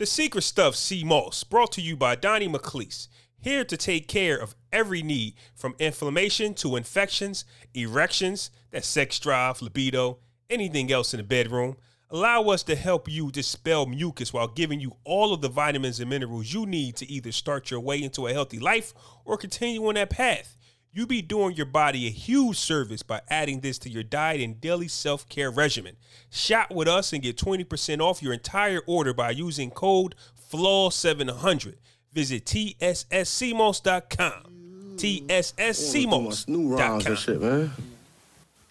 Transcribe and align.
The 0.00 0.06
Secret 0.06 0.44
Stuff 0.44 0.76
Sea 0.76 1.04
Moss, 1.04 1.44
brought 1.44 1.72
to 1.72 1.82
you 1.82 1.94
by 1.94 2.14
Donnie 2.14 2.48
McLeese, 2.48 3.06
here 3.38 3.64
to 3.66 3.76
take 3.76 4.08
care 4.08 4.38
of 4.38 4.54
every 4.72 5.02
need 5.02 5.34
from 5.54 5.74
inflammation 5.78 6.54
to 6.54 6.76
infections, 6.76 7.44
erections, 7.74 8.50
that 8.70 8.86
sex 8.86 9.20
drive, 9.20 9.60
libido, 9.60 10.16
anything 10.48 10.90
else 10.90 11.12
in 11.12 11.18
the 11.18 11.24
bedroom. 11.24 11.76
Allow 12.08 12.44
us 12.44 12.62
to 12.62 12.76
help 12.76 13.10
you 13.10 13.30
dispel 13.30 13.84
mucus 13.84 14.32
while 14.32 14.48
giving 14.48 14.80
you 14.80 14.96
all 15.04 15.34
of 15.34 15.42
the 15.42 15.50
vitamins 15.50 16.00
and 16.00 16.08
minerals 16.08 16.50
you 16.50 16.64
need 16.64 16.96
to 16.96 17.12
either 17.12 17.30
start 17.30 17.70
your 17.70 17.80
way 17.80 18.02
into 18.02 18.26
a 18.26 18.32
healthy 18.32 18.58
life 18.58 18.94
or 19.26 19.36
continue 19.36 19.86
on 19.86 19.96
that 19.96 20.08
path. 20.08 20.56
You 20.92 21.06
be 21.06 21.22
doing 21.22 21.54
your 21.54 21.66
body 21.66 22.08
a 22.08 22.10
huge 22.10 22.56
service 22.56 23.04
by 23.04 23.20
adding 23.28 23.60
this 23.60 23.78
to 23.78 23.88
your 23.88 24.02
diet 24.02 24.40
and 24.40 24.60
daily 24.60 24.88
self 24.88 25.28
care 25.28 25.48
regimen. 25.50 25.94
Shop 26.30 26.72
with 26.72 26.88
us 26.88 27.12
and 27.12 27.22
get 27.22 27.36
20% 27.36 28.00
off 28.00 28.20
your 28.20 28.32
entire 28.32 28.80
order 28.86 29.14
by 29.14 29.30
using 29.30 29.70
code 29.70 30.16
FLAW700. 30.50 31.76
Visit 32.12 32.44
TSSCMOS.com. 32.44 34.96
TSSCMOS.com. 34.96 37.16
shit, 37.16 37.40
man. 37.40 37.70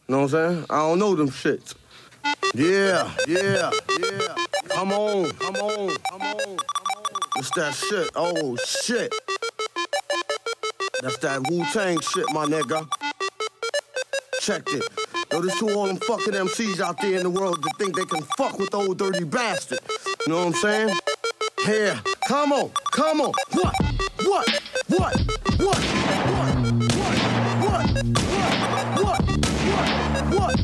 Know 0.09 0.17
what 0.17 0.23
I'm 0.23 0.29
saying? 0.29 0.65
I 0.69 0.79
don't 0.79 0.99
know 0.99 1.15
them 1.15 1.29
shits. 1.29 1.73
Yeah, 2.53 3.09
yeah, 3.27 3.71
yeah. 3.97 4.35
Come 4.67 4.91
on, 4.91 5.31
come 5.31 5.55
on, 5.55 5.95
come 6.11 6.21
on, 6.21 6.21
come 6.21 6.21
on. 6.21 6.57
It's 7.37 7.49
that 7.51 7.73
shit. 7.73 8.09
Oh 8.15 8.57
shit. 8.57 9.13
That's 11.01 11.17
that 11.19 11.49
Wu 11.49 11.63
Tang 11.71 11.97
shit, 12.01 12.25
my 12.33 12.45
nigga. 12.45 12.85
Check 14.41 14.63
it. 14.67 14.83
Yo, 15.31 15.41
this 15.41 15.57
to 15.59 15.73
all 15.73 15.87
them 15.87 15.95
fucking 15.97 16.33
MCs 16.33 16.81
out 16.81 16.99
there 17.01 17.15
in 17.15 17.23
the 17.23 17.29
world 17.29 17.63
that 17.63 17.71
think 17.77 17.95
they 17.95 18.03
can 18.03 18.21
fuck 18.37 18.59
with 18.59 18.73
old 18.75 18.97
dirty 18.97 19.23
bastard. 19.23 19.79
You 20.25 20.33
know 20.33 20.45
what 20.45 20.47
I'm 20.47 20.53
saying? 20.53 20.97
Here, 21.65 22.01
come 22.27 22.51
on, 22.51 22.71
come 22.91 23.21
on. 23.21 23.31
What? 23.51 23.75
What? 24.23 24.61
What? 24.87 25.21
What? 25.57 25.59
What? 25.59 25.79
What? 25.79 26.59
What? 27.39 27.85
What? 27.85 29.15
What? 29.23 29.85
What? 30.33 30.59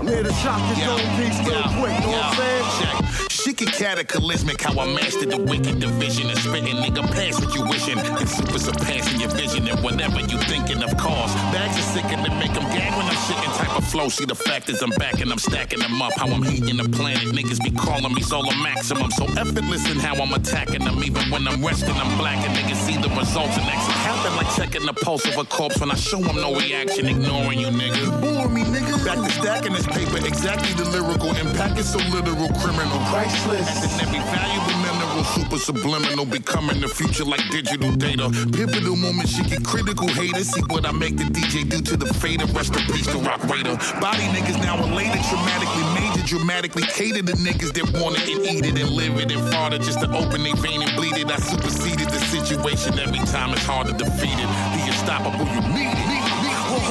I'm 0.00 0.06
here 0.06 0.22
to 0.22 0.32
shock 0.34 0.60
this 0.68 0.84
Yo, 0.84 0.90
old 0.90 1.00
piece 1.16 1.38
real 1.46 1.62
quick, 1.62 1.98
know 2.00 2.10
what 2.10 2.24
I'm 2.24 2.36
saying? 2.36 3.29
She 3.42 3.54
get 3.54 3.72
cataclysmic, 3.72 4.60
how 4.60 4.78
I 4.78 4.84
mastered 4.92 5.30
the 5.30 5.38
wicked 5.38 5.80
division 5.80 6.28
and 6.28 6.38
spitting, 6.38 6.76
nigga, 6.76 7.00
pass 7.08 7.40
what 7.40 7.54
you 7.54 7.64
wishing. 7.64 7.98
And 7.98 8.28
super 8.28 8.58
surpassing 8.58 9.18
your 9.18 9.30
vision 9.30 9.66
and 9.66 9.82
whatever 9.82 10.20
you 10.20 10.36
thinking 10.44 10.82
of 10.82 10.94
cause. 10.98 11.32
Bags 11.48 11.78
are 11.78 11.88
sick 11.96 12.04
and 12.04 12.20
make 12.38 12.52
them 12.52 12.68
gag 12.68 12.92
when 12.92 13.06
I'm 13.06 13.16
shitting 13.24 13.56
type 13.56 13.78
of 13.78 13.84
flow. 13.88 14.10
See 14.10 14.26
the 14.26 14.34
fact 14.34 14.68
is 14.68 14.82
I'm 14.82 14.90
back 14.90 15.22
and 15.22 15.32
I'm 15.32 15.38
stacking 15.38 15.78
them 15.78 16.02
up. 16.02 16.12
How 16.18 16.26
I'm 16.28 16.42
heating 16.42 16.76
the 16.76 16.88
planet, 16.90 17.32
niggas 17.32 17.64
be 17.64 17.70
calling 17.70 18.12
me 18.12 18.20
Zola 18.20 18.54
Maximum. 18.62 19.10
So 19.10 19.24
effortless 19.24 19.88
in 19.90 19.98
how 19.98 20.16
I'm 20.16 20.34
attacking 20.34 20.84
them. 20.84 21.02
Even 21.02 21.30
when 21.30 21.48
I'm 21.48 21.64
resting, 21.64 21.96
I'm 21.96 22.18
black 22.18 22.36
and 22.46 22.54
niggas 22.54 22.76
see 22.84 22.98
the 22.98 23.08
results 23.08 23.56
and 23.56 23.64
exit. 23.64 23.94
Happen 24.04 24.36
like 24.36 24.54
checking 24.54 24.84
the 24.84 24.92
pulse 24.92 25.24
of 25.24 25.38
a 25.38 25.44
corpse 25.44 25.80
when 25.80 25.90
I 25.90 25.94
show 25.96 26.20
them 26.20 26.36
no 26.36 26.54
reaction, 26.54 27.06
ignoring 27.06 27.58
you, 27.58 27.68
nigga. 27.68 28.04
You 28.04 28.10
bore 28.20 28.48
me, 28.48 28.64
nigga. 28.64 29.02
Back 29.02 29.16
to 29.16 29.30
stacking 29.32 29.72
this 29.72 29.86
paper, 29.86 30.18
exactly 30.26 30.74
the 30.74 30.90
lyrical 30.90 31.34
impact 31.36 31.78
is 31.78 31.88
so 31.88 31.98
literal, 32.12 32.52
criminal. 32.60 33.00
Priceless. 33.30 33.68
Adding 33.70 34.08
every 34.08 34.18
valuable 34.18 34.76
mineral, 34.82 35.24
super 35.24 35.58
subliminal, 35.58 36.24
becoming 36.24 36.80
the 36.80 36.88
future 36.88 37.24
like 37.24 37.42
digital 37.50 37.92
data. 37.92 38.28
Pivotal 38.52 38.96
moment, 38.96 39.28
she 39.28 39.42
get 39.44 39.64
critical 39.64 40.08
haters. 40.08 40.50
See 40.50 40.62
what 40.62 40.86
I 40.86 40.92
make 40.92 41.16
the 41.16 41.24
DJ 41.24 41.68
do 41.68 41.80
to 41.80 41.96
the 41.96 42.12
fader. 42.14 42.46
Rest 42.46 42.76
in 42.76 42.82
peace, 42.92 43.06
the 43.06 43.18
rock 43.18 43.42
raider. 43.44 43.76
Body 44.00 44.26
niggas 44.34 44.58
now 44.62 44.82
elated, 44.82 45.22
traumatically 45.30 45.86
major, 45.94 46.26
dramatically 46.26 46.82
cater 46.82 47.22
to 47.22 47.34
niggas 47.34 47.72
that 47.74 47.86
want 48.00 48.18
it 48.18 48.28
and 48.28 48.46
eat 48.46 48.66
it 48.66 48.78
and 48.80 48.90
live 48.90 49.18
it 49.18 49.30
and 49.30 49.52
fart 49.52 49.72
it 49.72 49.82
just 49.82 50.00
to 50.00 50.10
open 50.10 50.42
their 50.42 50.56
vein 50.56 50.82
and 50.82 50.94
bleed 50.96 51.16
it. 51.16 51.30
I 51.30 51.36
superseded 51.36 52.10
the 52.10 52.18
situation 52.18 52.98
every 52.98 53.20
time 53.30 53.52
it's 53.52 53.64
hard 53.64 53.86
to 53.88 53.92
defeat 53.92 54.38
it. 54.38 54.50
The 54.74 54.80
unstoppable, 54.90 55.46
you 55.46 55.60
need 55.74 55.94
it. 55.94 56.29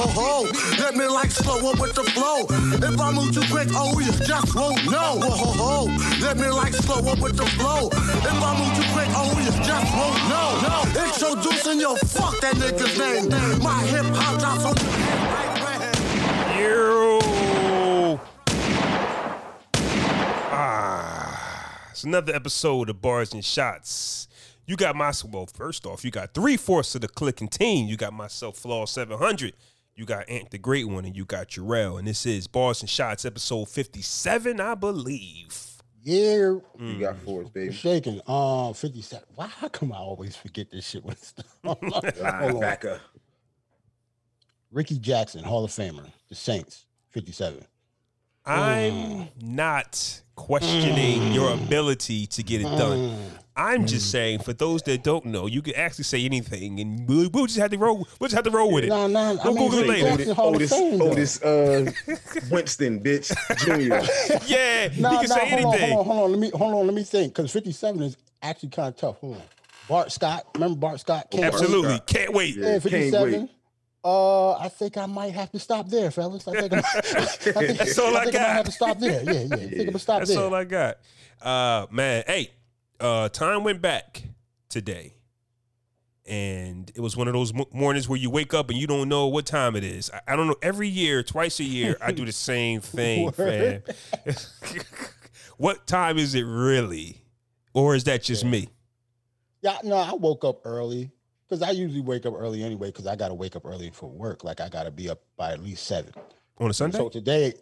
Ho, 0.00 0.08
ho. 0.08 0.48
Let 0.78 0.96
me 0.96 1.06
like 1.06 1.30
slow 1.30 1.70
up 1.70 1.78
with 1.78 1.94
the 1.94 2.04
flow. 2.04 2.46
If 2.48 2.98
I 2.98 3.12
move 3.12 3.34
too 3.34 3.42
quick, 3.52 3.68
oh, 3.72 4.00
you 4.00 4.10
just 4.24 4.54
won't 4.54 4.82
know. 4.86 5.20
Ho, 5.20 5.28
ho, 5.28 5.52
ho. 5.52 5.84
Let 6.24 6.38
me 6.38 6.48
like 6.48 6.72
slow 6.72 7.06
up 7.06 7.18
with 7.20 7.36
the 7.36 7.44
flow. 7.44 7.90
If 7.92 8.32
I 8.32 8.56
move 8.56 8.72
too 8.74 8.88
quick, 8.94 9.08
oh, 9.10 9.38
you 9.38 9.52
just 9.62 9.92
won't 9.92 10.16
know. 10.32 10.56
No. 10.64 10.84
Introducing 11.04 11.80
your 11.80 11.98
fuck 11.98 12.40
that 12.40 12.54
nigga's 12.54 12.98
name. 12.98 13.28
My 13.62 13.82
hip 13.82 14.06
hop 14.16 14.40
drops 14.40 14.64
on 14.64 14.74
your 14.74 14.90
head 14.96 15.20
right 15.34 15.60
red. 15.68 15.96
Ah, 20.50 21.88
it's 21.90 22.04
another 22.04 22.34
episode 22.34 22.88
of 22.88 23.02
Bars 23.02 23.34
and 23.34 23.44
Shots. 23.44 24.28
You 24.66 24.76
got 24.76 24.96
my 24.96 25.12
well. 25.30 25.46
First 25.46 25.84
off, 25.84 26.06
you 26.06 26.10
got 26.10 26.32
three 26.32 26.56
fourths 26.56 26.94
of 26.94 27.02
the 27.02 27.08
clicking 27.08 27.48
team. 27.48 27.86
You 27.86 27.98
got 27.98 28.14
myself, 28.14 28.56
Flaw 28.56 28.86
Seven 28.86 29.18
Hundred. 29.18 29.52
You 30.00 30.06
got 30.06 30.30
Ant 30.30 30.50
the 30.50 30.56
Great 30.56 30.88
One, 30.88 31.04
and 31.04 31.14
you 31.14 31.26
got 31.26 31.48
Jarrell. 31.48 31.98
And 31.98 32.08
this 32.08 32.24
is 32.24 32.46
Bars 32.46 32.80
and 32.80 32.88
Shots, 32.88 33.26
episode 33.26 33.68
fifty-seven, 33.68 34.58
I 34.58 34.74
believe. 34.74 35.82
Yeah, 36.02 36.54
You 36.78 36.98
got 36.98 37.16
mm. 37.16 37.18
fours, 37.18 37.50
baby. 37.50 37.74
shaking. 37.74 38.22
Um, 38.26 38.72
57. 38.72 39.26
Why 39.34 39.48
how 39.48 39.68
come 39.68 39.92
I 39.92 39.96
always 39.98 40.34
forget 40.34 40.70
this 40.70 40.88
shit 40.88 41.04
when 41.04 41.12
it's 41.12 41.34
Hold 41.64 41.76
on. 41.82 42.00
Linebacker. 42.00 42.98
Ricky 44.72 44.98
Jackson, 44.98 45.44
Hall 45.44 45.66
of 45.66 45.70
Famer, 45.70 46.10
the 46.30 46.34
Saints, 46.34 46.86
57. 47.10 47.62
I'm 48.46 48.92
mm. 48.92 49.28
not 49.42 50.22
questioning 50.34 51.30
your 51.34 51.50
mm. 51.50 51.62
ability 51.62 52.26
to 52.28 52.42
get 52.42 52.62
it 52.62 52.64
done. 52.78 53.18
I'm 53.56 53.84
just 53.86 54.10
saying, 54.10 54.38
for 54.40 54.52
those 54.52 54.82
that 54.84 55.02
don't 55.02 55.26
know, 55.26 55.46
you 55.46 55.60
can 55.60 55.74
actually 55.74 56.04
say 56.04 56.24
anything, 56.24 56.80
and 56.80 57.06
we'll, 57.08 57.28
we'll 57.32 57.46
just 57.46 57.58
have 57.58 57.70
to 57.72 57.78
roll. 57.78 58.06
We'll 58.18 58.28
just 58.28 58.34
have 58.34 58.44
to 58.44 58.50
roll 58.50 58.72
with 58.72 58.84
it. 58.84 58.88
No, 58.88 59.06
no, 59.06 59.18
I 59.18 59.32
We'll 59.44 59.54
mean, 59.54 59.70
Google 59.70 59.78
it 59.80 59.88
Ricky 59.88 60.02
later. 60.02 60.16
Jackson, 60.16 60.34
Hall 60.34 60.48
of 60.50 60.54
Otis, 60.56 60.70
Fame. 60.70 61.02
Otis 61.02 61.42
uh, 61.42 61.92
Winston, 62.50 63.00
bitch, 63.02 63.56
Junior. 63.66 64.00
Yeah, 64.46 64.88
No, 64.98 65.10
he 65.10 65.14
no, 65.16 65.18
can 65.20 65.28
say 65.28 65.48
hold 65.48 65.64
on, 65.66 65.74
anything. 65.74 65.92
hold 65.92 66.00
on, 66.00 66.04
hold 66.06 66.24
on. 66.24 66.30
Let 66.30 66.40
me 66.40 66.50
hold 66.54 66.74
on. 66.74 66.86
Let 66.86 66.94
me 66.94 67.02
think, 67.02 67.34
because 67.34 67.50
57 67.52 68.02
is 68.02 68.16
actually 68.40 68.68
kind 68.70 68.88
of 68.88 68.96
tough. 68.96 69.18
Hold 69.18 69.36
on. 69.36 69.42
Bart 69.88 70.12
Scott, 70.12 70.46
remember 70.54 70.76
Bart 70.78 71.00
Scott? 71.00 71.26
Can't 71.30 71.42
wait. 71.42 71.52
Absolutely, 71.52 71.98
can't 72.06 72.32
wait. 72.32 72.56
Yeah, 72.56 72.64
Can't 72.78 72.82
57. 72.84 73.32
wait. 73.42 73.50
Uh, 74.02 74.52
I 74.52 74.68
think 74.68 74.96
I 74.96 75.04
might 75.06 75.34
have 75.34 75.50
to 75.50 75.58
stop 75.58 75.88
there, 75.90 76.10
fellas. 76.10 76.46
I 76.48 76.52
think, 76.60 76.72
I'm, 76.72 76.78
I 76.94 77.00
think, 77.02 77.78
That's 77.78 77.98
all 77.98 78.16
I 78.16 78.22
think 78.22 78.32
got. 78.34 78.42
might 78.42 78.54
have 78.54 78.64
to 78.66 78.72
stop 78.72 78.98
there. 78.98 79.22
Yeah, 79.24 79.32
yeah. 79.32 79.54
I 79.54 79.58
think 79.58 79.72
I'm 79.80 79.84
gonna 79.86 79.98
stop 79.98 80.18
That's 80.20 80.34
there. 80.34 80.42
all 80.44 80.54
I 80.54 80.64
got. 80.64 80.98
Uh, 81.42 81.86
man, 81.90 82.22
hey, 82.26 82.50
uh, 83.00 83.28
time 83.30 83.64
went 83.64 83.82
back 83.82 84.22
today, 84.68 85.14
and 86.26 86.90
it 86.94 87.00
was 87.00 87.16
one 87.16 87.26
of 87.28 87.34
those 87.34 87.52
mo- 87.52 87.68
mornings 87.72 88.08
where 88.08 88.18
you 88.18 88.30
wake 88.30 88.54
up 88.54 88.70
and 88.70 88.78
you 88.78 88.86
don't 88.86 89.08
know 89.08 89.26
what 89.26 89.46
time 89.46 89.76
it 89.76 89.84
is. 89.84 90.10
I, 90.10 90.32
I 90.32 90.36
don't 90.36 90.46
know. 90.46 90.56
Every 90.62 90.88
year, 90.88 91.22
twice 91.22 91.60
a 91.60 91.64
year, 91.64 91.96
I 92.00 92.12
do 92.12 92.24
the 92.24 92.32
same 92.50 92.80
thing, 92.80 93.32
fam. 93.32 93.82
what 95.56 95.86
time 95.86 96.18
is 96.18 96.34
it 96.34 96.44
really, 96.44 97.22
or 97.74 97.94
is 97.94 98.04
that 98.04 98.22
just 98.22 98.44
me? 98.44 98.68
Yeah, 99.62 99.78
no, 99.84 99.96
I 99.96 100.12
woke 100.14 100.44
up 100.44 100.60
early 100.64 101.10
because 101.48 101.62
I 101.62 101.70
usually 101.70 102.00
wake 102.00 102.24
up 102.26 102.34
early 102.36 102.62
anyway 102.62 102.88
because 102.88 103.06
I 103.06 103.16
got 103.16 103.28
to 103.28 103.34
wake 103.34 103.56
up 103.56 103.66
early 103.66 103.90
for 103.90 104.08
work. 104.08 104.44
Like 104.44 104.60
I 104.60 104.68
got 104.68 104.84
to 104.84 104.90
be 104.90 105.10
up 105.10 105.20
by 105.36 105.52
at 105.52 105.62
least 105.62 105.86
seven. 105.86 106.12
On 106.58 106.70
a 106.70 106.74
Sunday? 106.74 106.98
So 106.98 107.08
today, 107.08 107.54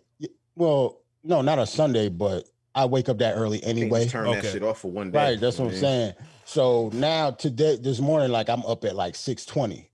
well, 0.55 1.01
no, 1.25 1.41
not 1.41 1.59
a 1.59 1.67
Sunday, 1.67 2.09
but 2.09 2.45
I 2.75 2.85
wake 2.85 3.09
up 3.09 3.19
that 3.19 3.35
early 3.35 3.59
Can't 3.61 3.79
anyway. 3.79 4.07
turn 4.07 4.27
Okay. 4.29 4.41
that 4.41 4.53
shit 4.53 4.63
off 4.63 4.81
for 4.81 4.91
one 4.91 5.11
day. 5.11 5.19
Right, 5.19 5.41
that's 5.41 5.59
what 5.59 5.73
I'm 5.73 5.77
saying. 5.79 6.15
So 6.45 6.91
now 6.93 7.31
today, 7.33 7.77
this 7.77 7.99
morning, 8.01 8.31
like 8.31 8.49
I'm 8.49 8.65
up 8.67 8.85
at 8.85 8.95
like 8.95 9.15
six 9.17 9.45
twenty 9.45 9.91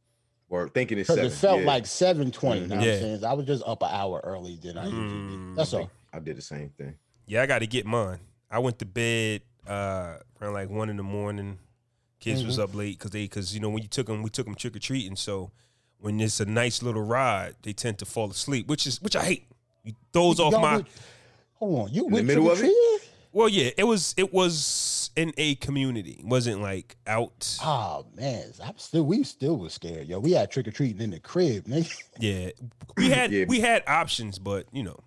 Or 0.50 0.68
thinking 0.68 0.98
it's 0.98 1.08
because 1.08 1.16
seven. 1.16 1.32
it 1.32 1.34
felt 1.34 1.60
yeah. 1.60 1.66
like 1.66 1.86
seven 1.86 2.30
twenty. 2.30 2.60
You 2.62 2.66
know 2.68 2.76
what 2.76 2.84
Yeah. 2.84 2.92
I'm 2.94 3.00
saying? 3.00 3.24
I 3.24 3.32
was 3.32 3.46
just 3.46 3.62
up 3.66 3.82
an 3.82 3.88
hour 3.90 4.20
early 4.24 4.56
than 4.62 4.76
I 4.78 4.84
usually 4.84 5.02
Mm. 5.02 5.28
do. 5.50 5.54
That's 5.56 5.72
all. 5.74 5.90
I 6.12 6.18
did 6.18 6.36
the 6.36 6.42
same 6.42 6.70
thing. 6.76 6.94
Yeah, 7.26 7.42
I 7.42 7.46
got 7.46 7.60
to 7.60 7.66
get 7.66 7.86
mine. 7.86 8.18
I 8.50 8.58
went 8.58 8.78
to 8.80 8.86
bed 8.86 9.42
uh, 9.66 10.18
around 10.40 10.52
like 10.52 10.68
one 10.68 10.90
in 10.90 10.96
the 10.98 11.02
morning. 11.02 11.58
Kids 12.20 12.44
was 12.44 12.54
Mm-hmm. 12.56 12.62
up 12.64 12.74
late 12.74 12.98
because 12.98 13.10
they 13.12 13.22
because 13.24 13.54
you 13.54 13.60
know 13.60 13.70
when 13.70 13.82
you 13.82 13.88
took 13.88 14.06
them, 14.06 14.22
we 14.22 14.30
took 14.30 14.46
them 14.46 14.54
trick 14.54 14.76
or 14.76 14.78
treating. 14.78 15.16
So 15.16 15.50
when 15.98 16.20
it's 16.20 16.38
a 16.40 16.44
nice 16.44 16.82
little 16.82 17.02
ride, 17.02 17.54
they 17.62 17.72
tend 17.72 17.98
to 17.98 18.04
fall 18.04 18.30
asleep, 18.30 18.66
which 18.68 18.86
is 18.86 19.00
which 19.00 19.16
I 19.16 19.24
hate. 19.24 19.46
You 19.84 19.92
throws 20.12 20.38
off 20.38 20.52
Y'all 20.52 20.60
my. 20.60 20.76
went- 20.76 20.88
hold 21.54 21.88
on, 21.88 21.94
you 21.94 22.02
the 22.02 22.08
went 22.08 22.26
middle 22.26 22.50
of 22.50 22.60
it? 22.62 22.72
Well, 23.32 23.48
yeah, 23.48 23.70
it 23.76 23.84
was 23.84 24.14
it 24.16 24.32
was 24.32 25.10
in 25.16 25.32
a 25.36 25.56
community. 25.56 26.18
It 26.20 26.24
wasn't 26.24 26.60
like 26.62 26.96
out. 27.06 27.58
Oh 27.64 28.06
man, 28.14 28.52
I'm 28.62 28.78
still 28.78 29.02
we 29.04 29.24
still 29.24 29.56
was 29.56 29.74
scared, 29.74 30.06
yo. 30.08 30.20
We 30.20 30.32
had 30.32 30.50
trick 30.52 30.68
or 30.68 30.70
treating 30.70 31.00
in 31.02 31.10
the 31.10 31.18
crib, 31.20 31.64
nigga. 31.68 31.96
Yeah, 32.20 32.50
we 32.96 33.10
had 33.10 33.32
Yeah. 33.32 33.44
we 33.48 33.58
had 33.60 33.82
options, 33.88 34.38
but 34.38 34.66
you 34.72 34.84
know, 34.84 35.00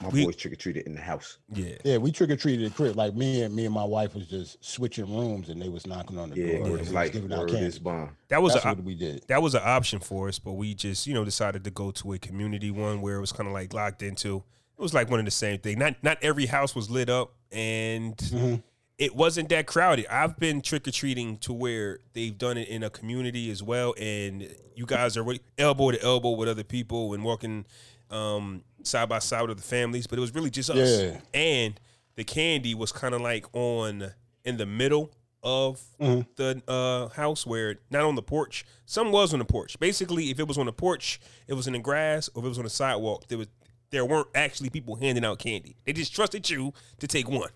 My 0.00 0.08
We- 0.08 0.24
boys 0.24 0.36
trick 0.36 0.54
or 0.54 0.56
treated 0.56 0.86
in 0.86 0.94
the 0.94 1.00
house. 1.00 1.38
yeah. 1.52 1.76
Yeah, 1.84 1.98
we 1.98 2.10
trick 2.10 2.30
or 2.30 2.36
treated 2.36 2.62
in 2.64 2.70
the 2.70 2.74
crib. 2.74 2.96
Like 2.96 3.14
me 3.14 3.42
and 3.42 3.54
me 3.54 3.66
and 3.66 3.74
my 3.74 3.84
wife 3.84 4.14
was 4.14 4.26
just 4.26 4.64
switching 4.64 5.04
rooms, 5.14 5.50
and 5.50 5.60
they 5.60 5.68
was 5.68 5.86
knocking 5.86 6.18
on 6.18 6.30
the 6.30 6.36
Yeah, 6.40 6.52
door. 6.54 6.62
word 6.62 6.70
and 6.70 6.80
was 6.80 6.92
life. 6.92 7.12
giving 7.12 7.32
out 7.34 7.48
candy. 7.48 7.66
is 7.66 7.78
bond. 7.78 8.10
That 8.28 8.42
was 8.42 8.54
That's 8.54 8.64
a, 8.64 8.68
what 8.70 8.82
we 8.82 8.94
did. 8.94 9.24
that 9.28 9.42
was 9.42 9.54
an 9.54 9.62
option 9.62 10.00
for 10.00 10.28
us, 10.28 10.38
but 10.38 10.52
we 10.54 10.74
just 10.74 11.06
you 11.06 11.12
know 11.14 11.24
decided 11.24 11.64
to 11.64 11.70
go 11.70 11.90
to 11.92 12.14
a 12.14 12.18
community 12.18 12.70
one 12.70 13.02
where 13.02 13.16
it 13.16 13.20
was 13.20 13.30
kind 13.30 13.46
of 13.46 13.52
like 13.52 13.74
locked 13.74 14.02
into. 14.02 14.42
It 14.78 14.82
was 14.82 14.92
like 14.94 15.08
one 15.10 15.18
of 15.20 15.24
the 15.24 15.30
same 15.30 15.58
thing. 15.60 15.78
Not 15.78 15.94
not 16.02 16.18
every 16.22 16.46
house 16.46 16.74
was 16.74 16.90
lit 16.90 17.08
up, 17.08 17.32
and 17.52 18.16
Mm-hmm. 18.16 18.54
it 18.98 19.14
wasn't 19.14 19.48
that 19.50 19.66
crowded. 19.66 20.06
I've 20.10 20.36
been 20.38 20.60
trick 20.62 20.86
or 20.88 20.90
treating 20.90 21.36
to 21.38 21.52
where 21.52 22.00
they've 22.12 22.36
done 22.36 22.56
it 22.58 22.68
in 22.68 22.82
a 22.82 22.90
community 22.90 23.50
as 23.50 23.62
well, 23.62 23.94
and 23.98 24.48
you 24.74 24.84
guys 24.86 25.16
are 25.16 25.24
elbow 25.58 25.92
to 25.92 26.02
elbow 26.02 26.30
with 26.30 26.48
other 26.48 26.64
people 26.64 27.14
and 27.14 27.22
walking 27.24 27.66
um, 28.10 28.62
side 28.82 29.08
by 29.08 29.20
side 29.20 29.48
with 29.48 29.56
the 29.58 29.62
families. 29.62 30.06
But 30.06 30.18
it 30.18 30.22
was 30.22 30.34
really 30.34 30.50
just 30.50 30.70
us, 30.70 31.00
Yeah. 31.00 31.20
and 31.32 31.78
the 32.16 32.24
candy 32.24 32.74
was 32.74 32.90
kind 32.92 33.14
of 33.14 33.20
like 33.20 33.46
on 33.54 34.12
in 34.44 34.56
the 34.56 34.66
middle 34.66 35.10
of 35.42 35.80
the 35.98 36.62
uh, 36.66 37.08
house, 37.10 37.46
where 37.46 37.76
not 37.90 38.02
on 38.04 38.14
the 38.16 38.22
porch. 38.22 38.64
Some 38.86 39.12
was 39.12 39.32
on 39.32 39.38
the 39.38 39.44
porch. 39.44 39.78
Basically, 39.78 40.30
if 40.30 40.40
it 40.40 40.48
was 40.48 40.58
on 40.58 40.66
the 40.66 40.72
porch, 40.72 41.20
it 41.46 41.54
was 41.54 41.66
in 41.66 41.74
the 41.74 41.78
grass, 41.78 42.28
or 42.34 42.40
if 42.40 42.46
it 42.46 42.48
was 42.48 42.58
on 42.58 42.64
the 42.64 42.70
sidewalk, 42.70 43.28
there 43.28 43.38
was 43.38 43.48
there 43.94 44.04
weren't 44.04 44.28
actually 44.34 44.70
people 44.70 44.96
handing 44.96 45.24
out 45.24 45.38
candy. 45.38 45.76
They 45.84 45.92
just 45.92 46.14
trusted 46.14 46.48
you 46.50 46.72
to 46.98 47.06
take 47.06 47.28
one 47.28 47.50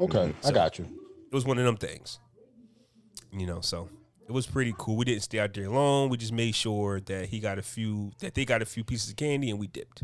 Okay, 0.00 0.28
mm-hmm. 0.28 0.46
I 0.46 0.50
got 0.52 0.78
you. 0.78 0.84
it 0.84 1.34
was 1.34 1.44
one 1.44 1.58
of 1.58 1.64
them 1.64 1.76
things. 1.76 2.18
You 3.32 3.46
know, 3.46 3.60
so 3.60 3.88
it 4.26 4.32
was 4.32 4.46
pretty 4.46 4.74
cool. 4.78 4.96
We 4.96 5.04
didn't 5.04 5.22
stay 5.22 5.38
out 5.38 5.52
there 5.52 5.68
long. 5.68 6.08
We 6.08 6.16
just 6.16 6.32
made 6.32 6.54
sure 6.54 7.00
that 7.00 7.26
he 7.26 7.38
got 7.38 7.58
a 7.58 7.62
few 7.62 8.12
that 8.20 8.34
they 8.34 8.44
got 8.44 8.62
a 8.62 8.66
few 8.66 8.82
pieces 8.82 9.10
of 9.10 9.16
candy 9.16 9.50
and 9.50 9.58
we 9.58 9.66
dipped. 9.66 10.02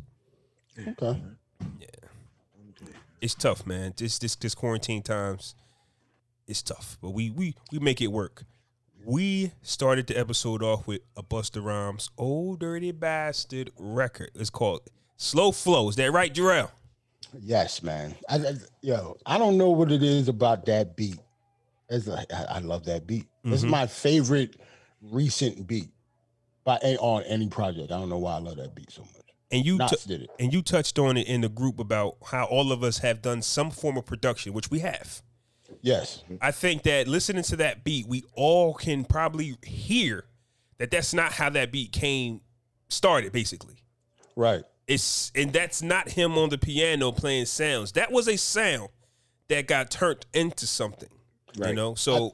Okay. 0.78 1.22
Yeah. 1.80 1.86
It's 3.20 3.34
tough, 3.34 3.66
man. 3.66 3.94
This 3.96 4.18
this 4.18 4.36
this 4.36 4.54
quarantine 4.54 5.02
times 5.02 5.54
it's 6.46 6.62
tough. 6.62 6.98
But 7.00 7.10
we 7.10 7.30
we 7.30 7.54
we 7.72 7.78
make 7.78 8.00
it 8.00 8.08
work. 8.08 8.44
We 9.04 9.52
started 9.62 10.08
the 10.08 10.18
episode 10.18 10.62
off 10.62 10.86
with 10.86 11.00
a 11.16 11.22
Busta 11.22 11.64
Rhymes 11.64 12.10
Old 12.18 12.60
Dirty 12.60 12.92
Bastard 12.92 13.70
record. 13.78 14.30
It's 14.34 14.50
called 14.50 14.80
Slow 15.16 15.52
Flow. 15.52 15.88
Is 15.88 15.96
that 15.96 16.12
right, 16.12 16.32
Jarrell? 16.32 16.70
Yes, 17.40 17.82
man. 17.82 18.14
I, 18.28 18.36
I- 18.36 18.54
yo, 18.82 19.16
I 19.26 19.38
don't 19.38 19.56
know 19.58 19.70
what 19.70 19.90
it 19.92 20.02
is 20.02 20.28
about 20.28 20.66
that 20.66 20.96
beat. 20.96 21.18
It's 21.88 22.06
like 22.06 22.32
I, 22.32 22.44
I 22.48 22.58
love 22.60 22.84
that 22.86 23.06
beat. 23.06 23.26
It's 23.44 23.62
Mhm. 23.62 23.70
my 23.70 23.86
favorite 23.86 24.56
recent 25.02 25.66
beat 25.66 25.88
by 26.64 26.78
a, 26.82 26.96
on 26.98 27.22
any 27.24 27.48
project. 27.48 27.92
I 27.92 27.98
don't 27.98 28.08
know 28.08 28.18
why 28.18 28.34
I 28.34 28.38
love 28.38 28.56
that 28.56 28.74
beat 28.74 28.90
so 28.90 29.02
much. 29.02 29.10
And 29.52 29.64
you 29.64 29.78
tou- 29.78 29.96
did 30.08 30.22
it. 30.22 30.30
and 30.40 30.52
you 30.52 30.62
touched 30.62 30.98
on 30.98 31.16
it 31.16 31.28
in 31.28 31.42
the 31.42 31.48
group 31.48 31.78
about 31.78 32.16
how 32.24 32.44
all 32.46 32.72
of 32.72 32.82
us 32.82 32.98
have 32.98 33.22
done 33.22 33.42
some 33.42 33.70
form 33.70 33.96
of 33.96 34.04
production, 34.04 34.52
which 34.52 34.70
we 34.70 34.80
have. 34.80 35.22
Yes. 35.82 36.24
I 36.40 36.50
think 36.50 36.82
that 36.84 37.06
listening 37.06 37.44
to 37.44 37.56
that 37.56 37.84
beat, 37.84 38.08
we 38.08 38.24
all 38.34 38.74
can 38.74 39.04
probably 39.04 39.56
hear 39.64 40.24
that 40.78 40.90
that's 40.90 41.14
not 41.14 41.32
how 41.32 41.50
that 41.50 41.70
beat 41.70 41.92
came 41.92 42.40
started. 42.88 43.30
Basically, 43.32 43.76
Right. 44.34 44.64
It's 44.86 45.32
and 45.34 45.52
that's 45.52 45.82
not 45.82 46.10
him 46.10 46.38
on 46.38 46.48
the 46.48 46.58
piano 46.58 47.12
playing 47.12 47.46
sounds. 47.46 47.92
That 47.92 48.12
was 48.12 48.28
a 48.28 48.36
sound 48.36 48.88
that 49.48 49.66
got 49.66 49.90
turned 49.90 50.26
into 50.32 50.66
something. 50.66 51.08
You 51.54 51.72
know, 51.72 51.94
so 51.94 52.30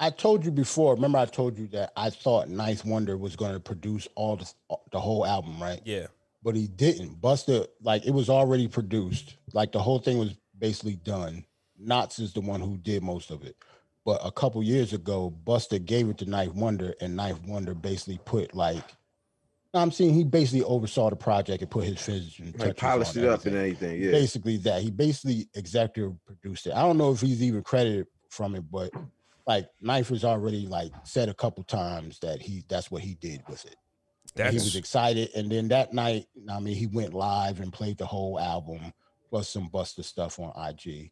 I 0.00 0.10
told 0.10 0.44
you 0.44 0.50
before. 0.50 0.94
Remember, 0.94 1.18
I 1.18 1.26
told 1.26 1.58
you 1.58 1.66
that 1.68 1.92
I 1.96 2.08
thought 2.10 2.48
Ninth 2.48 2.84
Wonder 2.84 3.16
was 3.16 3.36
going 3.36 3.52
to 3.52 3.60
produce 3.60 4.08
all 4.14 4.36
the 4.36 4.50
the 4.90 4.98
whole 4.98 5.26
album, 5.26 5.60
right? 5.60 5.80
yeah, 5.84 6.06
but 6.42 6.56
he 6.56 6.66
didn't. 6.66 7.20
Busta, 7.20 7.66
like 7.82 8.06
it 8.06 8.12
was 8.12 8.30
already 8.30 8.68
produced. 8.68 9.36
Like 9.52 9.72
the 9.72 9.80
whole 9.80 9.98
thing 9.98 10.18
was 10.18 10.34
basically 10.58 10.96
done. 10.96 11.44
Nottz 11.80 12.20
is 12.20 12.32
the 12.32 12.40
one 12.40 12.60
who 12.60 12.76
did 12.78 13.02
most 13.02 13.30
of 13.30 13.44
it. 13.44 13.56
But 14.04 14.20
a 14.24 14.30
couple 14.30 14.62
years 14.62 14.94
ago, 14.94 15.34
Busta 15.44 15.84
gave 15.84 16.08
it 16.08 16.18
to 16.18 16.24
Ninth 16.24 16.54
Wonder, 16.54 16.94
and 17.00 17.14
Ninth 17.14 17.42
Wonder 17.44 17.74
basically 17.74 18.18
put 18.24 18.54
like 18.54 18.84
I'm 19.74 19.90
saying 19.90 20.14
he 20.14 20.24
basically 20.24 20.64
oversaw 20.64 21.10
the 21.10 21.16
project 21.16 21.62
and 21.62 21.70
put 21.70 21.84
his 21.84 22.00
finishing 22.00 22.46
Like 22.46 22.76
touches 22.76 22.80
polished 22.80 23.16
it 23.16 23.28
up 23.28 23.44
and 23.44 23.54
everything. 23.54 23.90
everything. 23.90 24.02
Yeah. 24.02 24.10
Basically 24.12 24.56
that. 24.58 24.82
He 24.82 24.90
basically 24.90 25.48
executive 25.54 26.14
produced 26.24 26.66
it. 26.66 26.72
I 26.72 26.82
don't 26.82 26.96
know 26.96 27.12
if 27.12 27.20
he's 27.20 27.42
even 27.42 27.62
credited 27.62 28.06
from 28.30 28.54
it, 28.54 28.64
but 28.70 28.90
like 29.46 29.68
Ninth 29.80 30.08
has 30.08 30.24
already 30.24 30.66
like 30.66 30.92
said 31.04 31.28
a 31.28 31.34
couple 31.34 31.64
times 31.64 32.18
that 32.20 32.40
he 32.40 32.64
that's 32.68 32.90
what 32.90 33.02
he 33.02 33.14
did 33.14 33.42
with 33.48 33.64
it 33.66 33.76
That's... 34.34 34.50
he 34.50 34.56
was 34.56 34.76
excited. 34.76 35.30
And 35.34 35.50
then 35.50 35.68
that 35.68 35.92
night, 35.92 36.26
I 36.50 36.60
mean, 36.60 36.74
he 36.74 36.86
went 36.86 37.14
live 37.14 37.60
and 37.60 37.72
played 37.72 37.98
the 37.98 38.06
whole 38.06 38.38
album 38.40 38.92
plus 39.30 39.48
some 39.48 39.68
Busta 39.68 40.02
stuff 40.02 40.38
on 40.38 40.52
IG. 40.68 41.10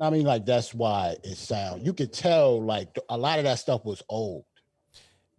I 0.00 0.10
mean, 0.10 0.24
like 0.24 0.44
that's 0.44 0.74
why 0.74 1.16
it 1.24 1.36
sound. 1.36 1.86
You 1.86 1.92
could 1.92 2.12
tell 2.12 2.62
like 2.62 2.98
a 3.08 3.16
lot 3.16 3.38
of 3.38 3.44
that 3.44 3.58
stuff 3.58 3.84
was 3.84 4.02
old. 4.08 4.44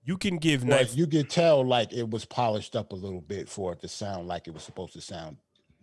You 0.08 0.18
can 0.18 0.38
give 0.38 0.64
ninth. 0.64 0.96
you 0.96 1.06
could 1.06 1.30
tell 1.30 1.66
like 1.68 1.92
it 1.92 2.10
was 2.10 2.24
polished 2.24 2.78
up 2.78 2.94
a 2.94 2.96
little 2.96 3.20
bit 3.20 3.50
for 3.50 3.74
it 3.74 3.82
to 3.82 3.90
sound 3.90 4.28
like 4.28 4.48
it 4.48 4.54
was 4.54 4.64
supposed 4.64 4.94
to 4.94 5.02
sound 5.02 5.36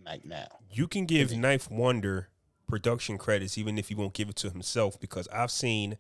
like 0.05 0.25
now. 0.25 0.47
You 0.71 0.89
can 0.89 1.05
give 1.05 1.31
Ninth 1.37 1.71
Wonder 1.71 2.29
production 2.67 3.19
credits 3.19 3.59
even 3.59 3.77
if 3.79 3.89
he 3.89 3.95
won't 3.95 4.15
give 4.15 4.31
it 4.31 4.37
to 4.37 4.49
himself 4.49 4.99
because 4.99 5.29
I've 5.29 5.51
seen 5.51 5.99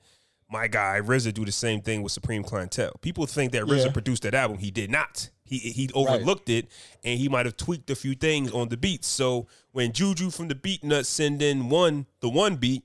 my 0.50 0.68
guy 0.68 1.00
RZA 1.02 1.34
do 1.34 1.44
the 1.44 1.52
same 1.52 1.82
thing 1.82 2.02
with 2.02 2.12
Supreme 2.12 2.42
Clientele. 2.44 2.92
People 3.02 3.26
think 3.26 3.52
that 3.52 3.64
RZA 3.64 3.86
Yeah. 3.86 3.92
produced 3.92 4.22
that 4.22 4.34
album. 4.34 4.56
He 4.56 4.70
did 4.70 4.90
not. 4.90 5.28
He 5.44 5.58
he 5.58 5.90
overlooked 5.94 6.48
it 6.48 6.68
and 7.04 7.18
he 7.18 7.28
might 7.28 7.44
have 7.44 7.58
tweaked 7.58 7.90
a 7.90 7.94
few 7.94 8.14
things 8.14 8.50
on 8.52 8.70
the 8.70 8.78
beats. 8.78 9.06
So 9.06 9.48
when 9.72 9.92
Juju 9.92 10.30
from 10.30 10.48
the 10.48 10.54
Beatnuts 10.54 11.06
send 11.06 11.42
in 11.42 11.68
one 11.68 12.06
the 12.20 12.30
one 12.30 12.56
beat, 12.56 12.84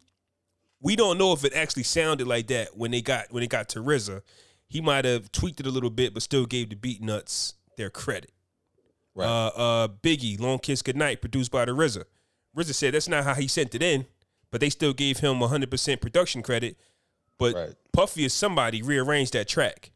we 0.82 0.98
don't 0.98 1.18
know 1.18 1.32
if 1.32 1.46
it 1.46 1.54
actually 1.54 1.84
sounded 1.84 2.28
like 2.28 2.48
that 2.48 2.76
when 2.78 2.92
they 2.92 3.02
got 3.02 3.32
when 3.32 3.42
it 3.42 3.50
got 3.50 3.70
to 3.70 3.80
RZA. 3.80 4.22
He 4.70 4.82
might 4.82 5.04
have 5.06 5.32
tweaked 5.32 5.60
it 5.60 5.66
a 5.66 5.72
little 5.72 5.90
bit, 5.90 6.14
but 6.14 6.24
still 6.24 6.46
gave 6.46 6.70
the 6.70 6.76
Beatnuts 6.76 7.54
their 7.76 7.90
credit. 7.90 8.32
Right. 9.16 9.26
Uh, 9.28 9.48
uh, 9.56 9.88
Biggie, 9.88 10.40
Long 10.40 10.60
Kiss 10.60 10.82
Goodnight, 10.82 11.22
produced 11.22 11.52
by 11.52 11.66
the 11.66 11.72
RZA. 11.72 12.06
RZA 12.56 12.74
said 12.74 12.94
that's 12.94 13.08
not 13.08 13.24
how 13.24 13.34
he 13.34 13.48
sent 13.48 13.74
it 13.76 13.82
in, 13.82 14.06
but 14.52 14.62
they 14.62 14.70
still 14.70 14.94
gave 14.94 15.20
him 15.20 15.40
100% 15.40 16.02
production 16.02 16.42
credit. 16.44 16.78
But 17.38 17.56
Right. 17.56 17.74
Puffy 17.94 18.26
is 18.26 18.34
somebody 18.34 18.82
rearranged 18.82 19.34
that 19.34 19.48
track. 19.48 19.92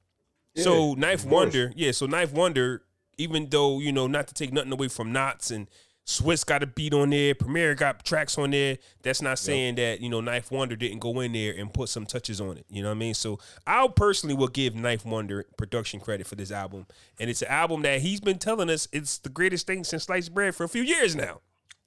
so 0.55 0.93
Ninth. 0.93 1.25
Wonder, 1.25 1.71
yeah. 1.75 1.91
So 1.91 2.05
Ninth 2.05 2.33
Wonder, 2.33 2.83
even 3.17 3.49
though 3.49 3.79
you 3.79 3.91
know 3.91 4.07
not 4.07 4.27
to 4.27 4.33
take 4.33 4.51
nothing 4.51 4.71
away 4.71 4.87
from 4.87 5.13
Nottz 5.13 5.51
and 5.51 5.67
Swizz 6.05 6.45
got 6.45 6.61
a 6.61 6.67
beat 6.67 6.94
on 6.94 7.11
there, 7.11 7.33
Premier 7.33 7.75
got 7.75 8.03
tracks 8.03 8.38
on 8.38 8.51
there. 8.51 8.77
That's 9.03 9.21
not 9.21 9.39
saying 9.39 9.75
that 9.75 10.01
you 10.01 10.09
know 10.09 10.19
Ninth 10.19 10.51
Wonder 10.51 10.75
didn't 10.75 11.00
go 11.00 11.19
in 11.21 11.31
there 11.31 11.53
and 11.57 11.73
put 11.73 11.88
some 11.89 12.05
touches 12.05 12.41
on 12.41 12.57
it. 12.57 12.65
You 12.69 12.83
know 12.83 12.89
what 12.89 12.95
I 12.95 13.00
mean? 13.00 13.13
So 13.13 13.39
I 13.65 13.88
personally 13.88 14.35
will 14.35 14.50
give 14.50 14.75
Ninth 14.75 15.05
Wonder 15.05 15.45
production 15.57 16.00
credit 16.01 16.27
for 16.27 16.35
this 16.35 16.51
album, 16.51 16.88
and 17.19 17.29
it's 17.29 17.41
an 17.41 17.47
album 17.47 17.83
that 17.83 18.01
he's 18.01 18.19
been 18.19 18.38
telling 18.38 18.69
us 18.69 18.88
it's 18.91 19.17
the 19.19 19.29
greatest 19.29 19.65
thing 19.65 19.83
since 19.85 20.03
sliced 20.03 20.33
bread 20.33 20.53
for 20.55 20.65
a 20.65 20.69
few 20.69 20.81
years 20.83 21.15
now. 21.15 21.39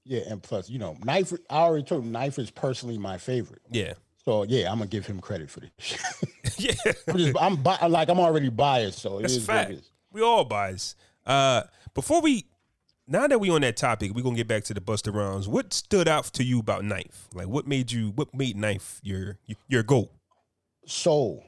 Yeah, 0.05 0.21
and 0.29 0.43
plus, 0.43 0.71
you 0.71 0.79
know, 0.79 0.97
Ninth. 1.05 1.35
I 1.51 1.57
already 1.59 1.85
told 1.85 2.07
Ninth 2.07 2.39
is 2.39 2.51
personally 2.51 2.97
my 2.97 3.19
favorite. 3.19 3.61
Yeah, 3.71 3.95
So 4.25 4.45
yeah, 4.45 4.71
I'm 4.71 4.79
gonna 4.79 4.89
give 4.89 5.05
him 5.05 5.21
credit 5.21 5.51
for 5.51 5.61
this. 5.61 5.99
yeah. 6.59 6.93
I'm 7.09 7.19
just, 7.19 7.37
I'm 7.39 7.57
bi- 7.57 7.85
like, 7.87 8.09
I'm 8.09 8.21
already 8.21 8.49
biased. 8.49 9.01
So 9.01 9.19
it 9.19 9.23
That's 9.23 9.35
is 9.35 9.47
what 9.49 9.55
it 9.57 9.59
fact. 9.59 9.71
is. 9.73 9.91
We 10.13 10.23
all 10.23 10.45
bias. 10.45 10.95
Uh, 11.27 11.65
before 11.93 12.23
we, 12.23 12.47
now 13.07 13.27
that 13.27 13.39
we 13.39 13.51
on 13.51 13.61
that 13.63 13.77
topic, 13.77 14.13
we're 14.15 14.23
gonna 14.23 14.37
get 14.37 14.49
back 14.49 14.65
to 14.65 14.75
the 14.75 14.81
Busta 14.81 15.13
Rounds. 15.15 15.49
What 15.49 15.73
stood 15.73 16.09
out 16.09 16.25
to 16.35 16.45
you 16.45 16.59
about 16.61 16.85
Ninth? 16.85 17.29
Like, 17.35 17.49
what 17.49 17.67
made 17.67 17.93
you? 17.93 18.11
What 18.11 18.35
made 18.35 18.57
Ninth 18.57 19.01
your 19.03 19.39
your 19.69 19.83
goat? 19.83 20.11
Soul. 20.87 21.45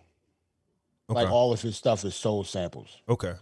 Okay. 1.10 1.22
Like 1.22 1.30
all 1.32 1.52
of 1.52 1.60
his 1.62 1.76
stuff 1.76 2.04
is 2.04 2.14
soul 2.14 2.44
samples. 2.44 3.00
okay. 3.08 3.34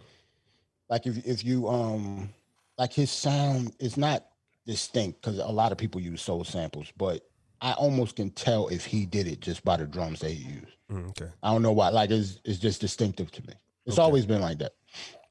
Like 0.89 1.05
if 1.05 1.25
if 1.25 1.43
you 1.43 1.67
um 1.67 2.29
like 2.77 2.93
his 2.93 3.11
sound 3.11 3.73
is 3.79 3.97
not 3.97 4.25
distinct 4.65 5.21
because 5.21 5.37
a 5.39 5.45
lot 5.47 5.71
of 5.71 5.77
people 5.77 5.99
use 5.99 6.21
soul 6.21 6.43
samples, 6.43 6.91
but 6.97 7.27
I 7.59 7.73
almost 7.73 8.15
can 8.15 8.29
tell 8.29 8.67
if 8.69 8.85
he 8.85 9.05
did 9.05 9.27
it 9.27 9.41
just 9.41 9.65
by 9.65 9.77
the 9.77 9.85
drums 9.87 10.19
that 10.19 10.29
he 10.31 10.43
used. 10.43 10.77
Mm, 10.91 11.09
okay. 11.09 11.29
I 11.43 11.51
don't 11.51 11.61
know 11.61 11.71
why. 11.73 11.89
Like 11.89 12.09
it's 12.11 12.39
it's 12.45 12.59
just 12.59 12.79
distinctive 12.79 13.31
to 13.31 13.41
me. 13.47 13.53
It's 13.85 13.97
Okay. 13.97 14.03
always 14.03 14.25
been 14.25 14.41
like 14.41 14.59
that. 14.59 14.73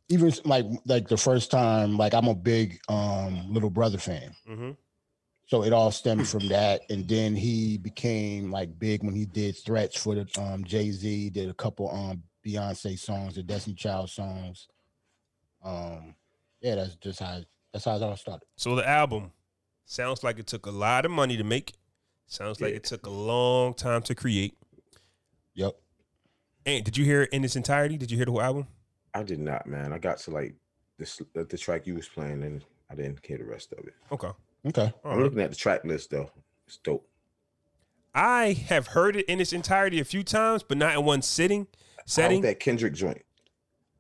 Even 0.09 0.33
like 0.45 0.65
like 0.85 1.09
the 1.09 1.17
first 1.17 1.51
time, 1.51 1.97
like 1.97 2.15
I'm 2.15 2.29
a 2.29 2.35
big 2.35 2.79
um 2.89 3.53
little 3.53 3.71
brother 3.71 3.99
fan. 3.99 4.35
Mm-hmm. 4.49 4.71
So 5.47 5.63
it 5.65 5.73
all 5.73 5.91
stemmed 5.91 6.29
from 6.29 6.49
that. 6.49 6.83
And 6.91 7.09
then 7.09 7.35
he 7.35 7.79
became 7.79 8.51
like 8.51 8.79
big 8.79 9.03
when 9.05 9.15
he 9.15 9.25
did 9.27 9.57
threats 9.65 9.97
for 10.01 10.15
the 10.15 10.27
um 10.41 10.65
Jay-Z, 10.65 11.31
did 11.31 11.49
a 11.49 11.55
couple 11.55 11.91
um 11.91 12.23
Beyonce 12.47 12.99
songs, 12.99 13.35
the 13.35 13.43
Destiny 13.43 13.75
Child 13.75 14.11
songs. 14.11 14.69
Um 15.65 16.15
yeah, 16.61 16.77
that's 16.77 16.95
just 16.97 17.21
how 17.21 17.41
that's 17.73 17.85
how 17.85 17.97
it 17.97 18.03
all 18.03 18.17
started. 18.17 18.47
So 18.57 18.77
the 18.77 18.89
album 18.89 19.33
sounds 19.85 20.23
like 20.23 20.39
it 20.39 20.47
took 20.47 20.67
a 20.67 20.71
lot 20.71 21.05
of 21.05 21.11
money 21.11 21.37
to 21.37 21.45
make. 21.45 21.75
Sounds 22.29 22.61
like 22.61 22.71
Yeah. 22.71 22.77
it 22.77 22.85
took 22.85 23.07
a 23.07 23.11
long 23.11 23.75
time 23.75 24.03
to 24.03 24.15
create. 24.15 24.57
Yep. 25.55 25.77
And 26.65 26.85
did 26.85 26.97
you 26.97 27.05
hear 27.05 27.23
it 27.23 27.31
in 27.33 27.45
its 27.45 27.57
entirety? 27.57 27.97
Did 27.97 28.11
you 28.11 28.17
hear 28.17 28.27
the 28.27 28.33
whole 28.33 28.43
album? 28.43 28.67
I 29.19 29.23
did 29.23 29.39
not, 29.41 29.67
man. 29.67 29.93
I 29.93 29.99
got 29.99 30.19
to 30.19 30.31
like 30.31 30.55
this 30.99 31.21
the, 31.35 31.45
the 31.45 31.59
track 31.59 31.87
you 31.87 31.95
was 31.95 32.09
playing 32.09 32.43
and 32.43 32.65
I 32.91 32.95
didn't 32.95 33.25
hear 33.25 33.39
the 33.39 33.45
rest 33.45 33.73
of 33.73 33.87
it. 33.87 33.95
Okay. 34.13 34.31
Okay. 34.67 34.93
All 35.05 35.13
I'm 35.13 35.19
right. 35.19 35.25
looking 35.25 35.41
at 35.41 35.51
the 35.51 35.57
track 35.57 35.85
list 35.85 36.11
though. 36.11 36.31
It's 36.67 36.77
dope. 36.79 37.07
I 38.15 38.53
have 38.69 38.89
heard 38.89 39.17
it 39.17 39.27
in 39.27 39.41
its 39.41 39.53
entirety 39.53 40.01
a 40.01 40.05
few 40.05 40.23
times, 40.23 40.63
but 40.63 40.79
not 40.79 40.95
in 40.97 41.05
one 41.05 41.23
sitting 41.23 41.67
How 41.99 42.03
setting. 42.07 42.43
that 42.43 42.61
Kendrick 42.61 42.95
joint, 42.95 43.23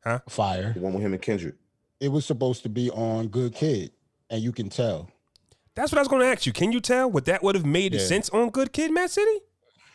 Huh? 0.04 0.20
Fire. 0.28 0.72
the 0.72 0.80
one 0.80 0.94
with 0.94 1.02
him 1.02 1.12
and 1.12 1.20
Kendrick. 1.22 1.54
It 2.00 2.08
was 2.08 2.24
supposed 2.26 2.62
to 2.64 2.68
be 2.68 2.90
on 2.90 3.28
Good 3.28 3.54
Kid, 3.54 3.90
and 4.30 4.42
you 4.42 4.52
can 4.52 4.68
tell. 4.68 5.08
That's 5.74 5.92
what 5.92 5.98
I 5.98 6.00
was 6.02 6.08
going 6.08 6.22
to 6.22 6.28
ask 6.28 6.46
you. 6.46 6.52
Can 6.52 6.72
you 6.72 6.80
tell 6.80 7.10
what 7.10 7.26
that 7.26 7.42
would 7.42 7.54
have 7.54 7.66
made 7.66 7.92
Yeah. 7.94 8.00
sense 8.00 8.28
on 8.30 8.48
Good 8.50 8.72
Kid, 8.72 8.90
Mad 8.90 9.10
City? 9.10 9.40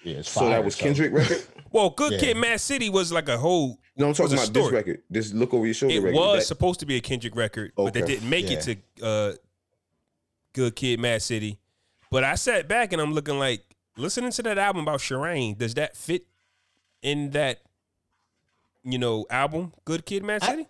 Yeah, 0.03 0.17
it's 0.17 0.29
So 0.29 0.47
that 0.49 0.63
was 0.63 0.75
Kendrick 0.75 1.11
record. 1.13 1.43
Well, 1.71 1.89
Good 1.91 2.13
Yeah. 2.13 2.19
Kid, 2.19 2.37
Mad 2.37 2.59
City 2.59 2.89
was 2.89 3.11
like 3.11 3.29
a 3.29 3.37
whole. 3.37 3.79
No, 3.95 4.07
I'm 4.07 4.13
talking 4.13 4.31
was 4.31 4.33
a 4.33 4.51
about 4.51 4.53
this 4.53 4.71
record. 4.71 5.03
This 5.09 5.33
look 5.33 5.53
over 5.53 5.65
your 5.65 5.73
shoulder 5.73 5.95
It 5.95 5.99
record. 6.01 6.15
was 6.17 6.39
That- 6.39 6.45
supposed 6.45 6.79
to 6.81 6.85
be 6.85 6.95
a 6.97 7.01
Kendrick 7.01 7.35
record, 7.35 7.71
but 7.75 7.93
they 7.93 8.01
didn't 8.01 8.29
make 8.29 8.49
it 8.51 8.61
to 8.61 9.05
uh, 9.05 9.33
Good 10.53 10.75
Kid, 10.75 10.99
Mad 10.99 11.21
City. 11.21 11.59
But 12.09 12.23
I 12.23 12.35
sat 12.35 12.67
back 12.67 12.91
and 12.93 13.01
I'm 13.01 13.13
looking 13.13 13.39
like 13.39 13.63
listening 13.97 14.31
to 14.31 14.43
that 14.43 14.57
album 14.57 14.83
about 14.83 14.99
Sherane. 14.99 15.57
Does 15.57 15.73
that 15.75 15.95
fit 15.95 16.25
in 17.01 17.31
that 17.31 17.61
you 18.83 18.97
know 18.97 19.25
album, 19.29 19.73
Good 19.85 20.05
Kid, 20.05 20.23
Mad 20.23 20.43
I- 20.43 20.47
City? 20.51 20.67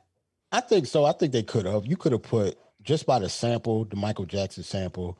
I 0.51 0.59
think 0.61 0.85
so. 0.85 1.05
I 1.05 1.13
think 1.13 1.31
they 1.31 1.43
could 1.43 1.65
have. 1.65 1.85
You 1.85 1.95
could 1.95 2.11
have 2.11 2.23
put 2.23 2.57
just 2.83 3.05
by 3.05 3.19
the 3.19 3.29
sample, 3.29 3.85
the 3.85 3.95
Michael 3.95 4.25
Jackson 4.25 4.63
sample. 4.63 5.17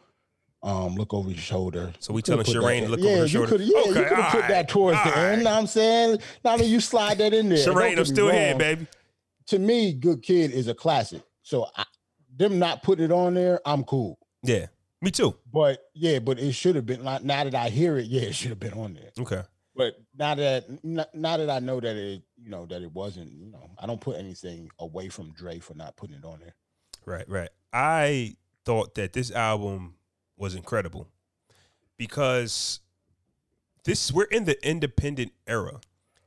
Um, 0.63 0.95
look 0.95 1.13
over 1.13 1.29
your 1.29 1.39
shoulder. 1.39 1.91
So 1.99 2.13
we 2.13 2.19
You 2.19 2.21
telling 2.21 2.45
Sherane 2.45 2.81
to 2.81 2.89
look 2.89 2.99
yeah, 2.99 3.09
over 3.11 3.21
her 3.21 3.27
shoulder? 3.27 3.55
yeah, 3.57 3.65
you 3.65 3.93
could 3.93 4.07
have 4.07 4.07
put 4.07 4.35
alright, 4.35 4.49
that 4.49 4.69
towards 4.69 5.03
the 5.03 5.09
alright. 5.09 5.33
end. 5.33 5.43
Know 5.43 5.51
what 5.51 5.59
I'm 5.59 5.67
saying? 5.67 6.19
Now 6.43 6.57
that 6.57 6.67
you 6.67 6.79
slide 6.79 7.17
that 7.17 7.33
in 7.33 7.49
there. 7.49 7.57
Sherane, 7.57 7.97
I'm 7.97 8.05
still 8.05 8.29
here, 8.29 8.55
baby. 8.55 8.85
To 9.47 9.57
me, 9.59 9.93
Good 9.93 10.21
Kid 10.21 10.51
is 10.51 10.67
a 10.67 10.75
classic. 10.75 11.23
So 11.41 11.67
I, 11.75 11.83
them 12.35 12.59
not 12.59 12.83
putting 12.83 13.05
it 13.05 13.11
on 13.11 13.33
there, 13.33 13.59
I'm 13.65 13.83
cool. 13.83 14.19
Yeah, 14.43 14.67
me 15.01 15.09
too. 15.11 15.35
But 15.51 15.83
yeah, 15.95 16.19
but 16.19 16.39
it 16.39 16.53
should 16.53 16.75
have 16.75 16.85
been. 16.85 17.03
Like, 17.03 17.23
now 17.23 17.43
that 17.43 17.55
I 17.55 17.69
hear 17.69 17.97
it, 17.97 18.05
yeah, 18.05 18.21
it 18.21 18.35
should 18.35 18.49
have 18.49 18.59
been 18.59 18.73
on 18.73 18.93
there. 18.93 19.11
Okay. 19.19 19.41
But 19.75 19.95
now 20.17 20.35
that 20.35 20.83
now 20.83 21.37
that 21.37 21.49
I 21.49 21.59
know 21.59 21.79
that 21.79 21.95
it, 21.95 22.21
you 22.37 22.49
know, 22.49 22.65
that 22.67 22.81
it 22.81 22.91
wasn't, 22.91 23.31
you 23.31 23.47
know, 23.47 23.71
I 23.79 23.87
don't 23.87 24.01
put 24.01 24.17
anything 24.17 24.69
away 24.79 25.09
from 25.09 25.31
Dre 25.31 25.59
for 25.59 25.73
not 25.73 25.95
putting 25.95 26.17
it 26.17 26.25
on 26.25 26.39
there. 26.39 26.55
Right, 27.05 27.27
right. 27.27 27.49
I 27.73 28.35
thought 28.65 28.95
that 28.95 29.13
this 29.13 29.31
album 29.31 29.95
was 30.41 30.55
incredible 30.55 31.07
because 31.97 32.79
this 33.85 34.11
we're 34.11 34.23
in 34.23 34.45
the 34.45 34.67
independent 34.67 35.31
era. 35.47 35.79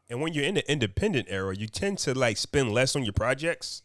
And 0.08 0.20
when 0.20 0.32
you're 0.32 0.44
in 0.44 0.54
the 0.54 0.70
independent 0.70 1.26
era, 1.28 1.56
you 1.56 1.66
tend 1.66 1.98
to 1.98 2.14
like 2.14 2.36
spend 2.36 2.72
less 2.72 2.94
on 2.94 3.02
your 3.02 3.12
projects. 3.12 3.82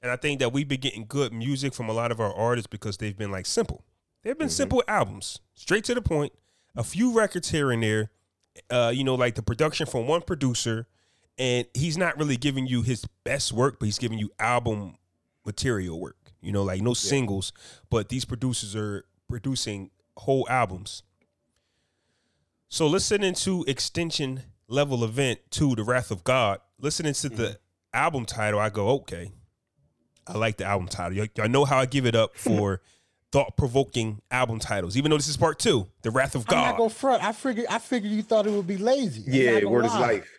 And 0.00 0.12
I 0.12 0.16
think 0.16 0.38
that 0.38 0.52
we've 0.52 0.68
been 0.68 0.80
getting 0.80 1.06
good 1.06 1.32
music 1.32 1.74
from 1.74 1.88
a 1.88 1.92
lot 1.92 2.12
of 2.12 2.20
our 2.20 2.32
artists 2.32 2.68
because 2.68 2.98
they've 2.98 3.16
been 3.16 3.32
like 3.32 3.46
simple. 3.46 3.84
They've 4.22 4.38
been 4.38 4.48
simple 4.48 4.82
albums, 4.86 5.40
straight 5.54 5.84
to 5.84 5.94
the 5.94 6.02
point, 6.02 6.32
a 6.76 6.84
few 6.84 7.12
records 7.12 7.50
here 7.50 7.70
and 7.70 7.82
there. 7.82 8.10
Uh, 8.70 8.92
you 8.94 9.02
know, 9.02 9.16
like 9.16 9.34
the 9.34 9.42
production 9.42 9.86
from 9.86 10.06
one 10.06 10.22
producer, 10.22 10.86
and 11.36 11.66
he's 11.74 11.98
not 11.98 12.16
really 12.16 12.36
giving 12.36 12.66
you 12.66 12.82
his 12.82 13.04
best 13.24 13.52
work, 13.52 13.80
but 13.80 13.86
he's 13.86 13.98
giving 13.98 14.18
you 14.18 14.30
album 14.38 14.96
material 15.44 15.98
work. 15.98 16.16
You 16.40 16.52
know, 16.52 16.62
like 16.62 16.80
no 16.80 16.94
singles, 16.94 17.52
but 17.90 18.10
these 18.10 18.24
producers 18.24 18.76
are 18.76 19.04
producing 19.34 19.90
whole 20.16 20.46
albums. 20.48 21.02
So 22.68 22.86
listening 22.86 23.34
to 23.34 23.64
Extension 23.66 24.44
Level 24.68 25.02
Event 25.02 25.40
to 25.50 25.74
The 25.74 25.82
Wrath 25.82 26.12
of 26.12 26.22
God, 26.22 26.60
listening 26.78 27.14
to 27.14 27.28
the 27.28 27.42
mm-hmm. 27.42 27.54
album 27.92 28.26
title, 28.26 28.60
I 28.60 28.70
go, 28.70 28.90
okay, 28.90 29.32
I 30.24 30.38
like 30.38 30.58
the 30.58 30.66
album 30.66 30.86
title. 30.86 31.18
Y'all, 31.18 31.26
y'all 31.34 31.48
know 31.48 31.64
how 31.64 31.78
I 31.78 31.86
give 31.86 32.06
it 32.06 32.14
up 32.14 32.36
for 32.36 32.80
thought 33.32 33.56
provoking 33.56 34.22
album 34.30 34.60
titles, 34.60 34.96
even 34.96 35.10
though 35.10 35.16
this 35.16 35.26
is 35.26 35.36
part 35.36 35.58
two, 35.58 35.88
The 36.02 36.12
Wrath 36.12 36.36
of 36.36 36.44
I'm 36.48 36.56
not 36.56 36.70
God. 36.70 36.78
gonna 36.78 36.90
front. 36.90 37.24
I 37.24 37.32
figured 37.32 37.66
I 37.68 37.80
figured 37.80 38.12
you 38.12 38.22
thought 38.22 38.46
it 38.46 38.52
would 38.52 38.68
be 38.68 38.76
lazy. 38.76 39.24
Yeah, 39.26 39.54
not 39.54 39.62
gonna 39.62 39.70
word 39.70 39.84
is 39.86 39.94
life. 39.94 40.30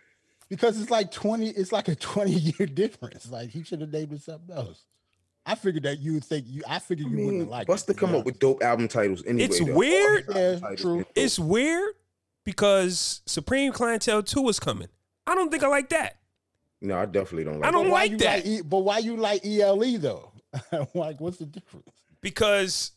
Because 0.47 0.79
it's 0.79 0.89
like 0.89 1.11
20, 1.11 1.49
it's 1.49 1.73
like 1.73 1.89
a 1.89 1.95
20 1.95 2.31
year 2.31 2.65
difference. 2.65 3.29
Like 3.29 3.49
he 3.49 3.61
should 3.63 3.81
have 3.81 3.91
named 3.91 4.13
it 4.13 4.21
something 4.21 4.55
else. 4.55 4.85
I 5.45 5.55
figured 5.55 5.83
that 5.83 5.99
you 5.99 6.13
would 6.13 6.23
think 6.23 6.45
you 6.47 6.63
I 6.67 6.79
figured 6.79 7.07
I 7.07 7.11
you 7.11 7.25
wouldn't 7.25 7.49
like. 7.49 7.67
have 7.67 7.69
liked 7.69 7.69
Busta 7.69 7.83
it. 7.83 7.87
to 7.87 7.93
be 7.93 7.99
come 7.99 8.15
up 8.15 8.25
with 8.25 8.39
dope 8.39 8.63
album 8.63 8.87
titles 8.87 9.23
anyway. 9.25 9.45
It's 9.45 9.59
though. 9.59 9.73
weird. 9.73 10.27
All 10.29 10.35
his 10.35 10.53
album 10.63 10.69
Yeah, 10.71 10.75
true. 10.81 11.05
It's 11.15 11.39
weird 11.39 11.93
because 12.43 13.21
Supreme 13.25 13.71
Clientele 13.71 14.23
2 14.23 14.49
is 14.49 14.59
coming. 14.59 14.87
I 15.27 15.35
don't 15.35 15.49
think 15.51 15.63
I 15.63 15.67
like 15.67 15.89
that. 15.89 16.17
No, 16.81 16.97
I 16.97 17.05
definitely 17.05 17.45
don't 17.45 17.59
like 17.59 17.67
I 17.67 17.71
don't 17.71 17.85
But 17.85 17.91
why 17.91 18.05
like 18.05 18.17
that. 18.19 18.45
E- 18.45 18.61
but 18.61 18.79
why 18.79 18.99
you 18.99 19.17
like 19.17 19.45
ELE 19.45 19.97
though? 19.99 20.31
like, 20.93 21.19
what's 21.19 21.37
the 21.37 21.45
difference? 21.45 21.89
because 22.25 22.91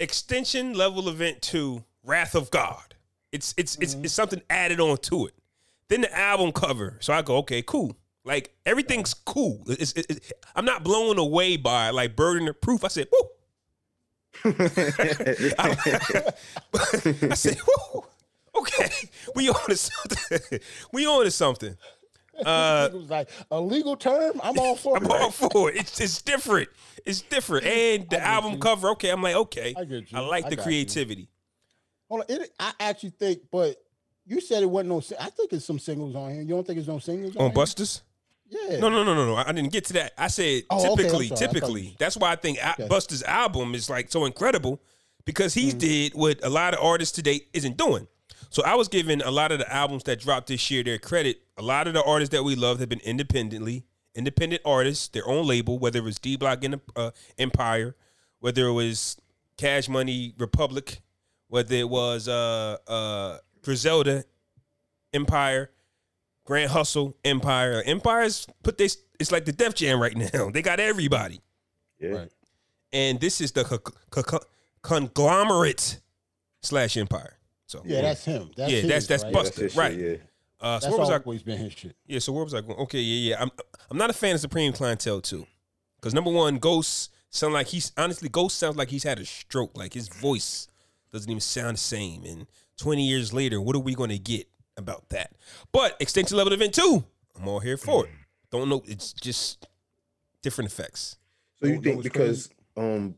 extension 0.00 0.74
level 0.74 1.08
event 1.08 1.40
2 1.40 1.82
wrath 2.04 2.34
of 2.34 2.50
god 2.50 2.94
it's 3.32 3.54
it's 3.56 3.76
it's, 3.80 3.94
mm-hmm. 3.94 4.04
it's 4.04 4.12
something 4.12 4.42
added 4.50 4.80
on 4.80 4.98
to 4.98 5.26
it 5.26 5.32
then 5.88 6.02
the 6.02 6.14
album 6.18 6.52
cover 6.52 6.98
so 7.00 7.14
i 7.14 7.22
go 7.22 7.38
okay 7.38 7.62
cool 7.62 7.96
like 8.28 8.54
everything's 8.66 9.14
cool 9.14 9.62
it's, 9.66 9.92
it's, 9.94 10.06
it's- 10.10 10.32
i'm 10.54 10.64
not 10.64 10.84
blown 10.84 11.18
away 11.18 11.56
by 11.56 11.90
like 11.90 12.14
burden 12.14 12.46
of 12.46 12.60
proof 12.60 12.84
i 12.84 12.88
said 12.88 13.08
woo 13.10 13.28
i 15.58 17.34
said 17.34 17.56
woo 17.66 18.04
okay 18.56 18.88
we 19.34 19.48
on 19.48 19.66
to 19.68 19.76
something 19.76 20.58
we 20.92 21.06
on 21.06 21.24
to 21.24 21.30
something 21.30 21.76
uh 22.46 22.88
it 22.92 22.96
was 22.96 23.10
like 23.10 23.28
a 23.50 23.60
legal 23.60 23.96
term. 23.96 24.40
I'm 24.44 24.56
all 24.60 24.76
for 24.76 24.96
it. 24.96 25.02
I'm 25.02 25.10
it. 25.10 25.20
all 25.20 25.30
for 25.32 25.70
it. 25.70 25.76
It's 25.76 26.00
it's 26.00 26.22
different. 26.22 26.68
It's 27.04 27.20
different. 27.22 27.66
And 27.66 28.08
the 28.08 28.20
album 28.24 28.52
you. 28.52 28.58
cover, 28.58 28.90
okay, 28.90 29.10
I'm 29.10 29.20
like, 29.20 29.34
okay. 29.34 29.74
I 29.76 29.82
get 29.84 30.12
you. 30.12 30.16
I 30.18 30.20
like 30.20 30.44
I 30.44 30.50
the 30.50 30.54
got 30.56 30.62
you. 30.62 30.68
creativity. 30.68 31.28
Hold 32.08 32.20
on, 32.20 32.26
it, 32.28 32.52
I 32.60 32.72
actually 32.78 33.10
think, 33.10 33.40
but 33.50 33.74
you 34.24 34.40
said 34.40 34.62
it 34.62 34.70
wasn't 34.70 34.90
no. 34.90 35.02
I 35.18 35.30
think 35.30 35.52
it's 35.52 35.64
some 35.64 35.80
singles 35.80 36.14
on 36.14 36.30
here. 36.32 36.42
You 36.42 36.48
don't 36.50 36.64
think 36.64 36.78
it's 36.78 36.86
no 36.86 37.00
singles 37.00 37.34
on, 37.34 37.46
On? 37.46 37.50
Bustas? 37.52 38.02
Yeah. 38.48 38.78
No, 38.78 38.88
no, 38.88 39.04
no, 39.04 39.14
no, 39.14 39.26
no. 39.26 39.36
I 39.36 39.52
didn't 39.52 39.72
get 39.72 39.84
to 39.86 39.92
that. 39.94 40.12
I 40.16 40.28
said 40.28 40.62
Oh, 40.70 40.92
okay, 40.92 41.02
typically. 41.02 41.28
Thought 41.28 41.38
typically. 41.38 41.96
That's 41.98 42.16
why 42.16 42.32
I 42.32 42.36
think 42.36 42.58
Okay. 42.58 42.88
Busta's 42.88 43.22
album 43.22 43.74
is 43.74 43.90
like 43.90 44.10
so 44.10 44.24
incredible 44.24 44.80
because 45.24 45.52
he 45.54 45.68
Mm-hmm. 45.68 45.78
did 45.78 46.14
what 46.14 46.42
a 46.42 46.48
lot 46.48 46.72
of 46.74 46.80
artists 46.82 47.14
today 47.14 47.42
isn't 47.52 47.76
doing. 47.76 48.08
So 48.50 48.62
I 48.64 48.74
was 48.76 48.88
giving 48.88 49.20
a 49.20 49.30
lot 49.30 49.52
of 49.52 49.58
the 49.58 49.70
albums 49.72 50.04
that 50.04 50.20
dropped 50.20 50.46
this 50.46 50.70
year 50.70 50.82
their 50.82 50.98
credit. 50.98 51.40
A 51.58 51.62
lot 51.62 51.86
of 51.86 51.92
the 51.94 52.02
artists 52.02 52.32
that 52.34 52.42
we 52.44 52.54
love 52.56 52.80
have 52.80 52.88
been 52.88 53.00
independently 53.00 53.84
independent 54.14 54.62
artists, 54.64 55.06
their 55.08 55.28
own 55.28 55.46
label, 55.46 55.78
whether 55.78 55.98
it 55.98 56.04
was 56.04 56.18
D 56.18 56.36
Block 56.36 56.64
uh, 56.96 57.10
Empire, 57.38 57.94
whether 58.40 58.66
it 58.66 58.72
was 58.72 59.16
Cash 59.58 59.88
Money 59.88 60.34
Republic, 60.38 61.02
whether 61.48 61.76
it 61.76 61.88
was 61.88 62.26
uh 62.26 62.78
uh 62.88 63.38
Griselda 63.62 64.24
Empire, 65.12 65.70
Grand 66.48 66.70
Hustle 66.70 67.14
Empire. 67.26 67.82
Empire's 67.84 68.46
put 68.62 68.78
this 68.78 68.96
it's 69.20 69.30
like 69.30 69.44
the 69.44 69.52
Def 69.52 69.74
Jam 69.74 70.00
right 70.00 70.16
now. 70.16 70.48
They 70.52 70.62
got 70.62 70.80
everybody. 70.80 71.42
Yeah. 72.00 72.08
Right. 72.10 72.28
And 72.90 73.20
this 73.20 73.42
is 73.42 73.52
the 73.52 73.64
co- 73.64 73.76
co- 73.76 74.22
co- 74.22 74.40
conglomerate 74.80 76.00
slash 76.62 76.96
Empire. 76.96 77.36
So 77.66 77.82
Yeah, 77.84 78.00
that's 78.00 78.24
him. 78.24 78.50
That's 78.56 78.72
Yeah, 78.72 78.78
his, 78.80 78.88
that's- 78.88 79.06
that's 79.08 79.24
right? 79.24 79.32
That's 79.34 79.50
Busta. 79.50 79.62
his 79.62 79.76
right. 79.76 79.92
shit, 79.94 80.20
yeah. 80.62 80.66
uh, 80.66 80.80
so 80.80 80.86
That's 80.86 80.90
where 80.92 81.00
was 81.00 81.10
I? 81.10 81.16
always 81.18 81.42
been 81.42 81.58
his 81.58 81.72
shit. 81.74 81.96
Yeah, 82.06 82.18
so 82.20 82.32
where 82.32 82.44
was 82.44 82.54
I 82.54 82.62
going? 82.62 82.78
Okay, 82.78 83.00
yeah, 83.00 83.30
yeah. 83.30 83.42
I'm 83.42 83.50
I'm 83.90 83.98
not 83.98 84.08
a 84.08 84.14
fan 84.14 84.34
of 84.34 84.40
Supreme 84.40 84.72
Clientele 84.72 85.20
too, 85.20 85.46
because 85.96 86.14
number 86.14 86.30
one, 86.30 86.56
Ghost 86.56 87.10
sound 87.28 87.52
like 87.52 87.66
he's 87.66 87.92
honestly 87.98 88.30
Ghost 88.30 88.58
sounds 88.58 88.76
like 88.76 88.88
he's 88.88 89.04
had 89.04 89.18
a 89.18 89.26
stroke. 89.26 89.76
Like 89.76 89.92
his 89.92 90.08
voice 90.08 90.66
doesn't 91.12 91.30
even 91.30 91.40
sound 91.40 91.76
the 91.76 91.80
same. 91.80 92.24
And 92.24 92.46
20 92.78 93.06
years 93.06 93.34
later, 93.34 93.60
what 93.60 93.76
are 93.76 93.80
we 93.80 93.94
going 93.94 94.10
to 94.10 94.18
get 94.18 94.46
about 94.78 95.08
that? 95.10 95.32
But 95.72 95.96
extension 96.00 96.36
level 96.38 96.52
event 96.54 96.74
two, 96.74 97.04
I'm 97.38 97.46
all 97.48 97.60
here 97.60 97.76
for 97.76 98.06
it. 98.06 98.10
Don't 98.50 98.68
know. 98.70 98.82
It's 98.86 99.12
just 99.12 99.66
different 100.42 100.70
effects. 100.70 101.18
So 101.60 101.66
you 101.66 101.72
Know- 101.72 101.76
know 101.76 101.82
think 101.82 101.96
what's 101.96 102.08
because 102.08 102.50
um 102.76 103.14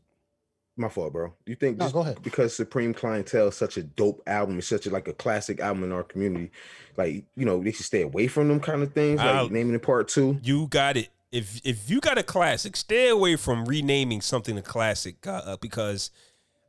my 0.77 0.89
fault, 0.89 1.13
bro. 1.13 1.33
You 1.45 1.55
think 1.55 1.77
No, 1.77 1.85
just 1.85 1.93
go 1.93 1.99
ahead. 1.99 2.23
because 2.23 2.55
Supreme 2.55 2.93
Clientele 2.93 3.49
is 3.49 3.55
such 3.55 3.77
a 3.77 3.83
dope 3.83 4.21
album, 4.25 4.57
it's 4.57 4.67
such 4.67 4.87
a 4.87 4.89
like 4.89 5.07
a 5.07 5.13
classic 5.13 5.59
album 5.59 5.83
in 5.83 5.91
our 5.91 6.03
community, 6.03 6.49
like 6.97 7.23
you 7.35 7.45
know, 7.45 7.61
they 7.61 7.71
should 7.71 7.85
stay 7.85 8.01
away 8.01 8.27
from 8.27 8.47
them 8.47 8.59
kind 8.59 8.81
of 8.81 8.91
things, 8.93 9.19
like 9.19 9.27
I'll- 9.27 9.49
naming 9.49 9.75
it 9.75 9.83
part 9.83 10.07
two. 10.07 10.39
You 10.43 10.67
got 10.67 10.97
it. 10.97 11.09
If 11.31 11.61
if 11.63 11.89
you 11.89 12.01
got 12.01 12.17
a 12.17 12.23
classic, 12.23 12.75
stay 12.75 13.07
away 13.09 13.35
from 13.37 13.65
renaming 13.65 14.19
something 14.21 14.57
a 14.57 14.61
classic 14.61 15.25
uh, 15.25 15.55
because, 15.61 16.11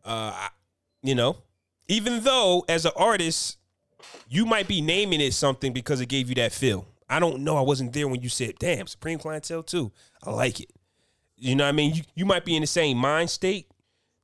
uh, 0.05 0.49
you 1.03 1.15
know, 1.17 1.39
even 1.89 2.23
though 2.23 2.65
as 2.69 2.85
an 2.85 2.93
artist, 2.95 3.57
you 4.29 4.47
might 4.47 4.69
be 4.69 4.81
naming 4.81 5.21
it 5.21 5.35
something 5.35 5.73
because 5.73 6.01
it 6.01 6.07
gave 6.07 6.29
you 6.29 6.35
that 6.37 6.53
feel. 6.53 6.87
I 7.09 7.21
don't 7.21 7.41
know. 7.41 7.57
I 7.57 7.61
wasn't 7.61 7.93
there 7.93 8.09
when 8.09 8.23
you 8.23 8.29
said, 8.29 8.59
"Damn, 8.59 8.87
Supreme 8.87 9.19
Clientele 9.19 9.63
too." 9.63 9.93
I 10.23 10.31
like 10.31 10.61
it. 10.61 10.71
You 11.37 11.55
know 11.55 11.65
what 11.65 11.71
I 11.71 11.73
mean? 11.73 11.95
You 11.95 12.03
you 12.15 12.25
might 12.25 12.45
be 12.45 12.57
in 12.57 12.63
the 12.63 12.67
same 12.67 12.97
mind 12.97 13.31
state, 13.31 13.69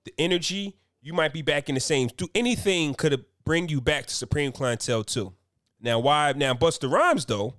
the 0.04 0.12
energy. 0.18 0.76
You 1.00 1.12
might 1.12 1.32
be 1.32 1.42
back 1.42 1.68
in 1.68 1.74
the 1.74 1.80
same. 1.80 2.08
Do 2.16 2.28
anything 2.34 2.94
could 2.94 3.24
bring 3.44 3.68
you 3.68 3.80
back 3.80 4.06
to 4.06 4.14
Supreme 4.14 4.52
Clientele 4.52 5.04
too. 5.04 5.34
Now, 5.80 5.98
why? 5.98 6.32
Now, 6.32 6.54
Busta 6.54 6.90
Rhymes 6.90 7.26
though 7.26 7.54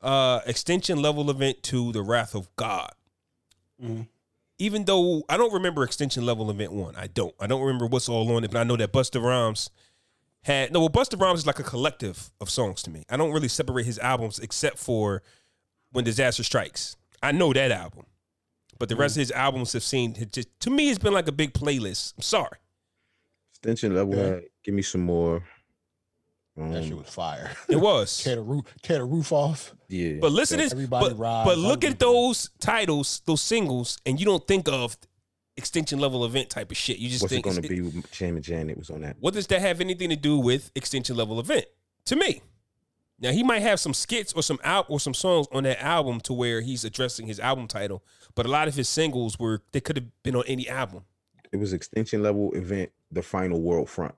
uh 0.00 0.40
extension 0.46 1.02
level 1.02 1.28
event 1.30 1.62
to 1.62 1.90
the 1.92 2.02
wrath 2.02 2.34
of 2.34 2.54
god 2.56 2.92
even 4.58 4.84
though 4.84 5.24
i 5.28 5.36
don't 5.36 5.52
remember 5.52 5.82
extension 5.82 6.24
level 6.24 6.50
event 6.50 6.72
one 6.72 6.94
i 6.94 7.08
don't 7.08 7.34
i 7.40 7.46
don't 7.48 7.62
remember 7.62 7.86
what's 7.86 8.08
all 8.08 8.30
on 8.36 8.44
it 8.44 8.50
but 8.50 8.60
i 8.60 8.64
know 8.64 8.76
that 8.76 8.92
busta 8.92 9.20
rhymes 9.20 9.70
had 10.48 10.72
no 10.72 10.80
well 10.80 10.90
busta 10.90 11.20
rhymes 11.20 11.40
is 11.40 11.46
like 11.46 11.58
a 11.60 11.62
collective 11.62 12.30
of 12.40 12.50
songs 12.50 12.82
to 12.82 12.90
me 12.90 13.04
i 13.10 13.16
don't 13.16 13.32
really 13.32 13.48
separate 13.48 13.84
his 13.86 13.98
albums 14.00 14.38
except 14.40 14.78
for 14.78 15.22
when 15.92 16.04
disaster 16.04 16.42
strikes 16.42 16.96
i 17.22 17.30
know 17.30 17.52
that 17.52 17.70
album 17.70 18.04
but 18.78 18.88
the 18.88 18.96
rest 18.96 19.16
of 19.16 19.20
his 19.20 19.30
albums 19.32 19.72
have 19.72 19.82
seen 19.82 20.14
it 20.18 20.32
just 20.32 20.48
to 20.60 20.70
me 20.70 20.88
it's 20.90 20.98
been 20.98 21.12
like 21.12 21.28
a 21.28 21.32
big 21.32 21.52
playlist 21.52 22.14
i'm 22.16 22.22
sorry 22.22 22.58
Extension 23.52 23.94
level, 23.94 24.14
Yeah. 24.14 24.38
give 24.64 24.74
me 24.74 24.82
some 24.82 25.00
more. 25.00 25.42
That 26.56 26.84
shit 26.84 26.92
Um, 26.92 26.98
was 27.00 27.08
fire. 27.08 27.50
It 27.68 27.74
was. 27.76 28.18
tear 28.22 28.36
the 28.36 28.42
roof, 28.42 28.64
tear 28.82 28.98
the 28.98 29.04
roof 29.04 29.32
off. 29.32 29.74
yeah, 29.88 30.18
But 30.20 30.30
listen, 30.30 30.58
to 30.58 30.64
this. 30.64 30.72
Everybody 30.72 31.08
But, 31.08 31.18
Rise, 31.18 31.44
but 31.44 31.58
look 31.58 31.82
at 31.84 31.98
those 31.98 32.50
titles, 32.60 33.20
those 33.26 33.42
singles, 33.42 33.98
and 34.06 34.20
you 34.20 34.26
don't 34.26 34.46
think 34.46 34.68
of 34.68 34.96
extinction 35.58 35.98
level 35.98 36.24
event 36.24 36.48
type 36.48 36.70
of 36.70 36.76
shit. 36.76 36.98
You 36.98 37.08
just 37.10 37.22
what's 37.22 37.32
it 37.32 37.36
think 37.36 37.44
gonna 37.44 37.58
it's- 37.58 37.68
be? 37.70 37.82
With 37.82 38.10
Jam 38.12 38.36
and 38.36 38.44
Janet 38.44 38.78
was 38.78 38.88
on 38.90 39.02
that. 39.02 39.16
What 39.20 39.34
does 39.34 39.46
that 39.48 39.60
have 39.60 39.80
anything 39.82 40.08
to 40.10 40.16
do 40.16 40.38
with 40.38 40.70
extension 40.74 41.16
level 41.16 41.38
event? 41.40 41.66
To 42.06 42.16
me. 42.16 42.42
Now 43.20 43.32
he 43.32 43.42
might 43.42 43.62
have 43.62 43.80
some 43.80 43.92
skits 43.94 44.32
or 44.32 44.42
some 44.42 44.60
out 44.62 44.86
or 44.88 45.00
some 45.00 45.12
songs 45.12 45.48
on 45.52 45.64
that 45.64 45.82
album 45.82 46.20
to 46.20 46.32
where 46.32 46.60
he's 46.60 46.84
addressing 46.84 47.26
his 47.26 47.40
album 47.40 47.66
title, 47.66 48.04
but 48.36 48.46
a 48.46 48.48
lot 48.48 48.68
of 48.68 48.76
his 48.76 48.88
singles 48.88 49.38
were 49.38 49.60
they 49.72 49.80
could 49.80 49.96
have 49.96 50.06
been 50.22 50.36
on 50.36 50.44
any 50.46 50.68
album. 50.68 51.02
It 51.52 51.56
was 51.56 51.72
extension 51.72 52.22
level 52.22 52.52
event, 52.54 52.92
the 53.10 53.22
final 53.22 53.60
world 53.60 53.90
front. 53.90 54.14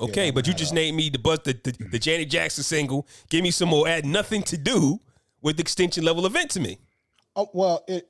Okay, 0.00 0.30
that 0.30 0.34
but 0.34 0.46
you 0.46 0.54
just 0.54 0.70
have. 0.70 0.76
named 0.76 0.96
me 0.96 1.10
the 1.10 1.18
buzz 1.18 1.40
the, 1.44 1.52
the 1.52 1.72
the 1.90 1.98
Janet 1.98 2.30
Jackson 2.30 2.64
single. 2.64 3.06
Give 3.28 3.42
me 3.42 3.50
some 3.50 3.68
more. 3.68 3.86
Add 3.86 4.06
nothing 4.06 4.42
to 4.44 4.56
do 4.56 5.00
with 5.42 5.60
extension 5.60 6.02
level 6.02 6.24
event 6.24 6.50
to 6.52 6.60
me. 6.60 6.78
Oh 7.36 7.50
well, 7.52 7.84
it 7.86 8.08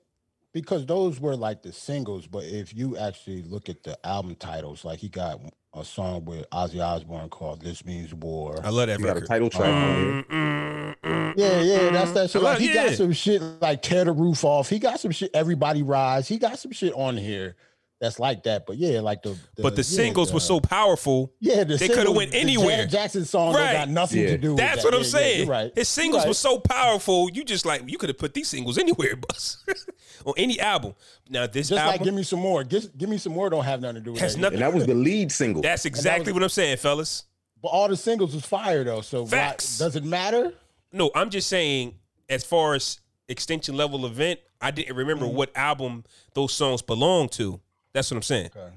because 0.52 0.86
those 0.86 1.20
were 1.20 1.36
like 1.36 1.62
the 1.62 1.72
singles, 1.72 2.26
but 2.26 2.44
if 2.44 2.74
you 2.74 2.96
actually 2.96 3.42
look 3.42 3.68
at 3.68 3.82
the 3.82 3.98
album 4.06 4.34
titles, 4.36 4.84
like 4.84 4.98
he 4.98 5.08
got 5.08 5.40
a 5.74 5.84
song 5.84 6.24
with 6.26 6.48
Ozzy 6.50 6.84
Osbourne 6.84 7.28
called 7.30 7.62
"This 7.62 7.84
Means 7.84 8.12
War." 8.14 8.60
I 8.62 8.70
love 8.70 8.88
that 8.88 8.98
You 8.98 9.04
got 9.06 9.12
a 9.12 9.14
record. 9.20 9.28
title 9.28 9.50
track 9.50 9.68
on. 9.72 10.24
Mm, 10.24 10.26
mm, 10.26 10.96
mm, 11.04 11.34
Yeah, 11.36 11.60
yeah, 11.62 11.90
that's 11.90 12.12
that 12.12 12.30
shit. 12.30 12.42
Like 12.42 12.58
he 12.58 12.68
yeah. 12.74 12.88
got 12.88 12.96
some 12.96 13.12
shit 13.12 13.42
like 13.60 13.82
tear 13.82 14.04
the 14.04 14.12
roof 14.12 14.44
off. 14.44 14.68
He 14.68 14.78
got 14.78 15.00
some 15.00 15.10
shit. 15.10 15.30
Everybody 15.34 15.82
rise. 15.82 16.28
He 16.28 16.38
got 16.38 16.58
some 16.58 16.72
shit 16.72 16.92
on 16.94 17.16
here 17.16 17.56
that's 18.02 18.18
like 18.18 18.42
that. 18.42 18.66
But 18.66 18.76
yeah, 18.78 19.00
like 19.00 19.22
the, 19.22 19.38
But 19.56 19.76
the 19.76 19.80
yeah, 19.82 19.96
singles 19.96 20.28
the- 20.28 20.34
were 20.34 20.40
so 20.40 20.60
powerful. 20.60 21.32
yeah. 21.40 21.62
The 21.64 21.76
they 21.76 21.88
coulda 21.88 22.10
went 22.10 22.34
anywhere. 22.34 22.70
Janet 22.78 22.90
Jackson 22.90 23.24
song 23.24 23.54
Right. 23.54 23.72
got 23.72 23.88
nothing 23.88 24.20
Yeah. 24.22 24.30
to 24.30 24.38
do. 24.38 24.48
with 24.50 24.58
That's 24.58 24.82
that. 24.82 24.84
what 24.84 24.94
I'm 24.94 25.00
Yeah, 25.02 25.06
yeah, 25.06 25.10
saying. 25.12 25.38
you're 25.38 25.46
right. 25.48 25.72
His 25.74 25.88
singles 25.88 26.24
You're 26.24 26.30
were 26.30 26.34
so 26.34 26.58
powerful. 26.58 27.30
You 27.32 27.44
just 27.44 27.64
like 27.64 27.82
you 27.88 27.96
could 27.98 28.10
have 28.10 28.18
put 28.18 28.34
these 28.34 28.48
singles 28.48 28.76
anywhere, 28.84 29.14
bus 29.16 29.64
on 30.26 30.34
any 30.36 30.58
album. 30.60 30.94
Now 31.30 31.46
this 31.46 31.68
Just 31.68 31.78
like 31.82 31.92
album 31.92 32.04
give 32.04 32.14
me 32.14 32.24
some 32.24 32.40
more. 32.40 32.64
Give, 32.64 32.98
give 32.98 33.08
me 33.08 33.18
some 33.18 33.32
more. 33.32 33.48
Don't 33.48 33.64
have 33.64 33.80
nothing 33.80 33.94
to 33.94 34.00
do 34.00 34.12
with 34.12 34.20
Has 34.20 34.34
that. 34.34 34.40
nothing- 34.40 34.54
And 34.56 34.62
that 34.62 34.74
was 34.74 34.84
the 34.86 34.94
lead 34.94 35.30
single. 35.32 35.62
that's 35.62 35.84
exactly 35.86 36.32
was- 36.32 36.40
what 36.40 36.42
I'm 36.42 36.48
saying, 36.50 36.76
fellas. 36.78 37.22
But 37.62 37.68
all 37.68 37.86
the 37.88 37.96
singles 37.96 38.34
was 38.34 38.44
fire 38.44 38.82
though. 38.82 39.00
So 39.00 39.22
why, 39.22 39.28
Facts. 39.28 39.78
does 39.78 39.94
it 39.94 40.02
matter? 40.04 40.52
No, 40.92 41.12
I'm 41.14 41.30
just 41.30 41.48
saying 41.48 41.94
as 42.28 42.42
far 42.42 42.74
as 42.74 42.98
extension 43.28 43.76
level 43.76 44.04
event, 44.04 44.40
I 44.60 44.72
didn't 44.72 44.96
remember 44.96 45.26
Mm-hmm. 45.26 45.36
what 45.36 45.56
album 45.56 46.02
those 46.34 46.52
songs 46.52 46.82
belong 46.82 47.28
to. 47.30 47.60
That's 47.92 48.10
what 48.10 48.16
I'm 48.16 48.22
saying. 48.22 48.50
Okay. 48.56 48.74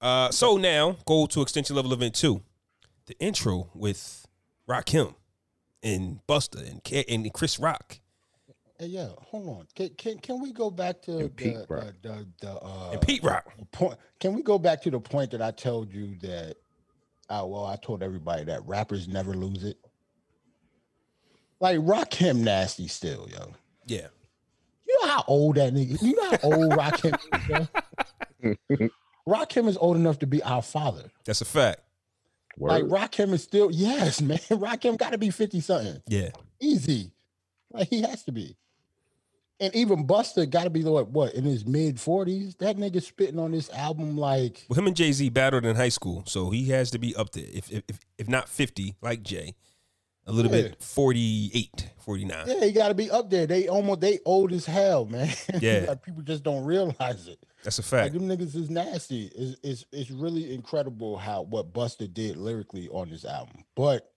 Uh, 0.00 0.30
so 0.30 0.56
now 0.56 0.96
go 1.04 1.26
to 1.26 1.42
extension 1.42 1.76
level 1.76 1.92
event 1.92 2.14
two, 2.14 2.42
the 3.06 3.18
intro 3.18 3.68
with 3.74 4.26
Rakim 4.68 5.14
and 5.82 6.20
Busta 6.26 6.68
and 6.70 6.82
K- 6.82 7.04
and 7.08 7.30
Chris 7.32 7.58
Rock 7.58 8.00
Hey, 8.78 8.86
yeah, 8.86 9.08
hold 9.20 9.46
on. 9.48 9.66
Can 9.74 9.90
can, 9.90 10.18
can 10.20 10.40
we 10.40 10.52
go 10.54 10.70
back 10.70 11.02
to 11.02 11.18
And 11.18 11.36
Pete 11.36 11.52
the, 11.52 11.66
Rock. 11.68 11.84
the, 12.00 12.08
the, 12.08 12.26
the 12.40 12.52
uh, 12.62 12.90
and 12.92 13.00
Pete 13.02 13.22
Rock. 13.22 13.44
point? 13.72 13.98
Can 14.18 14.32
we 14.32 14.42
go 14.42 14.58
back 14.58 14.80
to 14.82 14.90
the 14.90 14.98
point 14.98 15.32
that 15.32 15.42
I 15.42 15.50
told 15.50 15.92
you 15.92 16.16
that? 16.22 16.56
Uh, 17.28 17.44
well, 17.46 17.66
I 17.66 17.76
told 17.76 18.02
everybody 18.02 18.44
that 18.44 18.66
rappers 18.66 19.06
never 19.06 19.34
lose 19.34 19.64
it. 19.64 19.76
Like 21.60 21.78
Rakim 21.80 22.38
nasty 22.38 22.88
still, 22.88 23.28
yo. 23.30 23.52
Yeah. 23.84 24.06
You 25.00 25.06
know 25.06 25.12
how 25.12 25.24
old 25.26 25.56
that 25.56 25.72
nigga? 25.72 26.02
You 26.02 26.14
know 26.14 26.30
how 26.30 26.38
old 26.42 26.72
Rakim 26.72 27.68
is? 28.42 28.58
yo? 28.70 28.88
Rakim 29.28 29.68
is 29.68 29.76
old 29.76 29.96
enough 29.96 30.18
to 30.20 30.26
be 30.26 30.42
our 30.42 30.62
father. 30.62 31.10
That's 31.24 31.40
a 31.40 31.44
fact. 31.44 31.80
Like 32.58 32.84
Word. 32.84 32.90
Rakim 32.90 33.32
is 33.32 33.42
still 33.42 33.70
yes, 33.70 34.20
man. 34.20 34.38
Rakim 34.50 34.98
got 34.98 35.12
to 35.12 35.18
be 35.18 35.30
fifty 35.30 35.60
something. 35.60 36.02
Yeah. 36.08 36.30
Easy. 36.60 37.12
Like 37.72 37.88
he 37.88 38.02
has 38.02 38.24
to 38.24 38.32
be. 38.32 38.56
And 39.60 39.74
even 39.76 40.06
Busta 40.06 40.48
got 40.48 40.64
to 40.64 40.70
be 40.70 40.82
what, 40.82 41.10
what 41.10 41.34
in 41.34 41.44
his 41.44 41.66
mid 41.66 41.96
40s. 41.96 42.56
That 42.58 42.78
nigga 42.78 43.02
spitting 43.02 43.38
on 43.38 43.52
this 43.52 43.68
album 43.70 44.16
like 44.16 44.64
Well, 44.70 44.78
him 44.78 44.86
and 44.86 44.96
Jay 44.96 45.12
Z 45.12 45.28
battled 45.28 45.66
in 45.66 45.76
high 45.76 45.90
school, 45.90 46.24
so 46.26 46.48
he 46.50 46.70
has 46.70 46.90
to 46.92 46.98
be 46.98 47.14
up 47.14 47.32
there. 47.32 47.44
If 47.46 47.70
if 47.70 47.82
if, 47.88 47.98
if 48.18 48.28
not 48.28 48.48
50, 48.48 48.96
like 49.02 49.22
Jay, 49.22 49.54
a 50.26 50.32
little 50.32 50.50
Yeah. 50.54 50.62
bit 50.68 50.82
48, 50.82 51.90
49. 51.98 52.44
yeah, 52.48 52.64
you 52.64 52.72
got 52.72 52.88
to 52.88 52.94
be 52.94 53.10
up 53.10 53.30
there. 53.30 53.46
They 53.46 53.68
almost 53.68 54.00
they 54.00 54.18
old 54.24 54.52
as 54.52 54.66
hell, 54.66 55.06
man. 55.06 55.32
Yeah. 55.60 55.84
like 55.88 56.02
people 56.02 56.22
just 56.22 56.42
don't 56.42 56.64
realize 56.64 57.26
it. 57.28 57.38
That's 57.62 57.78
a 57.78 57.82
Like 57.82 58.12
fact. 58.12 58.14
them 58.14 58.28
niggas 58.28 58.54
is 58.56 58.70
nasty. 58.70 59.26
It's, 59.34 59.56
it's 59.62 59.84
it's 59.92 60.10
really 60.10 60.54
incredible 60.54 61.18
how 61.18 61.42
what 61.42 61.72
Busta 61.72 62.12
did 62.12 62.36
lyrically 62.36 62.88
on 62.88 63.10
this 63.10 63.24
album. 63.24 63.64
But 63.74 64.10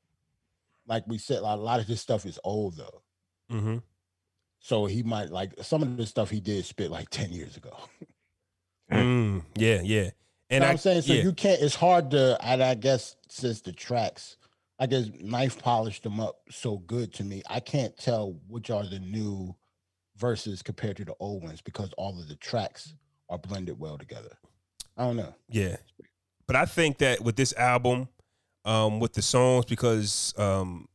like 0.88 1.04
we 1.08 1.18
said, 1.18 1.40
a 1.40 1.56
lot 1.56 1.80
of 1.80 1.88
this 1.88 2.02
stuff 2.02 2.26
is 2.26 2.40
old 2.44 2.78
though. 2.78 3.02
hmm 3.50 3.78
So 4.60 4.86
he 4.86 5.04
might 5.04 5.30
like 5.30 5.54
some 5.62 5.82
of 5.82 5.98
the 5.98 6.06
stuff 6.06 6.30
he 6.30 6.40
did 6.40 6.66
spit 6.66 6.90
like 6.92 7.10
10 7.10 7.32
years 7.32 7.58
ago. 7.58 7.76
Mm, 8.92 9.44
yeah, 9.56 9.82
yeah. 9.82 10.04
You 10.04 10.12
And 10.52 10.62
know 10.62 10.66
I, 10.68 10.70
what 10.70 10.72
I'm 10.74 10.78
saying? 10.78 11.02
So 11.04 11.14
yeah, 11.14 11.24
you 11.24 11.34
can't, 11.34 11.62
it's 11.62 11.74
hard 11.76 12.12
to, 12.12 12.38
and 12.42 12.62
I 12.62 12.76
guess 12.76 13.16
since 13.28 13.62
the 13.62 13.72
tracks, 13.72 14.38
I 14.80 14.88
guess 14.88 15.08
ninth 15.20 15.62
polished 15.62 16.04
them 16.04 16.20
up 16.20 16.42
so 16.50 16.78
good 16.80 17.14
to 17.16 17.24
me. 17.24 17.44
I 17.50 17.60
can't 17.60 17.96
tell 17.98 18.40
which 18.48 18.70
are 18.70 18.86
the 18.86 19.00
new 19.00 19.56
verses 20.18 20.62
compared 20.62 20.98
to 20.98 21.06
the 21.06 21.16
old 21.20 21.44
ones 21.44 21.62
because 21.62 21.92
all 21.98 22.20
of 22.20 22.28
the 22.28 22.36
tracks 22.36 22.94
are 23.30 23.38
blended 23.38 23.80
well 23.80 23.98
together. 23.98 24.38
I 24.98 25.06
don't 25.06 25.18
know. 25.18 25.34
yeah. 25.50 25.78
But 26.46 26.56
I 26.58 26.66
think 26.66 26.98
that 26.98 27.22
with 27.22 27.36
this 27.36 27.54
album, 27.54 28.10
um, 28.66 29.00
with 29.00 29.14
the 29.14 29.22
songs, 29.22 29.66
because 29.66 30.34
um, 30.38 30.88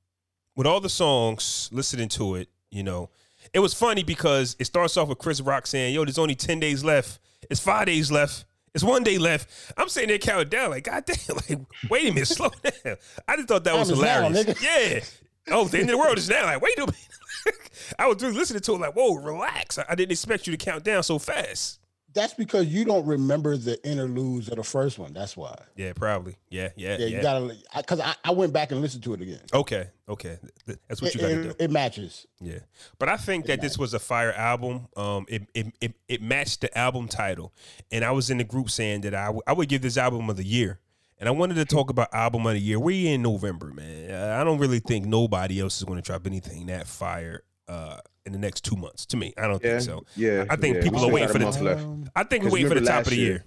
with 0.57 0.67
all 0.67 0.81
the 0.81 0.91
songs, 0.91 1.71
listening 1.73 2.09
to 2.11 2.35
it, 2.35 2.49
you 2.71 2.83
know, 2.83 3.11
it 3.55 3.61
was 3.61 3.73
funny 3.73 4.03
because 4.03 4.57
it 4.59 4.67
starts 4.67 4.97
off 4.97 5.09
with 5.09 5.19
Chris 5.19 5.41
Rock 5.41 5.67
saying, 5.67 5.95
"Yo, 5.95 6.05
there's 6.05 6.19
only 6.19 6.35
ten 6.35 6.61
days 6.61 6.85
left. 6.85 7.19
It's 7.51 7.61
five 7.61 7.87
days 7.87 8.13
left." 8.13 8.45
It's 8.75 8.85
one 8.85 9.03
day 9.03 9.19
left. 9.19 9.49
I'm 9.77 9.89
sitting 9.89 10.09
there 10.09 10.19
counting 10.19 10.49
down, 10.49 10.71
like, 10.71 10.85
God 10.85 11.05
damn, 11.05 11.37
like, 11.49 11.59
wait 11.91 12.09
a 12.09 12.13
minute, 12.15 12.29
slow 12.29 12.51
down. 12.63 12.97
I 13.27 13.37
just 13.37 13.49
thought 13.49 13.65
that 13.65 13.75
was 13.75 13.91
is 13.91 14.01
now, 14.01 14.29
hilarious. 14.29 14.63
yeah. 14.63 15.01
Oh, 15.55 15.67
the 15.67 15.79
end 15.79 15.89
of 15.91 15.93
the 15.93 15.99
world 15.99 16.19
is 16.19 16.29
now. 16.29 16.45
Like, 16.45 16.61
wait 16.61 16.77
a 16.79 16.83
minute. 16.83 16.95
I 17.99 18.07
was 18.07 18.19
just 18.19 18.37
listening 18.37 18.61
to 18.61 18.75
it, 18.75 18.81
like, 18.81 18.95
whoa, 18.95 19.15
relax. 19.15 19.79
I, 19.79 19.85
I 19.89 19.95
didn't 19.95 20.13
expect 20.13 20.47
you 20.47 20.57
to 20.57 20.63
count 20.63 20.85
down 20.85 21.03
so 21.03 21.19
fast. 21.19 21.79
That's 22.19 22.35
because 22.35 22.67
you 22.67 22.85
don't 22.85 23.07
remember 23.07 23.57
the 23.57 23.83
interludes 23.89 24.49
of 24.49 24.57
the 24.57 24.65
first 24.65 24.99
one. 24.99 25.13
That's 25.13 25.37
why. 25.37 25.57
Yeah, 25.77 25.93
probably. 25.95 26.37
Yeah, 26.51 26.71
yeah, 26.77 26.97
Yeah, 26.99 27.07
yeah. 27.07 27.17
you 27.17 27.23
gotta, 27.23 27.57
because 27.77 28.01
I, 28.01 28.15
I 28.25 28.33
went 28.33 28.53
back 28.53 28.73
and 28.73 28.81
listened 28.81 29.05
to 29.05 29.15
it 29.15 29.21
again. 29.23 29.41
okay, 29.55 29.89
okay. 30.09 30.39
That's 30.89 31.01
what 31.01 31.15
It, 31.15 31.15
you 31.15 31.21
got 31.21 31.29
to 31.29 31.41
it- 31.51 31.59
do. 31.59 31.65
it 31.65 31.71
matches. 31.71 32.27
Yeah, 32.41 32.59
but 32.99 33.09
I 33.09 33.17
think 33.17 33.47
that 33.47 33.61
this 33.61 33.79
was 33.79 33.95
a 33.95 33.99
fire 33.99 34.33
album. 34.33 34.89
Um, 34.97 35.27
it 35.29 35.43
it, 35.55 35.67
it 35.81 35.95
it 36.09 36.23
matched 36.23 36.63
the 36.63 36.77
album 36.77 37.09
title, 37.09 37.53
and 37.93 38.05
I 38.05 38.11
was 38.11 38.31
in 38.31 38.39
the 38.39 38.45
group 38.45 38.69
saying 38.71 39.03
that 39.03 39.15
I, 39.15 39.27
w- 39.27 39.43
I 39.47 39.53
would 39.53 39.69
give 39.69 39.83
this 39.83 39.97
album 39.97 40.29
of 40.29 40.37
the 40.37 40.45
year, 40.47 40.81
and 41.19 41.29
I 41.29 41.33
wanted 41.33 41.55
to 41.55 41.65
talk 41.65 41.89
about 41.91 42.13
album 42.13 42.47
of 42.47 42.53
the 42.55 42.61
year. 42.61 42.79
We 42.81 43.07
in 43.09 43.23
November, 43.23 43.73
man. 43.73 44.11
I 44.39 44.43
don't 44.45 44.59
really 44.59 44.81
think 44.81 45.07
nobody 45.07 45.61
else 45.61 45.79
is 45.79 45.85
going 45.85 46.01
to 46.01 46.05
drop 46.05 46.27
anything 46.27 46.67
that 46.67 46.87
fire 46.89 47.43
uh 47.69 47.99
in 48.29 48.33
the 48.33 48.39
next 48.47 48.65
two 48.65 48.77
months. 48.77 49.05
To 49.07 49.17
me, 49.17 49.35
I 49.37 49.43
don't 49.49 49.63
Yeah, 49.63 49.79
think 49.79 49.83
so. 49.83 50.05
yeah. 50.17 50.45
I 50.49 50.57
think 50.57 50.77
yeah. 50.77 50.83
people 50.83 51.05
are 51.05 51.11
waiting 51.11 51.29
for 51.29 51.39
the 51.39 51.45
month. 51.45 51.61
Um, 51.63 52.11
I 52.15 52.25
think 52.25 52.45
we're 52.45 52.51
waiting 52.51 52.69
for 52.69 52.75
the 52.75 52.81
remember 52.81 52.99
top 53.03 53.07
of 53.07 53.11
the 53.11 53.17
year. 53.17 53.45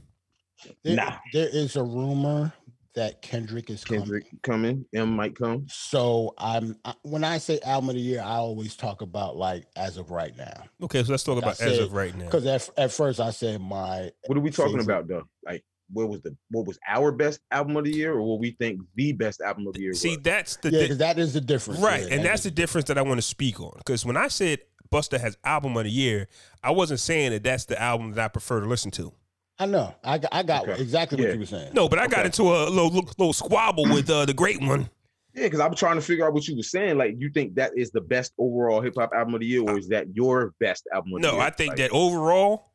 There- 0.84 0.96
Nah. 0.96 1.18
there 1.34 1.50
is 1.52 1.76
a 1.76 1.84
rumor 1.84 2.54
that 2.94 3.22
Kendrick 3.22 3.70
is 3.70 3.84
coming. 3.86 4.02
Kendrick 4.02 4.26
coming. 4.44 4.86
M 4.94 5.10
might 5.16 5.36
come. 5.36 5.66
So 5.70 6.34
I'm 6.38 6.76
I, 6.84 6.94
when 7.04 7.24
I 7.24 7.38
say 7.38 7.60
album 7.62 7.90
of 7.90 7.96
the 7.96 8.02
year, 8.02 8.22
I 8.22 8.36
always 8.36 8.76
talk 8.76 9.02
about 9.02 9.38
like 9.38 9.66
as 9.76 9.98
of 9.98 10.12
right 10.12 10.36
now. 10.38 10.64
Okay, 10.84 11.02
so 11.04 11.12
let's 11.12 11.24
talk 11.24 11.38
I 11.38 11.40
about 11.40 11.62
as 11.62 11.80
of 11.80 11.94
right 11.94 12.16
now. 12.16 12.26
Because 12.26 12.46
at, 12.46 12.70
at 12.78 12.92
first 12.92 13.20
I 13.22 13.32
said 13.32 13.62
my 13.62 14.12
What 14.28 14.38
are 14.38 14.42
we 14.42 14.52
talking 14.52 14.78
Favorite. 14.78 14.84
about 14.94 15.08
though? 15.08 15.24
Like 15.46 15.64
what 15.94 16.10
was 16.10 16.22
the 16.22 16.36
what 16.52 16.68
was 16.68 16.78
our 16.88 17.12
best 17.12 17.40
album 17.50 17.76
of 17.78 17.86
the 17.86 17.92
year 17.96 18.14
or 18.14 18.22
what 18.22 18.40
we 18.40 18.52
think 18.60 18.82
the 18.96 19.14
best 19.14 19.42
album 19.42 19.68
of 19.68 19.74
the 19.74 19.82
year 19.82 19.94
See, 19.94 20.10
was? 20.10 20.20
that's 20.24 20.56
the 20.58 20.70
yeah, 20.72 20.88
di- 20.88 20.94
that 20.96 21.18
is 21.18 21.34
the 21.34 21.42
difference, 21.42 21.80
Right, 21.82 22.02
yeah, 22.04 22.14
and 22.16 22.20
that 22.26 22.30
that's 22.30 22.40
is- 22.42 22.44
the 22.44 22.52
difference 22.52 22.88
that 22.90 22.98
I 22.98 23.02
want 23.02 23.18
to 23.20 23.24
speak 23.24 23.60
on. 23.60 23.74
Because 23.78 24.06
when 24.06 24.16
I 24.18 24.28
said 24.28 24.60
Busta 24.92 25.20
has 25.20 25.38
album 25.44 25.78
of 25.78 25.86
the 25.86 25.90
year, 25.90 26.28
I 26.64 26.72
wasn't 26.72 27.00
saying 27.00 27.32
that 27.32 27.44
that's 27.44 27.66
the 27.66 27.82
album 27.82 28.12
that 28.14 28.24
I 28.26 28.28
prefer 28.28 28.60
to 28.60 28.66
listen 28.68 28.92
to. 28.92 29.14
I 29.58 29.66
know. 29.66 29.96
I 30.04 30.18
got, 30.18 30.34
I 30.34 30.44
got 30.44 30.68
Okay. 30.68 30.82
exactly 30.82 31.20
Yeah. 31.20 31.28
what 31.30 31.34
you 31.36 31.40
were 31.42 31.46
saying. 31.46 31.74
No, 31.74 31.88
but 31.88 32.00
I 32.00 32.08
got 32.08 32.26
into 32.26 32.44
a 32.44 32.68
little, 32.70 32.88
little, 32.90 33.10
little 33.18 33.34
squabble 33.34 33.84
with 33.86 34.10
uh, 34.10 34.26
the 34.26 34.34
great 34.34 34.60
one. 34.62 34.90
Yeah, 35.34 35.44
because 35.44 35.60
I'm 35.62 35.76
trying 35.76 35.96
to 35.96 36.02
figure 36.02 36.26
out 36.26 36.34
what 36.34 36.46
you 36.48 36.58
were 36.58 36.64
saying. 36.64 36.98
Like, 36.98 37.16
you 37.18 37.30
think 37.30 37.56
that 37.56 37.72
is 37.78 37.92
the 37.92 38.02
best 38.02 38.34
overall 38.38 38.82
hip 38.82 38.96
hop 38.98 39.12
album 39.14 39.36
of 39.36 39.40
the 39.40 39.46
year, 39.46 39.62
or 39.62 39.78
is 39.78 39.88
that 39.90 40.08
your 40.14 40.54
best 40.60 40.88
album 40.94 41.14
of 41.16 41.22
the 41.22 41.28
No. 41.32 41.40
I 41.40 41.52
think 41.52 41.70
Like, 41.70 41.78
that 41.78 41.92
overall, 41.92 42.72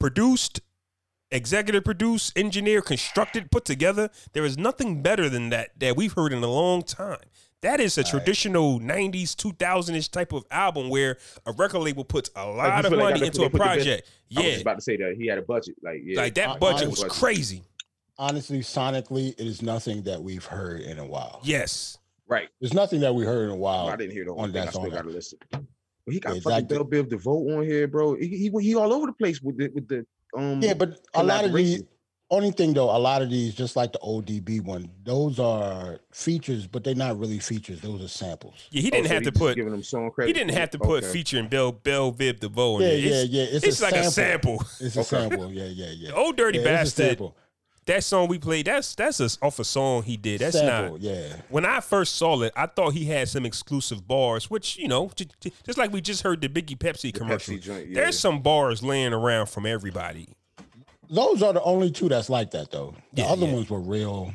produced, 0.00 0.60
executive 1.30 1.84
produced, 1.84 2.36
engineer, 2.36 2.82
constructed, 2.82 3.50
put 3.52 3.64
together, 3.64 4.10
there 4.32 4.44
is 4.44 4.58
nothing 4.58 5.02
better 5.02 5.28
than 5.28 5.50
that 5.50 5.70
that 5.78 5.96
we've 5.96 6.14
heard 6.14 6.32
in 6.32 6.42
a 6.42 6.48
long 6.50 6.82
time. 6.82 7.18
That 7.62 7.78
is 7.80 7.98
a 7.98 8.02
Right. 8.02 8.10
traditional 8.10 8.80
90s, 8.80 9.34
2000 9.34 9.94
ish 9.94 10.08
type 10.08 10.32
of 10.32 10.44
album 10.50 10.88
where 10.88 11.18
a 11.44 11.52
record 11.52 11.80
label 11.80 12.04
puts 12.04 12.30
a 12.34 12.40
you 12.46 12.52
lot 12.52 12.84
of 12.86 12.90
feel 12.90 12.98
like 12.98 13.14
money 13.14 13.26
into 13.26 13.40
put- 13.40 13.54
a 13.54 13.56
project. 13.56 13.56
put 13.56 13.56
the 13.56 14.34
best- 14.34 14.34
project. 14.34 14.46
I 14.46 14.52
was 14.52 14.60
about 14.62 14.74
to 14.76 14.80
say 14.82 14.96
that 14.96 15.14
he 15.18 15.26
had 15.26 15.38
a 15.38 15.42
budget. 15.42 15.74
Like, 15.82 16.00
yeah, 16.02 16.20
Like 16.20 16.34
that 16.34 16.58
budget 16.60 16.86
I- 16.86 16.90
was 16.90 17.04
crazy. 17.04 17.62
Honestly, 18.18 18.60
sonically, 18.60 19.30
it 19.38 19.46
is 19.46 19.62
nothing 19.62 20.02
that 20.02 20.22
we've 20.22 20.44
heard 20.44 20.80
in 20.82 20.98
a 20.98 21.06
while. 21.06 21.40
Yes. 21.42 21.98
Right. 22.26 22.48
There's 22.60 22.74
nothing 22.74 23.00
that 23.00 23.14
we 23.14 23.24
heard 23.24 23.44
in 23.44 23.50
a 23.50 23.56
while. 23.56 23.88
I 23.88 23.96
didn't 23.96 24.12
hear 24.12 24.24
the 24.24 24.30
on 24.32 24.36
one 24.36 24.52
thing. 24.52 24.62
I 24.62 24.64
that 24.66 24.70
still 24.72 24.82
song. 24.84 24.90
got 24.92 25.02
to 25.04 25.08
listen. 25.10 25.38
But 25.50 26.14
he 26.14 26.20
got 26.20 26.34
Yeah, 26.36 26.40
fucking 26.40 26.58
exactly. 26.66 26.76
Bell 26.78 27.04
Biv 27.04 27.08
DeVoe 27.10 27.58
on 27.58 27.64
here, 27.64 27.86
bro. 27.88 28.14
He, 28.14 28.28
he 28.28 28.50
he 28.60 28.74
all 28.74 28.92
over 28.92 29.06
the 29.06 29.12
place 29.12 29.40
with 29.42 29.58
the 29.58 29.68
with 29.68 29.86
the 29.88 30.06
um. 30.36 30.62
Yeah, 30.62 30.74
but 30.74 31.00
a 31.14 31.22
lot 31.22 31.44
of 31.44 31.52
these 31.52 31.78
collaboration. 31.82 31.88
Only 32.32 32.52
thing 32.52 32.74
though, 32.74 32.94
a 32.94 32.98
lot 32.98 33.22
of 33.22 33.30
these, 33.30 33.54
just 33.56 33.74
like 33.74 33.92
the 33.92 33.98
ODB 33.98 34.60
one, 34.62 34.88
those 35.02 35.40
are 35.40 35.98
features, 36.12 36.66
but 36.68 36.84
they're 36.84 36.94
not 36.94 37.18
really 37.18 37.40
features. 37.40 37.80
Those 37.80 38.02
are 38.04 38.08
samples. 38.08 38.54
Yeah, 38.70 38.82
he 38.82 38.88
Oh, 38.88 38.90
didn't 38.92 39.08
so 39.08 39.14
have 39.14 39.22
to 39.24 39.32
put. 39.32 39.56
giving 39.56 39.72
them 39.72 39.82
song 39.82 40.12
credit. 40.12 40.28
He 40.28 40.32
didn't 40.40 40.56
have 40.56 40.70
to 40.70 40.78
put 40.78 41.02
Okay. 41.02 41.12
featuring 41.12 41.48
Bell 41.48 41.72
Bell 41.72 42.12
Biv 42.12 42.38
DeVoe 42.38 42.76
in 42.78 42.82
Yeah, 42.82 42.88
there. 42.88 42.98
yeah, 42.98 43.14
It's, 43.22 43.30
yeah. 43.32 43.42
It's, 43.42 43.66
it's 43.66 43.80
a 43.80 43.84
like 43.84 43.94
sample. 43.94 44.60
a 44.60 44.64
sample. 44.64 44.86
It's 44.86 44.96
a 44.96 45.00
Okay. 45.00 45.08
sample. 45.08 45.52
Yeah, 45.52 45.64
yeah, 45.64 45.90
yeah. 45.90 46.08
The 46.10 46.16
Old 46.16 46.36
Dirty 46.36 46.58
Yeah, 46.58 46.64
Bastard. 46.64 47.20
That 47.86 48.04
song 48.04 48.28
we 48.28 48.38
played. 48.38 48.66
That's 48.66 48.94
that's 48.94 49.18
a, 49.18 49.28
off 49.44 49.58
a 49.58 49.64
song 49.64 50.04
he 50.04 50.16
did. 50.16 50.40
That's 50.40 50.56
sample. 50.56 50.92
not. 50.92 51.00
Yeah. 51.00 51.34
When 51.48 51.64
I 51.64 51.80
first 51.80 52.14
saw 52.14 52.40
it, 52.42 52.52
I 52.54 52.66
thought 52.66 52.90
he 52.92 53.06
had 53.06 53.28
some 53.28 53.44
exclusive 53.44 54.06
bars, 54.06 54.48
which 54.48 54.76
you 54.78 54.86
know, 54.86 55.10
j- 55.16 55.26
j- 55.40 55.50
just 55.66 55.78
like 55.78 55.92
we 55.92 56.00
just 56.00 56.22
heard 56.22 56.40
the 56.42 56.48
Biggie 56.48 56.78
Pepsi 56.78 57.12
commercial. 57.12 57.54
Pepsi 57.54 57.60
joint, 57.62 57.88
yeah. 57.88 57.94
There's 58.02 58.16
some 58.16 58.42
bars 58.42 58.84
laying 58.84 59.12
around 59.12 59.46
from 59.46 59.66
everybody. 59.66 60.28
Those 61.10 61.42
are 61.42 61.52
the 61.52 61.62
only 61.62 61.90
two 61.90 62.08
that's 62.08 62.30
like 62.30 62.52
that 62.52 62.70
though. 62.70 62.94
The 63.12 63.22
Yeah, 63.22 63.28
other 63.28 63.46
yeah. 63.46 63.54
ones 63.54 63.68
were 63.68 63.80
real. 63.80 64.32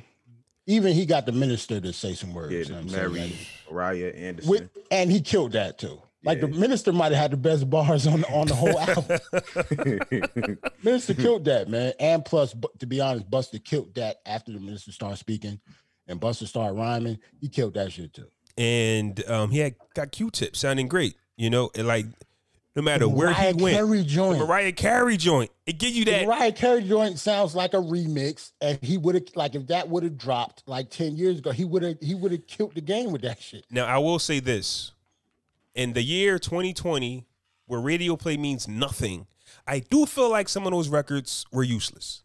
Even 0.67 0.93
he 0.93 1.05
got 1.05 1.25
the 1.25 1.31
minister 1.31 1.79
to 1.79 1.93
say 1.93 2.13
some 2.13 2.33
words. 2.33 2.51
Yeah, 2.51 2.59
you 2.59 2.65
know 2.69 2.75
what 2.75 2.81
I'm 2.81 2.89
saying? 2.89 3.13
Mary 3.13 3.37
Mariah 3.71 4.13
Anderson. 4.15 4.49
With, 4.51 4.69
and 4.91 5.11
he 5.11 5.21
killed 5.21 5.53
that 5.53 5.77
too. 5.77 6.01
Like 6.23 6.41
the 6.41 6.47
minister 6.47 6.91
might 6.91 7.11
have 7.11 7.21
had 7.21 7.31
the 7.31 7.37
best 7.37 7.69
bars 7.69 8.07
on 8.07 8.23
on 8.25 8.47
the 8.47 8.55
whole 8.55 8.79
album. 8.79 10.57
minister 10.83 11.13
killed 11.13 11.45
that 11.45 11.69
man, 11.69 11.93
and 11.99 12.25
plus, 12.25 12.53
bu- 12.53 12.67
to 12.79 12.87
be 12.87 12.99
honest, 12.99 13.29
Busta 13.29 13.63
killed 13.63 13.93
that 13.95 14.17
after 14.25 14.51
the 14.51 14.59
minister 14.59 14.91
started 14.91 15.17
speaking, 15.17 15.59
and 16.07 16.19
Busta 16.19 16.47
started 16.47 16.73
rhyming. 16.73 17.19
He 17.39 17.47
killed 17.47 17.75
that 17.75 17.91
shit 17.91 18.11
too. 18.13 18.25
And 18.57 19.23
um, 19.29 19.51
he 19.51 19.59
had 19.59 19.75
got 19.93 20.11
Q-Tip 20.11 20.55
sounding 20.55 20.87
great. 20.87 21.15
You 21.37 21.49
know, 21.51 21.69
like 21.77 22.05
no 22.75 22.81
matter 22.81 23.07
where 23.07 23.33
he 23.33 23.53
went, 23.53 23.75
Carey 23.75 24.03
joint. 24.03 24.39
the 24.39 24.45
Mariah 24.45 24.71
Carey 24.73 25.17
joint, 25.17 25.49
it 25.65 25.77
give 25.77 25.91
you 25.91 26.03
The 26.05 26.11
that. 26.11 26.25
Mariah 26.25 26.51
Carey 26.51 26.83
joint 26.83 27.17
sounds 27.19 27.55
like 27.55 27.73
a 27.73 27.77
remix, 27.77 28.51
and 28.61 28.77
he 28.81 28.97
would 28.97 29.15
have 29.15 29.23
like 29.35 29.55
if 29.55 29.67
that 29.67 29.87
would 29.87 30.03
have 30.03 30.17
dropped 30.17 30.63
like 30.67 30.89
ten 30.89 31.15
years 31.15 31.39
ago, 31.39 31.51
he 31.51 31.63
would 31.63 31.83
have 31.83 31.97
he 32.01 32.15
would 32.15 32.31
have 32.31 32.45
killed 32.47 32.75
the 32.75 32.81
game 32.81 33.11
with 33.11 33.21
that 33.21 33.41
shit. 33.41 33.65
Now 33.71 33.85
I 33.85 33.97
will 33.97 34.19
say 34.19 34.39
this: 34.39 34.91
in 35.73 35.93
the 35.93 36.03
year 36.03 36.37
2020, 36.37 37.25
where 37.65 37.79
radio 37.79 38.15
play 38.17 38.35
means 38.35 38.67
nothing, 38.67 39.27
I 39.65 39.79
do 39.79 40.05
feel 40.05 40.29
like 40.29 40.49
some 40.49 40.65
of 40.65 40.71
those 40.71 40.89
records 40.89 41.45
were 41.51 41.63
useless. 41.63 42.23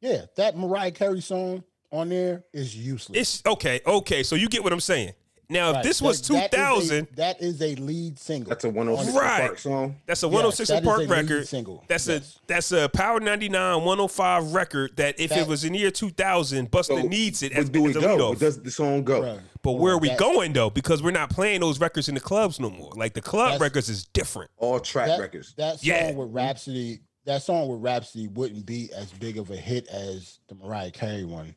Yeah, 0.00 0.26
that 0.36 0.56
Mariah 0.56 0.92
Carey 0.92 1.20
song 1.20 1.64
on 1.90 2.10
there 2.10 2.44
is 2.52 2.76
useless. 2.76 3.18
It's 3.18 3.42
okay, 3.46 3.80
okay. 3.84 4.22
So 4.22 4.36
you 4.36 4.48
get 4.48 4.62
what 4.62 4.72
I'm 4.72 4.80
saying. 4.80 5.12
Now, 5.50 5.70
if 5.70 5.76
Right. 5.76 5.84
this 5.84 6.02
was 6.02 6.20
That- 6.20 6.50
that 6.50 6.76
is 6.76 6.90
a- 6.90 7.00
2000, 7.00 7.08
that 7.16 7.42
is 7.42 7.62
a 7.62 7.74
lead 7.76 8.18
single. 8.18 8.50
That's 8.50 8.64
a 8.64 8.68
106 8.70 9.16
Right. 9.16 9.40
Park 9.40 9.58
song. 9.58 9.96
that's 10.06 10.22
a 10.22 10.26
oh 10.26 10.28
Yes, 10.28 10.34
106 10.34 10.68
that 10.68 10.76
and 10.76 10.84
is 10.84 10.86
Park 10.86 10.98
a 10.98 11.00
lead 11.02 11.10
record. 11.10 11.48
single. 11.48 11.84
That's 11.88 12.06
Yes. 12.06 12.36
a 12.36 12.46
that's 12.46 12.72
a 12.72 12.88
Power 12.90 13.18
99 13.18 13.82
105 13.84 14.52
record 14.52 14.96
that 14.96 15.18
if 15.18 15.32
it 15.32 15.46
was 15.46 15.64
in 15.64 15.72
the 15.72 15.78
year 15.78 15.90
2000, 15.90 16.70
Busta 16.70 16.84
So, 16.84 16.98
needs 17.02 17.42
it 17.42 17.52
where 17.52 17.62
as, 17.62 17.70
do 17.70 17.86
as 17.88 17.96
it 17.96 17.98
a 17.98 18.00
go? 18.02 18.16
leadoff. 18.34 18.38
Does 18.38 18.62
the 18.62 18.70
song 18.70 19.04
go? 19.04 19.22
Bruh. 19.22 19.40
But 19.62 19.72
where 19.72 19.94
are 19.94 19.98
we 19.98 20.08
That- 20.08 20.18
going 20.18 20.52
though? 20.52 20.68
Because 20.68 21.02
we're 21.02 21.10
not 21.12 21.30
playing 21.30 21.60
those 21.60 21.80
records 21.80 22.08
in 22.10 22.14
the 22.14 22.20
clubs 22.20 22.60
no 22.60 22.68
more. 22.68 22.92
Like 22.94 23.14
the 23.14 23.22
club 23.22 23.58
records 23.60 23.88
is 23.88 24.04
different. 24.04 24.50
All 24.58 24.78
track 24.80 25.08
that, 25.08 25.18
records. 25.20 25.54
that 25.56 25.76
song 25.80 25.86
Yeah. 25.88 26.12
with 26.12 26.28
Rapsody, 26.30 27.00
that 27.24 27.42
song 27.42 27.68
with 27.68 27.80
Rapsody 27.80 28.28
wouldn't 28.28 28.66
be 28.66 28.90
as 28.94 29.06
big 29.12 29.38
of 29.38 29.50
a 29.50 29.56
hit 29.56 29.86
as 29.88 30.40
the 30.48 30.54
Mariah 30.56 30.90
Carey 30.90 31.24
one. 31.24 31.54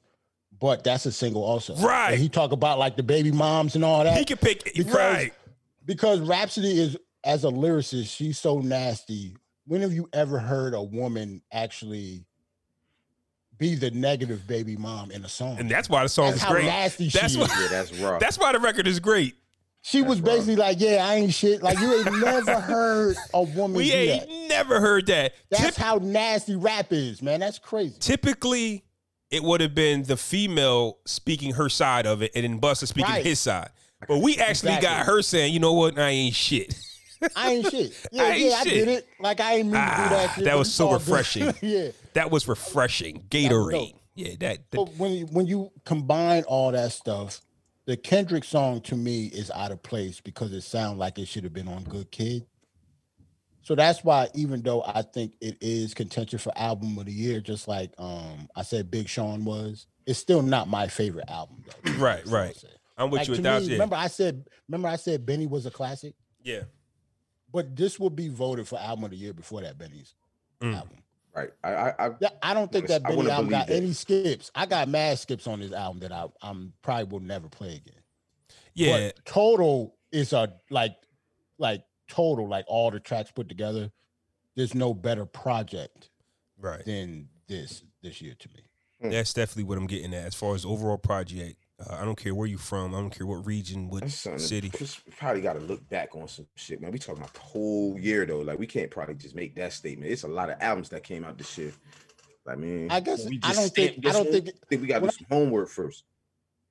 But 0.61 0.83
that's 0.83 1.05
a 1.07 1.11
single 1.11 1.43
also. 1.43 1.75
Right. 1.77 2.11
And 2.13 2.21
he 2.21 2.29
talk 2.29 2.51
about 2.53 2.77
like 2.79 2.95
the 2.95 3.03
baby 3.03 3.31
moms 3.31 3.75
and 3.75 3.83
all 3.83 4.03
that. 4.05 4.17
He 4.17 4.23
can 4.25 4.37
pick 4.37 4.63
Because- 4.75 4.93
right. 4.93 5.33
because 5.85 6.19
Rapsody 6.21 6.79
is 6.79 6.95
as 7.23 7.43
a 7.43 7.47
lyricist, 7.47 8.15
she's 8.15 8.37
so 8.39 8.59
nasty. 8.59 9.35
When 9.65 9.81
have 9.81 9.91
you 9.93 10.07
ever 10.13 10.37
heard 10.39 10.73
a 10.73 10.81
woman 10.81 11.41
actually 11.51 12.25
be 13.57 13.75
the 13.75 13.91
negative 13.91 14.47
baby 14.47 14.75
mom 14.77 15.11
in 15.11 15.23
a 15.25 15.29
song? 15.29 15.57
And 15.59 15.69
that's 15.69 15.89
why 15.89 16.03
the 16.03 16.09
song 16.09 16.27
That's 16.27 16.37
is 16.37 16.43
how 16.43 16.51
great. 16.51 16.65
nasty 16.65 17.09
she 17.09 17.17
That's 17.19 17.33
is. 17.33 17.39
why 17.39 17.47
yeah, 17.59 17.67
that's 17.69 17.93
rough. 17.99 18.19
that's 18.19 18.37
why 18.39 18.51
the 18.53 18.59
record 18.59 18.87
is 18.87 18.99
great. 18.99 19.35
she 19.81 20.01
was 20.01 20.19
That's 20.21 20.27
rough. 20.27 20.35
basically 20.37 20.55
like, 20.57 20.79
"Yeah, 20.79 21.05
I 21.07 21.15
ain't 21.15 21.33
shit." 21.33 21.61
Like 21.63 21.79
you 21.79 21.93
ain't 21.93 22.19
never 22.21 22.59
heard 22.59 23.15
a 23.33 23.41
woman 23.43 23.77
We 23.77 23.89
do 23.89 23.95
ain't 23.97 24.27
that. 24.27 24.47
never 24.49 24.79
heard 24.79 25.07
that. 25.07 25.33
That's 25.49 25.63
Tip- 25.63 25.75
how 25.75 25.99
nasty 26.01 26.55
rap 26.55 26.87
is, 26.91 27.21
man. 27.21 27.39
That's 27.39 27.57
crazy. 27.59 27.95
typically, 27.99 28.83
it 29.31 29.43
would 29.43 29.61
have 29.61 29.73
been 29.73 30.03
the 30.03 30.17
female 30.17 30.97
speaking 31.05 31.53
her 31.53 31.69
side 31.69 32.05
of 32.05 32.21
it, 32.21 32.31
and 32.35 32.43
then 32.43 32.59
Busta 32.59 32.87
speaking 32.87 33.09
Right. 33.11 33.25
his 33.25 33.39
side. 33.39 33.69
But 34.07 34.17
we 34.19 34.37
actually 34.37 34.77
got 34.81 35.05
her 35.05 35.21
saying, 35.21 35.53
"You 35.53 35.59
know 35.59 35.73
what? 35.73 35.97
I 35.97 36.09
ain't 36.09 36.35
shit." 36.35 36.75
I 37.35 37.51
ain't 37.53 37.69
shit. 37.69 37.93
Yeah, 38.11 38.23
I 38.23 38.33
yeah, 38.35 38.55
I 38.55 38.63
did 38.63 38.87
it. 38.87 39.07
Like 39.19 39.39
I 39.39 39.55
ain't 39.57 39.65
mean 39.67 39.73
to 39.73 39.77
do 39.77 39.81
Ah, 40.03 40.07
that 40.09 40.35
shit. 40.35 40.43
that 40.45 40.57
was 40.57 40.73
so 40.73 40.91
refreshing. 40.93 41.53
yeah. 41.61 41.89
that 42.13 42.31
was 42.31 42.47
refreshing. 42.47 43.23
Gatorade. 43.29 43.93
Yeah, 44.15 44.29
that. 44.39 44.39
that- 44.39 44.71
But 44.71 44.95
when 44.97 45.11
you- 45.13 45.25
when 45.27 45.45
you 45.47 45.71
combine 45.85 46.43
all 46.43 46.71
that 46.71 46.91
stuff, 46.91 47.41
the 47.85 47.95
Kendrick 47.95 48.43
song 48.43 48.81
to 48.81 48.95
me 48.95 49.27
is 49.27 49.51
out 49.51 49.71
of 49.71 49.81
place 49.83 50.19
because 50.19 50.51
it 50.51 50.61
sounds 50.61 50.97
like 50.97 51.17
it 51.19 51.27
should 51.27 51.43
have 51.43 51.53
been 51.53 51.67
on 51.67 51.83
Good 51.83 52.11
Kid. 52.11 52.45
So 53.63 53.75
that's 53.75 54.03
why, 54.03 54.27
even 54.33 54.61
though 54.63 54.83
I 54.83 55.03
think 55.03 55.35
it 55.39 55.57
is 55.61 55.93
contention 55.93 56.39
for 56.39 56.51
album 56.57 56.97
of 56.97 57.05
the 57.05 57.11
year, 57.11 57.39
just 57.41 57.67
like 57.67 57.93
um 57.97 58.49
I 58.55 58.63
said, 58.63 58.89
Big 58.91 59.07
Sean 59.07 59.45
was, 59.45 59.87
it's 60.05 60.19
still 60.19 60.41
not 60.41 60.67
my 60.67 60.87
favorite 60.87 61.29
album. 61.29 61.63
Though. 61.65 61.91
right, 61.93 62.17
That's 62.25 62.27
I'm 62.29 62.33
right. 62.33 62.65
I'm 62.97 63.09
with 63.11 63.19
Like, 63.21 63.27
you 63.29 63.35
to 63.35 63.41
me, 63.41 63.59
Yeah. 63.67 63.71
remember 63.73 63.95
I 63.95 64.07
said, 64.07 64.45
remember 64.67 64.87
I 64.87 64.95
said 64.95 65.25
Benny 65.25 65.45
was 65.47 65.65
a 65.65 65.71
classic, 65.71 66.15
yeah. 66.43 66.63
but 67.51 67.75
this 67.75 67.99
will 67.99 68.09
be 68.09 68.27
voted 68.29 68.67
for 68.67 68.79
album 68.79 69.05
of 69.05 69.11
the 69.11 69.17
year 69.17 69.33
before 69.33 69.61
that 69.61 69.77
Benny's 69.77 70.15
Mm. 70.61 70.75
album. 70.75 70.97
right. 71.35 71.49
I, 71.63 71.69
I, 71.73 72.07
I 72.07 72.11
Yeah, 72.19 72.29
I 72.43 72.53
don't 72.53 72.71
think 72.71 72.87
that 72.87 73.01
I 73.05 73.09
Benny 73.09 73.17
wanna 73.17 73.29
album 73.31 73.49
got 73.49 73.67
believe 73.67 73.79
that. 73.81 73.85
any 73.85 73.93
skips. 73.93 74.51
I 74.55 74.65
got 74.65 74.87
mad 74.87 75.17
skips 75.19 75.47
on 75.47 75.59
this 75.59 75.71
album 75.71 75.99
that 76.01 76.11
I 76.11 76.25
I'm 76.41 76.73
probably 76.81 77.05
will 77.05 77.19
never 77.25 77.47
play 77.47 77.75
again. 77.75 78.01
Yeah. 78.73 79.11
But 79.15 79.25
total 79.25 79.95
is 80.11 80.33
a 80.33 80.53
like 80.69 80.95
like 81.57 81.83
total 82.11 82.47
like 82.47 82.65
all 82.67 82.91
the 82.91 82.99
tracks 82.99 83.31
put 83.31 83.47
together. 83.47 83.91
There's 84.55 84.75
no 84.75 84.93
better 84.93 85.25
project 85.25 86.09
right. 86.59 86.83
than 86.85 87.29
this 87.47 87.83
this 88.03 88.21
year 88.21 88.35
to 88.37 88.49
me. 88.49 88.63
That's 89.09 89.33
definitely 89.33 89.63
what 89.63 89.79
I'm 89.79 89.87
getting 89.87 90.13
at 90.13 90.27
as 90.27 90.35
far 90.35 90.53
as 90.53 90.63
overall 90.63 90.97
project. 90.97 91.57
Uh, 91.79 91.95
I 91.99 92.05
don't 92.05 92.17
care 92.17 92.35
where 92.35 92.47
you 92.47 92.59
from. 92.59 92.93
I 92.93 92.99
don't 92.99 93.09
care 93.09 93.25
what 93.25 93.47
region, 93.47 93.89
what 93.89 94.07
city. 94.07 94.69
just- 94.69 95.01
probably 95.17 95.41
got 95.41 95.53
to 95.53 95.59
look 95.59 95.87
back 95.89 96.15
on 96.15 96.27
some 96.27 96.45
shit, 96.55 96.79
man. 96.79 96.91
We 96.91 96.99
talking 96.99 97.23
about 97.23 97.33
the 97.33 97.39
whole 97.39 97.97
year 97.99 98.25
though. 98.25 98.41
Like 98.41 98.59
we 98.59 98.67
can't 98.67 98.91
probably 98.91 99.15
just 99.15 99.35
make 99.35 99.55
that 99.55 99.73
statement. 99.73 100.11
It's 100.11 100.23
a 100.23 100.27
lot 100.27 100.51
of 100.51 100.57
albums 100.61 100.89
that 100.89 101.03
came 101.03 101.23
out 101.23 101.37
this 101.37 101.57
year. 101.57 101.71
I 102.47 102.55
mean, 102.55 102.91
I 102.91 102.99
guess 102.99 103.27
we 103.27 103.39
I 103.43 103.53
don't 103.53 103.73
think 103.73 104.05
I 104.05 104.11
don't 104.11 104.25
one. 104.25 104.33
think 104.33 104.49
I 104.49 104.65
think 104.67 104.81
we 104.81 104.87
got 104.87 104.99
to 104.99 105.07
do 105.07 105.11
some 105.11 105.27
homework 105.29 105.69
first. 105.69 106.03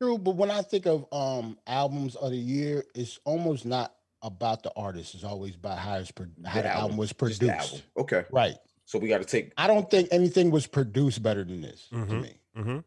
true, 0.00 0.18
but 0.18 0.36
when 0.36 0.50
I 0.50 0.62
think 0.62 0.86
of 0.86 1.06
um 1.12 1.58
albums 1.66 2.14
of 2.14 2.30
the 2.30 2.36
year, 2.36 2.84
it's 2.94 3.18
almost 3.24 3.66
not 3.66 3.92
about 4.22 4.62
the 4.62 4.72
artist. 4.76 5.14
It's 5.14 5.24
always 5.24 5.54
about 5.54 5.78
how 5.78 5.96
it's 5.96 6.10
pro- 6.10 6.26
how 6.44 6.62
the, 6.62 6.68
album, 6.68 6.96
was 6.96 7.12
produced. 7.12 7.40
the 7.40 7.56
album. 7.56 7.80
Okay, 7.96 8.24
Right. 8.30 8.56
so 8.84 8.98
we 8.98 9.08
got 9.08 9.18
to 9.18 9.24
take. 9.24 9.52
I 9.56 9.66
don't 9.66 9.90
think 9.90 10.08
anything 10.12 10.50
was 10.50 10.66
produced 10.66 11.22
better 11.22 11.44
than 11.44 11.60
this 11.62 11.88
to 11.90 11.96
Mhm. 11.96 12.22
me. 12.22 12.40
Mm-hmm. 12.56 12.78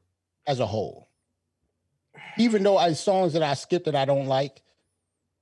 as 0.45 0.59
a 0.59 0.65
whole. 0.65 1.07
Even 2.37 2.63
though 2.63 2.77
I 2.77 2.93
songs 2.93 3.31
that 3.33 3.41
I 3.43 3.53
skipped 3.53 3.85
that 3.85 3.95
I 3.95 4.03
don't 4.05 4.25
like, 4.27 4.61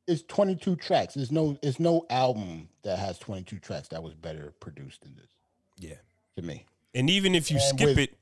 it's 0.08 0.22
22 0.24 0.76
tracks. 0.76 1.16
There's 1.16 1.32
no 1.32 1.58
it's 1.64 1.80
no 1.80 2.06
album 2.10 2.70
that 2.84 3.00
has 3.00 3.18
22 3.18 3.58
tracks 3.60 3.88
that 3.90 4.04
was 4.04 4.14
better 4.14 4.54
produced 4.60 5.02
than 5.02 5.16
this 5.16 5.30
Yeah. 5.78 5.96
to 6.36 6.42
me. 6.44 6.66
And 6.94 7.10
even 7.10 7.34
if 7.34 7.50
you 7.50 7.58
And 7.58 7.64
skip 7.80 7.88
with- 7.90 7.98
it, 8.00 8.18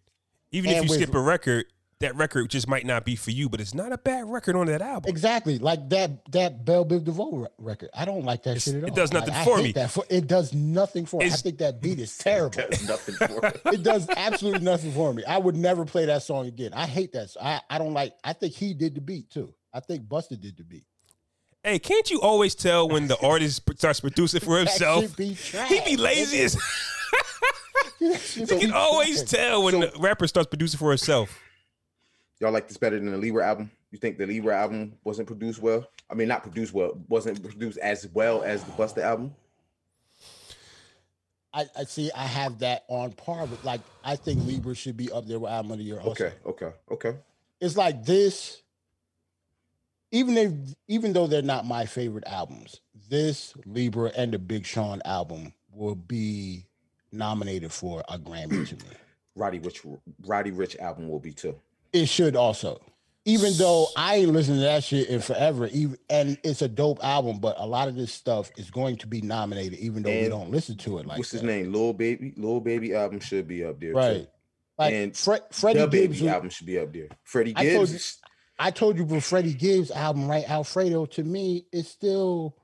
even 0.51 0.71
if 0.71 0.83
you 0.85 0.89
with- 0.89 1.01
skip 1.01 1.13
a 1.13 1.19
record, 1.19 1.65
that 1.99 2.15
record 2.15 2.49
just 2.49 2.65
might 2.67 2.85
not 2.85 3.03
be 3.03 3.15
for 3.17 3.31
you, 3.31 3.49
but 3.49 3.59
it's 3.59 3.73
not 3.73 3.91
a 3.91 3.97
bad 3.97 4.25
record 4.31 4.55
on 4.55 4.67
that 4.67 4.81
album. 4.81 5.09
Exactly. 5.09 5.57
Like 5.59 5.89
that 5.89 6.31
that 6.31 6.63
Bell 6.63 6.85
Biv 6.85 7.03
DeVoe 7.03 7.47
record. 7.57 7.89
I 7.93 8.05
don't 8.05 8.23
like 8.23 8.43
that 8.43 8.51
It's- 8.51 8.63
shit 8.63 8.75
at 8.75 8.83
all. 8.83 8.87
it 8.89 8.95
does 8.95 9.11
Like, 9.11 9.21
nothing 9.27 9.33
I 9.35 9.43
for 9.45 9.57
hate 9.57 9.63
me. 9.63 9.71
That 9.73 9.91
for, 9.91 10.05
it 10.09 10.27
does 10.27 10.53
nothing 10.53 11.05
for 11.05 11.19
me. 11.19 11.25
I 11.25 11.29
think 11.31 11.57
that 11.57 11.81
beat 11.81 11.99
is 11.99 12.17
terrible. 12.17 12.55
There's 12.55 12.87
nothing 12.87 13.15
for 13.15 13.45
it. 13.47 13.61
it 13.73 13.83
does 13.83 14.07
absolutely 14.15 14.61
nothing 14.61 14.93
for 14.93 15.13
me. 15.13 15.25
I 15.25 15.37
would 15.37 15.57
never 15.57 15.83
play 15.83 16.05
that 16.05 16.23
song 16.23 16.47
again. 16.47 16.71
I 16.73 16.85
hate 16.85 17.11
that. 17.13 17.35
I, 17.41 17.59
I 17.69 17.77
don't 17.77 17.93
like 17.93 18.13
I 18.23 18.31
think 18.31 18.53
he 18.53 18.73
did 18.73 18.95
the 18.95 19.01
beat 19.01 19.29
too. 19.29 19.53
I 19.73 19.81
think 19.81 20.03
Busta 20.07 20.39
did 20.39 20.55
the 20.55 20.63
beat. 20.63 20.85
Hey, 21.63 21.79
can't 21.79 22.09
you 22.09 22.21
always 22.21 22.55
tell 22.55 22.87
when 22.87 23.07
the 23.09 23.19
artist 23.19 23.63
starts 23.75 23.99
producing 23.99 24.39
for 24.39 24.57
himself? 24.59 25.01
shit 25.01 25.17
be. 25.17 25.33
He 25.33 25.81
be 25.81 25.97
lazy 25.97 26.39
as 26.43 26.55
you 27.99 28.45
be 28.47 28.57
can 28.59 28.71
always 28.71 29.17
trash. 29.23 29.29
tell 29.31 29.63
when 29.63 29.81
the 29.81 29.91
rapper 29.99 30.25
starts 30.27 30.47
producing 30.47 30.77
for 30.77 30.89
himself. 30.91 31.37
Y'all 32.39 32.51
like 32.51 32.67
this 32.67 32.77
better 32.77 32.97
than 32.97 33.11
the 33.11 33.17
Libra 33.17 33.45
album? 33.45 33.71
You 33.91 33.97
think 33.97 34.17
the 34.17 34.25
Libra 34.25 34.57
album 34.57 34.93
wasn't 35.03 35.27
produced 35.27 35.61
well? 35.61 35.87
I 36.09 36.13
mean, 36.13 36.27
not 36.27 36.43
produced 36.43 36.73
well, 36.73 36.97
wasn't 37.09 37.43
produced 37.43 37.77
as 37.79 38.07
well 38.13 38.43
as 38.43 38.63
the 38.63 38.71
Busta 38.71 38.99
album. 38.99 39.35
I, 41.53 41.65
I 41.77 41.83
see. 41.85 42.11
I 42.15 42.25
have 42.25 42.59
that 42.59 42.85
on 42.87 43.11
par 43.13 43.45
with 43.45 43.63
like 43.63 43.81
I 44.03 44.15
think 44.15 44.45
Libra 44.45 44.75
should 44.75 44.95
be 44.95 45.11
up 45.11 45.27
there 45.27 45.39
with 45.39 45.51
album 45.51 45.71
of 45.71 45.77
the 45.79 45.83
year. 45.83 45.99
Also. 45.99 46.25
Okay, 46.25 46.33
okay, 46.45 46.71
okay. 46.91 47.17
it's 47.59 47.75
like 47.75 48.05
this 48.05 48.61
even 50.11 50.37
if 50.37 50.51
even 50.87 51.13
though 51.13 51.27
they're 51.27 51.41
not 51.41 51.65
my 51.65 51.85
favorite 51.85 52.25
albums, 52.27 52.81
this 53.09 53.53
Libra 53.65 54.11
and 54.15 54.33
the 54.33 54.39
Big 54.39 54.65
Sean 54.65 55.01
album 55.05 55.53
will 55.71 55.95
be 55.95 56.65
nominated 57.11 57.71
for 57.71 58.03
a 58.09 58.17
Grammy 58.17 58.67
to 58.67 58.75
me. 58.75 58.95
Roddy 59.35 59.59
Ricch 59.59 59.99
Roddy 60.25 60.51
Ricch 60.51 60.77
album 60.79 61.09
will 61.09 61.19
be 61.19 61.31
too. 61.31 61.55
It 61.93 62.07
should 62.07 62.35
also. 62.35 62.81
Even 63.25 63.53
though 63.57 63.87
I 63.95 64.15
ain't 64.15 64.31
listened 64.31 64.57
to 64.57 64.61
that 64.61 64.83
shit 64.83 65.07
in 65.09 65.21
forever, 65.21 65.67
even 65.67 65.97
and 66.09 66.37
it's 66.43 66.61
a 66.61 66.67
dope 66.67 67.03
album, 67.03 67.39
but 67.39 67.55
a 67.59 67.65
lot 67.67 67.87
of 67.87 67.95
this 67.95 68.11
stuff 68.13 68.49
is 68.57 68.71
going 68.71 68.97
to 68.97 69.07
be 69.07 69.21
nominated, 69.21 69.77
even 69.79 70.01
though 70.03 70.09
we 70.09 70.29
don't 70.29 70.49
listen 70.49 70.77
to 70.77 70.97
it 70.99 71.05
like 71.05 71.17
What's 71.19 71.31
his 71.31 71.43
name? 71.43 71.71
Lil 71.71 71.93
Baby. 71.93 72.33
Lil 72.37 72.59
Baby 72.61 72.95
album 72.95 73.19
should 73.19 73.47
be 73.47 73.63
up 73.63 73.79
there 73.79 73.93
Right. 73.93 74.21
too. 74.23 74.27
Like 74.77 74.93
And 74.93 75.15
Fre- 75.17 75.35
Freddie 75.51 75.85
Gibbs, 75.87 76.21
was- 76.21 76.31
album 76.31 76.49
should 76.49 76.65
be 76.65 76.79
up 76.79 76.91
there. 76.93 77.09
Freddie 77.23 77.53
I 77.55 77.69
told 77.73 77.89
Gibbs. 77.89 78.17
I 78.57 78.71
told 78.71 78.97
you 78.97 79.19
Freddie 79.19 79.53
Gibbs 79.53 79.91
album, 79.91 80.27
right? 80.27 80.49
Alfredo 80.49 81.05
to 81.07 81.23
me 81.23 81.65
is 81.71 81.87
still 81.87 82.55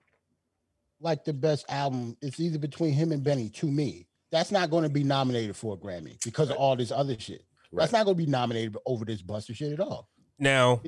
like 1.00 1.26
the 1.26 1.34
best 1.34 1.66
album. 1.70 2.18
It's 2.22 2.40
either 2.40 2.58
between 2.58 2.94
him 2.94 3.12
and 3.12 3.24
Benny 3.24 3.50
to 3.50 3.68
me. 3.68 4.08
That's 4.32 4.52
not 4.52 4.70
going 4.70 4.84
to 4.84 4.90
be 4.90 5.04
nominated 5.04 5.56
for 5.56 5.76
a 5.76 5.78
Grammy 5.78 6.22
because 6.24 6.50
of 6.50 6.58
all 6.58 6.76
this 6.76 6.92
other 6.92 7.18
shit. 7.20 7.46
That's 7.78 7.92
not 7.92 8.06
going 8.06 8.18
to 8.18 8.26
be 8.26 8.30
nominated 8.30 8.78
over 8.86 9.06
this 9.06 9.22
Busta 9.22 9.56
shit 9.56 9.74
at 9.74 9.80
all. 9.80 10.10
Now, 10.38 10.82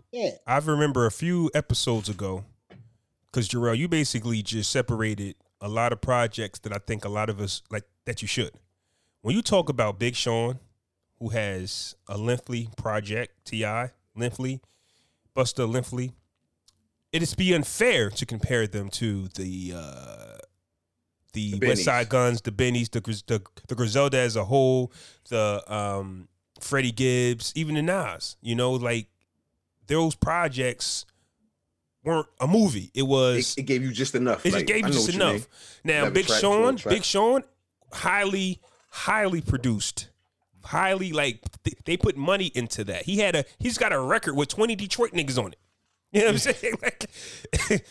I 0.46 0.58
remember 0.58 1.06
a 1.06 1.12
few 1.12 1.50
episodes 1.54 2.10
ago, 2.10 2.44
because 3.32 3.48
Jarrell, 3.48 3.78
you 3.78 3.88
basically 3.88 4.42
just 4.42 4.72
separated 4.72 5.36
a 5.62 5.68
lot 5.70 5.94
of 5.94 6.02
projects 6.02 6.60
that 6.60 6.74
I 6.74 6.78
think 6.78 7.06
a 7.06 7.10
lot 7.10 7.30
of 7.30 7.40
us 7.40 7.62
like 7.70 7.84
that 8.06 8.22
you 8.22 8.28
should. 8.28 8.52
When 9.22 9.36
you 9.36 9.42
talk 9.42 9.70
about 9.70 10.00
Big 10.00 10.16
Sean, 10.16 10.60
who 11.20 11.30
has 11.30 11.96
a 12.08 12.18
lengthy 12.18 12.70
project, 12.78 13.46
T.I. 13.46 13.92
lengthy, 14.16 14.62
Busta 15.36 15.72
lengthy, 15.72 16.14
it 17.12 17.24
is 17.24 17.34
be 17.34 17.54
unfair 17.54 18.10
to 18.12 18.26
compare 18.26 18.68
them 18.68 18.90
to 18.90 19.28
the 19.30 19.74
uh, 19.76 20.38
the, 21.34 21.58
The 21.60 21.68
Westside 21.68 22.10
Gunns, 22.10 22.42
the 22.42 22.52
Bennies, 22.52 22.90
the 22.92 23.00
the, 23.02 23.42
the 23.68 23.76
Griselda 23.76 24.18
as 24.18 24.36
a 24.36 24.44
whole, 24.46 24.92
the 25.30 25.64
um, 25.68 26.28
Freddie 26.62 26.92
Gibbs, 26.92 27.52
even 27.56 27.76
the 27.76 27.82
Nas. 27.82 28.38
You 28.42 28.56
know, 28.56 28.72
like 28.74 29.08
those 29.88 30.16
projects 30.16 31.06
weren't 32.04 32.28
a 32.40 32.48
movie. 32.48 32.92
It 32.94 33.04
was 33.04 33.54
It, 33.58 33.62
it 33.62 33.64
gave 33.64 33.84
you 33.84 33.92
just 33.92 34.16
enough. 34.16 34.46
it 34.46 34.54
like, 34.54 34.66
just 34.66 34.74
gave 34.74 34.86
you 34.88 34.94
just 34.94 35.08
what 35.08 35.16
you 35.16 35.22
enough. 35.22 35.48
Now, 35.84 35.98
Eleven 36.00 36.14
Big 36.14 36.26
Sean, 36.28 36.76
Big 36.88 37.04
Sean, 37.04 37.44
highly, 37.92 38.60
highly 38.90 39.42
produced, 39.42 40.10
highly 40.64 41.12
like 41.14 41.42
th- 41.64 41.78
they 41.86 41.98
put 41.98 42.16
money 42.18 42.52
into 42.54 42.84
that. 42.86 43.04
He 43.04 43.20
had 43.20 43.36
a 43.36 43.46
he's 43.60 43.78
got 43.78 43.92
a 43.94 44.00
record 44.00 44.36
with 44.36 44.50
twenty 44.50 44.76
Detroit 44.76 45.12
niggas 45.12 45.38
on 45.42 45.54
it. 45.54 45.60
You 46.14 46.22
know 46.22 46.28
what 46.28 46.48
I'm 46.48 46.54
saying? 46.54 46.74
Like 46.82 47.10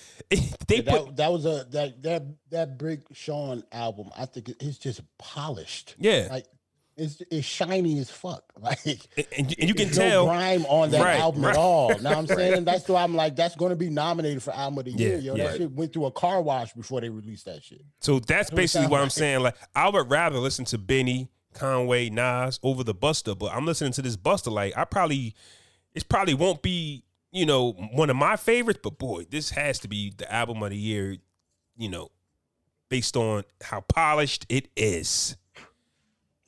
they 0.66 0.76
Yeah, 0.76 0.90
put 0.90 1.06
that, 1.06 1.16
that 1.16 1.32
was 1.32 1.44
a 1.44 1.66
that 1.70 2.02
that 2.02 2.22
that 2.50 2.78
Big 2.78 3.02
Sean 3.12 3.62
album. 3.70 4.08
I 4.16 4.24
think 4.24 4.48
it's 4.60 4.78
just 4.78 5.02
polished. 5.18 5.94
yeah, 5.98 6.26
Like 6.30 6.46
it's 6.96 7.20
it's 7.30 7.46
shiny 7.46 7.98
as 7.98 8.10
fuck. 8.10 8.42
Like 8.60 8.78
and, 8.86 9.54
and 9.58 9.68
you- 9.68 9.74
can 9.74 9.90
tell 9.90 10.24
no 10.26 10.32
grime 10.32 10.64
on 10.66 10.90
that 10.90 11.00
Right, 11.02 11.20
album 11.20 11.44
right. 11.44 11.50
at 11.50 11.56
all. 11.56 11.96
Now 12.00 12.18
I'm 12.18 12.26
saying 12.38 12.64
that's 12.64 12.88
why 12.88 13.02
I'm 13.02 13.14
like 13.14 13.36
that's 13.36 13.54
going 13.56 13.70
to 13.70 13.76
be 13.76 13.90
nominated 13.90 14.42
for 14.42 14.52
album 14.54 14.78
of 14.78 14.84
the 14.86 14.92
year. 14.92 15.16
Yeah, 15.18 15.32
Yo, 15.32 15.34
yeah. 15.36 15.44
that 15.48 15.56
shit 15.58 15.70
went 15.72 15.92
through 15.92 16.06
a 16.06 16.10
car 16.10 16.40
wash 16.40 16.72
before 16.72 17.00
they 17.00 17.08
released 17.10 17.44
that 17.44 17.62
shit. 17.62 17.82
So 18.00 18.18
that's 18.18 18.50
basically 18.50 18.86
what 18.88 18.98
I'm 19.00 19.04
like. 19.06 19.12
saying. 19.12 19.40
Like 19.40 19.56
I 19.74 19.88
would 19.90 20.10
rather 20.10 20.38
listen 20.38 20.64
to 20.66 20.78
Benny, 20.78 21.28
Conway, 21.54 22.08
Nas 22.10 22.58
over 22.62 22.82
the 22.82 22.94
Busta, 22.94 23.38
but 23.38 23.52
I'm 23.52 23.66
listening 23.66 23.92
to 23.92 24.02
this 24.02 24.16
Busta. 24.16 24.50
Like 24.50 24.76
I 24.76 24.84
probably, 24.84 25.34
it 25.94 26.08
probably 26.08 26.34
won't 26.34 26.62
be 26.62 27.04
you 27.30 27.44
know 27.44 27.72
one 27.92 28.08
of 28.08 28.16
my 28.16 28.36
favorites, 28.36 28.80
but 28.82 28.98
boy, 28.98 29.26
this 29.30 29.50
has 29.50 29.78
to 29.80 29.88
be 29.88 30.12
the 30.16 30.32
album 30.32 30.62
of 30.62 30.70
the 30.70 30.78
year. 30.78 31.16
You 31.76 31.90
know, 31.90 32.08
based 32.88 33.16
on 33.18 33.44
how 33.62 33.82
polished 33.82 34.46
it 34.48 34.68
is. 34.76 35.36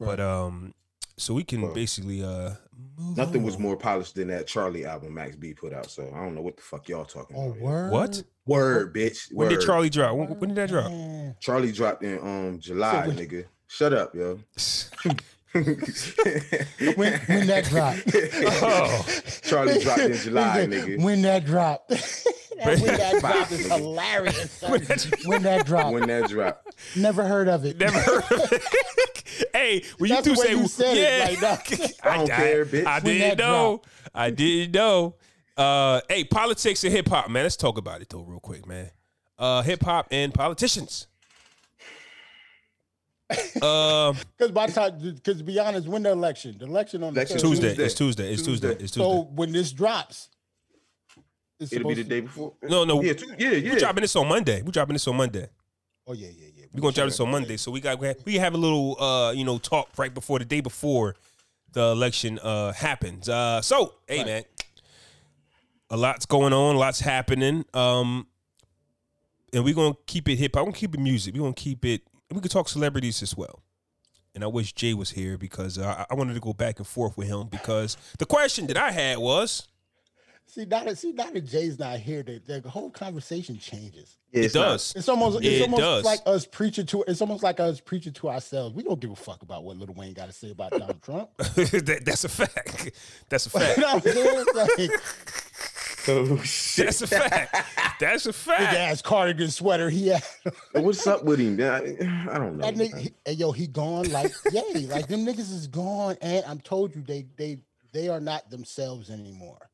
But 0.01 0.21
um, 0.21 0.75
so 1.17 1.35
we 1.35 1.43
can 1.45 1.63
Well, 1.63 1.75
basically 1.75 2.23
uh, 2.23 2.53
move 2.97 3.17
Nothing 3.17 3.43
was 3.43 3.59
more 3.59 3.77
polished 3.77 4.15
than 4.15 4.29
that 4.29 4.47
Charlie 4.47 4.87
album 4.87 5.15
Max 5.15 5.35
B 5.37 5.55
put 5.55 5.73
out. 5.73 5.91
So 5.91 6.11
I 6.15 6.19
don't 6.25 6.35
know 6.35 6.43
what 6.43 6.57
the 6.57 6.63
fuck 6.63 6.89
y'all 6.89 7.05
talking 7.05 7.37
Oh, 7.37 7.49
about. 7.51 7.59
word. 7.61 7.91
What? 7.93 8.23
Word, 8.47 8.95
bitch. 8.95 9.33
When 9.33 9.49
did 9.49 9.61
Charlie 9.61 9.91
drop? 9.91 10.17
When, 10.17 10.29
when 10.39 10.55
did 10.55 10.57
that 10.57 10.69
drop? 10.71 10.91
Charlie 11.41 11.73
dropped 11.73 12.03
in 12.05 12.19
um 12.21 12.59
July, 12.61 13.03
So 13.03 13.09
when- 13.09 13.17
nigga. 13.19 13.45
Shut 13.67 13.93
up, 13.93 14.15
yo. 14.15 14.39
When 15.53 17.15
when 17.27 17.47
that 17.49 17.65
dropped. 17.69 18.03
Oh, 18.63 19.07
Charlie 19.43 19.81
dropped 19.83 20.01
in 20.01 20.13
July, 20.15 20.59
Nigga, 20.69 20.97
nigga. 20.99 21.03
When 21.03 21.23
that 21.23 21.45
dropped. 21.47 21.93
When 22.65 22.81
that 22.97 23.21
dropped 23.21 23.53
is 23.53 23.67
hilarious. 23.67 24.51
son. 24.53 24.71
when 25.25 25.43
that 25.43 25.67
dropped. 25.67 25.93
When 25.93 26.07
that 26.09 26.29
dropped. 26.29 26.75
Never 26.97 27.25
heard 27.25 27.49
of 27.49 27.65
it. 27.65 27.79
never 27.79 27.99
heard 27.99 28.25
of 28.33 28.53
it. 28.53 28.63
hey, 29.53 29.85
when 29.99 30.11
That's 30.11 30.27
you 30.27 30.35
the 30.35 30.37
do 30.37 30.41
way 30.41 30.47
say 30.55 30.61
you 30.63 30.69
said 30.69 30.97
it, 30.97 31.41
yeah, 31.43 31.49
like, 31.51 31.71
no. 31.71 31.87
I 32.11 32.17
don't 32.17 32.29
care, 32.31 32.65
bitch. 32.67 32.85
I 32.87 32.95
When 33.01 33.05
didn't 33.05 33.29
that 33.37 33.39
know. 33.39 33.83
I 34.15 34.31
didn't 34.31 34.73
know. 34.75 35.15
Uh, 35.57 36.01
hey, 36.09 36.25
politics 36.25 36.85
and 36.85 36.93
hip 36.93 37.09
hop, 37.09 37.29
man. 37.31 37.43
Let's 37.43 37.57
talk 37.57 37.79
about 37.79 38.01
it 38.01 38.09
though, 38.09 38.23
real 38.23 38.41
quick, 38.41 38.67
man. 38.67 38.91
Uh, 39.39 39.63
hip 39.63 39.83
hop 39.83 40.09
and 40.11 40.33
politicians. 40.35 41.07
Um, 43.63 44.17
Because 44.39 44.53
by 44.53 44.67
the 44.69 44.73
time, 44.73 44.99
because 44.99 45.39
to 45.39 45.45
be 45.45 45.59
honest, 45.59 45.87
when 45.87 46.03
the 46.03 46.11
election, 46.11 46.57
the 46.59 46.65
election 46.65 47.03
on 47.03 47.13
the 47.13 47.21
Election 47.21 47.37
13th. 47.39 47.41
Tuesday. 47.43 47.69
Tuesday. 47.69 47.85
It's 47.85 47.95
Tuesday. 47.95 48.33
It's 48.33 48.43
Tuesday. 48.43 48.69
Tuesday. 48.69 48.85
It's 48.85 48.93
Tuesday. 48.93 49.01
So 49.11 49.29
when 49.35 49.53
this 49.53 49.73
drops, 49.73 50.31
it's 51.61 51.73
It'll 51.73 51.89
be 51.89 51.95
the 51.95 52.05
day 52.05 52.21
before. 52.21 52.53
No, 52.63 52.85
no. 52.85 53.03
Yeah, 53.03 53.15
two, 53.15 53.27
yeah, 53.39 53.51
yeah. 53.51 53.75
we 53.75 53.79
dropping 53.81 54.03
this 54.03 54.15
on 54.17 54.29
Monday. 54.29 54.63
We're 54.63 54.71
dropping 54.71 54.95
this 54.95 55.07
on 55.09 55.17
Monday. 55.17 55.49
Oh 56.07 56.13
yeah, 56.15 56.29
yeah, 56.29 56.49
yeah. 56.57 56.65
We're 56.73 56.81
gonna 56.81 56.93
drop 56.95 57.09
this 57.09 57.21
on 57.21 57.31
Monday. 57.31 57.57
So 57.57 57.71
we 57.71 57.81
got 57.81 57.99
we 58.25 58.37
have 58.37 58.55
a 58.55 58.59
little 58.59 59.01
uh 59.03 59.33
you 59.33 59.45
know 59.45 59.59
talk 59.59 59.91
right 59.97 60.13
before 60.13 60.39
the 60.39 60.45
day 60.45 60.61
before 60.61 61.17
the 61.73 61.83
election 61.83 62.39
uh 62.39 62.73
happens. 62.73 63.29
Uh 63.29 63.61
so 63.61 63.95
hey 64.07 64.19
Right. 64.19 64.27
man. 64.27 64.45
A 65.91 65.97
lot's 65.97 66.27
going 66.27 66.53
on, 66.53 66.77
lots 66.77 67.01
happening. 67.01 67.65
Um 67.75 68.27
and 69.53 69.65
we're 69.65 69.75
gonna 69.75 69.97
keep 70.07 70.29
it 70.29 70.37
hip 70.37 70.55
hop. 70.55 70.63
We're 70.63 70.71
gonna 70.73 70.79
keep 70.79 70.95
it 70.95 71.01
music. 71.01 71.35
We're 71.35 71.41
gonna 71.41 71.53
keep 71.55 71.85
it 71.85 72.03
we 72.31 72.41
could 72.41 72.51
talk 72.51 72.69
celebrities 72.69 73.23
as 73.23 73.37
well. 73.37 73.63
And 74.35 74.45
I 74.45 74.47
wish 74.47 74.73
Jay 74.73 74.95
was 74.95 75.11
here 75.11 75.37
because 75.37 75.77
uh, 75.79 76.05
I 76.09 76.13
I 76.13 76.15
wanted 76.15 76.35
to 76.35 76.41
go 76.41 76.53
back 76.55 76.79
and 76.79 76.87
forth 76.87 77.19
with 77.19 77.29
him 77.29 77.49
because 77.49 77.99
the 78.19 78.27
question 78.27 78.67
that 78.69 78.77
I 78.79 78.93
had 78.93 79.19
was 79.19 79.68
See, 80.51 80.65
now 80.65 80.83
that 80.85 80.97
see 80.97 81.13
now 81.13 81.31
that 81.31 81.45
Jay's 81.45 81.79
not 81.79 81.99
here, 81.99 82.23
the, 82.23 82.41
the 82.61 82.71
whole 82.71 82.91
conversation 82.91 83.59
changes. 83.59 84.17
Yeah, 84.33 84.41
it 84.41 84.45
it's 84.47 84.55
not- 84.55 84.63
does. 84.65 84.95
It's 84.97 85.09
almost 85.09 85.39
it's 85.45 85.47
it 85.47 85.63
almost 85.63 85.81
does. 85.83 86.05
like 86.05 86.21
us 86.25 86.47
preaching 86.47 86.87
to 86.87 87.05
it's 87.07 87.21
almost 87.21 87.43
like 87.43 87.61
us 87.61 87.81
preaching 87.81 88.15
to 88.15 88.31
ourselves. 88.31 88.75
We 88.75 88.83
don't 88.83 88.99
give 88.99 89.11
a 89.11 89.17
fuck 89.17 89.43
about 89.43 89.65
what 89.65 89.77
Lil 89.77 89.93
Wayne 89.95 90.15
got 90.15 90.27
to 90.27 90.33
say 90.33 90.51
about 90.51 90.71
Donald 90.71 91.03
Trump. 91.03 91.29
that, 91.37 92.01
that's 92.05 92.25
a 92.25 92.29
fact. 92.31 92.91
That's 93.29 93.47
a 93.47 93.51
you 93.59 93.65
fact. 93.67 93.79
know 94.07 94.25
what 94.25 94.59
I'm 94.59 94.77
saying? 94.77 94.91
Oh 96.11 96.39
shit. 96.43 96.87
That's 96.87 97.03
a 97.03 97.07
fact. 97.07 98.01
That's 98.01 98.25
a 98.25 98.33
fact. 98.33 98.61
big 98.71 98.81
ass 98.81 99.03
cardigan 99.03 99.51
sweater 99.51 99.91
he 99.91 100.09
had. 100.09 100.25
What's 100.73 101.07
up 101.07 101.23
with 101.25 101.39
him? 101.39 101.61
I, 101.61 101.77
I 102.35 102.39
don't 102.39 102.57
know. 102.57 102.65
That 102.65 102.77
nigga, 102.77 102.99
he, 102.99 103.11
hey, 103.27 103.33
yo, 103.33 103.53
he 103.53 103.67
gone 103.67 104.11
like 104.11 104.33
yay, 104.51 104.87
like 104.87 105.07
them 105.09 105.27
niggas 105.27 105.53
is 105.53 105.67
gone, 105.67 106.17
and 106.23 106.47
I'm 106.47 106.61
told 106.61 106.95
you 106.97 107.03
they 107.03 107.27
they 107.37 107.59
they 107.93 108.09
are 108.09 108.21
not 108.21 108.49
themselves 108.49 109.11
anymore. 109.11 109.68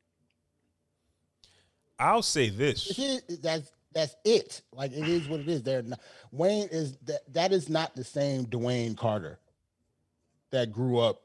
I'll 2.04 2.22
say 2.22 2.50
this. 2.50 2.90
It 2.90 3.22
is- 3.28 3.38
that's 3.40 3.70
that's 3.92 4.16
it. 4.24 4.60
Like 4.72 4.92
it 4.92 5.08
is 5.08 5.28
what 5.28 5.40
it 5.40 5.48
is. 5.48 5.62
They're 5.62 5.82
not, 5.82 6.00
Wayne 6.32 6.68
is 6.72 6.96
that 7.04 7.20
that 7.32 7.52
is 7.52 7.68
not 7.68 7.94
the 7.94 8.02
same 8.04 8.44
Dwayne 8.46 8.96
Carter 8.96 9.38
that 10.50 10.72
grew 10.72 10.98
up 10.98 11.22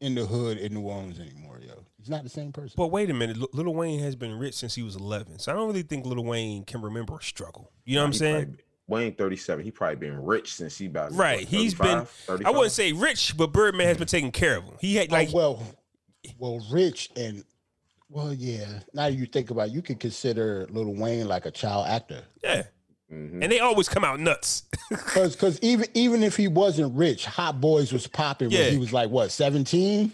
in 0.00 0.14
the 0.14 0.26
hood 0.26 0.58
in 0.58 0.74
New 0.74 0.82
Orleans 0.82 1.18
anymore, 1.20 1.60
yo. 1.64 1.84
He's 1.98 2.10
not 2.10 2.22
the 2.24 2.28
same 2.28 2.52
person. 2.52 2.74
But 2.76 2.88
wait 2.88 3.08
a 3.08 3.14
minute, 3.14 3.36
Lil 3.36 3.48
Lil 3.52 3.74
Wayne 3.74 4.00
has 4.00 4.16
been 4.16 4.36
rich 4.38 4.54
since 4.54 4.74
he 4.74 4.82
was 4.82 4.96
11, 4.96 5.38
so 5.38 5.52
I 5.52 5.54
don't 5.54 5.68
really 5.68 5.82
think 5.82 6.04
Lil 6.04 6.24
Wayne 6.24 6.64
can 6.64 6.82
remember 6.82 7.16
a 7.16 7.22
struggle. 7.22 7.70
You 7.84 7.94
know 7.96 8.02
what 8.02 8.06
I'm 8.08 8.12
saying? 8.14 8.44
probably- 8.44 8.62
Wayne 8.88 9.14
37. 9.14 9.64
He 9.64 9.70
probably 9.72 9.96
been 9.96 10.24
rich 10.24 10.54
since 10.54 10.78
he 10.78 10.86
about 10.86 11.12
Right. 11.12 11.40
what, 11.40 11.48
He's 11.48 11.74
35, 11.74 12.38
been. 12.38 12.46
I 12.46 12.50
wouldn't 12.50 12.70
say 12.72 12.92
rich, 12.92 13.36
but 13.36 13.52
Birdman 13.52 13.86
has 13.88 13.96
been 13.96 14.06
taking 14.06 14.30
care 14.30 14.58
of 14.58 14.64
him. 14.64 14.74
He 14.80 14.94
had 14.94 15.08
oh, 15.10 15.14
like 15.14 15.28
oh, 15.32 15.36
well, 15.36 15.62
well, 16.38 16.66
Rich 16.70 17.10
and 17.16 17.44
well, 18.08 18.32
yeah. 18.32 18.80
Now 18.94 19.06
you 19.06 19.26
think 19.26 19.50
about, 19.50 19.68
it, 19.68 19.74
you 19.74 19.82
could 19.82 20.00
consider 20.00 20.66
Lil 20.70 20.94
Wayne 20.94 21.28
like 21.28 21.46
a 21.46 21.50
child 21.50 21.86
actor. 21.88 22.22
yeah, 22.42 22.64
Mhm. 23.12 23.42
and 23.42 23.52
they 23.52 23.60
always 23.60 23.88
come 23.88 24.04
out 24.04 24.18
nuts. 24.20 24.64
Because 24.90 25.34
because 25.34 25.58
even 25.62 25.88
even 25.94 26.22
if 26.22 26.36
he 26.36 26.46
wasn't 26.48 26.94
rich, 26.94 27.24
Hot 27.26 27.60
Boys 27.60 27.92
was 27.92 28.06
popping 28.06 28.50
Yeah. 28.50 28.60
when 28.60 28.72
he 28.72 28.78
was 28.78 28.92
like 28.92 29.10
what 29.10 29.30
seventeen. 29.32 30.12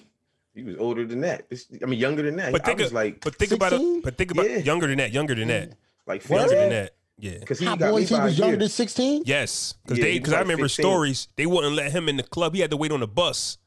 He 0.54 0.62
was 0.62 0.76
older 0.78 1.06
than 1.06 1.20
that. 1.22 1.46
It's- 1.50 1.66
I 1.82 1.86
mean, 1.86 1.98
younger 1.98 2.22
than 2.22 2.36
that. 2.36 2.52
But 2.52 2.62
I 2.62 2.64
think, 2.66 2.78
was 2.80 2.88
of, 2.88 2.92
like, 2.94 3.20
but 3.22 3.36
think 3.36 3.52
about 3.52 3.72
it. 3.74 4.02
But 4.02 4.16
think 4.18 4.30
about 4.30 4.48
Yeah. 4.50 4.58
younger 4.58 4.86
than 4.86 4.98
that. 4.98 5.12
Younger 5.12 5.34
than 5.34 5.48
that. 5.48 5.72
like 6.06 6.26
Younger 6.28 6.48
15. 6.48 6.58
than 6.58 6.70
that. 6.70 6.94
Yeah. 7.18 7.38
Because 7.38 7.58
he 7.58 7.64
Hot 7.66 7.78
Boys, 7.78 8.08
he 8.08 8.14
was 8.16 8.36
younger 8.38 8.52
year. 8.54 8.58
than 8.58 8.68
sixteen. 8.68 9.22
Yes, 9.24 9.74
because 9.82 9.98
Yeah, 9.98 10.04
they 10.04 10.12
because 10.18 10.28
was 10.32 10.36
I 10.36 10.40
remember 10.40 10.64
15. 10.68 10.82
stories 10.82 11.28
they 11.36 11.46
wouldn't 11.46 11.74
let 11.74 11.92
him 11.92 12.08
in 12.08 12.16
the 12.16 12.22
club. 12.22 12.54
He 12.54 12.60
had 12.60 12.70
to 12.70 12.76
wait 12.76 12.92
on 12.92 13.00
the 13.00 13.06
bus 13.06 13.58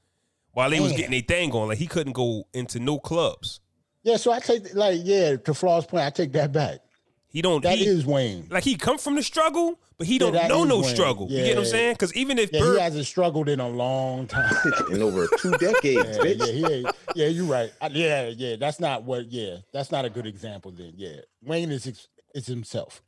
while 0.52 0.70
they 0.70 0.80
was 0.80 0.92
getting 0.92 1.12
their 1.12 1.22
thing 1.22 1.52
on. 1.54 1.68
Like 1.70 1.78
he 1.78 1.88
couldn't 1.88 2.14
go 2.14 2.48
into 2.54 2.80
no 2.80 3.00
clubs. 3.00 3.60
Yeah, 4.06 4.18
so 4.18 4.32
I 4.32 4.40
take 4.40 4.74
like 4.76 5.00
yeah 5.04 5.36
to 5.36 5.54
Flaw's 5.54 5.86
point. 5.86 6.04
I 6.06 6.10
take 6.12 6.32
that 6.34 6.52
back. 6.54 6.80
He 7.28 7.42
don't. 7.42 7.62
That 7.64 7.78
he, 7.78 7.86
is 7.86 8.06
Wayne. 8.06 8.48
like 8.50 8.64
he 8.64 8.76
come 8.78 8.98
from 8.98 9.16
the 9.16 9.24
struggle, 9.24 9.78
but 9.98 10.06
he 10.08 10.18
don't 10.20 10.34
that 10.34 10.48
know 10.48 10.64
no 10.64 10.80
Wayne. 10.82 10.96
struggle. 10.96 11.28
You 11.30 11.40
get 11.44 11.56
what 11.56 11.64
I'm 11.64 11.66
saying? 11.66 11.94
Because 11.96 12.14
even 12.16 12.38
if 12.40 12.54
Yeah, 12.54 12.60
Bird, 12.62 12.76
he 12.78 12.82
hasn't 12.84 13.06
struggled 13.08 13.50
in 13.50 13.60
a 13.60 13.68
long 13.68 14.28
time. 14.28 14.54
in 14.92 15.02
over 15.02 15.28
two 15.40 15.52
decades, 15.58 16.18
yeah, 16.18 16.24
bitch. 16.24 16.38
yeah, 16.40 16.46
he 16.46 16.74
ain't- 16.74 16.88
yeah, 17.16 17.28
you're 17.28 17.46
right. 17.46 17.72
Uh, 17.82 17.90
Yeah, 17.92 18.28
yeah, 18.30 18.56
that's 18.58 18.80
not 18.80 19.04
what. 19.04 19.32
Yeah, 19.32 19.58
that's 19.74 19.92
not 19.92 20.06
a 20.06 20.10
good 20.10 20.28
example. 20.28 20.72
Then, 20.72 20.94
yeah, 20.96 21.18
Wayne 21.44 21.72
is 21.72 22.08
is 22.36 22.46
himself. 22.46 23.02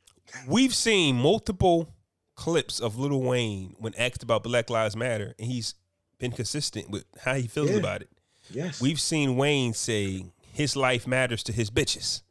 we've 0.48 0.74
seen 0.74 1.14
multiple 1.16 1.88
clips 2.34 2.80
of 2.80 2.98
Lil 2.98 3.20
Wayne 3.22 3.76
when 3.78 3.94
asked 3.94 4.22
about 4.24 4.42
Black 4.42 4.68
Lives 4.68 4.96
Matter, 4.96 5.34
and 5.38 5.48
he's 5.50 5.74
been 6.18 6.32
consistent 6.32 6.90
with 6.90 7.04
how 7.20 7.34
he 7.34 7.46
feels 7.46 7.70
Yeah. 7.70 7.76
about 7.76 8.02
it. 8.02 8.10
Yes. 8.50 8.80
We've 8.80 9.00
seen 9.00 9.36
Wayne 9.36 9.72
say 9.74 10.24
his 10.58 10.74
life 10.74 11.06
matters 11.06 11.44
to 11.44 11.52
his 11.52 11.70
bitches. 11.70 12.22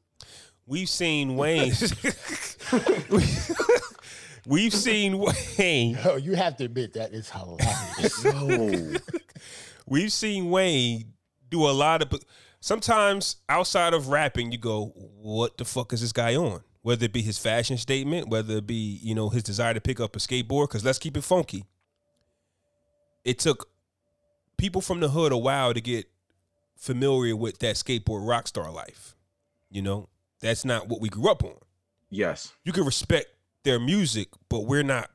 We've 0.66 0.90
seen 0.90 1.36
Wayne. 1.38 1.72
We've 4.46 4.74
seen 4.74 5.18
Wayne. 5.18 5.98
Oh, 6.04 6.18
you 6.18 6.36
have 6.36 6.58
to 6.58 6.66
admit 6.66 6.92
that 6.94 7.14
is 7.14 7.30
hilarious. 7.30 8.24
no. 8.26 9.00
We've 9.86 10.12
seen 10.12 10.50
Wayne 10.50 11.14
do 11.50 11.70
a 11.70 11.72
lot 11.72 12.02
of. 12.02 12.22
Sometimes 12.60 13.38
outside 13.48 13.94
of 13.94 14.10
rapping, 14.10 14.52
you 14.52 14.58
go, 14.58 14.88
"What 15.22 15.58
the 15.58 15.64
fuck 15.64 15.94
is 15.94 16.02
this 16.02 16.12
guy 16.12 16.36
on?" 16.36 16.62
Whether 16.82 17.06
it 17.06 17.14
be 17.14 17.22
his 17.22 17.38
fashion 17.38 17.78
statement, 17.78 18.28
whether 18.28 18.58
it 18.58 18.68
be 18.68 19.00
you 19.02 19.16
know 19.16 19.30
his 19.30 19.44
desire 19.44 19.74
to 19.74 19.80
pick 19.80 20.02
up 20.02 20.18
a 20.18 20.20
skateboard. 20.20 20.68
Because 20.68 20.84
let's 20.84 21.00
keep 21.00 21.16
it 21.16 21.24
funky. 21.24 21.64
It 23.24 23.40
took 23.40 23.70
people 24.58 24.82
from 24.82 25.00
the 25.00 25.08
hood 25.10 25.32
a 25.32 25.38
while 25.38 25.74
to 25.74 25.80
get 25.80 26.08
familiar 26.78 27.36
with 27.36 27.60
that 27.60 27.76
skateboard 27.76 28.28
rock 28.28 28.48
star 28.48 28.72
life. 28.72 29.16
You 29.70 29.82
know, 29.82 30.10
that's 30.40 30.64
not 30.64 30.88
what 30.88 31.02
we 31.02 31.10
grew 31.10 31.30
up 31.30 31.44
on. 31.44 31.56
Yes. 32.10 32.54
You 32.64 32.72
can 32.72 32.86
respect 32.86 33.28
their 33.64 33.80
music, 33.80 34.30
but 34.50 34.62
we're 34.62 34.84
not. 34.84 35.10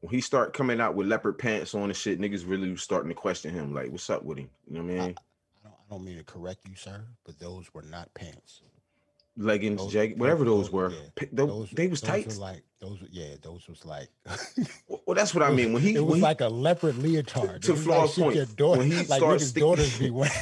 When 0.00 0.14
he 0.14 0.20
start 0.20 0.52
coming 0.54 0.80
out 0.80 0.94
with 0.94 1.08
leopard 1.08 1.38
pants 1.38 1.74
on 1.74 1.84
and 1.84 1.96
shit, 1.96 2.20
niggas 2.20 2.48
really 2.48 2.74
starting 2.76 3.08
to 3.08 3.14
question 3.14 3.52
him. 3.52 3.74
Like, 3.74 3.90
what's 3.90 4.08
up 4.08 4.22
with 4.22 4.38
him? 4.38 4.48
You 4.68 4.78
know 4.78 4.84
what 4.84 4.90
I 4.90 4.92
mean? 4.92 5.00
I 5.00 5.04
don't, 5.64 5.74
I 5.74 5.90
don't 5.90 6.04
mean 6.04 6.16
to 6.18 6.24
correct 6.24 6.60
you, 6.68 6.74
sir, 6.76 7.02
but 7.24 7.38
those 7.38 7.72
were 7.74 7.82
not 7.82 8.12
pants. 8.14 8.62
Leggings, 9.36 9.80
Those- 9.80 9.92
jag, 9.92 10.18
whatever 10.18 10.44
those 10.44 10.70
were. 10.70 10.90
yeah, 10.90 10.98
P- 11.16 11.28
tho- 11.32 11.66
they 11.72 11.88
was 11.88 12.00
those 12.00 12.08
tight. 12.10 12.26
Were 12.28 12.34
like 12.34 12.62
those, 12.80 13.00
were- 13.00 13.08
yeah, 13.10 13.34
those 13.42 13.68
was 13.68 13.84
like. 13.84 14.08
Well, 14.88 15.14
that's 15.14 15.34
what 15.34 15.42
I 15.48 15.50
mean. 15.50 15.72
When 15.72 15.82
he, 15.82 15.94
it 15.94 16.00
was 16.04 16.16
he 16.16 16.20
like 16.22 16.40
a 16.40 16.48
leopard 16.48 16.96
leotard. 16.96 17.62
to 17.64 17.70
It 17.72 17.74
was 17.74 17.84
Flaw's 17.84 18.14
shit 18.14 18.24
point, 18.24 18.36
your 18.36 18.46
daughter, 18.46 18.78
when 18.80 18.90
he 18.90 18.96
like 19.04 19.18
starts 19.18 19.44
niggas' 19.44 19.46
stick- 19.48 19.60
daughters 19.62 19.98
be 19.98 20.10
wearing. 20.10 20.32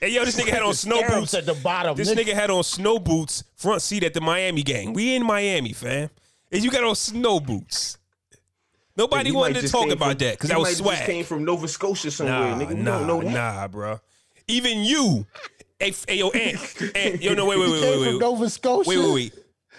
Hey, 0.00 0.10
yo, 0.10 0.24
this 0.24 0.38
nigga 0.38 0.50
had 0.50 0.62
on 0.62 0.74
snow 0.74 1.02
boots 1.08 1.34
at 1.34 1.46
the 1.46 1.54
bottom. 1.54 1.96
This 1.96 2.12
nigga 2.12 2.32
had 2.34 2.50
on 2.50 2.62
snow 2.62 2.98
boots, 2.98 3.44
front 3.56 3.82
seat 3.82 4.04
at 4.04 4.14
the 4.14 4.20
Miami 4.20 4.62
game. 4.62 4.92
We 4.92 5.14
in 5.14 5.24
Miami, 5.24 5.72
fam. 5.72 6.10
And 6.52 6.62
you 6.64 6.70
got 6.70 6.84
on 6.84 6.94
snow 6.96 7.40
boots. 7.40 7.98
Nobody 8.96 9.30
wanted 9.32 9.60
to 9.62 9.68
talk 9.68 9.90
about 9.90 10.10
from- 10.10 10.18
that 10.18 10.32
because 10.38 10.48
he 10.50 10.54
that 10.54 10.54
might 10.54 10.60
was 10.60 10.68
just 10.70 10.82
swag. 10.82 11.06
came 11.06 11.24
from 11.24 11.44
Nova 11.44 11.68
Scotia 11.68 12.10
somewhere, 12.10 12.38
Nah, 12.56 12.58
nigga. 12.58 12.68
We 12.68 12.74
nah, 12.76 12.98
don't 12.98 13.06
know 13.06 13.20
that. 13.22 13.32
nah, 13.32 13.68
bro. 13.68 14.00
Even 14.48 14.78
you, 14.82 15.26
hey, 15.78 15.90
f- 15.90 16.04
hey 16.08 16.16
yo, 16.18 16.30
Ant, 16.30 16.82
Ant, 16.96 17.22
yo, 17.22 17.34
no, 17.34 17.46
wait, 17.46 17.58
wait, 17.58 17.70
wait, 17.70 17.80
Came 17.80 17.90
wait, 17.90 18.04
from 18.04 18.12
wait, 18.14 18.20
Nova 18.20 18.50
Scotia. 18.50 18.88
wait, 18.88 18.98
wait, 18.98 19.12
wait. 19.14 19.34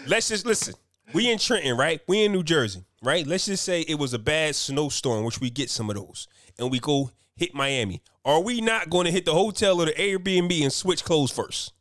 Let's 0.07 0.29
just 0.29 0.45
listen. 0.45 0.73
We 1.13 1.31
in 1.31 1.39
Trenton, 1.39 1.75
right? 1.77 2.01
We 2.07 2.23
in 2.25 2.31
New 2.31 2.43
Jersey, 2.43 2.83
right? 3.01 3.25
Let's 3.25 3.45
just 3.45 3.63
say 3.63 3.81
it 3.81 3.95
was 3.99 4.13
a 4.13 4.19
bad 4.19 4.55
snowstorm, 4.55 5.23
which 5.23 5.41
we 5.41 5.49
get 5.49 5.69
some 5.69 5.89
of 5.89 5.95
those, 5.95 6.27
and 6.57 6.69
we 6.69 6.79
go 6.79 7.11
hit 7.35 7.53
Miami. 7.55 8.01
Are 8.25 8.41
we 8.41 8.61
not 8.61 8.89
going 8.89 9.05
to 9.05 9.11
hit 9.11 9.25
the 9.25 9.33
hotel 9.33 9.81
or 9.81 9.85
the 9.85 9.93
Airbnb 9.93 10.61
and 10.61 10.71
switch 10.71 11.03
clothes 11.03 11.31
first? 11.31 11.73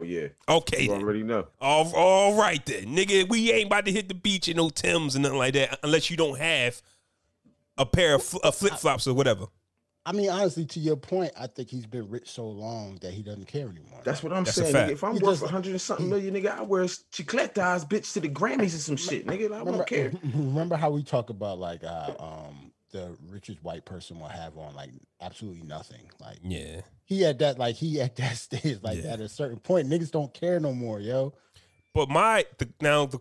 Oh 0.00 0.04
yeah, 0.04 0.28
Okay, 0.48 0.84
you 0.84 0.92
already 0.92 1.22
know. 1.22 1.48
All, 1.60 1.92
all 1.94 2.34
right 2.34 2.64
then, 2.64 2.84
nigga. 2.96 3.28
We 3.28 3.52
ain't 3.52 3.66
about 3.66 3.84
to 3.84 3.92
hit 3.92 4.08
the 4.08 4.14
beach 4.14 4.48
in 4.48 4.56
no 4.56 4.70
Tims 4.70 5.14
and 5.14 5.22
nothing 5.22 5.38
like 5.38 5.54
that 5.54 5.78
unless 5.82 6.10
you 6.10 6.16
don't 6.16 6.38
have 6.38 6.80
a 7.76 7.84
pair 7.84 8.14
of, 8.14 8.22
fl- 8.22 8.38
uh, 8.38 8.48
of 8.48 8.54
flip 8.54 8.74
flops 8.74 9.06
or 9.06 9.14
whatever. 9.14 9.46
I 10.06 10.12
mean, 10.12 10.30
honestly, 10.30 10.64
to 10.64 10.80
your 10.80 10.96
point, 10.96 11.30
I 11.38 11.46
think 11.46 11.68
he's 11.68 11.86
been 11.86 12.08
rich 12.08 12.30
so 12.30 12.46
long 12.48 12.96
that 13.02 13.12
he 13.12 13.22
doesn't 13.22 13.46
care 13.46 13.68
anymore. 13.68 14.00
That's 14.02 14.22
what 14.22 14.32
I'm 14.32 14.44
That's 14.44 14.56
saying. 14.56 14.74
Nigga. 14.74 14.90
If 14.92 15.04
I'm 15.04 15.14
He 15.16 15.22
worth 15.22 15.40
just- 15.40 15.50
a 15.50 15.52
hundred 15.52 15.72
and 15.72 15.80
something 15.80 16.08
million, 16.08 16.34
nigga, 16.34 16.56
I 16.58 16.62
wear 16.62 16.84
chicletas, 16.84 17.86
bitch, 17.88 18.12
to 18.14 18.20
the 18.20 18.28
Grammys 18.28 18.72
and 18.72 18.80
some 18.80 18.96
shit, 18.96 19.26
nigga. 19.26 19.52
I 19.52 19.58
remember, 19.58 19.72
don't 19.72 19.86
care. 19.86 20.12
remember 20.34 20.76
how 20.76 20.90
we 20.90 21.02
talk 21.02 21.28
about 21.30 21.58
like 21.58 21.84
uh, 21.84 22.12
um 22.18 22.72
the 22.92 23.16
richest 23.28 23.62
white 23.62 23.84
person 23.84 24.18
will 24.18 24.26
have 24.28 24.56
on 24.58 24.74
like 24.74 24.90
absolutely 25.20 25.62
nothing. 25.62 26.10
Like 26.18 26.38
Yeah. 26.42 26.80
he 27.04 27.24
at 27.26 27.38
that 27.38 27.58
like 27.58 27.76
he 27.76 28.00
at 28.00 28.16
that 28.16 28.36
stage 28.36 28.78
like 28.82 29.02
Yeah. 29.04 29.12
at 29.12 29.20
a 29.20 29.28
certain 29.28 29.58
point 29.60 29.88
niggas 29.88 30.10
don't 30.10 30.32
care 30.34 30.58
no 30.58 30.72
more, 30.72 30.98
yo. 30.98 31.34
But 31.94 32.08
my 32.08 32.46
the, 32.58 32.68
now 32.80 33.04
the 33.06 33.18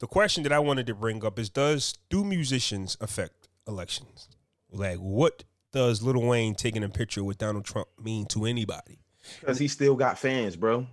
the 0.00 0.06
question 0.06 0.42
that 0.44 0.52
I 0.52 0.58
wanted 0.58 0.86
to 0.88 0.94
bring 0.94 1.24
up 1.24 1.38
is: 1.38 1.48
Does 1.48 1.94
do 2.08 2.24
musicians 2.24 2.96
affect 3.00 3.48
elections? 3.68 4.28
Like, 4.72 4.98
what 4.98 5.44
does 5.72 6.02
Lil 6.02 6.22
Wayne 6.22 6.54
taking 6.54 6.82
a 6.82 6.88
picture 6.88 7.24
with 7.24 7.38
Donald 7.38 7.64
Trump 7.64 7.88
mean 8.02 8.26
to 8.26 8.44
anybody? 8.44 8.98
Because 9.40 9.58
he 9.58 9.68
still 9.68 9.94
got 9.94 10.18
fans, 10.18 10.56
bro. 10.56 10.86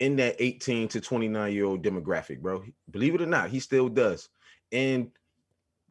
In 0.00 0.16
that 0.16 0.36
18 0.38 0.88
to 0.88 1.00
29 1.00 1.52
year 1.52 1.64
old 1.64 1.82
demographic, 1.82 2.40
bro. 2.40 2.62
Believe 2.90 3.14
it 3.14 3.22
or 3.22 3.26
not, 3.26 3.50
he 3.50 3.60
still 3.60 3.88
does. 3.88 4.28
And 4.70 5.10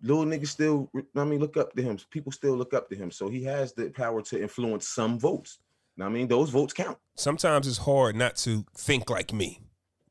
little 0.02 0.26
niggas 0.26 0.47
still, 0.47 0.89
I 1.15 1.23
mean, 1.23 1.39
look 1.39 1.58
up 1.58 1.73
to 1.76 1.82
him. 1.82 1.97
People 2.10 2.32
still 2.32 2.56
look 2.56 2.73
up 2.73 2.89
to 2.89 2.95
him. 2.95 3.12
So 3.12 3.30
he 3.30 3.43
has 3.43 3.73
the 3.73 3.89
power 3.89 4.21
to 4.23 4.41
influence 4.41 4.88
some 4.88 5.19
votes. 5.19 5.60
I 6.00 6.10
mean, 6.10 6.28
those 6.28 6.52
votes 6.52 6.73
count. 6.73 6.97
Sometimes 7.15 7.67
it's 7.67 7.80
hard 7.80 8.15
not 8.15 8.36
to 8.38 8.65
think 8.76 9.10
like 9.10 9.34
me. 9.34 9.62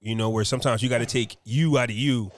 You 0.00 0.14
know, 0.14 0.30
where 0.30 0.44
sometimes 0.44 0.82
you 0.82 0.88
got 0.88 0.98
to 0.98 1.06
take 1.06 1.36
you 1.44 1.78
out 1.78 1.90
of 1.90 1.96
you, 1.96 2.30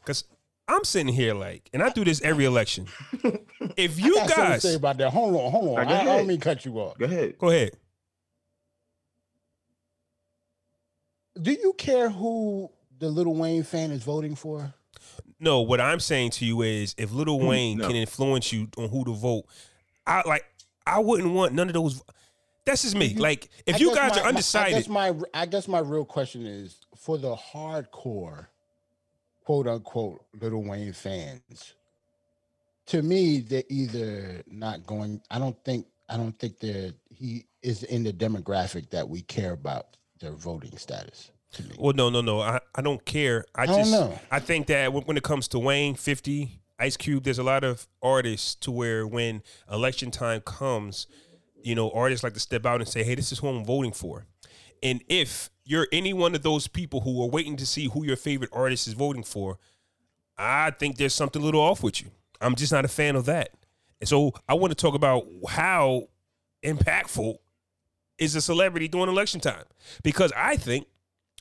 because 0.00 0.24
I'm 0.66 0.84
sitting 0.84 1.12
here 1.12 1.34
like, 1.34 1.68
and 1.72 1.82
I 1.82 1.90
do 1.90 2.04
this 2.04 2.20
every 2.22 2.44
election. 2.44 2.86
If 3.76 3.98
you 3.98 4.16
I 4.18 4.26
got 4.28 4.36
guys 4.36 4.62
say 4.62 4.74
about 4.74 4.98
that. 4.98 5.10
Hold 5.10 5.34
on, 5.34 5.50
hold 5.50 5.78
on. 5.78 5.86
Now, 5.86 5.94
I, 5.94 6.00
I 6.00 6.04
don't 6.04 6.26
mean 6.28 6.38
cut 6.38 6.64
you 6.64 6.78
off. 6.78 6.96
Go 6.98 7.06
ahead. 7.06 7.36
go 7.38 7.48
ahead, 7.48 7.72
Do 11.40 11.50
you 11.52 11.72
care 11.76 12.08
who 12.10 12.70
the 12.98 13.08
Lil 13.08 13.34
Wayne 13.34 13.62
fan 13.64 13.90
is 13.90 14.02
voting 14.02 14.34
for? 14.36 14.72
No, 15.40 15.62
what 15.62 15.80
I'm 15.80 15.98
saying 16.00 16.30
to 16.32 16.44
you 16.44 16.62
is 16.62 16.94
if 16.96 17.10
Lil 17.12 17.26
mm, 17.38 17.48
Wayne 17.48 17.78
No. 17.78 17.86
can 17.88 17.96
influence 17.96 18.52
you 18.52 18.68
on 18.78 18.88
who 18.88 19.04
to 19.04 19.12
vote, 19.12 19.44
I 20.06 20.22
like 20.26 20.44
I 20.86 21.00
wouldn't 21.00 21.32
want 21.32 21.52
none 21.54 21.68
of 21.68 21.74
those. 21.74 22.02
That's 22.64 22.82
just 22.82 22.94
me. 22.96 23.14
Like 23.14 23.48
if 23.66 23.76
I 23.76 23.78
you 23.78 23.94
guys 23.94 24.12
my- 24.12 24.18
are 24.18 24.22
my- 24.24 24.28
undecided, 24.28 24.74
I 24.74 24.78
guess 24.78 24.88
my 24.88 25.14
I 25.34 25.46
guess 25.46 25.66
my 25.68 25.80
real 25.80 26.04
question 26.04 26.46
is 26.46 26.76
for 26.96 27.18
the 27.18 27.34
hardcore, 27.34 28.46
quote 29.44 29.68
unquote, 29.68 30.24
Lil 30.40 30.62
Wayne 30.62 30.92
fans. 30.92 31.74
To 32.86 33.02
me, 33.02 33.40
they're 33.40 33.62
either 33.68 34.42
not 34.46 34.86
going. 34.86 35.20
I 35.30 35.38
don't 35.38 35.56
think. 35.64 35.86
I 36.08 36.16
don't 36.16 36.38
think 36.38 36.58
they're. 36.58 36.92
He 37.08 37.46
is 37.62 37.82
in 37.84 38.02
the 38.02 38.12
demographic 38.12 38.90
that 38.90 39.08
we 39.08 39.22
care 39.22 39.52
about 39.52 39.96
their 40.20 40.32
voting 40.32 40.76
status. 40.76 41.30
To 41.52 41.62
me, 41.62 41.76
well, 41.78 41.94
no, 41.94 42.10
no, 42.10 42.20
no. 42.20 42.40
I, 42.40 42.60
I 42.74 42.82
don't 42.82 43.04
care. 43.04 43.44
I, 43.54 43.66
don't 43.66 43.78
just 43.78 43.92
know. 43.92 44.18
I 44.30 44.40
think 44.40 44.66
that 44.66 44.92
when, 44.92 45.04
when 45.04 45.16
it 45.16 45.22
comes 45.22 45.48
to 45.48 45.58
Wayne, 45.58 45.94
Fifty, 45.94 46.60
Ice 46.78 46.96
Cube, 46.96 47.24
there's 47.24 47.38
a 47.38 47.44
lot 47.44 47.64
of 47.64 47.86
artists 48.02 48.54
to 48.56 48.70
where 48.70 49.06
when 49.06 49.42
election 49.70 50.10
time 50.10 50.40
comes, 50.42 51.06
you 51.62 51.74
know, 51.74 51.90
artists 51.90 52.22
like 52.22 52.34
to 52.34 52.40
step 52.40 52.66
out 52.66 52.80
and 52.80 52.88
say, 52.88 53.02
"Hey, 53.02 53.14
this 53.14 53.32
is 53.32 53.38
who 53.38 53.48
I'm 53.48 53.64
voting 53.64 53.92
for." 53.92 54.26
And 54.82 55.02
if 55.08 55.48
you're 55.64 55.88
any 55.92 56.12
one 56.12 56.34
of 56.34 56.42
those 56.42 56.66
people 56.68 57.00
who 57.00 57.22
are 57.22 57.28
waiting 57.28 57.56
to 57.56 57.66
see 57.66 57.88
who 57.88 58.04
your 58.04 58.16
favorite 58.16 58.50
artist 58.52 58.86
is 58.86 58.94
voting 58.94 59.22
for, 59.22 59.58
I 60.36 60.70
think 60.72 60.96
there's 60.96 61.14
something 61.14 61.40
a 61.40 61.44
little 61.44 61.60
off 61.60 61.82
with 61.82 62.02
you. 62.02 62.08
I'm 62.40 62.54
just 62.54 62.72
not 62.72 62.84
a 62.84 62.88
fan 62.88 63.16
of 63.16 63.24
that. 63.26 63.50
And 64.00 64.08
so 64.08 64.32
I 64.48 64.54
want 64.54 64.70
to 64.72 64.74
talk 64.74 64.94
about 64.94 65.26
how 65.48 66.08
impactful 66.62 67.36
is 68.18 68.34
a 68.34 68.40
celebrity 68.40 68.88
during 68.88 69.08
election 69.08 69.40
time. 69.40 69.64
Because 70.02 70.32
I 70.36 70.56
think 70.56 70.86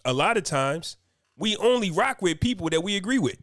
a 0.05 0.13
lot 0.13 0.37
of 0.37 0.43
times 0.43 0.97
we 1.37 1.55
only 1.57 1.91
rock 1.91 2.21
with 2.21 2.39
people 2.39 2.69
that 2.69 2.81
we 2.81 2.95
agree 2.95 3.19
with. 3.19 3.37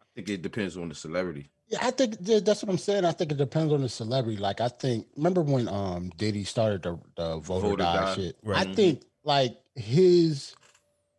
I 0.00 0.04
think 0.14 0.28
it 0.28 0.42
depends 0.42 0.76
on 0.76 0.88
the 0.88 0.94
celebrity. 0.94 1.48
yeah, 1.68 1.78
I 1.80 1.90
think 1.90 2.18
that's 2.18 2.62
what 2.62 2.68
I'm 2.70 2.78
saying. 2.78 3.04
I 3.04 3.12
think 3.12 3.32
it 3.32 3.38
depends 3.38 3.72
on 3.72 3.80
the 3.80 3.88
celebrity. 3.88 4.36
Like 4.38 4.60
I 4.60 4.68
think, 4.68 5.06
remember 5.16 5.40
when 5.40 5.68
um 5.68 6.10
Diddy 6.16 6.44
started 6.44 6.82
the 6.82 6.98
the 7.16 7.38
voter, 7.38 7.68
Vote 7.68 7.74
or 7.74 7.76
Die, 7.78 7.96
die. 7.96 8.14
shit? 8.14 8.36
Right. 8.42 8.66
I 8.68 8.74
think 8.74 9.02
like 9.24 9.56
his 9.74 10.54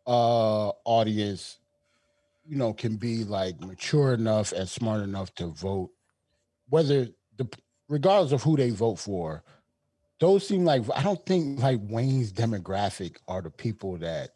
uh 0.06 0.68
audience, 0.84 1.58
you 2.46 2.56
know, 2.56 2.72
can 2.72 2.96
be 2.96 3.24
like 3.24 3.60
mature 3.60 4.12
enough 4.14 4.52
and 4.52 4.68
smart 4.68 5.02
enough 5.02 5.34
to 5.36 5.46
vote, 5.46 5.90
whether 6.68 7.08
the 7.36 7.48
regardless 7.88 8.32
of 8.32 8.42
who 8.42 8.56
they 8.56 8.70
vote 8.70 8.96
for. 8.98 9.42
Those 10.20 10.46
seem 10.46 10.64
like 10.64 10.82
I 10.94 11.02
don't 11.02 11.24
think 11.26 11.60
like 11.60 11.80
Wayne's 11.82 12.32
demographic 12.32 13.16
are 13.26 13.42
the 13.42 13.50
people 13.50 13.98
that 13.98 14.30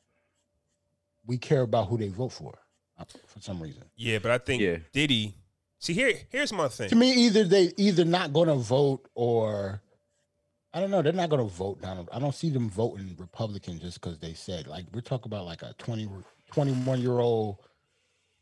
we 1.25 1.39
care 1.39 1.63
about 1.63 1.89
who 1.89 1.97
they 1.97 2.09
vote 2.09 2.31
for 2.31 2.59
uh, 2.99 3.05
for 3.27 3.41
some 3.41 3.63
reason. 3.63 3.85
Yeah, 3.97 4.19
but 4.19 4.33
I 4.33 4.39
think 4.39 4.61
Yeah. 4.63 4.79
Diddy. 4.93 5.35
See 5.79 5.93
here, 5.93 6.15
here's 6.31 6.53
my 6.53 6.67
thing. 6.67 6.89
to 6.89 6.97
me 6.97 7.13
either 7.27 7.45
they 7.45 7.73
either 7.77 8.05
not 8.05 8.33
going 8.33 8.49
to 8.49 8.57
vote 8.57 9.09
or 9.15 9.81
I 10.79 10.83
don't 10.83 10.93
know. 10.93 11.03
They're 11.03 11.13
not 11.13 11.29
going 11.29 11.45
to 11.45 11.53
vote 11.53 11.83
Donald. 11.83 12.09
I 12.13 12.21
don't 12.21 12.35
see 12.35 12.51
them 12.51 12.71
voting 12.71 13.17
Republican 13.19 13.81
just 13.81 14.01
because 14.01 14.17
they 14.21 14.33
said 14.33 14.69
like 14.69 14.85
we're 14.95 15.01
talking 15.01 15.29
about 15.29 15.45
like 15.45 15.63
a 15.63 15.75
20, 15.79 16.09
21 16.53 17.01
year 17.01 17.19
old 17.19 17.57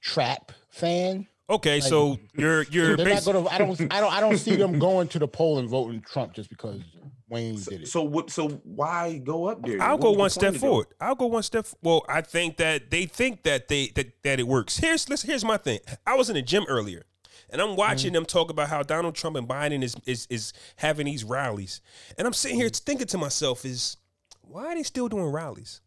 trap 0.03 0.53
fan. 0.69 1.27
Okay, 1.49 1.81
so 1.81 2.19
you're 2.35 2.65
you're 2.65 2.95
They're 2.95 3.09
not 3.15 3.25
going 3.25 3.43
to. 3.43 3.51
I 3.51 3.57
don't. 3.57 3.81
I 3.91 4.01
don't. 4.01 4.13
I 4.13 4.21
don't 4.21 4.37
see 4.37 4.55
them 4.55 4.79
going 4.81 5.09
to 5.09 5.19
the 5.19 5.29
poll 5.29 5.59
and 5.61 5.67
voting 5.67 6.03
Trump 6.03 6.35
just 6.35 6.51
because 6.51 6.83
Wayne 7.31 7.57
So, 7.57 7.71
did 7.71 7.83
it. 7.83 7.89
so 7.89 8.03
what? 8.03 8.29
So 8.31 8.49
why 8.65 9.17
go 9.19 9.47
up 9.47 9.63
there? 9.63 9.81
I'll 9.81 9.97
What 9.97 10.03
go 10.03 10.11
one 10.11 10.29
step 10.29 10.43
point 10.43 10.55
of 10.57 10.61
forward. 10.61 10.87
I'll 11.01 11.15
go 11.15 11.27
one 11.27 11.43
step. 11.43 11.65
Well, 11.83 12.05
I 12.07 12.21
think 12.21 12.59
that 12.59 12.91
they 12.91 13.07
think 13.07 13.45
that 13.45 13.69
they 13.69 13.93
that, 13.95 14.23
that 14.25 14.41
it 14.41 14.47
works. 14.47 14.77
Here's 14.77 15.09
listen. 15.09 15.31
Here's 15.31 15.45
my 15.45 15.57
thing. 15.57 15.79
I 16.07 16.17
was 16.17 16.29
in 16.29 16.35
the 16.35 16.43
gym 16.43 16.67
earlier, 16.69 17.07
and 17.51 17.61
I'm 17.61 17.77
watching 17.77 18.11
mm. 18.11 18.15
them 18.15 18.27
talk 18.27 18.51
about 18.51 18.69
how 18.69 18.83
Donald 18.83 19.15
Trump 19.15 19.37
and 19.37 19.49
Biden 19.49 19.83
is 19.83 19.97
is 20.07 20.27
is 20.31 20.53
having 20.77 21.07
these 21.07 21.25
rallies, 21.25 21.81
and 22.19 22.27
I'm 22.27 22.33
sitting 22.33 22.57
here 22.57 22.69
mm. 22.69 22.81
thinking 22.81 23.07
to 23.09 23.19
myself, 23.19 23.65
is 23.65 23.97
why 24.43 24.67
are 24.67 24.75
they 24.75 24.83
still 24.83 25.09
doing 25.09 25.27
rallies? 25.27 25.81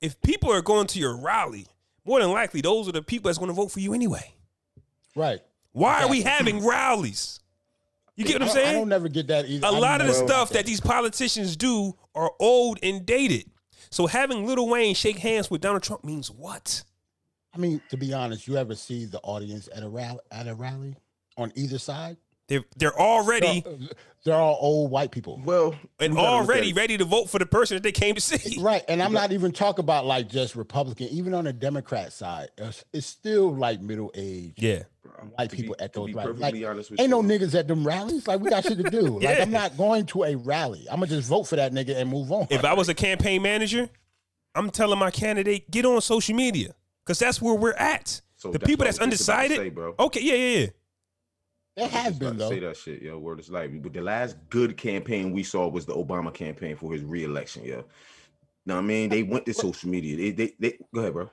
If 0.00 0.20
people 0.20 0.52
are 0.52 0.62
going 0.62 0.86
to 0.88 0.98
your 0.98 1.16
rally, 1.16 1.66
more 2.04 2.20
than 2.20 2.30
likely 2.30 2.60
those 2.60 2.88
are 2.88 2.92
the 2.92 3.02
people 3.02 3.28
that's 3.28 3.38
going 3.38 3.48
to 3.48 3.54
vote 3.54 3.70
for 3.70 3.80
you 3.80 3.94
anyway. 3.94 4.34
right. 5.16 5.40
Why 5.72 6.04
are 6.04 6.08
we 6.08 6.22
having 6.22 6.60
hmm. 6.60 6.68
rallies? 6.68 7.40
You 8.14 8.24
get 8.24 8.34
what 8.34 8.42
I'm 8.42 8.48
don't- 8.48 8.56
I 8.56 8.62
saying? 8.62 8.78
don't 8.78 8.88
never 8.88 9.08
get 9.08 9.26
that 9.26 9.46
either. 9.48 9.66
a 9.66 9.70
I 9.70 9.78
lot 9.78 10.00
of 10.00 10.06
the 10.06 10.12
stuff 10.14 10.50
that 10.50 10.66
these 10.66 10.80
politicians 10.80 11.56
do 11.56 11.96
are 12.14 12.30
old 12.38 12.78
and 12.82 13.04
dated. 13.04 13.50
So 13.90 14.06
having 14.06 14.46
Lil 14.46 14.68
Wayne 14.68 14.94
shake 14.94 15.18
hands 15.18 15.50
with 15.50 15.60
Donald 15.60 15.82
Trump 15.82 16.04
means 16.04 16.30
what? 16.30 16.84
I 17.54 17.58
mean, 17.58 17.80
to 17.90 17.96
be 17.96 18.12
honest, 18.12 18.46
you 18.48 18.56
ever 18.56 18.74
see 18.74 19.04
the 19.04 19.20
audience 19.20 19.68
at 19.74 19.82
a 19.82 19.88
rally 19.88 20.18
at 20.30 20.48
a 20.48 20.54
rally 20.54 20.96
on 21.36 21.52
either 21.54 21.78
side? 21.78 22.16
They're 22.46 22.64
they're 22.76 22.98
already 22.98 23.60
They're, 23.62 23.88
they're 24.24 24.34
all 24.34 24.58
old 24.60 24.90
white 24.90 25.10
people. 25.10 25.40
Well, 25.44 25.74
and 25.98 26.12
you 26.12 26.20
gotta 26.20 26.36
look 26.36 26.42
at 26.42 26.50
already 26.50 26.72
ready 26.74 26.98
to 26.98 27.04
vote 27.06 27.30
for 27.30 27.38
the 27.38 27.46
person 27.46 27.76
that 27.76 27.82
they 27.82 27.92
came 27.92 28.14
to 28.16 28.20
see. 28.20 28.60
Right, 28.60 28.82
and 28.86 29.02
I'm 29.02 29.12
not 29.14 29.32
even 29.32 29.50
talking 29.50 29.82
about 29.82 30.04
like 30.04 30.28
just 30.28 30.54
Republican. 30.54 31.08
Even 31.08 31.32
on 31.32 31.44
the 31.44 31.54
Democrat 31.54 32.12
side, 32.12 32.48
it's, 32.58 32.84
it's 32.92 33.06
still 33.06 33.54
like 33.54 33.80
middle 33.80 34.10
age 34.14 34.52
Yeah. 34.58 34.82
white 35.36 35.48
To 35.50 35.56
be- 35.56 35.62
people 35.62 35.76
at 35.78 35.94
to 35.94 36.00
those 36.00 36.08
be 36.08 36.14
rallies. 36.14 36.38
Like, 36.40 36.54
honest 36.66 36.90
with 36.90 37.00
ain't 37.00 37.08
no 37.10 37.22
niggas 37.22 37.54
at 37.58 37.66
them 37.66 37.86
rallies. 37.86 38.28
Like 38.28 38.40
we 38.40 38.50
got 38.50 38.62
shit 38.64 38.76
to 38.76 38.90
do. 38.90 39.18
Like 39.22 39.40
I'm 39.40 39.50
not 39.50 39.78
going 39.78 40.04
to 40.06 40.24
a 40.24 40.34
rally. 40.34 40.86
I'm 40.90 40.96
gonna 41.00 41.06
just 41.06 41.28
vote 41.28 41.44
for 41.44 41.56
that 41.56 41.72
nigga 41.72 41.96
and 41.96 42.10
move 42.10 42.30
on. 42.30 42.48
If 42.50 42.64
I 42.64 42.74
was 42.74 42.90
a 42.90 42.94
campaign 42.94 43.40
manager, 43.40 43.88
I'm 44.54 44.68
telling 44.68 44.98
my 44.98 45.10
candidate 45.10 45.70
get 45.70 45.86
on 45.86 45.98
social 46.02 46.34
media 46.36 46.74
because 47.04 47.18
that's 47.18 47.40
where 47.42 47.54
we're 47.54 47.74
at. 47.74 48.20
So 48.36 48.50
the 48.50 48.58
that's 48.58 48.68
people 48.68 48.84
that's 48.84 48.98
was 48.98 49.08
just 49.10 49.28
about 49.28 49.34
to 49.34 49.42
undecided. 49.42 49.56
say, 49.56 49.68
bro. 49.70 49.94
Okay, 49.98 50.20
yeah, 50.20 50.34
yeah, 50.34 50.58
yeah. 50.58 50.66
there 51.76 51.88
have 51.88 52.18
been 52.18 52.36
about 52.36 52.48
to 52.50 52.54
Say 52.54 52.60
that 52.60 52.76
shit, 52.76 53.02
yo. 53.02 53.18
Word 53.18 53.40
is 53.40 53.50
life. 53.50 53.70
But 53.74 53.92
the 53.92 54.00
last 54.00 54.36
good 54.50 54.76
campaign 54.76 55.32
we 55.32 55.42
saw 55.42 55.68
was 55.68 55.86
the 55.86 55.94
Obama 55.94 56.32
campaign 56.32 56.76
for 56.76 56.92
his 56.92 57.02
reelection, 57.02 57.64
yo. 57.64 57.84
Now 58.66 58.78
I 58.78 58.80
mean, 58.80 59.10
they 59.10 59.22
went 59.22 59.44
to 59.46 59.54
social 59.54 59.90
media. 59.90 60.16
They, 60.16 60.30
they, 60.30 60.54
they. 60.58 60.78
Go 60.94 61.00
ahead, 61.00 61.12
bro. 61.12 61.30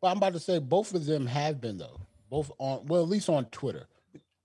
But 0.00 0.08
I'm 0.08 0.16
about 0.16 0.32
to 0.32 0.40
say 0.40 0.58
both 0.58 0.94
of 0.94 1.06
them 1.06 1.26
have 1.26 1.60
been 1.60 1.78
though. 1.78 2.00
Both 2.28 2.50
on 2.58 2.86
well, 2.86 3.02
at 3.02 3.08
least 3.08 3.28
on 3.28 3.44
Twitter. 3.46 3.86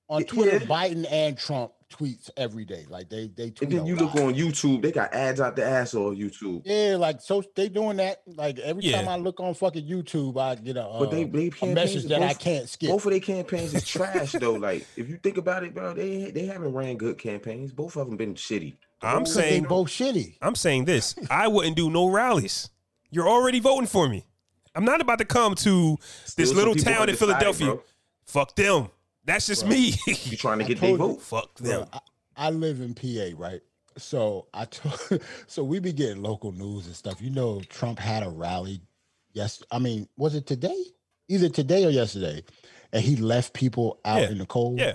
On 0.10 0.24
Twitter, 0.24 0.58
yeah. 0.58 0.66
Biden 0.66 1.06
and 1.12 1.38
Trump 1.38 1.72
tweets 1.90 2.30
every 2.38 2.66
day. 2.66 2.86
Like 2.90 3.10
they 3.10 3.28
they 3.28 3.50
tweet. 3.52 3.70
And 3.70 3.72
then 3.72 3.86
a 3.86 3.88
you 3.88 3.96
look 3.96 4.14
lot. 4.16 4.24
on 4.26 4.34
YouTube. 4.34 4.82
They 4.82 4.92
got 4.92 5.14
ads 5.14 5.40
out 5.40 5.56
the 5.56 5.66
ass 5.66 5.94
on 5.94 6.16
YouTube. 6.16 6.64
Yeah, 6.66 6.98
like 6.98 7.22
so 7.22 7.44
they 7.56 7.70
doing 7.70 7.98
that. 7.98 8.22
Like 8.26 8.60
every 8.60 8.92
time 8.92 9.08
I 9.08 9.16
look 9.18 9.40
on 9.40 9.54
fucking 9.54 9.88
YouTube, 9.88 10.40
I 10.40 10.56
get 10.56 10.78
a, 10.78 10.88
But 11.00 11.12
they, 11.12 11.24
uh, 11.24 11.28
they 11.32 11.48
a 11.48 11.52
campaigns 11.52 11.76
message 11.76 12.04
that 12.06 12.22
I 12.22 12.34
can't 12.34 12.68
skip. 12.68 12.90
Both 12.90 13.06
of 13.06 13.12
their 13.12 13.20
campaigns 13.20 13.74
is 13.74 13.86
trash 13.88 14.34
though. 14.34 14.54
Like 14.54 14.86
if 14.96 15.10
you 15.10 15.18
think 15.18 15.38
about 15.38 15.64
it, 15.64 15.74
bro, 15.74 15.94
they 15.94 16.32
they 16.32 16.46
haven't 16.46 16.74
ran 16.74 16.98
good 16.98 17.18
campaigns. 17.18 17.72
Both 17.72 17.96
of 17.96 18.08
them 18.08 18.18
been 18.18 18.36
shitty. 18.36 18.76
I'm 19.02 19.20
Because 19.20 19.36
they 19.36 19.42
saying 19.42 19.64
both 19.66 19.90
shitty. 19.90 20.38
I'm 20.42 20.56
saying 20.56 20.86
this. 20.86 21.16
I 21.30 21.48
wouldn't 21.48 21.76
do 21.76 21.90
no 21.90 22.08
rallies. 22.10 22.70
You're 23.12 23.28
already 23.30 23.60
voting 23.60 23.88
for 23.88 24.10
me. 24.10 24.26
I'm 24.76 24.86
not 24.86 25.02
about 25.02 25.20
to 25.20 25.26
come 25.26 25.56
to 25.56 25.98
this 26.02 26.32
Still 26.32 26.46
some 26.48 26.56
little 26.58 26.76
town 26.76 26.94
in 26.94 27.00
undecided, 27.02 27.20
Philadelphia. 27.20 27.68
bro. 27.68 27.84
Fuck 28.26 28.56
them. 28.56 28.90
That's 29.28 29.46
just 29.46 29.68
me. 29.68 29.94
You 30.08 30.38
trying 30.38 30.58
to 30.60 30.66
get 30.66 30.80
their 30.80 30.96
vote? 30.98 31.22
Fuck 31.22 31.56
Bro, 31.60 31.70
them. 31.70 31.88
I, 31.94 32.00
I 32.38 32.50
live 32.50 32.82
in 32.82 32.96
PA, 32.96 33.38
right? 33.40 33.62
So 33.98 34.48
I 34.54 34.66
told, 34.66 35.22
so 35.48 35.64
we 35.64 35.80
be 35.80 35.92
getting 35.94 36.24
local 36.24 36.52
news 36.52 36.88
and 36.88 36.96
stuff. 36.96 37.22
You 37.22 37.30
know, 37.30 37.62
Trump 37.70 38.00
had 38.00 38.24
a 38.24 38.30
rally. 38.30 38.82
Yes, 39.34 39.62
I 39.70 39.78
mean, 39.80 40.08
was 40.18 40.34
it 40.34 40.48
today? 40.48 40.82
Either 41.30 41.50
today 41.50 41.84
or 41.86 41.90
yesterday, 41.90 42.42
and 42.94 43.04
he 43.04 43.18
left 43.18 43.54
people 43.54 44.00
out 44.06 44.22
Yeah. 44.22 44.30
in 44.30 44.38
the 44.40 44.46
cold. 44.46 44.80
Yeah. 44.80 44.94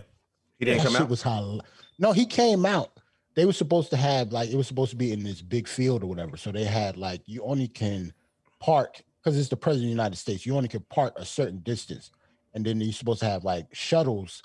He 0.58 0.64
didn't 0.64 0.78
that 0.78 0.84
come 0.84 0.92
shit 0.94 1.02
out. 1.02 1.08
was 1.10 1.22
how. 1.22 1.60
No, 1.98 2.12
he 2.12 2.24
came 2.24 2.64
out. 2.64 2.98
They 3.36 3.44
were 3.44 3.52
supposed 3.52 3.90
to 3.90 3.96
have 3.96 4.32
like 4.32 4.48
it 4.50 4.56
was 4.56 4.66
supposed 4.66 4.90
to 4.90 4.96
be 4.96 5.12
in 5.12 5.22
this 5.24 5.42
big 5.42 5.68
field 5.68 6.02
or 6.02 6.06
whatever. 6.06 6.36
So 6.36 6.50
they 6.52 6.64
had 6.64 6.96
like 6.96 7.20
you 7.26 7.42
only 7.44 7.68
can 7.68 8.12
park 8.60 9.02
because 9.22 9.38
it's 9.38 9.48
the 9.50 9.56
president 9.56 9.86
of 9.86 9.88
the 9.88 10.02
United 10.02 10.16
States. 10.16 10.46
You 10.46 10.56
only 10.56 10.68
can 10.68 10.80
park 10.88 11.14
a 11.16 11.24
certain 11.24 11.58
distance, 11.60 12.10
and 12.54 12.64
then 12.64 12.80
you're 12.80 12.92
supposed 12.92 13.20
to 13.20 13.26
have 13.26 13.44
like 13.44 13.66
shuttles 13.72 14.42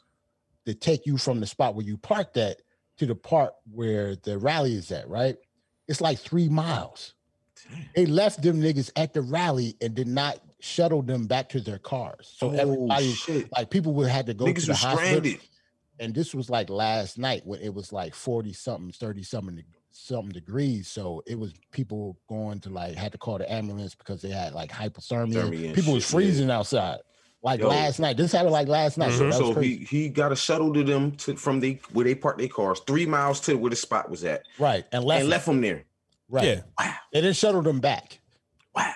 that 0.66 0.82
take 0.82 1.06
you 1.06 1.18
from 1.18 1.40
the 1.40 1.48
spot 1.48 1.76
where 1.76 1.86
you 1.86 1.98
parked 1.98 2.38
at 2.38 2.62
to 2.98 3.06
the 3.06 3.16
part 3.16 3.54
where 3.72 4.16
the 4.16 4.38
rally 4.38 4.74
is 4.76 4.92
at. 4.92 5.08
Right? 5.10 5.38
It's 5.88 6.02
like 6.02 6.20
three 6.20 6.50
miles. 6.50 7.14
They 7.96 8.06
left 8.06 8.42
them 8.42 8.62
niggas 8.62 8.92
at 8.96 9.14
the 9.14 9.22
rally 9.22 9.76
and 9.82 9.94
did 9.96 10.08
not 10.08 10.40
shuttle 10.60 11.02
them 11.02 11.28
back 11.28 11.50
to 11.50 11.60
their 11.60 11.80
cars. 11.80 12.34
So 12.38 12.50
Oh, 12.52 12.54
everybody, 12.54 13.12
shit. 13.14 13.50
like 13.56 13.70
people 13.70 13.94
would 13.94 14.10
have 14.10 14.26
to 14.26 14.34
go 14.34 14.46
to 14.46 14.54
the 14.54 14.74
hospital 14.74 14.98
stranded. 14.98 15.40
and 16.00 16.14
this 16.14 16.34
was 16.36 16.50
like 16.50 16.70
last 16.70 17.18
night 17.18 17.42
when 17.46 17.60
it 17.62 17.74
was 17.74 17.92
like 17.92 18.14
40 18.16 18.54
something 18.54 18.92
30 18.92 19.24
something 19.24 19.64
something 19.92 20.32
degrees 20.32 20.88
so 20.88 21.24
it 21.26 21.38
was 21.40 21.54
people 21.72 22.18
going 22.30 22.60
to 22.62 22.70
like 22.70 22.96
had 22.96 23.12
to 23.12 23.18
call 23.18 23.38
the 23.40 23.52
ambulance 23.52 23.96
because 23.96 24.22
they 24.22 24.30
had 24.30 24.54
like 24.54 24.70
hypothermia 24.72 25.74
people 25.74 25.94
was 25.94 26.04
yeah. 26.12 26.16
freezing 26.16 26.52
outside 26.52 27.00
like 27.44 27.60
Yo. 27.60 27.68
last 27.68 28.00
night 28.00 28.18
this 28.18 28.32
happened 28.32 28.52
like 28.52 28.68
last 28.68 28.98
night 28.98 29.12
so 29.14 29.26
Mhm. 29.26 29.32
that 29.32 29.40
was 29.42 29.56
So 29.56 29.62
he 29.62 29.78
he 29.78 30.10
got 30.10 30.32
a 30.32 30.36
shuttle 30.36 30.74
to 30.74 30.84
them 30.84 31.12
to 31.18 31.36
from 31.36 31.60
the 31.60 31.80
where 31.94 32.04
they 32.06 32.16
parked 32.16 32.40
their 32.40 32.48
cars 32.48 32.80
three 32.88 33.06
miles 33.06 33.40
to 33.42 33.56
where 33.56 33.70
the 33.70 33.76
spot 33.76 34.10
was 34.10 34.24
at 34.24 34.44
right 34.60 34.86
and 34.92 35.04
left, 35.04 35.22
and 35.22 35.30
left 35.30 35.46
them 35.46 35.62
there. 35.62 35.86
right 36.30 36.44
Yeah. 36.46 36.62
Wow. 36.80 36.94
they 37.14 37.22
didn't 37.22 37.36
shuttle 37.38 37.62
them 37.62 37.80
back 37.80 38.20
Wow. 38.76 38.94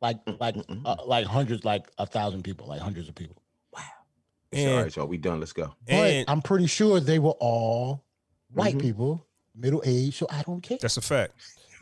like 0.00 0.24
Mm, 0.24 0.40
like 0.40 0.54
mm, 0.54 0.64
mm, 0.66 0.82
uh, 0.84 1.04
like 1.04 1.26
hundreds 1.26 1.64
like 1.64 1.86
a 1.98 2.06
thousand 2.06 2.42
people 2.44 2.66
like 2.68 2.80
hundreds 2.80 3.08
of 3.08 3.14
people 3.14 3.36
Wow. 3.72 3.82
all 4.54 4.58
And- 4.60 4.82
right, 4.84 4.96
y'all. 4.96 5.06
We 5.06 5.18
done. 5.18 5.40
Let's 5.40 5.52
go. 5.52 5.74
but 5.86 6.24
i'm 6.28 6.42
pretty 6.42 6.66
sure 6.66 7.00
they 7.00 7.18
were 7.18 7.36
all 7.40 8.04
white 8.52 8.76
Mhm. 8.76 8.80
people 8.82 9.26
middle 9.56 9.82
age 9.84 10.16
so 10.16 10.26
i 10.30 10.42
don't 10.42 10.60
care 10.62 10.78
that's 10.80 10.96
a 10.96 11.00
fact. 11.02 11.32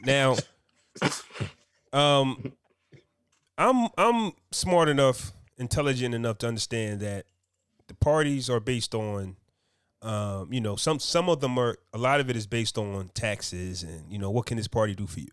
Now, 0.04 0.36
um, 1.92 2.52
I'm 3.56 3.88
I'm 3.96 4.32
smart 4.50 4.88
enough, 4.88 5.32
intelligent 5.58 6.14
enough 6.14 6.38
to 6.38 6.48
understand 6.48 7.00
that 7.00 7.26
the 7.86 7.94
parties 7.94 8.48
are 8.48 8.60
based 8.60 8.94
on, 8.94 9.36
um, 10.02 10.52
you 10.52 10.60
know, 10.60 10.76
some 10.76 10.98
some 10.98 11.28
of 11.28 11.40
them 11.40 11.58
are 11.58 11.76
a 11.92 11.98
lot 11.98 12.20
of 12.20 12.30
it 12.30 12.36
is 12.36 12.46
based 12.46 12.78
on 12.78 13.10
taxes 13.14 13.82
and 13.82 14.10
you 14.10 14.18
know 14.18 14.30
what 14.30 14.46
can 14.46 14.56
this 14.56 14.68
party 14.68 14.94
do 14.94 15.06
for 15.06 15.20
you. 15.20 15.28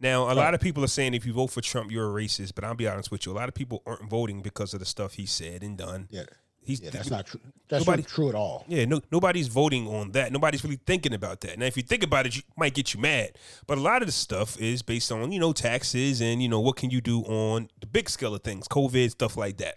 Now, 0.00 0.32
a 0.32 0.34
lot 0.34 0.52
of 0.52 0.60
people 0.60 0.82
are 0.82 0.88
saying 0.88 1.14
if 1.14 1.24
you 1.24 1.32
vote 1.32 1.46
for 1.52 1.60
Trump, 1.60 1.92
you're 1.92 2.10
a 2.10 2.22
racist. 2.22 2.56
But 2.56 2.64
I'll 2.64 2.74
be 2.74 2.88
honest 2.88 3.12
with 3.12 3.24
you, 3.24 3.30
a 3.30 3.34
lot 3.34 3.48
of 3.48 3.54
people 3.54 3.82
aren't 3.86 4.10
voting 4.10 4.42
because 4.42 4.74
of 4.74 4.80
the 4.80 4.86
stuff 4.86 5.14
he 5.14 5.26
said 5.26 5.62
and 5.62 5.78
done. 5.78 6.08
yeah 6.10 6.24
He's 6.64 6.80
yeah 6.80 6.90
that's 6.90 7.10
not 7.10 7.26
true 7.26 7.40
that's 7.68 7.84
Nobody- 7.84 8.02
not 8.02 8.08
true 8.08 8.28
at 8.28 8.34
all 8.34 8.64
yeah, 8.68 8.84
no, 8.84 9.00
nobody's 9.10 9.48
voting 9.48 9.88
on 9.88 10.12
that. 10.12 10.30
Nobody's 10.32 10.62
really 10.62 10.78
thinking 10.86 11.12
about 11.14 11.40
that. 11.40 11.58
Now, 11.58 11.66
if 11.66 11.76
you 11.76 11.82
think 11.82 12.02
about 12.02 12.26
it, 12.26 12.36
you 12.36 12.42
might 12.56 12.74
get 12.74 12.94
you 12.94 13.00
mad. 13.00 13.32
But 13.66 13.78
a 13.78 13.80
lot 13.80 14.02
of 14.02 14.08
the 14.08 14.12
stuff 14.12 14.60
is 14.60 14.82
based 14.82 15.10
on 15.10 15.32
you 15.32 15.40
know 15.40 15.52
taxes 15.52 16.20
and 16.20 16.42
you 16.42 16.48
know 16.48 16.60
what 16.60 16.76
can 16.76 16.90
you 16.90 17.00
do 17.00 17.22
on 17.22 17.68
the 17.80 17.86
big 17.86 18.08
scale 18.08 18.34
of 18.34 18.42
things, 18.42 18.68
COVID 18.68 19.10
stuff 19.10 19.36
like 19.36 19.56
that. 19.58 19.76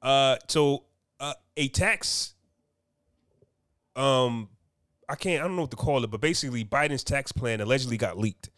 Uh, 0.00 0.36
so 0.46 0.84
uh, 1.20 1.34
a 1.56 1.68
tax, 1.68 2.34
um, 3.96 4.48
I 5.08 5.14
can't, 5.16 5.42
I 5.42 5.46
don't 5.46 5.56
know 5.56 5.62
what 5.62 5.70
to 5.72 5.76
call 5.76 6.04
it, 6.04 6.10
but 6.10 6.20
basically 6.20 6.64
Biden's 6.64 7.04
tax 7.04 7.32
plan 7.32 7.60
allegedly 7.60 7.96
got 7.96 8.18
leaked, 8.18 8.50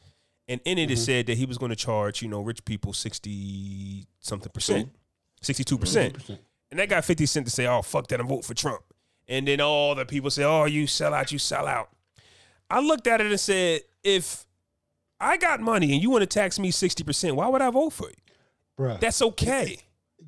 and 0.48 0.60
in 0.64 0.78
it 0.78 0.90
it 0.90 0.98
said 0.98 1.26
that 1.26 1.38
he 1.38 1.46
was 1.46 1.58
going 1.58 1.70
to 1.70 1.76
charge 1.76 2.22
you 2.22 2.28
know 2.28 2.40
rich 2.40 2.64
people 2.64 2.92
sixty 2.92 4.06
something 4.20 4.50
percent, 4.52 4.90
sixty 5.40 5.64
two 5.64 5.78
percent. 5.78 6.16
And 6.70 6.80
that 6.80 6.88
got 6.88 7.04
50 7.04 7.26
Cent 7.26 7.46
to 7.46 7.52
say, 7.52 7.66
oh, 7.66 7.82
fuck 7.82 8.08
that, 8.08 8.20
I'm 8.20 8.26
voting 8.26 8.42
for 8.42 8.54
Trump. 8.54 8.82
And 9.28 9.46
then 9.46 9.60
all 9.60 9.94
the 9.94 10.04
people 10.04 10.30
say, 10.30 10.44
oh, 10.44 10.64
you 10.64 10.86
sell 10.86 11.14
out, 11.14 11.32
you 11.32 11.38
sell 11.38 11.66
out. 11.66 11.90
I 12.70 12.80
looked 12.80 13.06
at 13.06 13.20
it 13.20 13.28
and 13.28 13.38
said, 13.40 13.82
if 14.02 14.46
I 15.20 15.36
got 15.36 15.60
money 15.60 15.92
and 15.92 16.02
you 16.02 16.10
want 16.10 16.22
to 16.22 16.26
tax 16.26 16.58
me 16.58 16.70
60%, 16.70 17.32
why 17.36 17.48
would 17.48 17.62
I 17.62 17.70
vote 17.70 17.92
for 17.92 18.08
you? 18.08 18.14
Bruh. 18.78 19.00
That's 19.00 19.22
okay. 19.22 19.78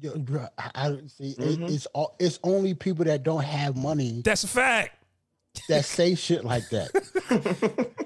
Yo, 0.00 0.16
bro, 0.18 0.46
I, 0.56 0.70
I 0.74 0.96
see. 1.06 1.34
Mhm. 1.38 1.62
It, 1.68 1.72
it's 1.72 1.86
all. 1.86 2.14
It's 2.20 2.38
only 2.44 2.72
people 2.74 3.04
that 3.06 3.24
don't 3.24 3.42
have 3.42 3.76
money 3.76 4.22
That's 4.24 4.44
a 4.44 4.48
fact. 4.48 4.97
That 5.68 5.84
say 5.84 6.14
shit 6.14 6.44
like 6.44 6.68
that. 6.70 6.90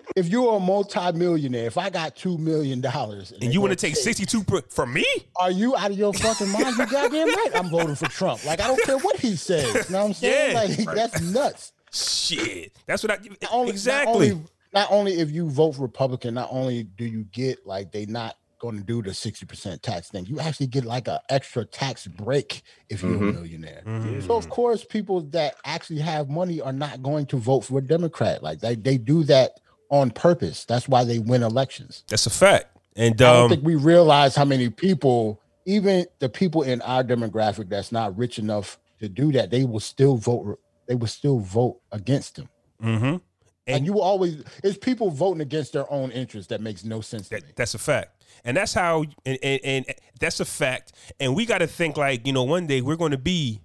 if 0.17 0.29
you're 0.29 0.57
a 0.57 0.61
multimillionaire, 0.61 1.67
if 1.67 1.79
I 1.79 1.91
got 1.91 2.17
two 2.17 2.39
million 2.39 2.81
dollars, 2.81 3.33
And 3.41 3.53
you 3.53 3.61
want 3.61 3.73
to 3.73 3.77
take 3.77 3.97
62 3.97 4.45
per- 4.45 4.63
from 4.63 4.93
me? 4.93 5.07
Are 5.37 5.51
you 5.51 5.77
out 5.77 5.91
of 5.91 5.99
your 5.99 6.13
fucking 6.13 6.49
mind? 6.51 6.77
You 6.77 6.87
goddamn 6.87 7.29
right. 7.29 7.51
I'm 7.55 7.69
voting 7.69 7.95
for 7.95 8.07
Trump. 8.09 8.45
Like 8.45 8.61
I 8.61 8.67
don't 8.67 8.83
care 8.85 8.99
what 8.99 9.17
he 9.17 9.37
says. 9.37 9.89
You 9.89 9.93
know 9.93 10.01
what 10.03 10.07
I'm 10.09 10.13
saying? 10.15 10.55
Yeah. 10.79 10.85
Like 10.87 10.97
that's 10.97 11.21
nuts. 11.21 11.73
Shit. 11.93 12.73
That's 12.87 13.03
what 13.03 13.13
I 13.13 13.17
Not 13.17 13.53
only- 13.53 13.67
not 13.67 13.69
exactly. 13.71 14.31
only- 14.33 14.43
not 14.75 14.91
only 14.91 15.13
if 15.21 15.31
you 15.31 15.51
vote 15.51 15.77
Republican, 15.79 16.33
not 16.35 16.49
only 16.51 16.85
do 16.85 17.05
you 17.05 17.25
get 17.25 17.67
like 17.67 17.93
they 17.93 18.07
not 18.07 18.37
going 18.63 18.79
to 18.79 18.85
do 18.85 19.03
the 19.03 19.11
60% 19.11 19.83
tax 19.83 20.09
thing, 20.09 20.25
you 20.27 20.39
actually 20.39 20.69
get 20.69 20.85
like 20.85 21.09
an 21.09 21.19
extra 21.29 21.65
tax 21.65 22.07
break 22.07 22.63
if 22.89 23.03
you're 23.03 23.11
Mhm. 23.19 23.31
a 23.31 23.33
millionaire. 23.33 23.83
Mhm. 23.85 24.25
So 24.25 24.37
of 24.37 24.49
course, 24.49 24.85
people 24.85 25.21
that 25.33 25.57
actually 25.65 25.99
have 25.99 26.31
money 26.31 26.61
are 26.61 26.73
not 26.73 27.03
going 27.03 27.27
to 27.27 27.37
vote 27.39 27.63
for 27.63 27.79
a 27.81 27.83
Democrat. 27.83 28.41
Like 28.41 28.61
they, 28.61 28.77
they 28.77 28.99
do 28.99 29.25
that 29.25 29.59
on 29.91 30.11
purpose. 30.13 30.65
That's 30.65 30.87
why 30.89 31.03
they 31.03 31.19
win 31.19 31.43
elections. 31.43 32.05
That's 32.07 32.27
a 32.27 32.31
fact. 32.31 32.67
And 32.95 33.15
I 33.21 33.25
don't 33.25 33.45
um, 33.45 33.49
think 33.51 33.65
we 33.65 33.75
realize 33.75 34.37
how 34.37 34.45
many 34.45 34.71
people, 34.71 35.41
even 35.67 36.07
the 36.21 36.29
people 36.29 36.63
in 36.63 36.81
our 36.83 37.03
demographic 37.03 37.69
that's 37.69 37.91
not 37.91 38.17
rich 38.17 38.39
enough 38.39 38.79
to 39.01 39.09
do 39.09 39.33
that, 39.33 39.51
they 39.51 39.65
will 39.65 39.81
still 39.81 40.17
vote. 40.17 40.61
They 40.87 40.95
will 40.95 41.09
still 41.09 41.41
vote 41.41 41.81
against 41.91 42.37
them. 42.37 42.49
mhm. 42.81 43.21
And, 43.65 43.77
And- 43.77 43.87
you 43.87 43.93
will 43.93 44.03
always 44.03 44.43
it's 44.63 44.79
people 44.79 45.11
voting 45.11 45.41
against 45.41 45.73
their 45.73 45.91
own 45.93 46.11
interests 46.13 46.49
that 46.51 46.61
makes 46.61 46.85
no 46.85 47.01
sense 47.01 47.25
to 47.29 47.37
That, 47.37 47.43
me. 47.47 47.53
that's 47.57 47.75
a 47.75 47.79
fact. 47.79 48.22
And 48.45 48.57
that's 48.57 48.75
how, 48.75 49.05
and, 49.25 49.39
and, 49.43 49.61
and 49.65 49.87
that's 50.19 50.41
a 50.41 50.45
fact. 50.45 50.93
And 51.21 51.35
we 51.35 51.47
got 51.47 51.59
to 51.59 51.67
think 51.67 51.97
like, 51.97 52.27
you 52.27 52.33
know, 52.33 52.43
one 52.43 52.67
day 52.67 52.81
we're 52.81 52.97
going 52.97 53.13
to 53.13 53.19
be 53.19 53.61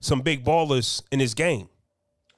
some 0.00 0.20
big 0.20 0.44
ballers 0.44 1.02
in 1.10 1.18
this 1.18 1.34
game. 1.34 1.68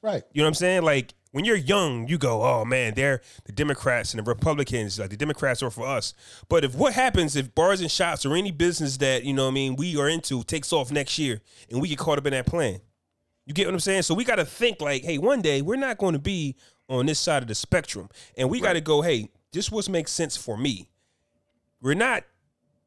Right. 0.03 0.23
You 0.33 0.43
know 0.43 0.47
what 0.47 0.51
I'm 0.51 0.55
saying? 0.55 0.83
Like 0.83 1.15
when 1.33 1.45
you're 1.45 1.57
young, 1.57 2.07
you 2.07 2.17
go, 2.17 2.43
"Oh 2.43 2.65
man, 2.65 2.93
they're 2.95 3.23
the 3.45 3.53
Democrats 3.53 4.13
and 4.13 4.25
the 4.25 4.29
Republicans. 4.29 5.01
Like 5.01 5.11
the 5.11 5.17
Democrats 5.17 5.63
are 5.63 5.71
for 5.71 5.87
us." 5.87 6.15
But 6.49 6.63
if 6.63 6.75
what 6.75 6.93
happens 6.93 7.35
if 7.37 7.55
bars 7.55 7.81
and 7.81 7.91
shops 7.91 8.27
or 8.27 8.37
any 8.37 8.51
business 8.51 8.99
that 8.99 9.25
you 9.25 9.33
know, 9.33 9.45
what 9.45 9.51
I 9.51 9.55
mean, 9.55 9.77
we 9.77 9.99
are 9.99 10.09
into 10.09 10.45
takes 10.45 10.73
off 10.73 10.93
next 10.93 11.19
year, 11.19 11.41
and 11.71 11.81
we 11.81 11.89
get 11.89 11.99
caught 11.99 12.19
up 12.19 12.27
in 12.27 12.35
that 12.35 12.47
plan, 12.47 12.81
you 13.47 13.55
get 13.55 13.67
what 13.67 13.75
I'm 13.75 13.81
saying? 13.81 14.03
So 14.03 14.15
we 14.15 14.25
got 14.25 14.37
to 14.37 14.45
think 14.45 14.81
like, 14.81 15.03
"Hey, 15.03 15.17
one 15.19 15.41
day 15.41 15.61
we're 15.61 15.75
not 15.75 15.97
going 15.99 16.13
to 16.13 16.21
be 16.21 16.55
on 16.89 17.07
this 17.07 17.19
side 17.19 17.43
of 17.43 17.49
the 17.49 17.55
spectrum, 17.55 18.09
and 18.37 18.51
we 18.51 18.61
got 18.61 18.75
to 18.75 18.81
go, 18.81 19.03
hey, 19.03 19.29
this 19.53 19.71
what 19.71 19.89
makes 19.89 20.13
sense 20.13 20.37
for 20.37 20.57
me. 20.57 20.89
We're 21.85 21.93
not 21.95 22.25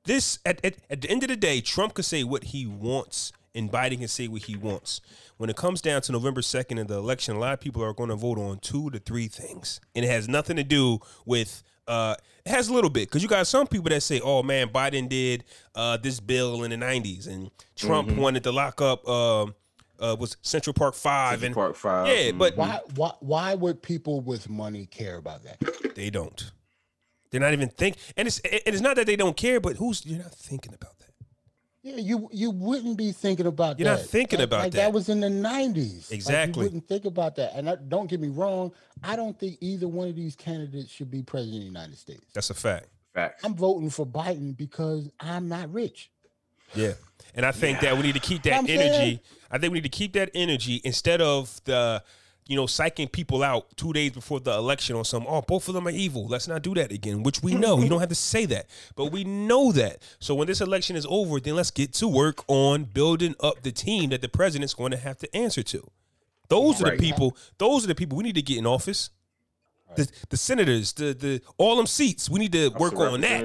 this 0.06 0.40
at, 0.44 0.60
at 0.66 0.76
at 0.90 1.02
the 1.02 1.10
end 1.12 1.22
of 1.22 1.30
the 1.30 1.36
day, 1.38 1.62
Trump 1.62 1.94
could 1.94 2.06
say 2.06 2.24
what 2.24 2.46
he 2.46 2.66
wants 2.66 3.32
and 3.54 3.72
Biden 3.72 4.00
can 4.00 4.08
say 4.08 4.28
what 4.28 4.42
he 4.44 4.56
wants. 4.56 5.02
When 5.38 5.52
it 5.52 5.56
comes 5.56 5.82
down 5.82 6.02
to 6.02 6.12
November 6.12 6.42
2nd 6.42 6.80
and 6.80 6.90
the 6.90 6.98
election, 6.98 7.36
a 7.36 7.40
lot 7.40 7.54
of 7.54 7.60
people 7.60 7.84
are 7.84 7.94
going 7.94 8.10
to 8.10 8.16
vote 8.16 8.40
on 8.40 8.58
two 8.60 8.90
to 8.90 8.98
three 9.00 9.28
things. 9.28 9.80
And 9.96 10.04
it 10.04 10.08
has 10.10 10.28
nothing 10.28 10.56
to 10.56 10.64
do 10.64 11.00
with 11.26 11.62
uh 11.88 12.16
it 12.44 12.50
has 12.50 12.70
a 12.70 12.74
little 12.74 12.90
bit 12.90 13.08
because 13.08 13.22
you 13.22 13.30
got 13.30 13.46
some 13.46 13.68
people 13.68 13.90
that 13.90 14.02
say, 14.02 14.20
"Oh 14.20 14.42
man, 14.42 14.70
Biden 14.70 15.08
did 15.08 15.44
uh 15.76 15.98
this 15.98 16.20
bill 16.20 16.64
in 16.64 16.72
the 16.72 16.78
90s 16.78 17.28
and 17.28 17.52
Trump 17.76 18.12
wanted 18.12 18.44
to 18.46 18.52
lock 18.52 18.82
up 18.82 19.08
um 19.08 19.54
uh 20.00 20.16
was 20.20 20.38
Central 20.42 20.74
Park 20.74 20.96
5 20.96 21.44
and 21.44 21.54
Park 21.54 21.76
Five. 21.76 22.08
yeah, 22.08 22.32
but 22.32 22.58
Why 22.58 22.80
why 22.96 23.12
why 23.20 23.54
would 23.54 23.84
people 23.84 24.22
with 24.22 24.50
money 24.50 24.88
care 24.88 25.18
about 25.18 25.44
that? 25.44 25.94
they 25.96 26.10
don't. 26.10 26.52
They're 27.30 27.42
not 27.42 27.54
even 27.54 27.70
think 27.70 27.98
and 28.16 28.28
it's 28.28 28.40
and 28.40 28.62
it's 28.66 28.82
not 28.82 28.96
that 28.96 29.06
they 29.08 29.16
don't 29.16 29.36
care, 29.38 29.60
but 29.60 29.76
who's 29.78 30.06
you're 30.06 30.20
not 30.20 30.34
thinking 30.34 30.74
about 30.74 30.98
that. 31.00 31.08
Yeah, 31.84 31.98
you 31.98 32.30
you 32.34 32.52
wouldn't 32.52 32.98
be 32.98 33.12
thinking 33.12 33.46
about 33.48 33.78
that. 33.78 33.84
You're 33.84 33.94
not 33.96 34.06
thinking 34.06 34.40
Like- 34.40 34.48
about 34.48 34.60
like 34.64 34.72
that. 34.74 34.78
That 34.78 34.94
was 34.94 35.10
in 35.10 35.20
the 35.22 35.30
nineties. 35.30 36.12
Exactly. 36.12 36.62
you 36.62 36.66
wouldn't 36.66 36.88
think 36.88 37.06
about 37.06 37.36
that. 37.38 37.54
And 37.56 37.70
I, 37.70 37.76
don't 37.76 38.10
get 38.10 38.20
me 38.20 38.28
wrong, 38.30 38.72
I 39.04 39.16
don't 39.16 39.38
think 39.40 39.58
either 39.62 39.88
one 39.88 40.08
of 40.10 40.16
these 40.16 40.36
candidates 40.36 40.92
should 40.92 41.10
be 41.12 41.22
president 41.24 41.56
of 41.58 41.62
the 41.62 41.66
United 41.68 41.98
States. 41.98 42.26
That's 42.34 42.50
a 42.50 42.54
fact. 42.54 42.88
Fact. 43.14 43.42
I'm 43.44 43.56
voting 43.56 43.90
for 43.90 44.06
Biden 44.06 44.56
because 44.56 45.10
I'm 45.20 45.48
not 45.48 45.72
rich. 45.74 46.12
Yeah. 46.76 46.94
And 47.34 47.46
I 47.46 47.52
think 47.52 47.80
that 47.82 47.96
we 47.96 48.04
need 48.04 48.16
to 48.16 48.20
keep 48.20 48.44
that 48.44 48.54
I'm 48.54 48.68
saying? 48.68 48.80
energy. 48.82 49.22
I 49.50 49.58
think 49.58 49.72
we 49.72 49.78
need 49.80 49.90
to 49.92 49.98
keep 49.98 50.14
that 50.14 50.30
energy 50.34 50.82
instead 50.84 51.22
of 51.22 51.62
the, 51.64 52.04
you 52.48 52.56
know, 52.56 52.66
psyching 52.66 53.12
people 53.12 53.44
out 53.44 53.76
two 53.78 53.94
days 53.94 54.12
before 54.12 54.40
the 54.40 54.52
election 54.52 54.96
on 54.96 55.06
some, 55.06 55.26
oh, 55.28 55.42
both 55.42 55.68
of 55.68 55.74
them 55.74 55.88
are 55.88 55.92
evil. 55.92 56.28
Let's 56.28 56.48
not 56.48 56.62
do 56.62 56.74
that 56.76 56.92
again, 56.92 57.24
which 57.24 57.44
we 57.44 57.54
know. 57.56 57.80
you 57.80 57.90
don't 57.90 58.00
have 58.00 58.10
to 58.10 58.16
say 58.16 58.46
that, 58.48 58.68
but 58.96 59.12
we 59.12 59.24
know 59.24 59.72
that. 59.74 60.02
So 60.20 60.34
when 60.36 60.48
this 60.48 60.62
election 60.62 60.96
is 60.96 61.06
over, 61.10 61.40
then 61.40 61.56
let's 61.56 61.72
get 61.72 61.94
to 61.96 62.08
work 62.08 62.44
on 62.48 62.86
building 62.86 63.36
up 63.40 63.64
the 63.64 63.72
team 63.72 64.10
that 64.12 64.22
the 64.22 64.30
president's 64.30 64.74
going 64.74 64.92
to 64.92 64.98
have 64.98 65.18
to 65.20 65.36
answer 65.36 65.64
to. 65.64 65.90
Those 66.50 66.82
are 66.82 66.86
the 66.92 66.98
people, 66.98 67.36
those 67.58 67.84
are 67.84 67.88
the 67.88 67.96
people 67.96 68.18
we 68.18 68.24
need 68.24 68.36
to 68.36 68.42
get 68.42 68.58
in 68.58 68.66
office. 68.66 69.10
The, 69.96 70.10
the 70.30 70.38
senators, 70.38 70.94
the 70.94 71.14
the 71.14 71.42
all 71.58 71.78
them 71.78 71.88
seats, 71.88 72.30
we 72.30 72.40
need 72.40 72.52
to 72.52 72.70
work 72.72 72.94
on 72.96 73.22
that. 73.22 73.42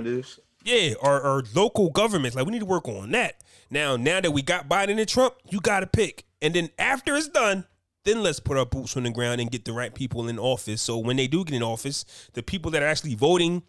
Yeah, 0.64 0.94
our, 1.02 1.20
our 1.20 1.42
local 1.54 1.90
governments, 1.90 2.36
like 2.36 2.46
we 2.46 2.52
need 2.52 2.60
to 2.60 2.66
work 2.66 2.88
on 2.88 3.10
that. 3.12 3.42
Now, 3.70 3.96
now 3.96 4.20
that 4.20 4.30
we 4.32 4.42
got 4.42 4.68
Biden 4.68 4.98
and 4.98 5.08
Trump, 5.08 5.34
you 5.48 5.60
got 5.60 5.80
to 5.80 5.86
pick, 5.86 6.24
and 6.40 6.52
then 6.54 6.70
after 6.78 7.14
it's 7.16 7.28
done, 7.28 7.64
then 8.04 8.22
let's 8.22 8.40
put 8.40 8.56
our 8.56 8.66
boots 8.66 8.96
on 8.96 9.04
the 9.04 9.10
ground 9.10 9.40
and 9.40 9.50
get 9.50 9.64
the 9.64 9.72
right 9.72 9.94
people 9.94 10.28
in 10.28 10.38
office. 10.38 10.82
So 10.82 10.98
when 10.98 11.16
they 11.16 11.26
do 11.26 11.44
get 11.44 11.54
in 11.54 11.62
office, 11.62 12.04
the 12.32 12.42
people 12.42 12.70
that 12.72 12.82
are 12.82 12.86
actually 12.88 13.14
voting 13.14 13.62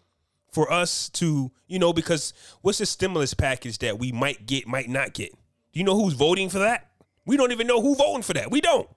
for 0.52 0.70
us 0.72 1.08
to, 1.10 1.50
you 1.66 1.78
know, 1.78 1.92
because 1.92 2.32
what's 2.62 2.78
the 2.78 2.86
stimulus 2.86 3.34
package 3.34 3.78
that 3.78 3.98
we 3.98 4.12
might 4.12 4.46
get, 4.46 4.66
might 4.66 4.88
not 4.88 5.12
get? 5.14 5.30
Do 5.72 5.80
you 5.80 5.84
know 5.84 5.94
who's 6.00 6.14
voting 6.14 6.48
for 6.48 6.60
that? 6.60 6.90
We 7.26 7.36
don't 7.36 7.52
even 7.52 7.66
know 7.66 7.80
who 7.80 7.94
voting 7.94 8.22
for 8.22 8.34
that. 8.34 8.50
We 8.50 8.60
don't. 8.60 8.88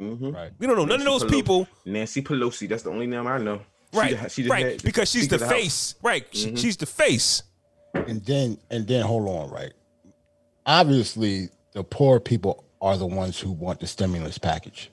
Mhm. 0.00 0.34
Right. 0.34 0.52
We 0.58 0.66
don't 0.66 0.76
know 0.76 0.84
none 0.84 1.00
of 1.00 1.06
those 1.06 1.24
Pelosi. 1.24 1.30
people. 1.30 1.68
Nancy 1.84 2.20
Pelosi. 2.22 2.68
That's 2.68 2.82
the 2.82 2.90
only 2.90 3.06
name 3.06 3.26
I 3.26 3.38
know. 3.38 3.60
Right, 3.92 4.20
the- 4.20 4.28
she 4.28 4.46
right, 4.48 4.66
head- 4.66 4.82
because 4.82 5.08
she's 5.08 5.28
the 5.28 5.38
Speaker 5.38 5.44
of 5.44 5.50
House. 5.52 5.60
face. 5.60 5.94
Right, 6.02 6.26
She- 6.32 6.50
Mhm. 6.50 6.58
she's 6.58 6.76
the 6.76 6.86
face. 6.86 7.44
And 7.94 8.24
then 8.24 8.58
and 8.70 8.88
then 8.88 9.02
hold 9.02 9.28
on, 9.28 9.50
right? 9.50 9.72
Obviously, 10.66 11.48
the 11.74 11.84
poor 11.84 12.18
people 12.20 12.63
are 12.84 12.98
the 12.98 13.06
ones 13.06 13.40
who 13.40 13.50
want 13.50 13.80
the 13.80 13.86
stimulus 13.86 14.36
package. 14.36 14.90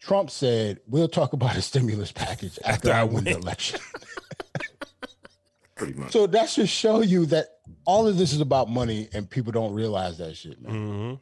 Trump 0.00 0.30
said, 0.30 0.78
"We'll 0.86 1.08
talk 1.08 1.32
about 1.34 1.56
a 1.56 1.62
stimulus 1.62 2.12
package 2.12 2.58
after, 2.64 2.90
After 2.90 2.92
I 2.92 3.04
win 3.04 3.24
the 3.24 3.32
election." 3.36 3.80
Pretty 5.74 5.94
much. 5.94 6.12
So 6.12 6.26
that 6.28 6.48
should 6.48 6.68
show 6.68 7.00
you 7.02 7.26
that 7.26 7.46
all 7.84 8.06
of 8.06 8.16
this 8.18 8.32
is 8.32 8.40
about 8.40 8.68
money, 8.68 9.08
and 9.12 9.28
people 9.28 9.50
don't 9.52 9.72
realize 9.72 10.18
that 10.18 10.36
shit, 10.36 10.60
man. 10.62 10.72
hmm 10.72 11.14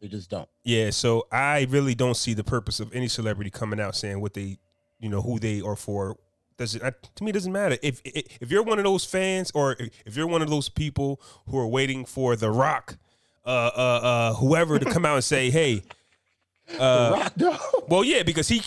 They 0.00 0.08
just 0.08 0.30
don't. 0.30 0.48
Yeah, 0.64 0.90
so 0.90 1.26
I 1.30 1.66
really 1.70 1.94
don't 1.94 2.16
see 2.16 2.34
the 2.34 2.44
purpose 2.44 2.80
of 2.80 2.92
any 2.94 3.08
celebrity 3.08 3.50
coming 3.50 3.80
out 3.80 3.94
saying 3.94 4.20
what 4.20 4.34
they, 4.34 4.58
you 4.98 5.08
know, 5.08 5.22
who 5.22 5.38
they 5.38 5.60
are 5.60 5.76
for. 5.76 6.16
Does 6.58 6.74
it 6.74 6.82
to 7.16 7.24
me? 7.24 7.30
It 7.30 7.34
doesn't 7.34 7.52
matter 7.52 7.78
if 7.82 8.00
if 8.04 8.38
if 8.40 8.50
you're 8.50 8.62
one 8.62 8.78
of 8.78 8.84
those 8.84 9.04
fans 9.04 9.50
or 9.54 9.76
if 10.04 10.16
you're 10.16 10.26
one 10.26 10.42
of 10.42 10.50
those 10.50 10.68
people 10.68 11.20
who 11.48 11.58
are 11.58 11.66
waiting 11.66 12.04
for 12.04 12.34
The 12.36 12.50
Rock, 12.50 12.96
uh, 13.44 13.48
uh, 13.48 14.00
uh, 14.02 14.34
whoever 14.34 14.78
to 14.78 14.84
come 14.90 15.04
out 15.04 15.14
and 15.16 15.24
say, 15.24 15.50
hey, 15.50 15.82
uh, 16.78 17.10
Rock 17.18 17.32
though. 17.36 17.56
well, 17.88 18.04
yeah, 18.04 18.22
because 18.22 18.48
he 18.48 18.62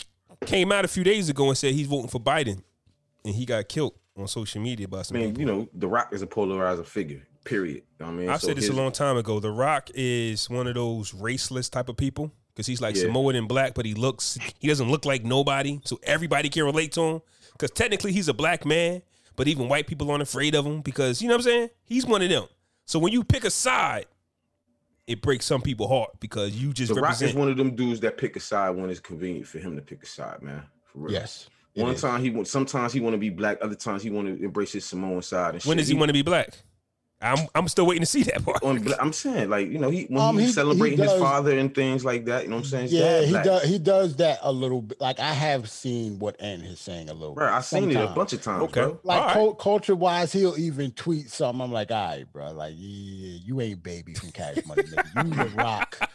came 0.45 0.71
out 0.71 0.85
a 0.85 0.87
few 0.87 1.03
days 1.03 1.29
ago 1.29 1.47
and 1.49 1.57
said 1.57 1.73
he's 1.73 1.87
voting 1.87 2.09
for 2.09 2.19
Biden, 2.19 2.61
and 3.23 3.35
he 3.35 3.45
got 3.45 3.67
killed 3.67 3.93
on 4.17 4.27
social 4.27 4.61
media 4.61 4.87
by 4.87 4.99
I 4.99 5.01
some 5.03 5.17
mean, 5.17 5.29
people. 5.35 5.39
you 5.41 5.45
know, 5.45 5.69
The 5.73 5.87
Rock 5.87 6.09
is 6.13 6.21
a 6.21 6.27
polarizing 6.27 6.85
figure. 6.85 7.21
Period. 7.43 7.83
I 8.01 8.09
mean, 8.09 8.27
I've 8.29 8.41
so 8.41 8.47
said 8.47 8.57
this 8.57 8.69
a 8.69 8.73
long 8.73 8.91
time 8.91 9.17
ago. 9.17 9.39
The 9.39 9.51
Rock 9.51 9.91
is 9.93 10.49
one 10.49 10.65
of 10.67 10.73
those 10.73 11.11
raceless 11.11 11.69
type 11.69 11.89
of 11.89 11.95
people 11.97 12.31
because 12.53 12.65
he's 12.65 12.81
like 12.81 12.95
Yeah. 12.95 13.03
Samoan 13.03 13.35
and 13.35 13.47
black, 13.47 13.75
but 13.75 13.85
he 13.85 13.93
looks 13.93 14.39
he 14.59 14.67
doesn't 14.67 14.89
look 14.89 15.05
like 15.05 15.23
nobody, 15.23 15.79
so 15.83 15.99
everybody 16.03 16.49
can 16.49 16.63
relate 16.63 16.91
to 16.93 17.01
him. 17.01 17.21
Because 17.51 17.69
technically 17.71 18.11
he's 18.13 18.27
a 18.27 18.33
black 18.33 18.65
man, 18.65 19.03
but 19.35 19.47
even 19.47 19.69
white 19.69 19.85
people 19.85 20.09
aren't 20.09 20.23
afraid 20.23 20.55
of 20.55 20.65
him 20.65 20.81
because 20.81 21.21
you 21.21 21.27
know 21.27 21.35
what 21.35 21.41
I'm 21.41 21.51
saying. 21.51 21.69
He's 21.85 22.05
one 22.05 22.21
of 22.23 22.29
them. 22.29 22.45
So 22.85 22.97
when 22.99 23.13
you 23.13 23.23
pick 23.23 23.43
a 23.43 23.51
side, 23.51 24.07
it 25.07 25.21
breaks 25.21 25.45
some 25.45 25.61
people 25.61 25.87
heart 25.87 26.11
because 26.19 26.55
you 26.55 26.73
just 26.73 26.93
The 26.93 26.99
Rock 26.99 27.21
is 27.21 27.33
one 27.33 27.49
of 27.49 27.57
them 27.57 27.75
dudes 27.75 27.99
that 28.01 28.17
pick 28.17 28.35
a 28.35 28.39
side 28.39 28.71
when 28.71 28.89
it's 28.89 28.99
convenient 28.99 29.47
for 29.47 29.59
him 29.59 29.75
to 29.75 29.81
pick 29.81 30.03
a 30.03 30.05
side, 30.05 30.41
man. 30.41 30.63
For 30.85 30.99
real. 30.99 31.13
Yes. 31.13 31.49
it 31.75 31.83
One 31.83 31.93
is. 31.93 32.01
time 32.01 32.21
he 32.21 32.29
want, 32.31 32.47
sometimes 32.47 32.93
he 32.93 32.99
want 32.99 33.13
to 33.13 33.17
be 33.19 33.29
black. 33.29 33.57
Other 33.61 33.75
times 33.75 34.01
he 34.01 34.09
want 34.09 34.27
to 34.27 34.43
embrace 34.43 34.71
his 34.73 34.85
Samoan 34.85 35.21
side. 35.21 35.55
And 35.55 35.63
when 35.63 35.77
shit. 35.77 35.83
does 35.83 35.87
he 35.89 35.95
want 35.95 36.09
to 36.09 36.13
be 36.13 36.21
black? 36.23 36.57
I'm 37.21 37.47
I'm 37.55 37.67
still 37.69 37.87
waiting 37.87 38.01
to 38.01 38.05
see 38.05 38.23
that 38.23 38.43
part. 38.43 38.61
on 38.61 38.85
I'm 38.99 39.13
saying, 39.13 39.49
like 39.49 39.69
you 39.69 39.79
know, 39.79 39.89
he 39.89 40.03
when 40.09 40.21
Um, 40.21 40.37
he's 40.37 40.47
he- 40.47 40.53
celebrating 40.53 40.97
he 40.99 41.03
his 41.05 41.13
father 41.13 41.57
and 41.57 41.73
things 41.73 42.03
like 42.03 42.25
that. 42.25 42.43
You 42.43 42.49
know 42.49 42.57
what 42.57 42.65
I'm 42.65 42.69
saying? 42.69 42.83
His 42.83 42.93
Yeah, 42.93 43.21
he 43.21 43.31
does. 43.31 43.63
He 43.63 43.79
does 43.79 44.15
that 44.17 44.39
a 44.41 44.51
little 44.51 44.81
bit. 44.81 44.99
Like 44.99 45.19
I 45.19 45.31
have 45.33 45.69
seen 45.69 46.19
what 46.19 46.39
Ant 46.41 46.63
is 46.63 46.79
saying 46.79 47.09
a 47.09 47.13
little. 47.13 47.33
Bro, 47.33 47.47
bit. 47.47 47.53
I've 47.53 47.65
seen 47.65 47.89
it 47.89 47.95
a 47.95 48.07
bunch 48.07 48.33
of 48.33 48.41
times, 48.43 48.63
Okay. 48.63 48.81
bro. 48.81 48.99
Like 49.03 49.19
All 49.21 49.25
right. 49.27 49.33
cul- 49.33 49.55
culture 49.55 49.95
wise, 49.95 50.33
he'll 50.33 50.57
even 50.57 50.91
tweet 50.91 51.29
something. 51.31 51.61
I'm 51.61 51.71
like, 51.71 51.89
all 51.89 52.05
right, 52.05 52.31
bro. 52.31 52.51
Like, 52.51 52.73
yeah, 52.77 53.39
you 53.43 53.61
ain't 53.61 53.81
baby 53.81 54.13
from 54.13 54.31
Cash 54.31 54.57
Money. 54.65 54.83
Nigga. 54.83 55.23
You 55.25 55.33
the 55.49 55.49
rock. 55.55 56.09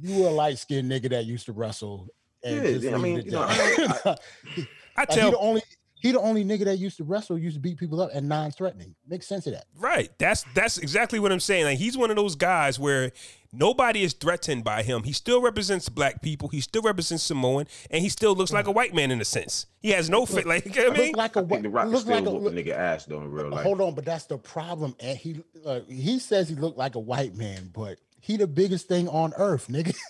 You 0.00 0.26
a 0.26 0.30
light 0.30 0.58
skinned 0.58 0.90
nigga 0.90 1.10
that 1.10 1.26
used 1.26 1.46
to 1.46 1.52
wrestle. 1.52 2.08
And 2.42 2.56
Yeah, 2.56 2.62
just 2.72 2.84
yeah, 2.84 2.90
I 2.90 2.94
leave 2.96 3.02
mean, 3.02 3.24
you 3.26 3.30
know, 3.32 3.46
there. 3.46 3.76
I- 4.06 4.16
I 4.96 5.00
Like, 5.02 5.10
he 5.10 5.16
tell 5.16 5.30
the 5.30 5.38
only 5.38 5.62
he 6.02 6.10
the 6.10 6.18
only 6.20 6.44
nigga 6.44 6.64
that 6.64 6.78
used 6.78 6.96
to 6.96 7.04
wrestle 7.04 7.38
used 7.38 7.54
to 7.54 7.60
beat 7.60 7.78
people 7.78 8.00
up 8.00 8.10
and 8.12 8.28
non-threatening. 8.28 8.92
Makes 9.06 9.28
sense 9.28 9.46
of 9.46 9.52
that. 9.52 9.66
Right. 9.78 10.10
That's 10.18 10.44
that's 10.52 10.78
exactly 10.78 11.20
what 11.20 11.30
I'm 11.30 11.38
saying. 11.38 11.64
Like 11.64 11.78
he's 11.78 11.96
one 11.96 12.10
of 12.10 12.16
those 12.16 12.34
guys 12.34 12.76
where 12.76 13.12
nobody 13.52 14.02
is 14.02 14.12
threatened 14.12 14.64
by 14.64 14.82
him. 14.82 15.04
He 15.04 15.12
still 15.12 15.40
represents 15.40 15.88
black 15.88 16.20
people. 16.20 16.48
He 16.48 16.60
still 16.60 16.82
represents 16.82 17.22
Samoan, 17.22 17.68
and 17.88 18.02
he 18.02 18.08
still 18.08 18.34
looks 18.34 18.52
like 18.52 18.66
a 18.66 18.72
white 18.72 18.92
man 18.92 19.12
in 19.12 19.20
a 19.20 19.24
sense. 19.24 19.66
He 19.80 19.90
has 19.90 20.10
no 20.10 20.26
fit. 20.26 20.44
Like 20.44 20.66
you 20.74 20.82
know 20.82 20.88
what 20.88 20.98
I 20.98 21.00
mean, 21.00 21.08
Look 21.12 21.16
like 21.18 21.36
a 21.36 21.38
I 21.38 21.44
think 21.44 21.62
the 21.62 21.70
Rock 21.70 21.86
look 21.86 21.94
is 21.94 22.00
still 22.00 22.14
like 22.16 22.26
a 22.26 22.30
look- 22.30 22.52
nigga 22.52 22.70
ass 22.72 23.06
though 23.06 23.20
in 23.20 23.30
real 23.30 23.50
life. 23.50 23.62
Hold 23.62 23.80
on, 23.80 23.94
but 23.94 24.04
that's 24.04 24.24
the 24.24 24.38
problem. 24.38 24.96
And 24.98 25.16
he 25.16 25.40
uh, 25.64 25.80
he 25.88 26.18
says 26.18 26.48
he 26.48 26.56
looked 26.56 26.78
like 26.78 26.96
a 26.96 27.00
white 27.00 27.36
man, 27.36 27.70
but 27.72 28.00
he 28.18 28.36
the 28.36 28.48
biggest 28.48 28.88
thing 28.88 29.08
on 29.08 29.34
earth, 29.36 29.68
nigga. 29.68 29.94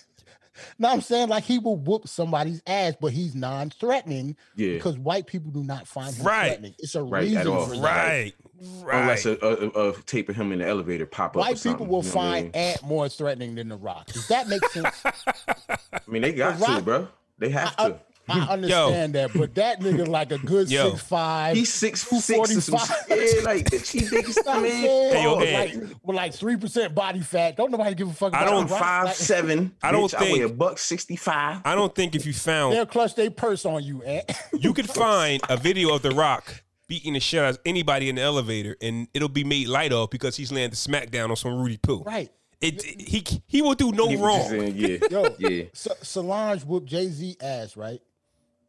No, 0.79 0.89
I'm 0.89 1.01
saying 1.01 1.29
like 1.29 1.43
he 1.43 1.59
will 1.59 1.77
whoop 1.77 2.07
somebody's 2.07 2.61
ass, 2.67 2.93
but 2.99 3.11
he's 3.13 3.35
non-threatening 3.35 4.35
Yeah. 4.55 4.73
because 4.73 4.97
white 4.97 5.27
people 5.27 5.51
do 5.51 5.63
not 5.63 5.87
find 5.87 6.13
him 6.15 6.25
Right. 6.25 6.47
threatening. 6.47 6.75
It's 6.79 6.95
a 6.95 7.03
Right, 7.03 7.23
reason 7.23 7.43
for 7.43 7.75
that. 7.75 7.81
Right. 7.81 8.33
Right. 8.81 9.01
Unless 9.01 9.25
a, 9.25 9.31
a, 9.41 9.69
a, 9.69 9.89
a 9.91 10.01
tape 10.03 10.29
of 10.29 10.35
him 10.35 10.51
in 10.51 10.59
the 10.59 10.67
elevator 10.67 11.05
pop 11.05 11.31
up. 11.35 11.41
White 11.41 11.61
people 11.61 11.85
will 11.85 12.03
you 12.03 12.09
know 12.11 12.15
what 12.15 12.25
I 12.27 12.31
find 12.31 12.43
mean? 12.45 12.51
Ant 12.55 12.83
more 12.83 13.09
threatening 13.09 13.55
than 13.55 13.69
The 13.69 13.75
Rock. 13.77 14.07
Does 14.07 14.27
that 14.29 14.47
make 14.47 14.65
sense? 14.69 15.03
I 15.05 15.77
mean, 16.07 16.21
they 16.21 16.31
got 16.33 16.59
The 16.59 16.65
to, 16.65 16.71
Rock- 16.71 16.83
bro. 16.85 17.07
They 17.39 17.49
have 17.49 17.75
I, 17.77 17.89
to. 17.89 17.99
I 18.27 18.39
understand 18.53 19.13
that, 19.15 19.31
but 19.33 19.53
that 19.55 19.81
nigga 19.81 20.07
like 20.07 20.31
a 20.31 20.37
good 20.37 20.69
Yo. 20.69 20.91
six 20.91 21.01
five. 21.03 21.55
He's 21.57 21.73
six 21.73 22.01
six 22.01 22.29
or 22.39 22.45
some 22.47 22.77
245. 22.77 23.07
shit. 23.19 23.35
Yeah, 23.37 23.43
like 23.43 23.85
she 23.85 24.09
big 24.09 24.29
as 24.29 24.37
I'm 24.47 24.61
man. 24.63 24.71
Hey, 24.71 25.23
yo, 25.23 25.35
Pause. 25.35 25.53
like, 25.53 25.73
with 26.03 26.15
like 26.15 26.33
three 26.33 26.55
percent 26.57 26.95
body 26.95 27.19
fat. 27.19 27.57
Don't 27.57 27.71
nobody 27.71 27.95
give 27.95 28.09
a 28.09 28.13
fuck. 28.13 28.33
I 28.33 28.45
don't- 28.45 28.67
The 28.67 28.75
five 28.75 29.05
Like, 29.05 29.15
seven. 29.15 29.75
I 29.83 29.91
don't 29.91 30.11
bitch. 30.11 30.15
I 30.15 30.31
weigh 30.31 30.41
a 30.41 30.49
buck 30.49 30.77
sixty 30.79 31.15
five. 31.15 31.61
I 31.65 31.75
don't 31.75 31.93
think 31.93 32.15
if 32.15 32.25
you 32.25 32.33
found 32.33 32.73
They'll 32.73 32.85
clutch 32.85 33.15
their 33.15 33.29
purse 33.31 33.65
on 33.65 33.83
you, 33.83 34.01
Ant. 34.03 34.31
you 34.53 34.73
could 34.73 34.89
find 35.03 35.41
a 35.49 35.57
video 35.57 35.93
of 35.93 36.01
The 36.01 36.11
Rock 36.11 36.63
beating 36.87 37.13
the 37.13 37.19
shit 37.19 37.41
out 37.41 37.49
of 37.51 37.59
anybody 37.65 38.09
in 38.09 38.15
the 38.15 38.21
elevator, 38.21 38.75
and 38.81 39.07
it'll 39.13 39.27
be 39.29 39.43
made 39.43 39.67
light 39.67 39.91
of 39.91 40.09
because 40.09 40.35
he's 40.37 40.51
landing 40.51 40.69
the 40.71 40.75
smackdown 40.75 41.29
on 41.29 41.35
some 41.35 41.51
roody-poo. 41.53 42.03
right. 42.03 42.31
It 42.61 42.81
he 42.81 43.21
he 43.45 43.61
will 43.61 43.73
do 43.73 43.91
no 43.91 44.07
He 44.07 44.15
wrong. 44.15 44.47
saying, 44.47 44.75
yeah, 44.77 44.97
Yo, 45.11 45.35
yeah. 45.37 45.63
So, 45.73 45.91
Solange 46.01 46.63
whooped 46.63 46.87
Jay 46.87 47.09
Z 47.09 47.35
ass, 47.41 47.75
right? 47.75 47.99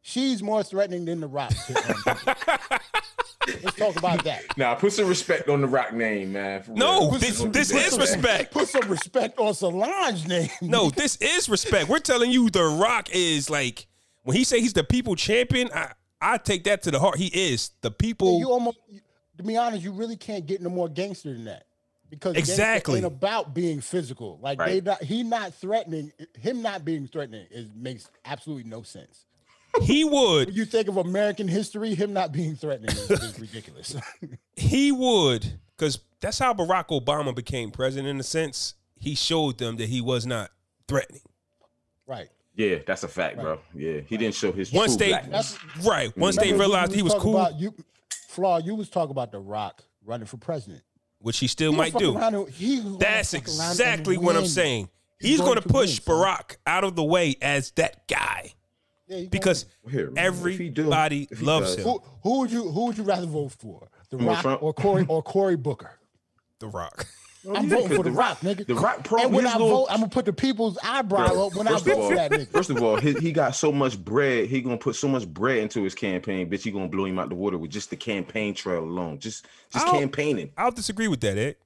She's 0.07 0.43
more 0.43 0.63
threatening 0.63 1.07
than 1.07 1.21
The 1.21 1.27
Rock. 1.27 1.51
Let's 3.47 3.77
talk 3.77 3.97
about 3.97 4.23
that. 4.25 4.43
Now 4.59 4.75
put 4.75 4.93
some 4.93 5.09
respect 5.09 5.49
on 5.49 5.63
the 5.63 5.67
Rock 5.67 5.95
name, 5.95 6.35
man. 6.35 6.63
No, 6.69 7.11
real. 7.11 7.19
this 7.19 7.39
Don't 7.41 7.53
this 7.55 7.69
do 7.69 7.75
that, 7.79 7.87
is 7.87 7.99
respect. 7.99 8.53
Put 8.53 8.69
some 8.69 8.87
respect 8.91 9.39
on 9.39 9.55
Solange 9.55 10.27
name. 10.29 10.51
No, 10.61 10.91
this 10.91 11.17
is 11.17 11.49
respect. 11.49 11.89
We're 11.89 12.01
telling 12.01 12.31
you 12.31 12.51
The 12.51 12.65
Rock 12.65 13.09
is 13.15 13.49
like 13.49 13.87
when 14.25 14.37
he 14.37 14.45
say 14.45 14.61
he's 14.61 14.75
the 14.75 14.85
people 14.85 15.17
champion. 15.17 15.71
I 15.75 15.93
I 16.21 16.37
take 16.37 16.65
that 16.65 16.83
to 16.83 16.91
the 16.91 17.01
heart. 17.01 17.17
He 17.17 17.29
is 17.29 17.71
the 17.81 17.91
people. 17.91 18.39
you 18.39 18.51
almost 18.51 18.79
to 19.39 19.43
be 19.43 19.57
honest, 19.57 19.83
you 19.83 19.93
really 19.93 20.17
can't 20.17 20.45
get 20.45 20.61
no 20.61 20.69
more 20.69 20.91
gangster 20.91 21.33
than 21.33 21.47
that. 21.47 21.65
Because 22.11 22.37
Exactly. 22.37 22.97
ain't 22.97 23.07
about 23.07 23.55
being 23.55 23.81
physical. 23.81 24.39
Like 24.43 24.59
they 24.59 24.83
not, 24.83 25.03
he 25.03 25.23
not 25.23 25.55
threatening 25.55 26.13
him 26.39 26.61
not 26.61 26.85
being 26.85 27.07
threatening 27.09 27.47
is 27.51 27.69
makes 27.75 28.11
absolutely 28.27 28.65
no 28.71 28.83
sense. 28.83 29.25
He 29.83 30.05
would 30.05 30.47
When 30.49 30.55
you 30.55 30.65
think 30.65 30.89
of 30.89 30.97
American 30.97 31.49
history, 31.49 31.95
him 31.95 32.13
not 32.13 32.33
being 32.33 32.57
threatening 32.57 32.91
is, 32.91 33.11
is 33.11 33.39
ridiculous. 33.41 33.97
he 34.57 34.93
would 34.93 35.59
because 35.77 35.99
that's 36.21 36.39
how 36.39 36.55
Barack 36.55 36.89
Obama 36.89 37.35
became 37.35 37.71
president. 37.71 38.09
In 38.09 38.21
a 38.21 38.23
sense, 38.25 38.75
he 38.99 39.15
showed 39.15 39.59
them 39.59 39.77
that 39.77 39.89
he 39.89 40.01
was 40.01 40.27
not 40.27 40.51
threatening. 40.89 41.23
right. 42.07 42.29
Yeah, 42.57 42.77
that's 42.87 43.03
a 43.03 43.09
fact, 43.09 43.37
bro. 43.41 43.59
Yeah, 43.75 44.01
he 44.07 44.17
didn't 44.17 44.37
show 44.37 44.53
his 44.53 44.73
Once 44.73 44.93
true 44.97 45.07
they 45.07 45.09
blackness. 45.11 45.59
right, 45.83 46.17
once 46.17 46.37
they 46.37 46.53
realized 46.53 46.93
he 46.95 47.03
was 47.03 47.13
cool, 47.15 47.37
About, 47.37 47.59
you, 47.59 47.75
Flaw, 48.29 48.59
you 48.59 48.77
was 48.77 48.89
talking 48.89 49.11
about 49.11 49.33
The 49.33 49.41
Rock 49.41 49.83
running 50.05 50.27
for 50.27 50.37
president. 50.37 50.83
which 51.19 51.39
he 51.39 51.49
still 51.49 51.73
He 51.73 51.79
might 51.79 51.95
do. 51.99 52.17
and- 52.17 52.49
he 52.51 52.79
That's 53.01 53.33
fuck 53.33 53.49
around 53.49 53.59
and 53.61 53.71
exactly 53.73 54.19
what 54.19 54.37
I'm 54.37 54.47
saying. 54.47 54.89
He's 55.19 55.31
He's 55.31 55.39
going 55.41 55.55
going 55.55 55.63
to 55.63 55.67
to 55.69 55.69
push 55.75 55.99
win, 55.99 56.03
son. 56.03 56.15
Barack 56.17 56.57
out 56.65 56.85
of 56.85 56.95
the 56.95 57.03
way 57.03 57.35
as 57.43 57.73
that 57.73 58.07
guy 58.07 58.53
Yeah, 59.07 59.27
because 59.31 59.67
Here, 59.91 60.11
man, 60.11 60.33
if 60.33 60.59
he 60.59 60.71
do- 60.71 60.83
everybody 60.83 61.29
if 61.31 61.43
loves 61.43 61.77
does. 61.77 61.85
him. 61.85 61.93
Who, 61.93 62.03
who 62.23 62.39
would 62.41 62.51
you 62.51 62.71
who 62.71 62.87
would 62.87 62.97
you 62.99 63.05
rather 63.05 63.27
vote 63.27 63.53
for? 63.53 63.89
The 64.11 64.17
Rock 64.17 64.41
Trump? 64.43 64.63
or 64.63 64.73
Cory 64.73 65.05
or 65.09 65.23
Cory 65.23 65.57
Booker? 65.57 65.99
The 66.61 66.69
Rock. 66.69 67.07
I'm 67.47 67.69
voting 67.69 67.89
for 67.89 68.03
the, 68.03 68.05
The 68.05 68.11
Rock, 68.13 68.43
Rock- 68.43 68.57
nigga. 68.57 68.67
The 68.67 68.75
Rock 68.75 69.05
pro- 69.05 69.25
and 69.25 69.35
when 69.35 69.47
I 69.47 69.53
little- 69.53 69.69
vote, 69.69 69.87
I'm 69.91 69.99
gonna 69.99 70.09
put 70.09 70.25
the 70.25 70.33
people's 70.33 70.79
eyebrow 70.83 71.29
Bro, 71.29 71.47
up 71.49 71.55
when 71.57 71.69
I 71.69 71.73
first 71.73 71.87
of 71.87 71.93
vote 71.93 72.01
all- 72.03 72.09
for 72.09 72.15
that 72.17 72.31
nigga. 72.31 72.49
First 72.49 72.71
of 72.71 72.83
all, 72.83 72.97
he, 72.97 73.13
he 73.15 73.33
got 73.33 73.55
so 73.55 73.71
much 73.71 74.03
bread. 74.03 74.47
He 74.49 74.63
gonna 74.63 74.79
put 74.79 74.97
so 74.97 75.09
much 75.09 75.27
bread 75.29 75.59
into 75.59 75.83
his 75.83 75.95
campaign. 75.95 76.49
Bitch, 76.49 76.63
he 76.63 76.71
gonna 76.71 76.89
blow 76.89 77.05
him 77.05 77.19
out 77.19 77.29
the 77.29 77.35
water 77.35 77.59
with 77.59 77.71
just 77.71 77.91
the 77.91 77.97
campaign 77.97 78.55
trail 78.55 78.83
alone. 78.83 79.19
Just 79.19 79.45
just 79.71 79.85
I 79.87 79.91
don't- 79.91 80.01
campaigning. 80.01 80.51
I'll 80.57 80.71
disagree 80.71 81.09
with 81.09 81.21
that, 81.21 81.37
Ed. 81.37 81.57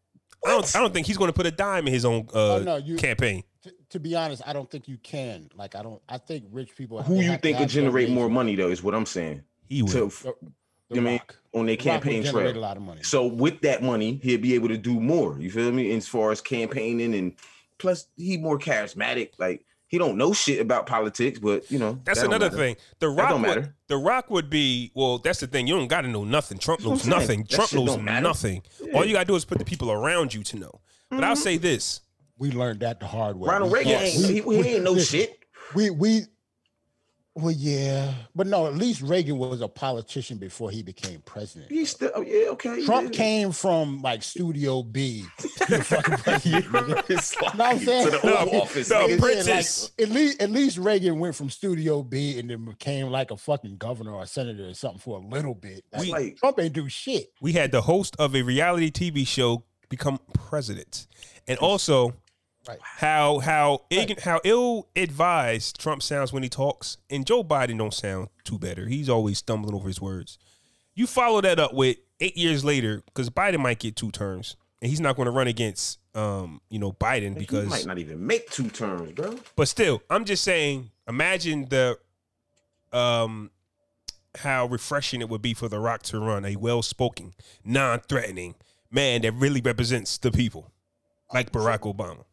I 0.44 0.50
don't. 0.50 0.76
I 0.76 0.80
don't 0.80 0.92
think 0.92 1.06
he's 1.06 1.16
going 1.16 1.28
to 1.28 1.32
put 1.32 1.46
a 1.46 1.50
dime 1.52 1.86
in 1.86 1.92
his 1.92 2.04
own 2.04 2.28
uh, 2.34 2.54
Oh, 2.56 2.62
no, 2.62 2.76
you- 2.76 2.96
campaign. 2.96 3.44
To, 3.68 3.74
to 3.90 4.00
be 4.00 4.14
honest, 4.14 4.42
I 4.46 4.52
don't 4.52 4.70
think 4.70 4.88
you 4.88 4.98
can. 4.98 5.50
Like, 5.54 5.74
I 5.74 5.82
don't. 5.82 6.00
I 6.08 6.18
think 6.18 6.44
rich 6.50 6.74
people. 6.76 7.02
Who 7.02 7.20
you 7.20 7.36
think 7.38 7.56
will 7.56 7.64
have 7.64 7.70
generate 7.70 8.10
more 8.10 8.28
money 8.28 8.54
though? 8.54 8.68
Is 8.68 8.82
what 8.82 8.94
I'm 8.94 9.06
saying. 9.06 9.42
He 9.68 9.82
will. 9.82 10.10
To, 10.10 10.10
The, 10.10 10.34
the 10.88 10.94
you 10.96 11.02
mean 11.02 11.20
on 11.52 11.66
their 11.66 11.76
The 11.76 11.84
Rock 11.84 11.94
will 11.94 12.00
campaign 12.00 12.22
generate 12.22 12.52
trail. 12.52 12.58
a 12.58 12.60
lot 12.60 12.76
of 12.76 12.82
money. 12.82 13.02
So 13.02 13.26
with 13.26 13.60
that 13.60 13.82
money, 13.82 14.20
he'll 14.22 14.40
be 14.40 14.54
able 14.54 14.68
to 14.68 14.78
do 14.78 14.98
more. 14.98 15.38
You 15.38 15.50
feel 15.50 15.70
me? 15.70 15.92
As 15.92 16.08
far 16.08 16.32
as 16.32 16.40
campaigning 16.40 17.14
and 17.14 17.34
plus 17.78 18.06
he 18.16 18.36
more 18.36 18.58
charismatic. 18.58 19.32
Like 19.38 19.64
he 19.88 19.98
don't 19.98 20.16
know 20.16 20.32
shit 20.32 20.60
about 20.60 20.86
politics, 20.86 21.38
but 21.38 21.70
you 21.70 21.78
know 21.78 21.98
That's 22.04 22.20
that 22.20 22.26
another 22.26 22.50
thing. 22.50 22.76
The 23.00 23.08
Rock. 23.08 23.30
don't 23.30 23.42
would, 23.42 23.48
matter. 23.48 23.74
The 23.88 23.96
Rock 23.96 24.30
would 24.30 24.50
be. 24.50 24.92
Well, 24.94 25.18
that's 25.18 25.40
the 25.40 25.46
thing. 25.46 25.66
You 25.66 25.76
don't 25.76 25.88
got 25.88 26.02
to 26.02 26.08
know 26.08 26.24
nothing. 26.24 26.58
Trump 26.58 26.80
knows 26.80 27.04
I'm 27.04 27.10
saying. 27.10 27.20
nothing. 27.20 27.40
That 27.40 27.50
Trump 27.50 27.72
knows 27.72 27.96
don't 27.96 28.04
matter. 28.04 28.20
nothing. 28.20 28.62
All 28.94 29.04
you 29.04 29.14
got 29.14 29.20
to 29.20 29.24
do 29.26 29.36
is 29.36 29.44
put 29.44 29.58
the 29.58 29.64
people 29.64 29.90
around 29.90 30.34
you 30.34 30.42
to 30.44 30.58
know. 30.58 30.80
But 31.10 31.24
I'll 31.24 31.34
mm-hmm. 31.34 31.42
say 31.42 31.56
this. 31.56 32.02
We 32.38 32.50
learned 32.52 32.80
that 32.80 33.00
the 33.00 33.06
hard 33.06 33.36
way. 33.36 33.48
Ronald 33.48 33.72
We- 33.72 33.78
Reagan 33.78 33.92
Yes. 33.92 34.16
ain't 34.24 34.44
he, 34.46 34.62
he 34.62 34.68
ain't 34.74 34.84
no 34.84 34.92
listen, 34.92 35.20
shit. 35.20 35.38
We 35.74 35.90
we. 35.90 36.22
Well, 37.34 37.52
yeah, 37.52 38.14
but 38.34 38.48
no. 38.48 38.66
At 38.66 38.74
least 38.74 39.00
Reagan 39.00 39.38
was 39.38 39.60
a 39.60 39.68
politician 39.68 40.38
before 40.38 40.72
he 40.72 40.82
became 40.82 41.20
president. 41.24 41.70
He's 41.70 41.90
still 41.90 42.10
oh, 42.16 42.22
yeah 42.22 42.48
okay. 42.48 42.84
Trump 42.84 43.12
yeah. 43.12 43.16
came 43.16 43.52
from 43.52 44.02
like 44.02 44.24
Studio 44.24 44.82
B. 44.82 45.24
to 45.38 45.66
the 45.66 45.84
fucking 45.84 46.16
president, 46.16 46.64
nigga. 46.64 47.10
It's 47.10 47.40
like, 47.40 47.54
Know 47.56 47.64
what 47.64 47.74
I'm 47.74 47.78
saying? 47.78 48.04
to 48.06 48.10
the 48.10 48.26
No, 48.26 48.60
Office. 48.60 48.90
no, 48.90 49.06
nigga. 49.06 49.20
Like, 49.20 50.08
at 50.08 50.08
least 50.12 50.42
at 50.42 50.50
least 50.50 50.78
Reagan 50.78 51.20
went 51.20 51.36
from 51.36 51.48
Studio 51.48 52.02
B 52.02 52.40
and 52.40 52.50
then 52.50 52.64
became 52.64 53.06
like 53.06 53.30
a 53.30 53.36
fucking 53.36 53.76
governor 53.76 54.14
or 54.14 54.26
senator 54.26 54.66
or 54.70 54.74
something 54.74 54.98
for 54.98 55.18
a 55.18 55.20
little 55.24 55.54
bit. 55.54 55.84
Like, 55.92 56.02
We- 56.02 56.10
like- 56.10 56.36
Trump 56.38 56.58
ain't 56.58 56.72
do 56.72 56.88
shit. 56.88 57.30
we 57.40 57.52
had 57.52 57.70
the 57.70 57.82
host 57.82 58.16
of 58.18 58.34
a 58.34 58.42
reality 58.42 58.90
TV 58.90 59.24
show 59.24 59.62
become 59.88 60.18
president, 60.34 61.06
and 61.46 61.56
also 61.60 62.14
Right. 62.68 62.78
how 62.82 63.38
how 63.38 63.82
ign- 63.90 64.20
how 64.20 64.40
ill 64.44 64.88
advised 64.94 65.80
Trump 65.80 66.02
sounds 66.02 66.32
when 66.32 66.42
he 66.42 66.50
talks, 66.50 66.98
and 67.08 67.26
Joe 67.26 67.42
Biden 67.42 67.78
don't 67.78 67.94
sound 67.94 68.28
too 68.44 68.58
better. 68.58 68.86
He's 68.86 69.08
always 69.08 69.38
stumbling 69.38 69.74
over 69.74 69.88
his 69.88 70.00
words. 70.00 70.38
You 70.94 71.06
follow 71.06 71.40
that 71.40 71.58
up 71.58 71.72
with 71.72 71.96
eight 72.20 72.36
years 72.36 72.64
later, 72.64 73.02
because 73.06 73.30
Biden 73.30 73.60
might 73.60 73.78
get 73.78 73.96
two 73.96 74.10
terms, 74.10 74.56
and 74.82 74.90
he's 74.90 75.00
not 75.00 75.16
going 75.16 75.26
to 75.26 75.32
run 75.32 75.46
against 75.46 75.98
um 76.14 76.60
you 76.68 76.78
know 76.78 76.92
Biden 76.92 77.38
because 77.38 77.64
he 77.64 77.70
might 77.70 77.86
not 77.86 77.98
even 77.98 78.26
make 78.26 78.50
two 78.50 78.68
terms, 78.68 79.12
bro. 79.12 79.38
but 79.56 79.66
still, 79.68 80.02
I'm 80.10 80.24
just 80.26 80.44
saying, 80.44 80.90
imagine 81.08 81.68
the 81.70 81.98
um 82.92 83.50
how 84.34 84.66
refreshing 84.66 85.20
it 85.20 85.28
would 85.28 85.42
be 85.42 85.54
for 85.54 85.68
The 85.68 85.78
Rock 85.80 86.02
to 86.04 86.20
run 86.20 86.44
a 86.44 86.54
well-spoken, 86.56 87.34
non-threatening 87.64 88.54
man 88.90 89.22
that 89.22 89.32
really 89.32 89.60
represents 89.60 90.18
the 90.18 90.30
people, 90.30 90.70
like 91.32 91.50
Barack 91.50 91.80
Obama. 91.80 92.24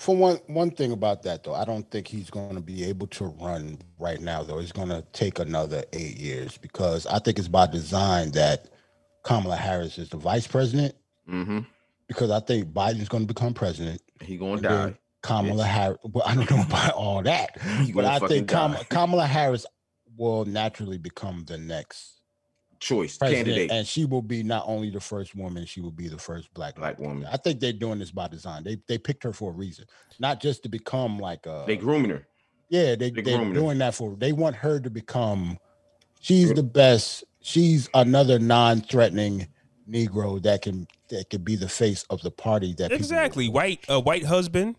For 0.00 0.16
one 0.16 0.38
one 0.46 0.70
thing 0.70 0.92
about 0.92 1.22
that 1.24 1.44
though, 1.44 1.54
I 1.54 1.66
don't 1.66 1.88
think 1.90 2.08
he's 2.08 2.30
going 2.30 2.54
to 2.54 2.62
be 2.62 2.84
able 2.84 3.06
to 3.08 3.26
run 3.26 3.76
right 3.98 4.18
now 4.18 4.42
though. 4.42 4.58
He's 4.58 4.72
going 4.72 4.88
to 4.88 5.04
take 5.12 5.38
another 5.38 5.84
eight 5.92 6.16
years 6.16 6.56
because 6.56 7.06
I 7.06 7.18
think 7.18 7.38
it's 7.38 7.48
by 7.48 7.66
design 7.66 8.30
that 8.30 8.70
Kamala 9.24 9.56
Harris 9.56 9.98
is 9.98 10.08
the 10.08 10.16
vice 10.16 10.46
president 10.46 10.94
Mm-hmm. 11.30 11.60
because 12.08 12.30
I 12.30 12.40
think 12.40 12.72
Biden's 12.72 13.08
going 13.10 13.24
to 13.24 13.32
become 13.32 13.52
president. 13.54 14.00
He 14.22 14.36
gonna 14.38 14.60
die. 14.62 14.68
then 14.86 14.98
Kamala 15.22 15.64
Harris. 15.64 15.98
Well, 16.02 16.24
I 16.26 16.34
don't 16.34 16.50
know 16.50 16.62
about 16.62 16.94
all 16.94 17.22
that, 17.22 17.58
but 17.94 18.04
I 18.06 18.18
think 18.20 18.48
Kam- 18.48 18.72
die. 18.72 18.84
Kamala 18.88 19.26
Harris 19.26 19.66
will 20.16 20.46
naturally 20.46 20.96
become 20.98 21.44
the 21.46 21.58
next 21.58 22.19
Choice 22.80 23.18
president, 23.18 23.46
candidate. 23.46 23.70
and 23.70 23.86
she 23.86 24.06
will 24.06 24.22
be 24.22 24.42
not 24.42 24.64
only 24.66 24.88
the 24.90 25.00
first 25.00 25.34
woman, 25.36 25.66
she 25.66 25.80
will 25.82 25.90
be 25.90 26.08
the 26.08 26.18
first 26.18 26.52
black 26.54 26.76
Black 26.76 26.98
woman. 26.98 27.28
I 27.30 27.36
think 27.36 27.60
they're 27.60 27.72
doing 27.74 27.98
this 27.98 28.10
by 28.10 28.26
design. 28.28 28.64
They 28.64 28.78
they 28.88 28.96
picked 28.98 29.22
her 29.22 29.32
for 29.34 29.50
a 29.50 29.54
reason, 29.54 29.84
not 30.18 30.40
just 30.40 30.62
to 30.62 30.68
become 30.70 31.18
like 31.18 31.44
a. 31.46 31.64
They 31.66 31.76
grooming 31.76 32.10
her. 32.10 32.26
yeah, 32.70 32.94
they 32.94 33.10
they 33.10 33.20
they're 33.20 33.52
doing 33.52 33.78
that 33.78 33.94
for. 33.94 34.16
They 34.16 34.32
want 34.32 34.56
her 34.56 34.80
to 34.80 34.88
become. 34.90 35.58
She's 36.20 36.52
the 36.52 36.62
best. 36.62 37.24
She's 37.42 37.88
another 37.94 38.38
non-threatening 38.38 39.48
Negro 39.88 40.42
that 40.42 40.62
can 40.62 40.86
that 41.10 41.30
could 41.30 41.44
be 41.44 41.56
the 41.56 41.68
face 41.68 42.04
of 42.10 42.22
the 42.22 42.30
party. 42.30 42.74
That 42.74 42.92
Exactly, 42.92 43.48
white 43.48 43.84
a 43.88 43.98
white 44.00 44.24
husband, 44.24 44.76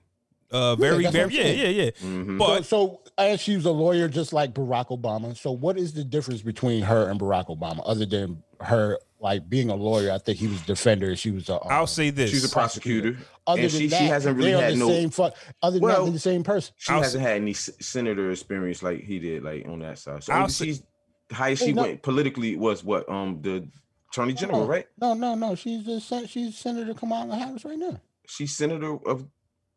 uh, 0.51 0.75
very 0.75 1.03
that's 1.03 1.15
what 1.15 1.31
very 1.31 1.49
I'm 1.49 1.57
yeah 1.57 1.67
yeah 1.67 1.83
yeah. 1.83 1.91
Mhm. 2.01 2.37
But 2.37 2.65
So, 2.65 3.01
so 3.05 3.10
and 3.21 3.39
she's 3.39 3.65
a 3.65 3.71
lawyer 3.71 4.07
just 4.07 4.33
like 4.33 4.53
Barack 4.53 4.87
Obama. 4.89 5.35
So 5.37 5.51
what 5.51 5.77
is 5.77 5.93
the 5.93 6.03
difference 6.03 6.41
between 6.41 6.83
her 6.83 7.09
and 7.09 7.19
Barack 7.19 7.47
Obama 7.47 7.81
other 7.85 8.05
than 8.05 8.43
her 8.59 8.99
like 9.19 9.47
being 9.49 9.69
a 9.69 9.75
lawyer? 9.75 10.11
I 10.11 10.17
think 10.17 10.37
he 10.39 10.47
was 10.47 10.61
a 10.61 10.65
defender. 10.65 11.15
She 11.15 11.31
was 11.31 11.49
a. 11.49 11.55
um, 11.55 11.67
I'll 11.69 11.87
say 11.87 12.09
this: 12.09 12.29
She's 12.31 12.43
a 12.45 12.49
prosecutor. 12.49 13.17
Other 13.47 13.61
and 13.63 13.71
than 13.71 13.79
she, 13.81 13.87
that, 13.87 13.97
she 13.99 14.05
hasn't 14.05 14.37
really 14.37 14.51
had 14.51 14.73
the 14.73 14.77
no. 14.77 14.87
same. 14.89 15.09
Fu- 15.09 15.23
other 15.23 15.33
than 15.79 15.81
Well, 15.81 16.03
they're 16.05 16.13
the 16.13 16.19
same 16.19 16.43
person. 16.43 16.73
She 16.77 16.93
I'll 16.93 17.01
hasn't 17.01 17.23
had 17.23 17.37
any 17.37 17.51
s- 17.51 17.69
senator 17.79 18.29
experience 18.31 18.83
like 18.83 19.01
he 19.03 19.19
did, 19.19 19.43
like 19.43 19.65
on 19.67 19.79
that 19.79 19.97
side. 19.97 20.23
So 20.23 20.33
I'll 20.33 20.41
maybe 20.41 20.51
say- 20.51 20.65
she's 20.65 20.83
the 21.29 21.35
highest 21.35 21.63
she 21.63 21.73
no- 21.73 21.81
went 21.83 22.03
politically 22.03 22.55
was 22.55 22.83
what 22.83 23.09
um 23.09 23.39
the 23.41 23.67
attorney 24.11 24.33
general, 24.33 24.61
No, 24.61 24.67
right? 24.67 24.85
No, 24.99 25.13
no, 25.13 25.35
no. 25.35 25.55
She's 25.55 25.85
the 25.85 25.99
sen- 26.01 26.27
she's 26.27 26.57
Senator 26.57 26.93
Kamala 26.93 27.35
Harris 27.35 27.65
right 27.65 27.79
now. 27.79 27.99
She's 28.27 28.55
senator 28.55 28.97
of 29.07 29.25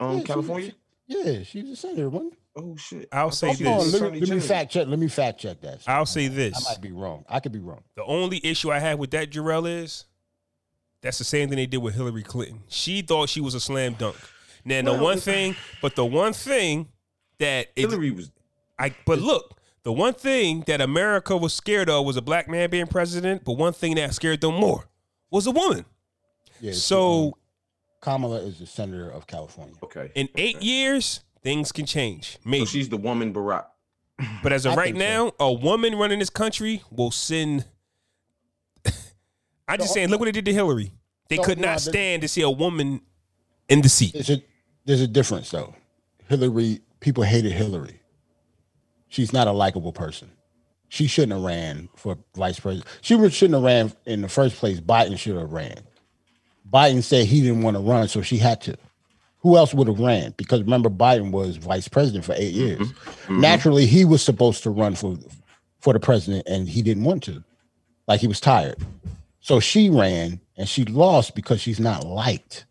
Yeah, 0.01 0.07
um 0.07 0.19
she- 0.21 0.25
California. 0.27 0.71
she- 0.71 0.75
Yeah, 1.07 1.43
she's 1.43 1.71
a 1.71 1.77
senator. 1.77 2.09
One. 2.11 2.33
Oh 2.57 2.77
shit! 2.77 3.09
I'll 3.11 3.31
say 3.31 3.49
thought 3.49 3.57
she 3.59 3.65
Hold 3.65 3.77
was 3.79 3.87
on, 3.87 3.93
this. 3.93 4.01
let 4.01 4.13
me, 4.13 4.21
let 4.21 4.29
me 4.31 4.41
fact 4.41 4.73
check. 4.73 4.87
Let 4.87 4.99
me 4.99 5.09
fact 5.09 5.41
check 5.41 5.61
that. 5.63 5.81
shit. 5.81 5.89
I'll 5.89 6.07
say 6.07 6.29
this. 6.29 6.55
I 6.55 6.59
this. 6.59 6.69
might 6.69 6.81
be 6.81 6.93
wrong. 6.93 7.25
I 7.29 7.41
could 7.41 7.53
be 7.53 7.59
wrong. 7.59 7.83
The 7.97 8.05
only 8.05 8.41
issue 8.45 8.71
I 8.71 8.79
have 8.79 8.99
with 8.99 9.11
that 9.11 9.31
Jarrell 9.31 9.69
is 9.69 10.05
that's 11.03 11.19
the 11.19 11.25
same 11.25 11.49
thing 11.49 11.57
they 11.57 11.67
did 11.67 11.79
with 11.79 11.95
Hillary 11.95 12.23
Clinton. 12.23 12.61
She 12.69 13.03
thought 13.03 13.29
she 13.29 13.41
was 13.41 13.55
a 13.55 13.61
slam 13.61 13.95
dunk. 13.95 14.17
Now 14.65 14.81
the 14.83 14.95
one 14.95 15.19
thing, 15.19 15.57
but 15.83 15.95
the 15.97 16.05
one 16.05 16.33
thing 16.33 16.89
that 17.39 17.69
it, 17.77 17.91
Hillary 17.91 18.11
was 18.11 18.31
I 18.79 18.95
but 19.05 19.19
look, 19.19 19.59
the 19.83 19.93
one 19.93 20.15
thing 20.15 20.65
that 20.67 20.81
America 20.81 21.37
was 21.37 21.53
scared 21.53 21.91
of 21.91 22.07
was 22.07 22.17
a 22.17 22.23
black 22.23 22.49
man 22.49 22.71
being 22.71 22.87
president, 22.87 23.45
but 23.45 23.53
one 23.53 23.73
thing 23.73 23.97
that 23.97 24.15
scared 24.15 24.41
them 24.41 24.55
more 24.55 24.89
was 25.31 25.47
a 25.47 25.51
woman. 25.51 25.85
Yeah. 26.61 26.73
So 26.73 27.37
Kamala 28.01 28.37
is 28.39 28.59
the 28.59 28.67
senator 28.67 29.11
of 29.11 29.27
California. 29.27 29.75
okay. 29.83 30.11
in 30.15 30.29
eight 30.37 30.63
years, 30.63 31.21
things 31.45 31.71
can 31.71 31.87
change. 31.87 32.39
So 32.51 32.65
she's 32.65 32.89
the 32.89 32.97
woman 32.97 33.33
Barack. 33.33 33.67
But 34.43 34.53
as 34.53 34.67
of 34.67 34.73
I 34.75 34.77
right 34.77 34.85
think 34.95 34.99
so. 34.99 35.25
now, 35.27 35.33
a 35.39 35.53
woman 35.53 35.95
running 35.97 36.19
this 36.19 36.31
country 36.31 36.83
will 36.91 37.13
send. 37.13 37.65
I 39.69 39.77
just 39.77 39.93
saying, 39.95 40.09
look 40.09 40.19
what 40.21 40.27
they 40.27 40.33
did 40.33 40.45
to 40.47 40.53
Hillary. 40.53 40.93
They 41.29 41.37
So, 41.37 41.45
could 41.45 41.59
not 41.59 41.77
the- 41.77 41.91
stand 41.91 42.23
to 42.23 42.29
see 42.29 42.43
a 42.43 42.51
woman 42.51 43.01
in 43.69 43.81
the 43.83 43.89
seat. 43.89 44.13
There's 44.15 44.31
a 44.31 44.43
there's 44.85 45.01
a 45.01 45.07
difference 45.09 45.51
though. 45.51 45.75
Hillary, 46.29 46.81
people 47.01 47.23
hated 47.23 47.53
Hillary. 47.53 48.01
She's 49.09 49.33
not 49.33 49.47
a 49.47 49.53
likable 49.53 49.93
person. 49.93 50.31
She 50.89 51.07
shouldn't 51.07 51.33
have 51.33 51.43
ran 51.43 51.89
for 51.97 52.17
vice 52.37 52.61
president. 52.61 52.89
She 53.01 53.15
shouldn't 53.31 53.55
have 53.55 53.63
ran 53.63 53.93
in 54.07 54.21
the 54.23 54.29
first 54.29 54.57
place. 54.57 54.81
Biden 54.81 55.19
should 55.19 55.37
have 55.37 55.53
ran. 55.53 55.79
Biden 56.71 57.03
said 57.03 57.27
he 57.27 57.41
didn't 57.41 57.63
want 57.63 57.77
to 57.77 57.83
run, 57.83 58.07
so 58.09 58.23
she 58.23 58.37
had 58.39 58.61
to. 58.63 58.77
Who 59.45 59.57
else 59.59 59.73
would 59.75 59.87
have 59.89 60.01
ran? 60.01 60.33
Because 60.39 60.63
remember, 60.63 60.89
Biden 60.91 61.31
was 61.31 61.59
vice 61.59 61.87
president 61.87 62.25
for 62.25 62.35
8 62.37 62.53
years. 62.53 62.93
Naturally, 63.29 63.85
he 63.87 64.05
was 64.05 64.23
supposed 64.23 64.63
to 64.65 64.71
run 64.71 64.95
for 64.97 65.17
for 65.81 65.93
the 65.93 66.01
president, 66.01 66.49
and 66.49 66.67
he 66.69 66.81
didn't 66.83 67.05
want 67.05 67.23
to. 67.25 67.45
Like 68.09 68.21
he 68.21 68.27
was 68.27 68.41
tired. 68.41 68.77
So 69.41 69.61
she 69.61 69.91
ran 69.91 70.41
and 70.57 70.67
she 70.67 70.87
lost 70.87 71.35
because 71.35 71.61
she's 71.61 71.79
not 71.79 72.07
liked. 72.07 72.65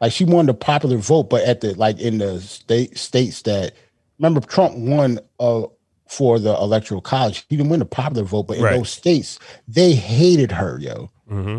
Like 0.00 0.10
she 0.12 0.24
won 0.24 0.46
the 0.46 0.54
popular 0.54 0.96
vote, 0.96 1.24
but 1.24 1.42
at 1.44 1.60
the 1.60 1.74
like 1.74 2.00
in 2.00 2.16
the 2.18 2.40
state 2.40 2.96
states 2.96 3.42
that 3.42 3.74
remember 4.18 4.40
Trump 4.40 4.74
won 4.76 5.20
uh 5.38 5.64
for 6.08 6.38
the 6.38 6.54
electoral 6.56 7.02
college. 7.02 7.44
He 7.50 7.56
didn't 7.56 7.68
win 7.68 7.80
the 7.80 7.84
popular 7.86 8.24
vote, 8.24 8.44
but 8.44 8.56
in 8.56 8.62
Right. 8.62 8.76
those 8.78 8.88
states, 8.90 9.38
they 9.68 9.92
hated 9.92 10.52
her, 10.52 10.78
yo. 10.80 11.10
Mm-hmm. 11.30 11.58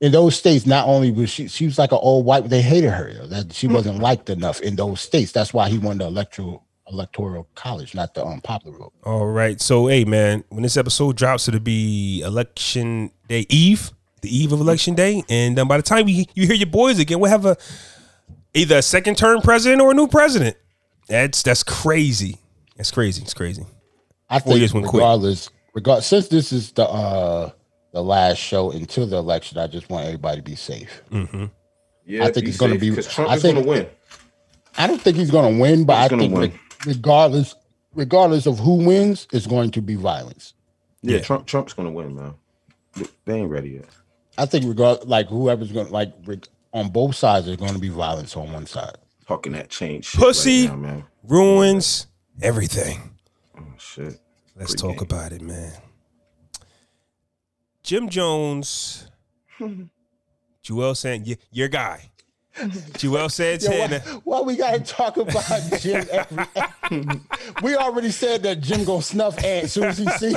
In 0.00 0.12
those 0.12 0.34
states, 0.34 0.64
not 0.64 0.88
only 0.88 1.10
was 1.10 1.28
she 1.28 1.46
she 1.48 1.66
was 1.66 1.78
like 1.78 1.92
an 1.92 1.98
old 2.00 2.24
white, 2.24 2.48
they 2.48 2.62
hated 2.62 2.90
her. 2.90 3.26
That 3.26 3.52
she 3.52 3.66
wasn't 3.66 3.98
liked 3.98 4.30
enough 4.30 4.60
in 4.60 4.76
those 4.76 5.00
states. 5.00 5.32
That's 5.32 5.52
why 5.52 5.68
he 5.68 5.78
won 5.78 5.98
the 5.98 6.06
electoral 6.06 6.64
electoral 6.90 7.46
college, 7.54 7.94
not 7.94 8.14
the 8.14 8.24
um, 8.24 8.40
popular 8.40 8.78
vote. 8.78 8.92
All 9.04 9.26
right. 9.26 9.60
So, 9.60 9.86
hey, 9.86 10.04
man, 10.04 10.44
when 10.48 10.62
this 10.62 10.76
episode 10.76 11.16
drops, 11.16 11.48
it'll 11.48 11.60
be 11.60 12.22
election 12.22 13.10
day 13.28 13.46
eve, 13.48 13.90
the 14.22 14.34
eve 14.34 14.52
of 14.52 14.60
election 14.60 14.94
day, 14.94 15.22
and 15.28 15.58
um, 15.58 15.68
by 15.68 15.76
the 15.76 15.82
time 15.82 16.08
you, 16.08 16.24
you 16.34 16.46
hear 16.46 16.56
your 16.56 16.66
boys 16.66 16.98
again, 16.98 17.20
we'll 17.20 17.30
have 17.30 17.46
a 17.46 17.56
either 18.54 18.78
a 18.78 18.82
second 18.82 19.16
term 19.16 19.40
president 19.40 19.80
or 19.80 19.90
a 19.90 19.94
new 19.94 20.08
president. 20.08 20.56
That's 21.08 21.42
that's 21.42 21.62
crazy. 21.62 22.38
That's 22.76 22.90
crazy. 22.90 23.22
It's 23.22 23.34
crazy. 23.34 23.64
I 24.28 24.38
think 24.38 24.58
years 24.58 24.72
went 24.72 24.86
quick. 24.86 25.00
regardless, 25.00 25.50
regard 25.74 26.04
since 26.04 26.28
this 26.28 26.52
is 26.52 26.72
the 26.72 26.84
uh 26.88 27.50
the 27.92 28.02
last 28.02 28.38
show 28.38 28.70
until 28.70 29.06
the 29.06 29.16
election, 29.16 29.58
I 29.58 29.66
just 29.66 29.88
want 29.90 30.06
everybody 30.06 30.36
to 30.38 30.42
be 30.42 30.54
safe. 30.54 31.02
Mm-hmm. 31.10 31.46
Yeah, 32.06 32.24
I 32.24 32.32
think 32.32 32.46
he's 32.46 32.56
gonna 32.58 32.78
be- 32.78 32.94
Trump 33.02 33.30
I 33.30 33.34
is 33.36 33.42
think- 33.42 33.54
going 33.54 33.64
to 33.64 33.70
win. 33.70 33.86
I 34.78 34.86
don't 34.86 35.00
think 35.00 35.16
he's 35.16 35.30
going 35.32 35.54
to 35.56 35.60
win, 35.60 35.84
but 35.84 35.96
He's 35.96 36.12
I 36.12 36.16
think 36.18 36.32
win. 36.34 36.52
regardless, 36.86 37.54
regardless 37.94 38.46
of 38.46 38.58
who 38.60 38.86
wins, 38.86 39.26
it's 39.32 39.46
going 39.48 39.72
to 39.72 39.82
be 39.82 39.96
violence. 39.96 40.54
Yeah, 41.02 41.16
Yeah. 41.16 41.22
Trump 41.22 41.46
Trump's 41.46 41.72
going 41.72 41.88
to 41.88 41.92
win, 41.92 42.14
man. 42.14 42.34
They 43.24 43.34
ain't 43.40 43.50
ready 43.50 43.70
yet. 43.70 43.86
I 44.38 44.46
think 44.46 44.64
regard 44.66 45.04
like 45.06 45.26
whoever's 45.28 45.72
going 45.72 45.86
to 45.88 45.92
like 45.92 46.12
on 46.72 46.88
both 46.90 47.16
sides, 47.16 47.46
there's 47.46 47.58
going 47.58 47.72
to 47.74 47.80
be 47.80 47.88
violence 47.88 48.36
on 48.36 48.52
one 48.52 48.64
side. 48.66 48.96
Talking 49.26 49.52
that 49.52 49.70
change, 49.70 50.04
shit 50.06 50.20
Pussy. 50.20 50.62
right 50.68 50.70
now, 50.70 50.76
man. 50.76 51.04
Ruins 51.24 52.06
everything. 52.40 53.16
Oh 53.58 53.64
shit. 53.76 54.18
Let's 54.56 54.74
Pre-game. 54.74 54.96
talk 54.96 55.02
about 55.02 55.32
it, 55.32 55.42
man. 55.42 55.72
Jim 57.82 58.08
Jones, 58.08 59.08
Joel 60.62 60.94
saying 60.94 61.26
your 61.50 61.68
guy. 61.68 62.10
Joel 62.98 63.28
Santana. 63.30 64.00
why, 64.00 64.20
why 64.24 64.40
we 64.42 64.56
got 64.56 64.72
to 64.72 64.80
talk 64.80 65.16
about 65.16 65.44
Jim? 65.80 66.04
Every, 66.10 66.44
we 67.62 67.76
already 67.76 68.10
said 68.10 68.42
that 68.42 68.60
Jim 68.60 68.84
gonna 68.84 69.00
snuff 69.02 69.38
Ant 69.42 69.64
as 69.64 69.72
soon 69.72 69.84
as 69.84 69.98
he 69.98 70.06
see. 70.18 70.34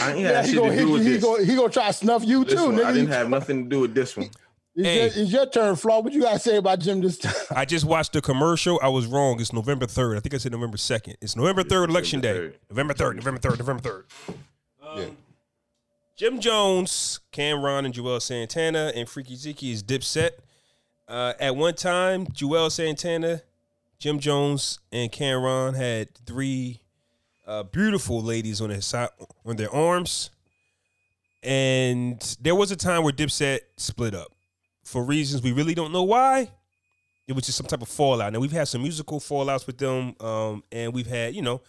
I 0.00 0.12
ain't 0.12 0.20
Yeah, 0.20 0.42
he 0.46 0.54
gonna 0.54 0.72
hit 0.72 0.86
you. 0.88 0.94
He 0.96 1.08
this. 1.10 1.22
gonna, 1.24 1.44
he 1.44 1.56
gonna 1.56 1.68
try 1.68 1.88
to 1.88 1.92
snuff 1.92 2.24
you 2.24 2.44
This 2.44 2.54
too, 2.54 2.66
one, 2.66 2.82
I 2.84 2.92
didn't 2.92 3.08
have 3.08 3.28
nothing 3.28 3.64
to 3.64 3.68
do 3.68 3.80
with 3.80 3.94
this 3.94 4.16
one. 4.16 4.30
It's, 4.76 4.86
Hey. 4.88 4.96
your, 4.98 5.06
it's 5.24 5.32
your 5.32 5.46
turn, 5.46 5.74
Flaw. 5.76 6.00
What 6.00 6.12
you 6.12 6.22
got 6.22 6.34
to 6.34 6.38
say 6.38 6.56
about 6.56 6.78
Jim 6.78 7.00
this 7.00 7.18
time? 7.18 7.34
I 7.50 7.64
just 7.64 7.84
watched 7.84 8.12
the 8.12 8.22
commercial. 8.22 8.78
I 8.80 8.88
was 8.88 9.04
wrong. 9.06 9.40
It's 9.40 9.52
November 9.52 9.86
3rd. 9.86 10.16
I 10.16 10.20
think 10.20 10.32
I 10.32 10.38
said 10.38 10.52
November 10.52 10.76
2nd. 10.76 11.16
It's 11.20 11.34
November 11.36 11.64
3rd, 11.64 11.88
election 11.88 12.20
day. 12.20 12.52
November 12.70 12.94
3rd. 12.94 13.16
November 13.16 13.40
3rd, 13.40 13.58
November 13.58 13.82
3rd, 13.82 13.98
November 13.98 14.32
um, 14.86 14.96
3rd. 14.98 14.98
Yeah. 15.00 15.04
Jim 16.20 16.38
Jones, 16.38 17.20
Cam'ron, 17.32 17.86
and 17.86 17.94
Juelz 17.94 18.24
Santana, 18.24 18.92
and 18.94 19.08
Freekey 19.08 19.36
Zeke 19.36 19.62
is 19.62 19.82
Dipset. 19.82 20.32
Uh, 21.08 21.32
at 21.40 21.56
one 21.56 21.74
time, 21.74 22.26
Juelz 22.26 22.72
Santana, 22.72 23.40
Jim 23.98 24.18
Jones, 24.18 24.80
and 24.92 25.10
Cam'ron 25.10 25.74
had 25.74 26.14
three 26.26 26.82
uh, 27.46 27.62
beautiful 27.62 28.20
ladies 28.20 28.60
on 28.60 28.68
their 28.68 28.82
side, 28.82 29.08
on 29.46 29.56
their 29.56 29.74
arms. 29.74 30.30
And 31.42 32.20
there 32.38 32.54
was 32.54 32.70
a 32.70 32.76
time 32.76 33.02
where 33.02 33.14
Dipset 33.14 33.60
split 33.78 34.14
up 34.14 34.30
for 34.84 35.02
reasons 35.02 35.42
we 35.42 35.52
really 35.52 35.74
don't 35.74 35.90
know 35.90 36.02
why. 36.02 36.50
It 37.28 37.32
was 37.32 37.46
just 37.46 37.56
some 37.56 37.66
type 37.66 37.80
of 37.80 37.88
fallout. 37.88 38.34
Now 38.34 38.40
we've 38.40 38.52
had 38.52 38.68
some 38.68 38.82
musical 38.82 39.20
fallouts 39.20 39.66
with 39.66 39.78
them, 39.78 40.16
um, 40.20 40.64
and 40.70 40.92
we've 40.92 41.06
had 41.06 41.34
you 41.34 41.40
know 41.40 41.62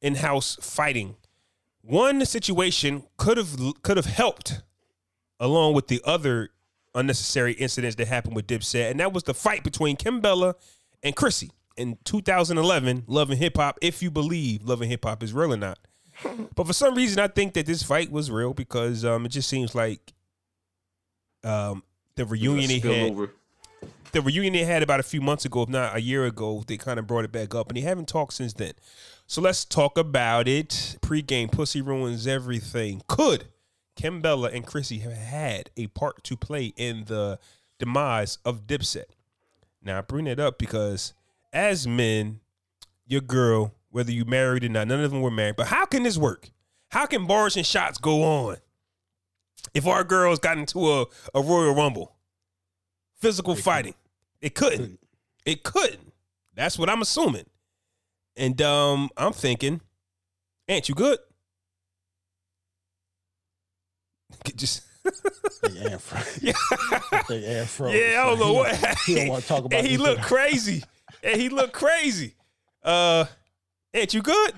in-house 0.00 0.56
fighting. 0.62 1.16
One 1.86 2.24
situation 2.24 3.04
could 3.18 3.36
have 3.36 3.56
could 3.82 3.98
have 3.98 4.06
helped, 4.06 4.62
along 5.38 5.74
with 5.74 5.88
the 5.88 6.00
other 6.04 6.50
unnecessary 6.94 7.52
incidents 7.52 7.96
that 7.96 8.08
happened 8.08 8.36
with 8.36 8.46
Dipset, 8.46 8.90
and 8.90 9.00
that 9.00 9.12
was 9.12 9.24
the 9.24 9.34
fight 9.34 9.62
between 9.62 9.96
Kimbella 9.96 10.54
and 11.02 11.14
Chrissy 11.14 11.50
in 11.76 11.98
2011. 12.04 13.04
Love 13.06 13.30
and 13.30 13.38
Hip 13.38 13.56
Hop, 13.58 13.78
if 13.82 14.02
you 14.02 14.10
believe 14.10 14.62
Love 14.64 14.80
and 14.80 14.90
Hip 14.90 15.04
Hop 15.04 15.22
is 15.22 15.32
real 15.32 15.52
or 15.52 15.56
not. 15.56 15.78
But 16.54 16.66
for 16.66 16.72
some 16.72 16.94
reason, 16.94 17.18
I 17.18 17.26
think 17.26 17.54
that 17.54 17.66
this 17.66 17.82
fight 17.82 18.10
was 18.10 18.30
real 18.30 18.54
because 18.54 19.04
um, 19.04 19.26
it 19.26 19.30
just 19.30 19.48
seems 19.48 19.74
like 19.74 20.14
um, 21.42 21.82
the 22.14 22.24
reunion 22.24 22.68
they 22.68 22.78
had 22.78 23.10
over. 23.10 23.32
the 24.12 24.22
reunion 24.22 24.52
they 24.54 24.64
had 24.64 24.82
about 24.82 25.00
a 25.00 25.02
few 25.02 25.20
months 25.20 25.44
ago, 25.44 25.64
if 25.64 25.68
not 25.68 25.96
a 25.96 26.00
year 26.00 26.24
ago, 26.24 26.62
they 26.66 26.76
kind 26.76 26.98
of 26.98 27.06
brought 27.06 27.24
it 27.24 27.32
back 27.32 27.54
up, 27.54 27.68
and 27.68 27.76
they 27.76 27.80
haven't 27.82 28.08
talked 28.08 28.32
since 28.32 28.52
then. 28.54 28.72
So 29.26 29.40
let's 29.40 29.64
talk 29.64 29.96
about 29.96 30.46
it. 30.48 30.98
Pre-game 31.00 31.48
pussy 31.48 31.80
ruins 31.80 32.26
everything. 32.26 33.02
Could 33.08 33.46
Kimbella 33.96 34.54
and 34.54 34.66
Chrissy 34.66 34.98
have 34.98 35.12
had 35.12 35.70
a 35.76 35.86
part 35.88 36.22
to 36.24 36.36
play 36.36 36.72
in 36.76 37.04
the 37.06 37.38
demise 37.78 38.38
of 38.44 38.66
Dipset? 38.66 39.06
Now 39.82 39.98
I 39.98 40.00
bring 40.02 40.26
it 40.26 40.38
up 40.38 40.58
because 40.58 41.14
as 41.52 41.86
men, 41.86 42.40
your 43.06 43.20
girl, 43.20 43.74
whether 43.90 44.12
you 44.12 44.24
married 44.24 44.64
or 44.64 44.68
not, 44.68 44.88
none 44.88 45.00
of 45.00 45.10
them 45.10 45.20
were 45.20 45.30
married. 45.30 45.56
But 45.56 45.68
how 45.68 45.84
can 45.86 46.02
this 46.02 46.18
work? 46.18 46.50
How 46.90 47.06
can 47.06 47.26
bars 47.26 47.56
and 47.56 47.66
shots 47.66 47.98
go 47.98 48.22
on 48.22 48.58
if 49.72 49.86
our 49.86 50.04
girls 50.04 50.38
got 50.38 50.58
into 50.58 50.90
a, 50.90 51.06
a 51.34 51.40
Royal 51.40 51.74
Rumble? 51.74 52.14
Physical 53.20 53.56
fighting. 53.56 53.94
It 54.40 54.54
couldn't. 54.54 55.00
It 55.46 55.62
couldn't. 55.62 56.12
That's 56.54 56.78
what 56.78 56.90
I'm 56.90 57.00
assuming. 57.02 57.46
And 58.36 58.60
um, 58.62 59.10
I'm 59.16 59.32
thinking, 59.32 59.80
ain't 60.68 60.88
you 60.88 60.94
good? 60.94 61.18
Just 64.56 64.82
Big 65.62 65.76
afro. 65.92 66.20
yeah, 66.42 66.52
Big 67.28 67.44
afro. 67.44 67.90
yeah. 67.90 68.22
I 68.22 68.26
don't 68.30 68.38
know 68.38 68.52
He 68.52 68.54
what. 68.58 68.98
He 69.06 69.14
don't 69.14 69.28
want 69.28 69.42
to 69.42 69.48
talk 69.48 69.64
about. 69.66 69.78
and 69.78 69.86
he 69.86 69.96
this. 69.96 70.06
looked 70.06 70.22
crazy. 70.22 70.82
and 71.22 71.40
he 71.40 71.48
looked 71.48 71.72
crazy. 71.74 72.34
Uh, 72.82 73.26
ain't 73.92 74.12
you 74.14 74.22
good? 74.22 74.52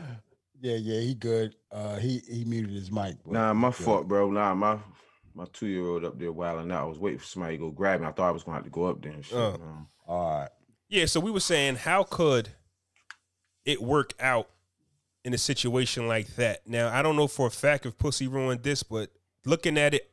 Yeah, 0.61 0.77
yeah, 0.77 1.01
he 1.01 1.15
good. 1.15 1.55
Uh, 1.71 1.97
he 1.97 2.23
he 2.31 2.45
muted 2.45 2.71
his 2.75 2.91
mic. 2.91 3.17
but 3.25 3.33
Nah, 3.33 3.53
my 3.55 3.69
he 3.69 3.83
fault, 3.85 4.09
bro. 4.09 4.31
Nah, 4.31 4.55
my 4.55 4.79
my 5.35 5.45
two 5.53 5.67
year 5.67 5.85
old 5.87 6.05
up 6.05 6.19
there 6.19 6.33
wilding 6.33 6.71
out. 6.73 6.83
I 6.85 6.87
was 6.87 6.99
waiting 6.99 7.19
for 7.19 7.27
somebody 7.27 7.57
to 7.57 7.61
go 7.65 7.71
grab 7.71 8.01
me. 8.01 8.07
I 8.07 8.13
thought 8.13 8.29
I 8.29 8.33
was 8.33 8.43
gonna 8.45 8.57
have 8.57 8.65
to 8.65 8.71
go 8.71 8.87
up 8.87 9.03
there 9.03 9.13
and 9.13 9.25
shit. 9.25 9.37
Uh. 9.37 9.59
man. 9.59 9.87
All 10.07 10.41
right. 10.41 10.49
Yeah, 10.89 11.07
so 11.07 11.19
we 11.19 11.33
were 11.33 11.41
saying, 11.41 11.75
how 11.77 12.05
could 12.05 12.51
it 13.67 13.83
work 13.83 14.15
out 14.19 14.49
in 15.25 15.35
a 15.35 15.39
situation 15.39 16.09
like 16.09 16.37
that? 16.37 16.67
Now, 16.67 16.89
I 16.89 17.03
don't 17.03 17.17
know 17.17 17.27
for 17.27 17.49
a 17.49 17.51
fact 17.51 17.85
if 17.85 17.99
Pussy 17.99 18.27
ruined 18.27 18.63
this, 18.63 18.83
but 18.83 19.11
looking 19.45 19.77
at 19.77 19.93
it, 19.93 20.11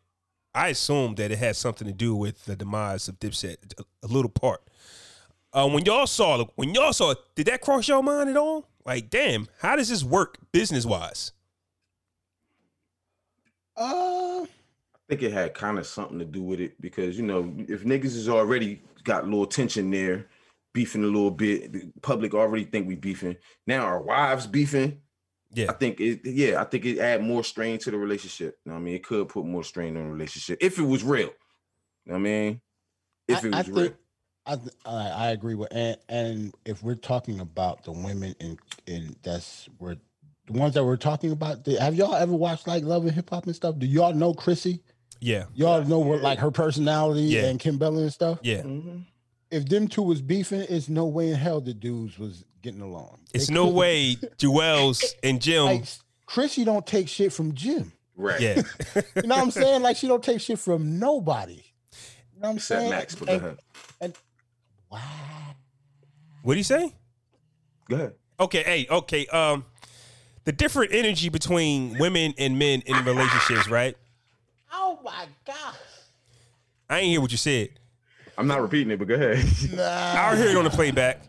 I 0.54 0.70
assume 0.70 1.16
that 1.16 1.32
it 1.32 1.39
has 1.39 1.58
something 1.58 1.88
to 1.88 1.93
do 1.93 2.16
with 2.16 2.45
the 2.45 2.56
demise 2.56 3.08
of 3.08 3.20
Dipset, 3.20 3.58
a, 3.80 3.84
a 4.06 4.08
little 4.08 4.30
part. 4.30 4.62
Uh, 5.51 5.70
when 5.70 5.86
y'all 5.86 6.08
saw 6.08 6.41
it, 6.41 6.47
when 6.56 6.74
y'all 6.74 6.93
saw 6.93 7.12
it, 7.12 7.20
did 7.36 7.47
that 7.47 7.62
cross 7.62 7.88
your 7.88 8.04
mind 8.04 8.30
at 8.30 8.38
all? 8.38 8.68
Like, 8.86 9.10
damn, 9.10 9.47
how 9.62 9.76
does 9.76 9.89
this 9.89 10.04
work 10.04 10.38
business 10.51 10.86
wise? 10.86 11.32
Uh, 13.76 14.41
I 14.43 14.99
think 15.10 15.24
it 15.24 15.32
had 15.32 15.54
kind 15.54 15.80
of 15.80 15.88
something 15.88 16.20
to 16.20 16.26
do 16.26 16.43
with 16.43 16.60
it 16.60 16.80
because 16.82 17.18
you 17.18 17.24
know 17.24 17.54
if 17.68 17.84
niggas 17.84 18.16
is 18.16 18.30
already 18.30 18.82
got 19.04 19.24
a 19.24 19.26
little 19.26 19.47
tension 19.47 19.89
there, 19.89 20.28
beefing 20.74 21.04
a 21.04 21.08
little 21.08 21.32
bit, 21.32 21.72
the 21.72 21.92
public 22.02 22.34
already 22.34 22.64
think 22.66 22.88
we 22.88 22.96
beefing. 22.96 23.36
Now 23.68 23.82
our 23.86 24.02
wives 24.02 24.48
beefing. 24.48 25.00
Yeah. 25.54 25.68
I 25.70 25.74
think 25.74 26.00
it. 26.00 26.22
Yeah, 26.26 26.60
I 26.62 26.64
think 26.64 26.86
it 26.86 26.98
add 27.00 27.22
more 27.24 27.44
strain 27.44 27.78
to 27.80 27.92
the 27.92 27.98
relationship. 27.98 28.58
You 28.66 28.72
know 28.72 28.76
what 28.76 28.82
I 28.82 28.84
mean, 28.84 28.96
it 28.96 29.04
could 29.06 29.30
put 29.30 29.46
more 29.46 29.64
strain 29.64 29.96
on 29.98 30.06
the 30.06 30.10
relationship 30.12 30.58
if 30.62 30.80
it 30.80 30.84
was 30.84 31.04
real. 31.04 31.28
You 31.28 31.28
know 32.08 32.14
what 32.14 32.16
I 32.16 32.22
mean, 32.22 32.62
if 33.28 33.44
I- 33.44 33.48
it 33.48 33.54
I 33.54 33.58
was 33.60 33.68
real. 33.70 33.78
think- 33.86 33.96
I, 34.46 34.56
th- 34.58 34.70
I 34.86 35.08
I 35.10 35.28
agree 35.32 35.56
with 35.56 35.70
and 35.72 35.96
and 36.10 36.54
if 36.66 36.84
we're 36.84 36.96
talking 36.96 37.40
about 37.40 37.84
the 37.86 37.94
women 37.94 38.36
in 38.42 38.58
in 38.88 39.16
that's 39.24 39.70
where 39.78 39.96
the 40.48 40.54
ones 40.54 40.74
that 40.74 40.84
we're 40.84 40.98
talking 40.98 41.32
about, 41.32 41.64
the, 41.64 41.80
have 41.80 41.96
y'all 41.96 42.14
ever 42.16 42.34
watched 42.34 42.68
like 42.68 42.84
Love 42.84 43.04
and 43.04 43.14
Hip 43.14 43.30
Hop 43.30 43.46
and 43.46 43.56
stuff? 43.56 43.78
Do 43.80 43.86
y'all 43.86 44.14
know 44.14 44.34
Chrissy? 44.34 44.82
Yeah. 45.22 45.46
Y'all 45.54 45.86
know 45.86 46.00
what 46.00 46.22
like 46.22 46.40
her 46.40 46.52
personality 46.52 47.22
Yeah. 47.22 47.46
and 47.46 47.58
Kimbella 47.58 48.00
and 48.02 48.12
stuff. 48.12 48.40
Yeah. 48.42 48.64
Mhm. 48.64 49.06
If 49.54 49.68
them 49.70 49.88
two 49.88 50.01
was 50.01 50.22
beefing, 50.22 50.66
it's 50.70 50.89
no 50.89 51.06
way 51.06 51.30
in 51.30 51.36
hell 51.36 51.62
the 51.62 51.74
dudes 51.74 52.18
was 52.18 52.43
getting 52.62 52.82
along. 52.82 53.20
It's 53.34 53.47
They 53.47 53.54
no 53.54 53.64
couldn't- 53.66 53.76
way 53.76 54.16
Juelz 54.38 55.14
and 55.24 55.41
Jim. 55.41 55.66
Like 55.66 55.86
Chrissy 56.26 56.64
don't 56.64 56.86
take 56.88 57.08
shit 57.08 57.32
from 57.34 57.54
Jim. 57.54 57.91
Right. 58.16 58.39
yeah. 58.41 58.62
You 59.16 59.24
know 59.24 59.36
what 59.36 59.43
I'm 59.43 59.51
saying? 59.51 59.82
Like 59.82 59.97
she 59.97 60.08
don't 60.08 60.24
take 60.24 60.41
shit 60.41 60.60
from 60.60 60.99
nobody. 60.99 61.54
You 62.36 62.41
know 62.41 62.47
what 62.47 62.49
I'm 62.49 62.56
Except 62.58 62.80
saying? 62.82 62.89
Max, 62.89 63.16
but 63.16 63.28
go 63.28 63.34
And- 63.34 63.43
ahead. 64.01 64.18
Wow. 64.91 64.99
What 66.43 66.54
do 66.54 66.58
you 66.60 66.64
say? 66.64 66.93
Go 67.89 67.95
ahead. 67.95 68.14
Okay, 68.39 68.64
hey, 68.64 68.88
okay. 68.89 69.26
Um, 69.28 69.66
the 70.45 70.51
different 70.51 70.93
energy 70.93 71.30
between 71.30 71.97
women 71.97 72.34
and 72.38 72.58
men 72.60 72.82
in 72.86 73.04
relationships, 73.06 73.70
right? 73.70 73.95
Oh 74.72 74.99
my 75.04 75.26
god. 75.45 75.76
I 76.89 76.99
ain't 76.99 77.08
hear 77.08 77.22
what 77.22 77.32
you 77.32 77.38
said. 77.38 77.70
I'm 78.38 78.48
not 78.48 78.62
repeating 78.62 78.92
it, 78.92 79.00
but 79.00 79.08
go 79.08 79.16
ahead. 79.16 79.38
I'll 79.80 80.36
hear 80.36 80.50
it 80.50 80.58
on 80.58 80.64
the 80.64 80.70
playback. 80.70 81.22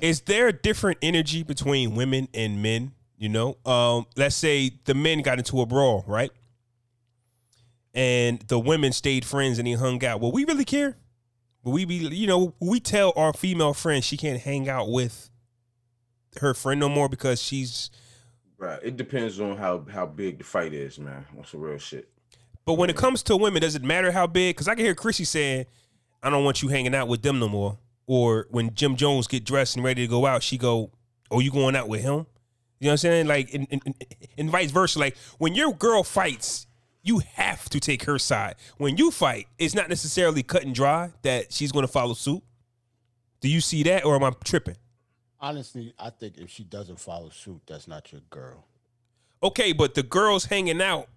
Is 0.00 0.22
there 0.22 0.48
a 0.48 0.52
different 0.52 0.98
energy 1.02 1.42
between 1.42 1.94
women 1.94 2.28
and 2.34 2.62
men? 2.62 2.92
You 3.16 3.28
know, 3.28 3.58
um, 3.66 4.06
let's 4.16 4.34
say 4.34 4.70
the 4.84 4.94
men 4.94 5.20
got 5.20 5.38
into 5.38 5.60
a 5.60 5.66
brawl, 5.66 6.04
right? 6.06 6.30
And 7.92 8.40
the 8.40 8.58
women 8.58 8.92
stayed 8.92 9.24
friends 9.24 9.58
and 9.58 9.66
they 9.66 9.72
hung 9.72 10.02
out. 10.04 10.20
Will 10.20 10.32
we 10.32 10.44
really 10.44 10.64
care? 10.64 10.96
Will 11.62 11.72
we 11.72 11.84
be, 11.84 11.96
you 11.96 12.26
know, 12.26 12.54
we 12.60 12.80
tell 12.80 13.12
our 13.16 13.34
female 13.34 13.74
friend 13.74 14.02
she 14.02 14.16
can't 14.16 14.40
hang 14.40 14.68
out 14.68 14.90
with 14.90 15.28
her 16.40 16.54
friend 16.54 16.80
no 16.80 16.88
more 16.88 17.08
because 17.08 17.42
she's 17.42 17.90
right. 18.56 18.78
It 18.82 18.96
depends 18.96 19.40
on 19.40 19.56
how 19.56 19.84
how 19.90 20.06
big 20.06 20.38
the 20.38 20.44
fight 20.44 20.72
is, 20.72 20.98
man. 20.98 21.26
On 21.36 21.44
some 21.44 21.60
real 21.60 21.78
shit. 21.78 22.08
But 22.64 22.74
when 22.74 22.88
it 22.88 22.96
comes 22.96 23.22
to 23.24 23.36
women, 23.36 23.62
does 23.62 23.74
it 23.74 23.82
matter 23.82 24.12
how 24.12 24.26
big? 24.26 24.54
Because 24.54 24.68
I 24.68 24.74
can 24.74 24.84
hear 24.84 24.94
Chrissy 24.94 25.24
saying, 25.24 25.66
"I 26.22 26.30
don't 26.30 26.44
want 26.44 26.62
you 26.62 26.68
hanging 26.68 26.94
out 26.94 27.08
with 27.08 27.22
them 27.22 27.38
no 27.38 27.48
more." 27.48 27.78
Or 28.06 28.46
when 28.50 28.74
Jim 28.74 28.96
Jones 28.96 29.26
get 29.26 29.44
dressed 29.44 29.76
and 29.76 29.84
ready 29.84 30.02
to 30.02 30.08
go 30.08 30.26
out, 30.26 30.42
she 30.42 30.58
go, 30.58 30.90
"Oh, 31.30 31.40
you 31.40 31.50
going 31.50 31.76
out 31.76 31.88
with 31.88 32.02
him?" 32.02 32.26
You 32.80 32.86
know 32.86 32.92
what 32.92 32.92
I'm 32.92 32.96
saying? 32.98 33.26
Like, 33.26 33.52
and, 33.52 33.66
and, 33.70 33.94
and 34.38 34.50
vice 34.50 34.70
versa. 34.70 34.98
Like 34.98 35.16
when 35.38 35.54
your 35.54 35.72
girl 35.74 36.02
fights, 36.02 36.66
you 37.02 37.20
have 37.34 37.68
to 37.70 37.80
take 37.80 38.04
her 38.04 38.18
side. 38.18 38.56
When 38.78 38.96
you 38.96 39.10
fight, 39.10 39.48
it's 39.58 39.74
not 39.74 39.88
necessarily 39.88 40.42
cut 40.42 40.64
and 40.64 40.74
dry 40.74 41.12
that 41.22 41.52
she's 41.52 41.72
going 41.72 41.86
to 41.86 41.92
follow 41.92 42.14
suit. 42.14 42.42
Do 43.40 43.48
you 43.48 43.60
see 43.60 43.82
that, 43.84 44.04
or 44.04 44.16
am 44.16 44.24
I 44.24 44.32
tripping? 44.44 44.76
Honestly, 45.40 45.94
I 45.98 46.10
think 46.10 46.36
if 46.36 46.50
she 46.50 46.64
doesn't 46.64 47.00
follow 47.00 47.30
suit, 47.30 47.62
that's 47.66 47.88
not 47.88 48.12
your 48.12 48.20
girl. 48.28 48.66
Okay, 49.42 49.72
but 49.72 49.94
the 49.94 50.02
girls 50.02 50.46
hanging 50.46 50.82
out 50.82 51.08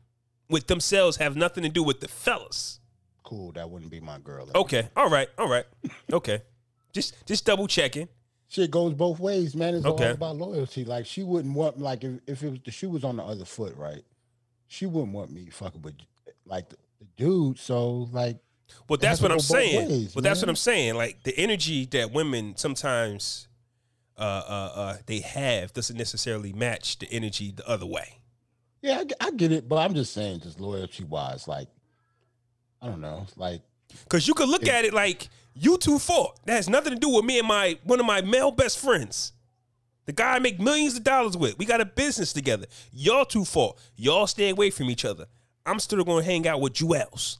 with 0.49 0.67
themselves 0.67 1.17
have 1.17 1.35
nothing 1.35 1.63
to 1.63 1.69
do 1.69 1.83
with 1.83 1.99
the 1.99 2.07
fellas. 2.07 2.79
Cool, 3.23 3.51
that 3.53 3.69
wouldn't 3.69 3.89
be 3.91 3.99
my 3.99 4.19
girl. 4.19 4.47
Okay, 4.53 4.89
all 4.95 5.09
right, 5.09 5.27
all 5.37 5.49
right, 5.49 5.65
okay. 6.11 6.41
Just 6.91 7.15
just 7.25 7.45
double 7.45 7.67
checking. 7.67 8.07
Shit 8.49 8.69
goes 8.69 8.93
both 8.93 9.19
ways, 9.19 9.55
man. 9.55 9.73
It's 9.75 9.85
Okay. 9.85 10.07
all 10.09 10.11
about 10.13 10.35
loyalty. 10.37 10.85
Like 10.85 11.05
she 11.07 11.23
wouldn't 11.23 11.55
want 11.55 11.79
like 11.79 12.03
if, 12.03 12.19
if 12.27 12.43
it 12.43 12.49
was 12.51 12.59
the 12.65 12.71
shoe 12.71 12.89
was 12.89 13.03
on 13.03 13.15
the 13.17 13.23
other 13.23 13.45
foot, 13.45 13.75
right? 13.77 14.03
She 14.67 14.85
wouldn't 14.85 15.13
want 15.13 15.31
me 15.31 15.47
fucking 15.51 15.81
with 15.81 15.95
like 16.45 16.69
the, 16.69 16.77
the 16.99 17.05
dude. 17.17 17.57
So 17.57 18.09
like 18.11 18.37
Well, 18.87 18.97
that's 18.97 19.21
what 19.21 19.31
I'm 19.31 19.39
saying. 19.39 19.87
ways, 19.89 20.15
well, 20.15 20.21
that's 20.21 20.41
what. 20.41 20.49
I'm 20.49 20.55
saying. 20.55 20.93
Like 20.95 21.23
the 21.23 21.35
energy 21.37 21.85
that 21.87 22.11
women 22.11 22.55
sometimes 22.57 23.47
uh, 24.17 24.21
uh, 24.21 24.71
uh, 24.75 24.97
they 25.07 25.19
have 25.21 25.73
doesn't 25.73 25.97
necessarily 25.97 26.53
match 26.53 26.99
the 26.99 27.07
energy 27.11 27.51
the 27.51 27.67
other 27.67 27.85
way. 27.87 28.19
yeah, 28.83 29.03
I 29.19 29.31
get 29.31 29.51
it, 29.51 29.67
but 29.67 29.77
I'm 29.77 29.95
just 29.95 30.13
saying, 30.13 30.41
just 30.41 30.59
loyalty 30.59 31.05
wise, 31.05 31.47
like 31.47 31.69
I 32.83 32.87
don't 32.87 33.01
know, 33.01 33.25
like 33.37 33.61
Because 34.03 34.27
you 34.27 34.33
could 34.33 34.49
look 34.49 34.67
at 34.67 34.83
it 34.83 34.93
like 34.93 35.29
you 35.55 35.77
two 35.77 35.97
fought. 35.99 36.45
That 36.45 36.55
has 36.55 36.69
nothing 36.69 36.93
to 36.93 36.99
do 36.99 37.09
with 37.09 37.23
me 37.25 37.39
and 37.39 37.47
my 37.47 37.79
one 37.83 37.99
of 37.99 38.05
my 38.05 38.21
male 38.21 38.51
best 38.51 38.77
friends. 38.77 39.31
The 40.05 40.11
guy 40.11 40.35
I 40.35 40.39
make 40.39 40.59
millions 40.59 40.97
of 40.97 41.03
dollars 41.03 41.37
with. 41.37 41.57
We 41.57 41.65
got 41.65 41.79
a 41.79 41.85
business 41.85 42.33
together. 42.33 42.65
Y'all 42.91 43.23
two 43.23 43.45
fought. 43.45 43.79
Y'all 43.95 44.27
stay 44.27 44.49
away 44.49 44.69
from 44.69 44.89
each 44.89 45.05
other. 45.05 45.27
I'm 45.65 45.79
still 45.79 46.03
going 46.03 46.25
to 46.25 46.29
hang 46.29 46.45
out 46.45 46.59
with 46.59 46.73
Juelz. 46.73 47.37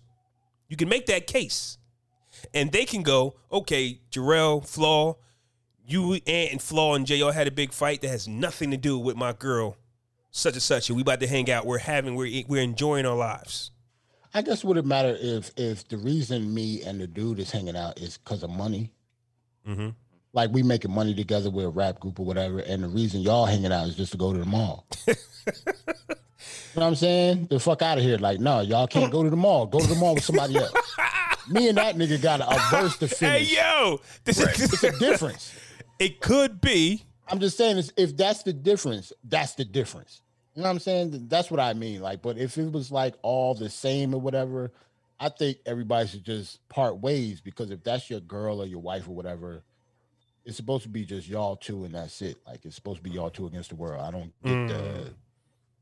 You 0.69 0.77
can 0.77 0.87
make 0.87 1.07
that 1.07 1.27
case. 1.27 1.77
And 2.53 2.71
they 2.71 2.85
can 2.85 3.03
go, 3.03 3.35
okay, 3.51 3.99
Jarrell, 4.11 4.65
Flaw, 4.65 5.17
you, 5.85 6.21
and 6.25 6.61
Flaw 6.61 6.95
and 6.95 7.05
Jay, 7.05 7.19
had 7.19 7.47
a 7.47 7.51
big 7.51 7.73
fight 7.73 8.01
that 8.01 8.07
has 8.07 8.29
nothing 8.29 8.71
to 8.71 8.77
do 8.77 8.97
with 8.97 9.17
my 9.17 9.33
girl, 9.33 9.75
such 10.31 10.53
and 10.53 10.63
such. 10.63 10.89
And 10.89 10.95
we 10.95 11.01
about 11.01 11.19
to 11.19 11.27
hang 11.27 11.51
out. 11.51 11.65
We're 11.65 11.79
having, 11.79 12.15
we're, 12.15 12.43
we're 12.47 12.63
enjoying 12.63 13.05
our 13.05 13.15
lives. 13.15 13.71
I 14.33 14.41
guess 14.41 14.63
would 14.63 14.77
it 14.77 14.85
matter 14.85 15.15
if 15.19 15.51
if 15.57 15.87
the 15.87 15.97
reason 15.97 16.53
me 16.53 16.81
and 16.83 16.99
the 16.99 17.07
dude 17.07 17.39
is 17.39 17.51
hanging 17.51 17.75
out 17.75 17.99
is 17.99 18.17
because 18.17 18.43
of 18.43 18.49
money? 18.49 18.91
Mm-hmm. 19.67 19.89
Like 20.33 20.51
we 20.51 20.63
making 20.63 20.91
money 20.91 21.13
together 21.13 21.51
with 21.51 21.65
a 21.65 21.69
rap 21.69 21.99
group 21.99 22.19
or 22.19 22.25
whatever, 22.25 22.59
and 22.59 22.83
the 22.83 22.87
reason 22.87 23.21
y'all 23.21 23.45
hanging 23.45 23.71
out 23.71 23.87
is 23.87 23.95
just 23.95 24.11
to 24.13 24.17
go 24.17 24.33
to 24.33 24.39
the 24.39 24.45
mall. 24.45 24.87
you 25.07 25.13
know 25.13 26.15
what 26.73 26.83
I'm 26.83 26.95
saying? 26.95 27.47
The 27.51 27.59
fuck 27.59 27.83
out 27.83 27.99
of 27.99 28.03
here! 28.03 28.17
Like, 28.17 28.39
no, 28.39 28.61
y'all 28.61 28.87
can't 28.87 29.11
go 29.11 29.21
to 29.21 29.29
the 29.29 29.37
mall. 29.37 29.67
Go 29.67 29.79
to 29.79 29.87
the 29.87 29.95
mall 29.95 30.15
with 30.15 30.23
somebody 30.23 30.57
else. 30.57 30.73
Me 31.47 31.69
and 31.69 31.77
that 31.77 31.95
nigga 31.95 32.19
got 32.19 32.39
a, 32.39 32.49
a 32.49 32.59
verse 32.71 32.97
to 32.97 33.07
feed. 33.07 33.25
Hey, 33.27 33.45
finish. 33.45 33.57
yo, 33.57 34.01
this 34.23 34.39
is, 34.39 34.73
It's 34.73 34.83
a 34.83 34.97
difference. 34.97 35.53
it 35.99 36.19
could 36.19 36.59
be. 36.59 37.03
I'm 37.27 37.39
just 37.39 37.55
saying, 37.55 37.81
if 37.95 38.17
that's 38.17 38.43
the 38.43 38.53
difference, 38.53 39.13
that's 39.23 39.53
the 39.53 39.65
difference. 39.65 40.22
You 40.55 40.61
know 40.61 40.69
what 40.69 40.73
I'm 40.73 40.79
saying? 40.79 41.27
That's 41.27 41.49
what 41.49 41.59
I 41.59 41.73
mean. 41.73 42.01
Like, 42.01 42.21
but 42.21 42.37
if 42.37 42.57
it 42.57 42.71
was 42.71 42.91
like 42.91 43.15
all 43.23 43.55
the 43.55 43.69
same 43.69 44.13
or 44.13 44.21
whatever, 44.21 44.71
I 45.19 45.29
think 45.29 45.57
everybody 45.65 46.07
should 46.07 46.23
just 46.23 46.67
part 46.69 46.99
ways 46.99 47.41
because 47.41 47.71
if 47.71 47.83
that's 47.83 48.09
your 48.09 48.19
girl 48.19 48.61
or 48.61 48.65
your 48.65 48.81
wife 48.81 49.07
or 49.07 49.15
whatever, 49.15 49.63
it's 50.45 50.57
supposed 50.57 50.83
to 50.83 50.89
be 50.89 51.05
just 51.05 51.27
y'all 51.27 51.55
two 51.55 51.85
and 51.85 51.95
that's 51.95 52.21
it. 52.21 52.37
Like 52.45 52.65
it's 52.65 52.75
supposed 52.75 52.97
to 52.97 53.03
be 53.03 53.11
y'all 53.11 53.29
two 53.29 53.47
against 53.47 53.69
the 53.69 53.75
world. 53.75 54.01
I 54.01 54.11
don't 54.11 54.33
get 54.43 54.67
the 54.67 54.83
mm. 54.83 55.13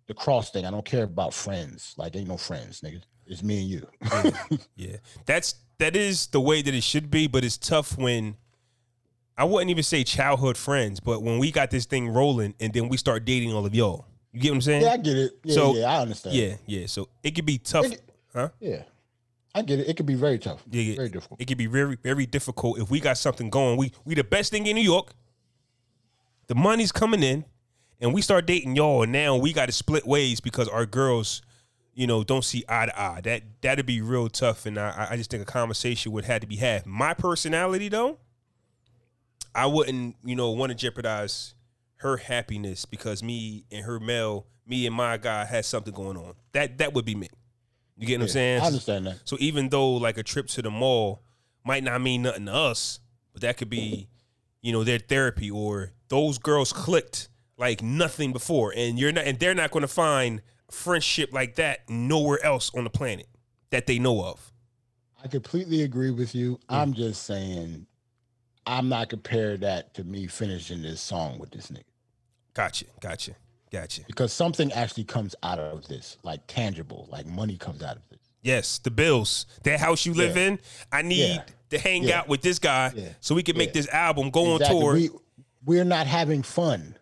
the 0.08 0.14
cross 0.14 0.52
thing. 0.52 0.66
I 0.66 0.72
don't 0.72 0.86
care 0.86 1.04
about 1.04 1.34
friends. 1.34 1.96
Like 1.98 2.16
ain't 2.16 2.28
no 2.28 2.38
friends, 2.38 2.82
nigga. 2.82 3.02
It's 3.26 3.44
me 3.44 3.62
and 3.62 3.70
you. 3.70 4.60
Yeah, 4.76 4.98
that's 5.26 5.56
that 5.80 5.96
is 5.96 6.28
the 6.28 6.42
way 6.42 6.62
that 6.62 6.74
it 6.74 6.84
should 6.84 7.10
be, 7.10 7.28
but 7.28 7.44
it's 7.44 7.58
tough 7.58 7.98
when 7.98 8.36
I 9.38 9.44
wouldn't 9.44 9.72
even 9.72 9.84
say 9.84 10.04
childhood 10.04 10.58
friends, 10.58 11.00
but 11.00 11.24
when 11.24 11.40
we 11.40 11.52
got 11.52 11.72
this 11.72 11.86
thing 11.86 12.10
rolling 12.10 12.54
and 12.60 12.74
then 12.74 12.90
we 12.90 12.98
start 12.98 13.26
dating 13.26 13.54
all 13.54 13.66
of 13.66 13.74
y'all. 13.74 14.06
You 14.34 14.40
get 14.42 14.50
what 14.52 14.56
I'm 14.56 14.62
saying? 14.62 14.82
yeah, 14.84 14.90
I 14.92 14.98
get 14.98 15.18
it. 15.18 15.32
Yeah, 15.44 15.56
So, 15.56 15.76
yeah, 15.76 15.86
I 15.92 16.02
understand. 16.02 16.36
yeah, 16.36 16.56
yeah. 16.66 16.86
So 16.88 17.10
it 17.24 17.32
could 17.32 17.46
be 17.46 17.58
tough, 17.58 17.86
It- 17.86 18.02
huh? 18.34 18.50
yeah. 18.60 18.84
I 19.54 19.62
get 19.64 19.80
it. 19.80 19.90
It 19.90 19.98
could 19.98 20.06
be 20.06 20.16
very 20.16 20.40
tough. 20.40 20.64
Yeah, 20.72 20.96
very 20.96 21.10
difficult. 21.10 21.42
It 21.42 21.46
could 21.46 21.58
be 21.58 21.66
very, 21.66 21.98
very 22.02 22.26
difficult 22.26 22.80
if 22.80 22.90
we 22.90 23.02
got 23.02 23.18
something 23.18 23.50
going. 23.50 23.78
We 23.78 23.92
we 24.06 24.16
the 24.16 24.24
best 24.24 24.50
thing 24.52 24.66
in 24.68 24.76
New 24.78 24.82
York. 24.82 25.14
The 26.48 26.56
money's 26.56 26.94
coming 26.94 27.22
in, 27.22 27.44
and 28.00 28.14
we 28.14 28.22
start 28.22 28.46
dating 28.46 28.78
y'all, 28.78 29.04
and 29.04 29.12
now 29.12 29.36
we 29.36 29.52
got 29.52 29.66
to 29.66 29.74
split 29.74 30.06
ways 30.08 30.40
because 30.40 30.70
our 30.70 30.86
girls, 30.86 31.42
you 31.94 32.08
know, 32.08 32.24
don't 32.24 32.46
see 32.46 32.64
eye 32.70 32.86
to 32.86 32.98
eye. 33.02 33.20
That 33.26 33.44
that'd 33.62 33.86
be 33.86 34.00
real 34.00 34.30
tough, 34.30 34.66
and 34.66 34.78
I 34.80 35.08
I 35.12 35.18
just 35.18 35.30
think 35.32 35.44
a 35.44 35.46
conversation 35.46 36.14
would 36.14 36.24
have 36.24 36.40
to 36.40 36.48
be 36.48 36.56
had. 36.56 36.86
My 36.86 37.14
personality 37.14 37.90
though, 37.90 38.20
I 39.54 39.66
wouldn't 39.66 40.16
you 40.24 40.38
know 40.38 40.52
want 40.52 40.70
to 40.72 40.76
jeopardize 40.76 41.56
her 42.02 42.18
happiness 42.18 42.86
because 42.86 43.22
me 43.22 43.64
and 43.72 43.86
her 43.86 44.00
male, 44.00 44.48
me 44.66 44.88
and 44.88 44.96
my 44.96 45.18
guy 45.18 45.46
has 45.46 45.68
something 45.68 45.94
going 45.94 46.18
on. 46.18 46.34
That 46.54 46.80
that 46.80 46.94
would 46.94 47.06
be 47.06 47.16
me. 47.16 47.30
You 47.96 48.08
get 48.08 48.20
what 48.20 48.24
I'm 48.24 48.30
saying? 48.30 48.62
I 48.62 48.66
understand 48.66 49.06
that. 49.06 49.20
So 49.26 49.38
even 49.40 49.70
though 49.70 49.92
like 49.94 50.18
a 50.18 50.24
trip 50.24 50.48
to 50.48 50.64
the 50.64 50.72
mall 50.72 51.22
might 51.64 51.84
not 51.84 52.02
mean 52.02 52.24
nothing 52.24 52.48
to 52.48 52.54
us, 52.54 53.00
but 53.34 53.44
that 53.44 53.58
could 53.58 53.70
be, 53.70 54.08
you 54.62 54.72
know, 54.72 54.84
their 54.84 54.98
therapy 54.98 55.52
or 55.52 55.92
those 56.08 56.40
girls 56.40 56.74
clicked 56.74 57.30
like 57.58 57.84
nothing 57.84 58.34
before, 58.34 58.74
and 58.76 58.98
you're 58.98 59.12
not, 59.12 59.26
and 59.26 59.38
they're 59.38 59.54
not 59.54 59.70
going 59.70 59.82
to 59.82 59.88
find 59.88 60.42
friendship 60.72 61.32
like 61.32 61.56
that 61.56 61.88
nowhere 61.88 62.44
else 62.44 62.72
on 62.76 62.84
the 62.84 62.90
planet 62.90 63.28
that 63.70 63.86
they 63.86 64.00
know 64.00 64.26
of. 64.26 64.52
I 65.24 65.28
completely 65.28 65.84
agree 65.84 66.10
with 66.10 66.34
you. 66.34 66.54
Mm. 66.54 66.60
I'm 66.70 66.94
just 66.94 67.24
saying, 67.24 67.86
I'm 68.66 68.90
not 68.90 69.10
comparing 69.10 69.60
that 69.60 69.94
to 69.94 70.04
me 70.04 70.26
finishing 70.26 70.82
this 70.82 71.00
song 71.00 71.38
with 71.38 71.52
this 71.52 71.68
nigga 71.68 71.84
Gotcha, 72.54 72.86
gotcha, 73.00 73.36
gotcha. 73.72 74.02
because 74.08 74.34
something 74.34 74.72
actually 74.74 75.06
comes 75.06 75.36
out 75.44 75.60
of 75.60 75.88
this, 75.88 76.18
like 76.24 76.42
tangible, 76.48 77.08
like 77.12 77.26
money 77.26 77.58
comes 77.58 77.82
out 77.82 77.96
of 77.96 78.08
this. 78.10 78.20
Yes, 78.42 78.80
the 78.80 78.92
bills, 78.92 79.46
that 79.64 79.80
house 79.80 80.06
you 80.06 80.14
live 80.14 80.36
Yeah. 80.36 80.44
in. 80.48 80.60
I 80.92 81.02
need 81.04 81.36
Yeah. 81.36 81.44
to 81.70 81.78
hang 81.80 82.04
Yeah. 82.04 82.20
out 82.20 82.28
with 82.28 82.42
this 82.42 82.60
guy 82.60 82.92
Yeah. 82.96 83.10
so 83.22 83.36
we 83.36 83.44
can 83.44 83.58
make 83.58 83.72
this 83.74 83.88
album 83.90 84.32
go 84.32 84.56
Exactly. 84.56 84.76
on 84.78 84.82
tour. 84.82 84.94
We, 84.96 85.10
we're 85.64 85.84
not 85.86 86.08
having 86.08 86.42
fun. 86.44 86.98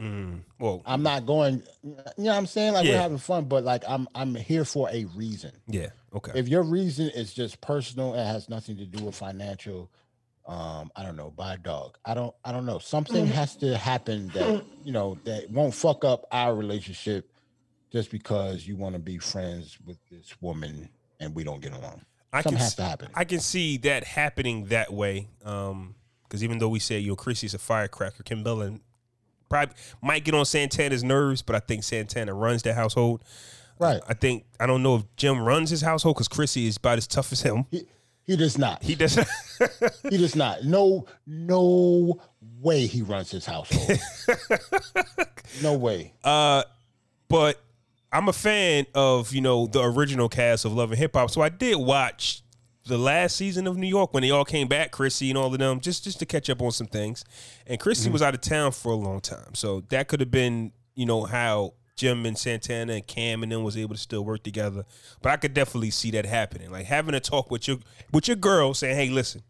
Mm, 0.00 0.40
well, 0.58 0.82
I'm 0.84 1.04
not 1.04 1.24
going. 1.24 1.62
You 1.84 1.90
know 1.94 2.02
what 2.16 2.32
I'm 2.36 2.46
saying? 2.46 2.72
Like 2.74 2.84
Yeah. 2.84 2.94
we're 2.94 3.00
having 3.02 3.18
fun, 3.18 3.44
but 3.44 3.62
like 3.62 3.84
I'm 3.88 4.08
I'm 4.16 4.34
here 4.34 4.64
for 4.64 4.90
a 4.90 5.04
reason. 5.04 5.52
yeah, 5.68 5.90
okay. 6.12 6.32
If 6.34 6.48
your 6.48 6.64
reason 6.64 7.10
is 7.10 7.32
just 7.32 7.60
personal 7.60 8.12
it 8.14 8.24
has 8.26 8.48
nothing 8.48 8.76
to 8.78 8.86
do 8.86 9.04
with 9.04 9.14
financial, 9.14 9.88
um, 10.46 10.90
I 10.94 11.02
don't 11.02 11.16
know, 11.16 11.30
buy 11.30 11.54
a 11.54 11.58
dog. 11.58 11.96
I 12.04 12.14
don't 12.14 12.34
I 12.44 12.52
don't 12.52 12.66
know. 12.66 12.78
Something 12.78 13.26
has 13.28 13.56
to 13.56 13.76
happen 13.76 14.28
that 14.34 14.64
you 14.84 14.92
know 14.92 15.16
that 15.24 15.50
won't 15.50 15.74
fuck 15.74 16.04
up 16.04 16.26
our 16.32 16.54
relationship 16.54 17.30
just 17.92 18.10
because 18.10 18.66
you 18.66 18.76
want 18.76 18.94
to 18.94 18.98
be 18.98 19.18
friends 19.18 19.78
with 19.86 19.96
this 20.10 20.34
woman 20.40 20.88
and 21.20 21.34
we 21.34 21.44
don't 21.44 21.60
get 21.62 21.72
along. 21.72 22.02
I 22.32 22.38
Something 22.42 22.52
can 22.52 22.58
has 22.58 22.66
s- 22.72 22.74
to 22.76 22.82
happen. 22.82 23.08
I 23.14 23.24
can 23.24 23.40
see 23.40 23.76
that 23.78 24.04
happening 24.04 24.66
that 24.66 24.92
way. 24.92 25.28
Um, 25.44 25.94
because 26.24 26.42
even 26.42 26.58
though 26.58 26.68
we 26.68 26.80
say 26.80 26.98
yo, 26.98 27.14
Chrissy's 27.14 27.54
a 27.54 27.58
firecracker, 27.58 28.24
Kimbella 28.24 28.80
probably 29.48 29.74
might 30.02 30.24
get 30.24 30.34
on 30.34 30.44
Santana's 30.44 31.04
nerves, 31.04 31.42
but 31.42 31.54
I 31.54 31.60
think 31.60 31.84
Santana 31.84 32.34
runs 32.34 32.62
that 32.64 32.74
household. 32.74 33.22
Right. 33.78 34.00
I 34.08 34.14
think 34.14 34.44
I 34.58 34.66
don't 34.66 34.82
know 34.82 34.96
if 34.96 35.02
Jim 35.16 35.40
runs 35.44 35.70
his 35.70 35.80
household 35.82 36.16
because 36.16 36.28
Chrissy 36.28 36.66
is 36.66 36.76
about 36.76 36.98
as 36.98 37.06
tough 37.06 37.30
as 37.32 37.42
him. 37.42 37.66
He, 37.70 37.86
he 38.26 38.36
does 38.36 38.56
not. 38.56 38.82
He 38.82 38.94
does. 38.94 39.16
Not. 39.16 39.28
he 40.10 40.16
does 40.16 40.34
not. 40.34 40.64
No, 40.64 41.06
no 41.26 42.20
way 42.60 42.86
he 42.86 43.02
runs 43.02 43.30
his 43.30 43.44
household. 43.44 43.98
no 45.62 45.76
way. 45.76 46.12
Uh, 46.24 46.64
but 47.28 47.60
I'm 48.10 48.28
a 48.28 48.32
fan 48.32 48.86
of 48.94 49.32
you 49.34 49.40
know 49.40 49.66
the 49.66 49.82
original 49.82 50.28
cast 50.28 50.64
of 50.64 50.72
Love 50.72 50.90
and 50.90 50.98
Hip 50.98 51.14
Hop, 51.14 51.30
so 51.30 51.42
I 51.42 51.50
did 51.50 51.76
watch 51.76 52.42
the 52.86 52.98
last 52.98 53.36
season 53.36 53.66
of 53.66 53.76
New 53.76 53.86
York 53.86 54.12
when 54.12 54.22
they 54.22 54.30
all 54.30 54.44
came 54.44 54.68
back, 54.68 54.90
Chrissy 54.90 55.30
and 55.30 55.38
all 55.38 55.52
of 55.52 55.58
them, 55.58 55.80
just 55.80 56.04
just 56.04 56.18
to 56.20 56.26
catch 56.26 56.48
up 56.48 56.62
on 56.62 56.70
some 56.70 56.86
things. 56.86 57.24
And 57.66 57.78
Chrissy 57.78 58.10
was 58.10 58.22
out 58.22 58.34
of 58.34 58.40
town 58.40 58.72
for 58.72 58.92
a 58.92 58.96
long 58.96 59.20
time, 59.20 59.54
so 59.54 59.80
that 59.88 60.08
could 60.08 60.20
have 60.20 60.30
been 60.30 60.72
you 60.94 61.04
know 61.04 61.24
how 61.24 61.74
Jim 61.96 62.26
and 62.26 62.36
Santana 62.36 62.94
and 62.94 63.06
Cam 63.06 63.42
and 63.42 63.52
then 63.52 63.62
was 63.62 63.76
able 63.76 63.94
to 63.94 64.00
still 64.00 64.24
work 64.24 64.42
together. 64.42 64.84
But 65.22 65.32
I 65.32 65.36
could 65.36 65.54
definitely 65.54 65.90
see 65.90 66.10
that 66.12 66.26
happening, 66.26 66.70
like 66.70 66.86
having 66.86 67.14
a 67.14 67.20
talk 67.20 67.50
with 67.50 67.68
your 67.68 67.78
with 68.12 68.26
your 68.28 68.36
girl, 68.36 68.74
saying, 68.74 68.96
"Hey, 68.96 69.08
listen." 69.10 69.42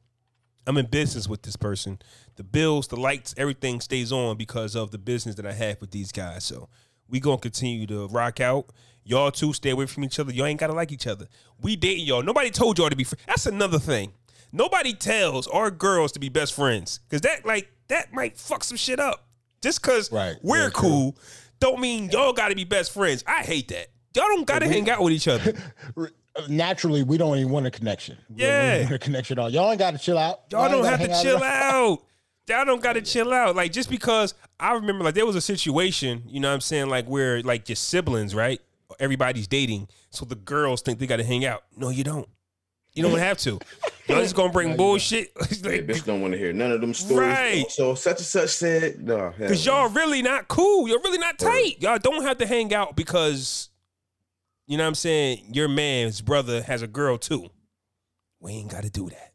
I'm 0.67 0.79
in 0.79 0.87
business 0.87 1.29
with 1.29 1.43
this 1.43 1.57
person. 1.57 1.99
The 2.37 2.43
bills, 2.43 2.89
the 2.89 2.97
lights, 2.97 3.35
everything 3.37 3.83
stays 3.83 4.11
on 4.11 4.39
because 4.39 4.75
of 4.75 4.93
the 4.93 4.97
business 4.97 5.35
that 5.35 5.45
I 5.45 5.53
have 5.53 5.79
with 5.79 5.91
these 5.91 6.11
guys. 6.11 6.43
So 6.45 6.71
we 7.07 7.21
gonna 7.21 7.37
continue 7.37 7.87
to 7.89 8.07
rock 8.09 8.41
out. 8.41 8.71
Y'all 9.05 9.31
two 9.31 9.53
stay 9.53 9.69
away 9.69 9.85
from 9.85 10.05
each 10.05 10.19
other. 10.19 10.33
Y'all 10.33 10.47
ain't 10.47 10.59
gotta 10.59 10.73
like 10.73 10.91
each 10.91 11.07
other. 11.07 11.29
We 11.61 11.77
dating 11.77 12.07
y'all. 12.07 12.23
Nobody 12.23 12.51
told 12.51 12.79
y'all 12.79 12.89
to 12.89 12.97
be. 12.97 13.05
Fr- 13.05 13.17
That's 13.27 13.45
another 13.45 13.79
thing. 13.79 14.15
Nobody 14.53 14.95
tells 14.95 15.47
our 15.49 15.71
girls 15.71 16.13
to 16.13 16.19
be 16.19 16.31
best 16.31 16.55
friends 16.55 17.01
because 17.11 17.21
that 17.21 17.45
like 17.45 17.71
that 17.89 18.15
might 18.15 18.39
fuck 18.39 18.65
some 18.65 18.79
shit 18.79 18.99
up. 18.99 19.27
Just 19.61 19.83
because 19.83 20.11
Right. 20.11 20.37
we're 20.43 20.71
true. 20.71 20.81
cool, 20.81 21.17
don't 21.61 21.81
mean 21.81 22.11
y'all 22.11 22.33
got 22.33 22.49
to 22.49 22.55
be 22.55 22.65
best 22.65 22.93
friends. 22.93 23.25
I 23.27 23.43
hate 23.43 23.69
that. 23.69 23.89
Y'all 24.15 24.27
don't 24.29 24.47
got 24.47 24.61
to 24.61 24.69
hang 24.69 24.89
out 24.89 25.03
with 25.03 25.13
each 25.13 25.29
other. 25.29 25.55
Naturally, 26.49 27.03
we 27.03 27.17
don't 27.17 27.39
even 27.39 27.51
want 27.51 27.67
a 27.67 27.71
connection. 27.71 28.19
Yeah, 28.35 28.79
We 28.79 28.83
want 28.85 28.95
a 28.95 28.99
connection 28.99 29.39
at 29.39 29.43
all. 29.43 29.51
Y'all 29.51 29.71
ain't 29.71 29.79
got 29.79 29.93
to 29.93 29.99
chill 29.99 30.19
out. 30.19 30.41
Y'all 30.51 30.65
ain't 30.65 30.73
don't 30.73 30.85
have 30.85 31.01
to 31.01 31.23
chill 31.23 31.43
out. 31.43 32.03
Y'all 32.49 32.65
don't 32.65 32.83
got 32.83 32.95
to 32.95 33.03
chill 33.03 33.33
out. 33.33 33.57
Like 33.57 33.73
just 33.73 33.89
because 33.89 34.35
I 34.61 34.73
remember, 34.75 35.05
like 35.05 35.15
there 35.15 35.27
was 35.27 35.37
a 35.37 35.41
situation, 35.41 36.25
you 36.27 36.41
know, 36.41 36.49
what 36.49 36.55
I'm 36.55 36.61
saying, 36.61 36.89
like 36.89 37.07
where 37.07 37.43
like 37.43 37.69
your 37.69 37.77
siblings, 37.77 38.35
right? 38.35 38.61
Everybody's 39.01 39.47
dating, 39.47 39.89
so 40.11 40.25
the 40.25 40.35
girls 40.35 40.83
think 40.83 40.99
they 40.99 41.07
got 41.07 41.17
to 41.17 41.25
hang 41.25 41.45
out. 41.45 41.65
No, 41.77 41.89
you 41.89 42.05
don't. 42.05 42.29
You 42.95 43.03
don't 43.03 43.19
have 43.19 43.39
to. 43.39 43.59
Y'all 44.09 44.21
just 44.21 44.37
gonna 44.37 44.53
bring 44.53 44.77
bullshit. 44.77 45.33
Like, 45.65 45.87
bitch 45.87 46.05
don't 46.05 46.21
want 46.21 46.33
to 46.33 46.39
hear 46.39 46.53
none 46.53 46.73
of 46.73 46.81
them 46.81 46.93
stories. 46.93 47.19
Right. 47.19 47.71
So 47.71 47.95
such 47.95 48.19
and 48.19 48.27
such 48.27 48.51
said, 48.51 49.03
no, 49.03 49.33
Cause 49.39 49.67
no. 49.67 49.73
y'all 49.73 49.89
really 49.89 50.21
not 50.21 50.47
cool. 50.49 50.87
You're 50.87 51.01
really 51.01 51.19
not 51.19 51.39
tight. 51.39 51.81
Y'all 51.81 51.99
don't 51.99 52.23
have 52.23 52.39
to 52.39 52.47
hang 52.47 52.75
out 52.75 52.97
because 52.97 53.71
you 54.67 54.77
know 54.77 54.85
what 54.85 54.89
I'm 54.89 54.95
saying, 54.95 55.47
your 55.53 55.69
man's 55.69 56.21
brother 56.21 56.63
has 56.63 56.83
a 56.83 56.87
girl 56.87 57.17
too. 57.17 57.49
We 58.41 58.53
ain't 58.53 58.71
gotta 58.71 58.91
do 58.91 59.09
that. 59.09 59.33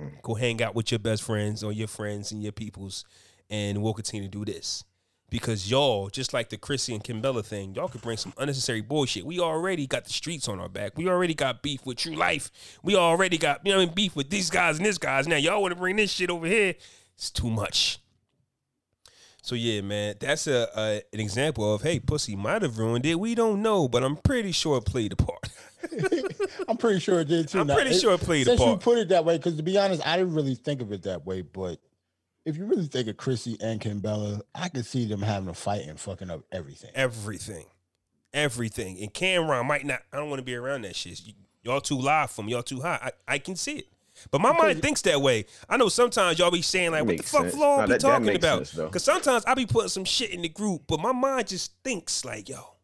Mm. 0.00 0.22
Go 0.22 0.34
hang 0.34 0.62
out 0.62 0.74
with 0.74 0.92
your 0.92 1.00
best 1.00 1.22
friends 1.22 1.64
or 1.64 1.72
your 1.72 1.88
friends 1.88 2.30
and 2.30 2.42
your 2.42 2.52
peoples, 2.52 3.04
and 3.50 3.82
we'll 3.82 3.94
continue 3.94 4.28
to 4.28 4.38
do 4.38 4.44
this. 4.44 4.84
Because 5.28 5.68
y'all, 5.68 6.08
just 6.08 6.32
like 6.32 6.50
the 6.50 6.56
Chrissy 6.56 6.94
and 6.94 7.02
Kimbella 7.02 7.44
thing, 7.44 7.74
y'all 7.74 7.88
could 7.88 8.02
bring 8.02 8.16
some 8.16 8.32
unnecessary 8.38 8.80
bullshit. 8.80 9.26
We 9.26 9.40
already 9.40 9.86
got 9.86 10.04
the 10.04 10.12
streets 10.12 10.48
on 10.48 10.60
our 10.60 10.68
back. 10.68 10.96
We 10.96 11.08
already 11.08 11.34
got 11.34 11.62
beef 11.62 11.84
with 11.84 11.98
True 11.98 12.14
Life. 12.14 12.50
We 12.84 12.94
already 12.94 13.36
got, 13.36 13.66
you 13.66 13.72
know, 13.72 13.78
what 13.78 13.82
I 13.82 13.86
mean, 13.86 13.94
beef 13.94 14.14
with 14.14 14.30
these 14.30 14.50
guys 14.50 14.76
and 14.76 14.86
this 14.86 14.98
guys. 14.98 15.26
Now 15.26 15.36
y'all 15.36 15.60
want 15.60 15.72
to 15.72 15.80
bring 15.80 15.96
this 15.96 16.12
shit 16.12 16.30
over 16.30 16.46
here. 16.46 16.74
It's 17.16 17.30
too 17.30 17.50
much. 17.50 17.98
So 19.46 19.54
yeah, 19.54 19.80
man, 19.80 20.16
that's 20.18 20.48
a, 20.48 20.68
a 20.76 21.02
an 21.12 21.20
example 21.20 21.72
of 21.72 21.82
hey, 21.82 22.00
pussy 22.00 22.34
might 22.34 22.62
have 22.62 22.78
ruined 22.78 23.06
it. 23.06 23.14
We 23.14 23.36
don't 23.36 23.62
know, 23.62 23.86
but 23.86 24.02
I'm 24.02 24.16
pretty 24.16 24.50
sure 24.50 24.76
it 24.78 24.84
played 24.86 25.12
a 25.12 25.16
part. 25.16 25.48
I'm 26.68 26.76
pretty 26.76 26.98
sure 26.98 27.20
it 27.20 27.28
did 27.28 27.46
too. 27.46 27.60
I'm 27.60 27.68
pretty 27.68 27.96
sure 27.96 28.14
it 28.14 28.20
played 28.22 28.48
a 28.48 28.56
part. 28.56 28.58
Since 28.58 28.70
you 28.70 28.76
put 28.78 28.98
it 28.98 29.08
that 29.10 29.24
way, 29.24 29.36
because 29.36 29.56
to 29.56 29.62
be 29.62 29.78
honest, 29.78 30.04
I 30.04 30.16
didn't 30.16 30.34
really 30.34 30.56
think 30.56 30.82
of 30.82 30.90
it 30.90 31.04
that 31.04 31.24
way. 31.24 31.42
But 31.42 31.78
if 32.46 32.56
you 32.56 32.64
really 32.64 32.86
think 32.86 33.08
of 33.08 33.16
Chrissy 33.18 33.56
and 33.60 33.80
Kimbella, 33.80 34.40
I 34.54 34.68
could 34.70 34.86
see 34.86 35.04
them 35.04 35.20
having 35.20 35.48
a 35.48 35.54
fight 35.54 35.82
and 35.86 35.98
fucking 36.00 36.30
up 36.30 36.42
everything. 36.52 36.90
Everything, 36.94 37.66
everything. 38.32 38.98
And 39.00 39.12
Cam'ron 39.12 39.66
might 39.66 39.84
not. 39.84 40.00
I 40.12 40.16
don't 40.16 40.30
want 40.30 40.38
to 40.38 40.44
be 40.44 40.54
around 40.54 40.82
that 40.82 40.96
shit. 40.96 41.20
You, 41.26 41.34
y'all 41.62 41.80
too 41.80 41.98
live 41.98 42.30
for 42.30 42.42
me. 42.42 42.52
Y'all 42.52 42.62
too 42.62 42.80
high. 42.80 42.98
I, 43.28 43.34
I 43.34 43.38
can 43.38 43.56
see 43.56 43.78
it. 43.78 43.86
But 44.30 44.40
my 44.40 44.52
mind 44.52 44.80
thinks 44.80 45.02
that 45.02 45.20
way. 45.20 45.44
I 45.68 45.76
know 45.76 45.88
sometimes 45.90 46.38
y'all 46.38 46.50
be 46.50 46.62
saying 46.62 46.92
like, 46.92 47.04
"What 47.04 47.18
the 47.18 47.22
fuck, 47.22 47.42
sense. 47.42 47.54
Flaw 47.54 47.76
Nah, 47.78 47.82
be 47.82 47.88
that- 47.92 48.00
that 48.00 48.08
talking 48.08 48.26
makes 48.26 48.38
about?" 48.38 48.86
Because 48.86 49.04
sometimes 49.04 49.44
I 49.44 49.52
be 49.54 49.66
putting 49.66 49.90
some 49.90 50.04
shit 50.06 50.30
in 50.30 50.40
the 50.40 50.48
group, 50.48 50.84
but 50.86 51.00
my 51.00 51.12
mind 51.12 51.48
just 51.48 51.72
thinks 51.84 52.24
like, 52.24 52.48
"Yo, 52.48 52.75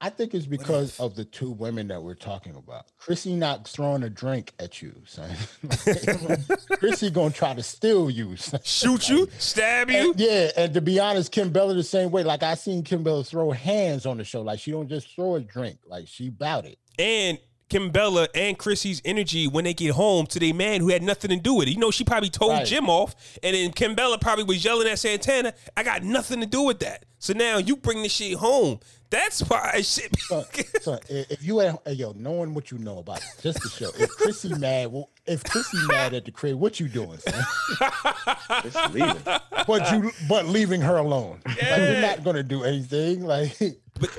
I 0.00 0.10
think 0.10 0.34
it's 0.34 0.46
because 0.46 1.00
of 1.00 1.14
the 1.16 1.24
two 1.24 1.50
women 1.50 1.88
that 1.88 2.02
we're 2.02 2.14
talking 2.14 2.54
about. 2.54 2.86
Chrissy 2.98 3.34
not 3.34 3.66
throwing 3.66 4.02
a 4.02 4.10
drink 4.10 4.52
at 4.58 4.82
you, 4.82 4.94
son. 5.06 5.30
Chrissy 6.78 7.10
gonna 7.10 7.30
try 7.30 7.54
to 7.54 7.62
steal 7.62 8.10
you. 8.10 8.36
Son. 8.36 8.60
shoot 8.62 9.08
you, 9.08 9.28
stab 9.38 9.90
you." 9.90 10.10
And, 10.10 10.20
yeah, 10.20 10.50
and 10.56 10.74
to 10.74 10.80
be 10.80 10.98
honest, 11.00 11.32
Kimbella 11.32 11.74
the 11.74 11.82
same 11.82 12.10
way. 12.10 12.22
Like 12.24 12.42
I 12.42 12.54
seen 12.54 12.82
Kimbella 12.82 13.26
throw 13.26 13.50
hands 13.52 14.06
on 14.06 14.18
the 14.18 14.24
show. 14.24 14.42
Like 14.42 14.60
she 14.60 14.70
don't 14.70 14.88
just 14.88 15.14
throw 15.14 15.36
a 15.36 15.40
drink. 15.40 15.78
Like 15.86 16.06
she 16.08 16.28
bout 16.28 16.66
it. 16.66 16.78
and 16.98 17.38
Kimbella 17.68 18.28
and 18.32 18.56
Chrissy's 18.56 19.02
energy 19.04 19.48
when 19.48 19.64
they 19.64 19.74
get 19.74 19.90
home 19.90 20.26
to 20.28 20.38
their 20.38 20.54
man 20.54 20.80
who 20.80 20.88
had 20.88 21.02
nothing 21.02 21.30
to 21.30 21.36
do 21.36 21.54
with 21.54 21.66
it. 21.66 21.72
You 21.72 21.78
know, 21.78 21.90
she 21.90 22.04
probably 22.04 22.30
told 22.30 22.52
Right. 22.52 22.66
Jim 22.66 22.88
off, 22.88 23.16
and 23.42 23.56
then 23.56 23.72
Kimbella 23.72 24.20
probably 24.20 24.44
was 24.44 24.64
yelling 24.64 24.86
at 24.86 25.00
Santana, 25.00 25.52
I 25.76 25.82
got 25.82 26.04
nothing 26.04 26.40
to 26.40 26.46
do 26.46 26.62
with 26.62 26.78
that. 26.80 27.06
So 27.18 27.32
now 27.32 27.58
you 27.58 27.76
bring 27.76 28.04
this 28.04 28.12
shit 28.12 28.34
home. 28.36 28.78
That's 29.10 29.40
why 29.40 29.70
I 29.74 29.82
shit. 29.82 30.16
So, 30.20 30.44
so 30.80 30.98
if 31.08 31.42
you 31.42 31.60
at 31.60 31.96
yo, 31.96 32.12
knowing 32.12 32.54
what 32.54 32.70
you 32.70 32.78
know 32.78 32.98
about 32.98 33.18
it, 33.18 33.24
just 33.40 33.60
the 33.62 33.68
show, 33.68 33.90
if 33.98 34.10
Chrissy 34.10 34.54
mad, 34.54 34.90
well, 34.92 35.10
if 35.26 35.44
Chrissy 35.44 35.78
mad 35.86 36.14
at 36.14 36.24
the 36.24 36.32
crib, 36.32 36.58
what 36.58 36.80
you 36.80 36.88
doing, 36.88 37.18
son? 37.18 37.44
It's 38.64 38.94
leaving. 38.94 39.22
But 39.66 39.92
you 39.92 40.12
but 40.28 40.46
leaving 40.46 40.80
her 40.80 40.96
alone. 40.96 41.40
Like 41.46 41.78
you're 41.78 42.00
not 42.00 42.24
gonna 42.24 42.42
do 42.42 42.64
anything. 42.64 43.24
Like 43.24 43.56
But 44.00 44.10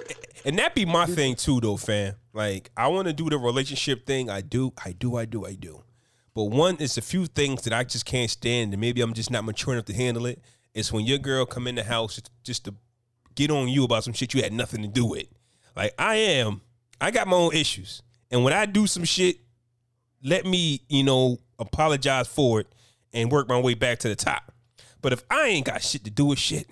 and 0.46 0.58
that 0.60 0.74
be 0.74 0.86
my 0.86 1.06
thing 1.06 1.36
too, 1.36 1.60
though, 1.60 1.78
fam. 1.78 2.16
Like 2.34 2.72
I 2.78 2.88
want 2.88 3.08
to 3.08 3.14
do 3.14 3.30
the 3.30 3.38
relationship 3.38 4.06
thing. 4.06 4.30
I 4.30 4.42
do, 4.42 4.74
I 4.84 4.92
do, 4.94 5.18
I 5.18 5.26
do, 5.26 5.46
I 5.46 5.54
do. 5.54 5.84
But 6.34 6.46
one 6.46 6.78
is 6.78 6.98
a 6.98 7.02
few 7.02 7.26
things 7.26 7.64
that 7.64 7.74
I 7.74 7.84
just 7.84 8.06
can't 8.06 8.30
stand, 8.30 8.74
and 8.74 8.80
maybe 8.80 9.02
I'm 9.02 9.14
just 9.14 9.32
not 9.32 9.44
mature 9.44 9.74
enough 9.74 9.86
to 9.86 9.94
handle 9.94 10.26
it. 10.26 10.40
It's 10.74 10.94
when 10.94 11.06
your 11.06 11.18
girl 11.18 11.46
come 11.46 11.68
in 11.68 11.76
the 11.76 11.84
house 11.84 12.20
it's 12.20 12.30
just 12.44 12.66
to 12.66 12.76
get 13.38 13.52
on 13.52 13.70
you 13.70 13.86
about 13.86 14.04
some 14.04 14.14
shit 14.14 14.34
you 14.34 14.42
had 14.42 14.52
nothing 14.52 14.82
to 14.82 14.88
do 14.88 15.06
with. 15.06 15.28
Like 15.76 15.94
I 15.98 16.16
am, 16.16 16.62
I 17.00 17.12
got 17.12 17.28
my 17.28 17.38
own 17.38 17.54
issues, 17.54 18.02
and 18.32 18.44
when 18.44 18.52
I 18.52 18.66
do 18.66 18.88
some 18.88 19.06
shit, 19.06 19.38
let 20.24 20.46
me, 20.46 20.82
you 20.90 21.04
know, 21.04 21.38
apologize 21.60 22.28
for 22.28 22.60
it 22.60 22.68
and 23.14 23.32
work 23.32 23.48
my 23.48 23.60
way 23.60 23.76
back 23.76 24.00
to 24.00 24.10
the 24.10 24.16
top. 24.16 24.52
But 25.02 25.14
if 25.14 25.24
I 25.30 25.48
ain't 25.48 25.68
got 25.68 25.82
shit 25.82 26.04
to 26.06 26.12
do 26.12 26.26
with 26.26 26.40
shit, 26.40 26.68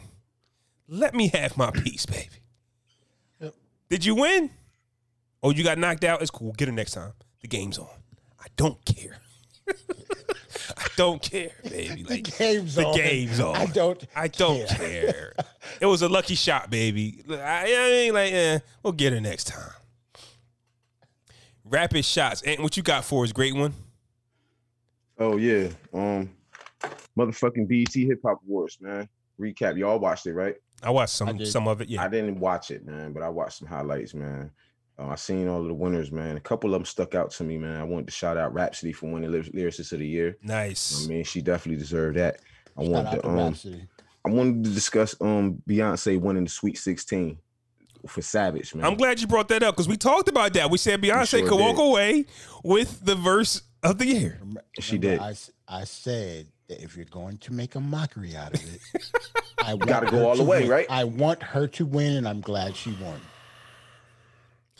let 0.89 1.13
me 1.13 1.29
have 1.29 1.55
my 1.55 1.71
peace, 1.83 2.05
baby. 2.05 2.29
Did 3.87 4.03
you 4.03 4.15
win? 4.15 4.49
Oh, 5.43 5.51
you 5.51 5.63
got 5.63 5.77
knocked 5.77 6.03
out? 6.03 6.21
It's 6.23 6.31
cool. 6.31 6.53
Get 6.53 6.67
her 6.67 6.73
next 6.73 6.93
time. 6.93 7.13
The 7.41 7.47
game's 7.47 7.77
on. 7.77 7.87
I 8.39 8.47
don't 8.55 8.83
care. 8.83 9.19
I 10.77 10.87
don't 10.95 11.21
care, 11.21 11.51
baby. 11.63 12.03
the 12.03 12.09
Like 12.15 12.37
game's 12.37 12.75
the 12.75 12.85
on. 12.87 12.95
game's 12.95 13.39
on. 13.39 13.55
I 13.55 13.65
don't 13.67 14.03
I 14.15 14.27
don't 14.27 14.67
care. 14.67 15.33
it 15.81 15.85
was 15.85 16.01
a 16.01 16.09
lucky 16.09 16.35
shot, 16.35 16.69
baby. 16.69 17.23
I, 17.29 17.63
I 17.65 17.89
mean, 17.91 18.13
like, 18.13 18.33
eh, 18.33 18.59
we'll 18.83 18.93
get 18.93 19.13
her 19.13 19.21
next 19.21 19.45
time. 19.47 19.71
Rapid 21.63 22.05
shots. 22.05 22.41
And 22.43 22.61
what 22.61 22.77
you 22.77 22.83
got 22.83 23.03
for 23.05 23.23
us? 23.23 23.31
Great 23.31 23.55
one. 23.55 23.73
Oh 25.17 25.37
yeah. 25.37 25.69
Um, 25.93 26.29
motherfucking 27.17 27.67
BET 27.67 27.93
Hip 27.93 28.19
Hop 28.25 28.41
Awards, 28.45 28.77
man. 28.81 29.07
Recap. 29.39 29.77
Y'all 29.77 29.99
watched 29.99 30.27
it, 30.27 30.33
right? 30.33 30.55
I 30.83 30.89
watched 30.91 31.13
some 31.13 31.37
did. 31.37 31.47
some 31.47 31.67
of 31.67 31.81
it. 31.81 31.89
Yeah, 31.89 32.03
I 32.03 32.07
didn't 32.07 32.39
watch 32.39 32.69
it, 32.71 32.85
man, 32.85 33.13
but 33.13 33.23
I 33.23 33.29
watched 33.29 33.59
some 33.59 33.67
highlights, 33.67 34.13
man. 34.13 34.51
Uh, 34.97 35.07
I 35.09 35.15
seen 35.15 35.47
all 35.49 35.61
of 35.61 35.67
the 35.67 35.73
winners, 35.73 36.11
man. 36.11 36.37
A 36.37 36.39
couple 36.41 36.73
of 36.73 36.79
them 36.79 36.85
stuck 36.85 37.15
out 37.15 37.31
to 37.31 37.43
me, 37.43 37.57
man. 37.57 37.75
I 37.79 37.83
wanted 37.83 38.05
to 38.07 38.13
shout 38.13 38.37
out 38.37 38.53
Rapsody 38.53 38.93
for 38.93 39.11
winning 39.11 39.31
Lyric- 39.31 39.53
lyricist 39.53 39.91
of 39.91 39.99
the 39.99 40.07
year. 40.07 40.37
nice. 40.41 41.05
I 41.05 41.09
mean, 41.09 41.23
she 41.25 41.41
definitely 41.41 41.79
deserved 41.79 42.17
that. 42.17 42.39
I 42.77 42.83
Shout 42.83 42.91
wanted 42.91 43.07
out 43.07 43.15
to 43.15 43.21
to 43.21 43.27
um, 43.27 43.35
Rapsody. 43.35 43.87
I 44.25 44.29
wanted 44.29 44.63
to 44.63 44.69
discuss 44.71 45.15
um 45.21 45.61
Beyonce 45.69 46.19
winning 46.19 46.45
the 46.45 46.49
Sweet 46.49 46.77
16 46.77 47.37
for 48.07 48.21
Savage, 48.21 48.73
man. 48.73 48.85
I'm 48.85 48.95
glad 48.95 49.19
you 49.19 49.27
brought 49.27 49.49
that 49.49 49.63
up 49.63 49.75
because 49.75 49.87
we 49.87 49.97
talked 49.97 50.29
about 50.29 50.53
that. 50.53 50.69
We 50.71 50.77
said 50.77 51.01
Beyonce 51.01 51.39
sure 51.39 51.49
could 51.49 51.59
walk 51.59 51.77
away 51.77 52.25
with 52.63 53.03
the 53.03 53.15
verse 53.15 53.61
of 53.83 53.97
the 53.97 54.05
year. 54.07 54.37
Rem- 54.41 54.57
She 54.79 54.97
remember 54.97 55.33
did. 55.33 55.37
I 55.67 55.83
said 55.83 56.47
that 56.67 56.81
if 56.81 56.95
you're 56.95 57.05
going 57.05 57.37
to 57.39 57.53
make 57.53 57.75
a 57.75 57.79
mockery 57.79 58.35
out 58.35 58.53
of 58.53 58.63
it, 58.63 59.11
I 59.59 59.75
gotta 59.75 60.05
go 60.09 60.27
all 60.29 60.35
the 60.35 60.43
way, 60.43 60.61
win. 60.61 60.69
right? 60.69 60.85
I 60.89 61.03
want 61.03 61.41
her 61.43 61.67
to 61.67 61.85
win, 61.85 62.17
and 62.17 62.27
I'm 62.27 62.41
glad 62.41 62.75
she 62.75 62.91
won. 63.01 63.19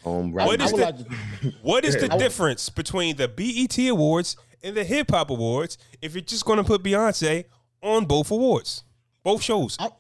Um, 0.06 0.32
What 0.32 0.60
Rapsody- 0.60 0.64
is 0.64 0.72
I 0.72 0.76
would 0.76 0.82
the- 0.82 0.86
like 0.86 1.42
to- 1.42 1.54
What 1.62 1.86
is 1.86 1.96
the 1.98 2.08
difference 2.10 2.70
between 2.70 3.16
the 3.18 3.28
BET 3.28 3.78
Awards 3.90 4.36
and 4.64 4.76
the 4.76 4.84
Hip 4.84 5.12
Hop 5.12 5.30
Awards 5.30 5.78
if 6.02 6.14
you're 6.14 6.22
just 6.22 6.46
going 6.46 6.58
to 6.58 6.64
put 6.64 6.84
Beyonce 6.84 7.46
on 7.82 8.06
both 8.06 8.32
awards, 8.32 8.84
both 9.24 9.42
shows? 9.42 9.78
I'm, 9.80 9.92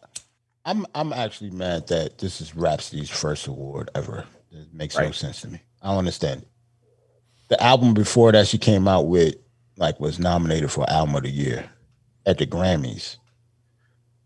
I'm 0.65 0.85
I'm 0.95 1.13
actually 1.13 1.51
mad 1.51 1.87
that 1.87 2.17
this 2.17 2.41
is 2.41 2.55
Rapsody's 2.55 3.09
first 3.09 3.47
award 3.47 3.89
ever. 3.95 4.25
It 4.51 4.73
makes 4.73 4.97
no 4.97 5.11
sense 5.11 5.41
to 5.41 5.49
me. 5.49 5.61
I 5.81 5.89
don't 5.89 5.99
understand. 5.99 6.41
it. 6.43 6.47
The 7.49 7.61
album 7.61 7.93
before 7.93 8.31
that 8.31 8.47
she 8.47 8.57
came 8.57 8.87
out 8.87 9.05
with, 9.07 9.35
like, 9.77 9.99
was 9.99 10.17
nominated 10.17 10.71
for 10.71 10.89
album 10.89 11.13
of 11.15 11.23
the 11.23 11.29
year 11.29 11.69
at 12.25 12.39
the 12.39 12.47
Grammys. 12.47 13.17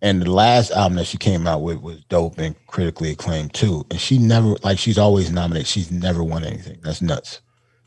And 0.01 0.21
the 0.21 0.31
last 0.31 0.71
album 0.71 0.95
that 0.95 1.05
she 1.05 1.17
came 1.17 1.45
out 1.45 1.61
with 1.61 1.81
was 1.81 2.01
dope 2.05 2.37
and 2.37 2.55
critically 2.67 3.11
acclaimed 3.11 3.53
too. 3.53 3.85
And 3.91 3.99
she 3.99 4.17
never, 4.17 4.55
like, 4.63 4.79
she's 4.79 4.97
always 4.97 5.29
nominated. 5.31 5.67
She's 5.67 5.91
never 5.91 6.23
won 6.23 6.45
anything. 6.45 6.79
That's 6.81 7.01
nuts. 7.01 7.41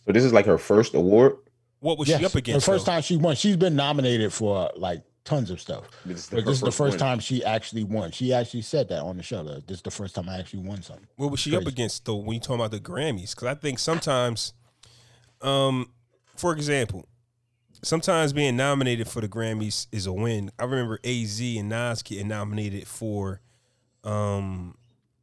So 0.04 0.12
this 0.12 0.24
is 0.24 0.32
like 0.32 0.46
her 0.46 0.58
first 0.58 0.94
award. 0.94 1.36
What 1.80 1.98
was 1.98 2.08
she 2.08 2.24
up 2.24 2.34
against? 2.34 2.66
the 2.66 2.72
first 2.72 2.86
though? 2.86 2.92
time 2.92 3.02
she 3.02 3.16
won. 3.16 3.34
She's 3.34 3.56
been 3.56 3.74
nominated 3.74 4.32
for 4.32 4.70
like 4.76 5.02
tons 5.24 5.50
of 5.50 5.60
stuff. 5.60 5.84
This 6.04 6.18
is 6.18 6.26
the 6.28 6.36
But 6.36 6.44
this 6.44 6.54
is 6.54 6.60
the 6.60 6.66
first 6.66 6.78
first 6.78 6.92
win. 6.92 6.98
time 6.98 7.18
she 7.18 7.44
actually 7.44 7.84
won. 7.84 8.10
She 8.10 8.32
actually 8.32 8.62
said 8.62 8.88
that 8.90 9.00
on 9.00 9.16
the 9.16 9.22
show. 9.22 9.42
That 9.42 9.66
this 9.66 9.78
is 9.78 9.82
the 9.82 9.90
first 9.90 10.14
time 10.14 10.28
I 10.28 10.38
actually 10.38 10.60
won 10.64 10.82
something. 10.82 11.06
What 11.16 11.30
was 11.30 11.40
she 11.40 11.56
up 11.56 11.66
against 11.66 12.04
though 12.04 12.16
when 12.16 12.34
you 12.34 12.40
talking 12.40 12.56
about 12.56 12.70
the 12.72 12.80
Grammys? 12.80 13.34
Because 13.34 13.48
I 13.48 13.54
think 13.54 13.78
sometimes, 13.78 14.52
um, 15.40 15.90
for 16.36 16.52
example, 16.52 17.08
sometimes 17.82 18.32
being 18.32 18.56
nominated 18.56 19.08
for 19.08 19.20
the 19.20 19.28
Grammys 19.28 19.86
is 19.92 20.06
a 20.06 20.12
win. 20.12 20.50
I 20.58 20.64
remember 20.64 20.98
Az 21.04 21.40
and 21.40 21.68
Nas 21.68 22.02
getting 22.02 22.28
nominated 22.28 22.86
for, 22.86 23.40
um, 24.04 24.76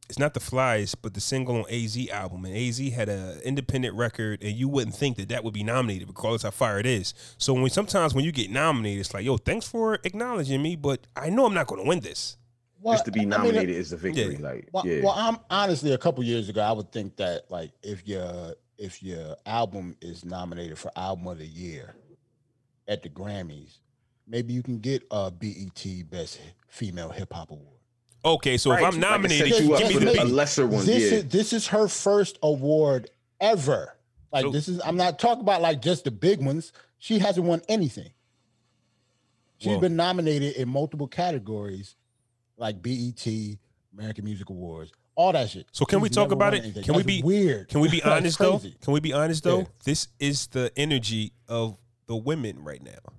it's 0.08 0.18
not 0.18 0.34
the 0.34 0.40
flies, 0.40 0.94
but 0.94 1.14
the 1.14 1.20
single 1.20 1.56
on 1.56 1.64
Az 1.70 1.96
album, 2.10 2.44
and 2.44 2.54
Az 2.56 2.78
had 2.78 3.08
a 3.08 3.38
independent 3.44 3.94
record, 3.94 4.42
and 4.42 4.52
you 4.56 4.68
wouldn't 4.68 4.96
think 4.96 5.16
that 5.18 5.28
that 5.28 5.44
would 5.44 5.54
be 5.54 5.62
nominated, 5.62 6.08
regardless 6.08 6.42
how 6.42 6.50
fire 6.50 6.78
it 6.78 6.86
is. 6.86 7.14
So 7.38 7.54
when 7.54 7.70
sometimes 7.70 8.12
when 8.14 8.24
you 8.24 8.32
get 8.32 8.50
nominated, 8.50 9.00
it's 9.00 9.14
like, 9.14 9.24
yo, 9.24 9.36
thanks 9.36 9.66
for 9.68 9.98
acknowledging 10.04 10.60
me, 10.62 10.74
but 10.76 11.06
I 11.16 11.30
know 11.30 11.46
I'm 11.46 11.54
not 11.54 11.66
going 11.68 11.82
to 11.82 11.88
win 11.88 12.00
this. 12.00 12.36
Well, 12.82 12.94
Just 12.94 13.04
to 13.04 13.12
be 13.12 13.20
I 13.20 13.22
mean, 13.22 13.28
nominated 13.30 13.70
is 13.76 13.90
the 13.90 13.98
victory. 13.98 14.36
yeah. 14.40 14.48
Like, 14.48 14.68
Well, 14.72 14.86
yeah. 14.86 15.02
well, 15.02 15.12
I'm 15.14 15.36
honestly 15.50 15.92
a 15.92 15.98
couple 15.98 16.24
years 16.24 16.48
ago, 16.48 16.62
I 16.62 16.72
would 16.72 16.90
think 16.90 17.16
that 17.16 17.50
like 17.50 17.72
if 17.82 18.06
your 18.08 18.54
if 18.78 19.02
your 19.02 19.36
album 19.44 19.94
is 20.00 20.24
nominated 20.24 20.78
for 20.78 20.90
album 20.96 21.26
of 21.26 21.38
the 21.38 21.46
year 21.46 21.94
at 22.90 23.02
the 23.02 23.08
Grammys, 23.08 23.78
maybe 24.26 24.52
you 24.52 24.62
can 24.62 24.78
get 24.80 25.02
a 25.10 25.30
BET 25.30 25.86
Best 26.10 26.40
Female 26.68 27.08
Hip 27.10 27.32
Hop 27.32 27.50
Award. 27.50 27.78
Okay, 28.22 28.58
so 28.58 28.70
Right, 28.70 28.80
if 28.82 28.86
I'm 28.86 29.00
like 29.00 29.10
nominated, 29.10 29.64
you 29.64 29.72
up 29.72 29.78
give 29.80 29.88
me 29.88 29.94
for 29.94 30.00
the 30.00 30.12
the- 30.12 30.22
a 30.22 30.24
lesser 30.24 30.66
one. 30.66 30.84
this 30.84 31.10
yeah. 31.10 31.18
is 31.18 31.24
this 31.28 31.52
is 31.54 31.68
her 31.68 31.88
first 31.88 32.38
award 32.42 33.08
ever. 33.40 33.96
Like 34.30 34.44
So- 34.44 34.50
this 34.50 34.68
is 34.68 34.78
I'm 34.84 34.96
not 34.96 35.18
talking 35.18 35.40
about 35.40 35.62
like 35.62 35.80
just 35.80 36.04
the 36.04 36.10
big 36.10 36.44
ones. 36.44 36.72
She 36.98 37.18
hasn't 37.18 37.46
won 37.46 37.62
anything. 37.68 38.10
She's 39.58 39.72
Whoa. 39.74 39.80
been 39.80 39.96
nominated 39.96 40.56
in 40.56 40.68
multiple 40.68 41.06
categories, 41.08 41.96
like 42.58 42.82
BET, 42.82 43.26
American 43.96 44.24
Music 44.24 44.48
Awards, 44.50 44.92
all 45.14 45.32
that 45.32 45.48
shit. 45.50 45.66
So 45.72 45.84
can 45.84 46.00
we 46.00 46.08
talk 46.10 46.30
about 46.32 46.54
it? 46.54 46.62
anything. 46.62 46.82
Can 46.82 46.94
we 46.94 47.02
be- 47.02 47.22
weird? 47.22 47.68
Can 47.68 47.80
we 47.80 47.88
be 47.88 48.02
honest 48.04 48.38
though? 48.38 48.58
Can 48.58 48.92
we 48.92 49.00
be 49.00 49.12
honest 49.12 49.44
though? 49.44 49.60
Yeah. 49.60 49.64
This 49.84 50.08
is 50.18 50.46
the 50.48 50.70
energy 50.76 51.32
of 51.48 51.76
the 52.10 52.16
women 52.16 52.64
right 52.64 52.82
now. 52.82 53.12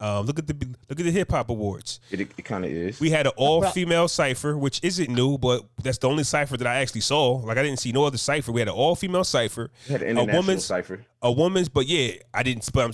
Uh, 0.00 0.20
look 0.20 0.38
at 0.38 0.46
the 0.46 0.54
look 0.88 0.98
at 0.98 1.04
the 1.04 1.10
hip 1.10 1.30
hop 1.30 1.50
awards. 1.50 2.00
it, 2.10 2.20
it 2.20 2.44
kind 2.44 2.64
of 2.64 2.70
is. 2.70 2.98
We 2.98 3.10
had 3.10 3.26
an 3.26 3.32
all 3.36 3.62
female 3.62 4.08
cipher, 4.08 4.56
which 4.56 4.80
isn't 4.82 5.10
new, 5.10 5.36
but 5.36 5.64
that's 5.82 5.98
the 5.98 6.08
only 6.08 6.24
cipher 6.24 6.56
that 6.56 6.66
I 6.66 6.76
actually 6.76 7.02
saw. 7.02 7.32
Like 7.32 7.58
I 7.58 7.62
didn't 7.62 7.78
see 7.78 7.92
no 7.92 8.04
other 8.04 8.16
cipher. 8.16 8.52
We 8.52 8.60
had 8.62 8.68
an 8.68 8.74
all 8.74 8.96
female 8.96 9.24
cipher, 9.24 9.70
We 9.86 9.92
had 9.92 10.02
an 10.02 10.16
a 10.16 10.24
woman's 10.24 10.64
cipher. 10.64 11.04
a 11.20 11.30
woman's, 11.30 11.68
but 11.68 11.86
yeah, 11.86 12.12
I 12.32 12.42
didn't. 12.42 12.70
But 12.72 12.84
I'm, 12.86 12.92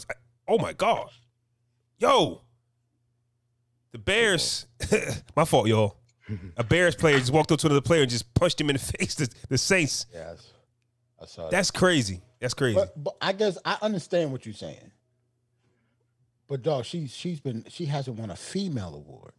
oh 0.48 0.58
my 0.58 0.72
god, 0.72 1.08
yo, 1.98 2.42
the 3.92 3.98
Bears. 3.98 4.66
my 5.36 5.44
fault, 5.44 5.68
y'all. 5.68 5.98
A 6.56 6.64
Bears 6.64 6.96
player 6.96 7.18
just 7.18 7.32
walked 7.32 7.52
up 7.52 7.60
to 7.60 7.66
another 7.66 7.80
player 7.80 8.02
and 8.02 8.10
just 8.10 8.32
punched 8.34 8.60
him 8.60 8.70
in 8.70 8.74
the 8.76 8.82
face. 8.98 9.14
The, 9.14 9.28
the 9.48 9.58
Saints. 9.58 10.06
Yes, 10.12 10.52
I 11.20 11.26
saw 11.26 11.42
that. 11.42 11.50
That's 11.52 11.70
crazy. 11.70 12.22
That's 12.40 12.54
crazy. 12.54 12.74
But, 12.76 13.02
but 13.02 13.14
I 13.20 13.32
guess 13.32 13.56
I 13.64 13.76
understand 13.82 14.32
what 14.32 14.44
you're 14.46 14.54
saying. 14.54 14.90
But 16.52 16.60
dog, 16.60 16.84
she's 16.84 17.16
she's 17.16 17.40
been 17.40 17.64
she 17.70 17.86
hasn't 17.86 18.18
won 18.18 18.28
a 18.30 18.36
female 18.36 18.94
award. 18.94 19.32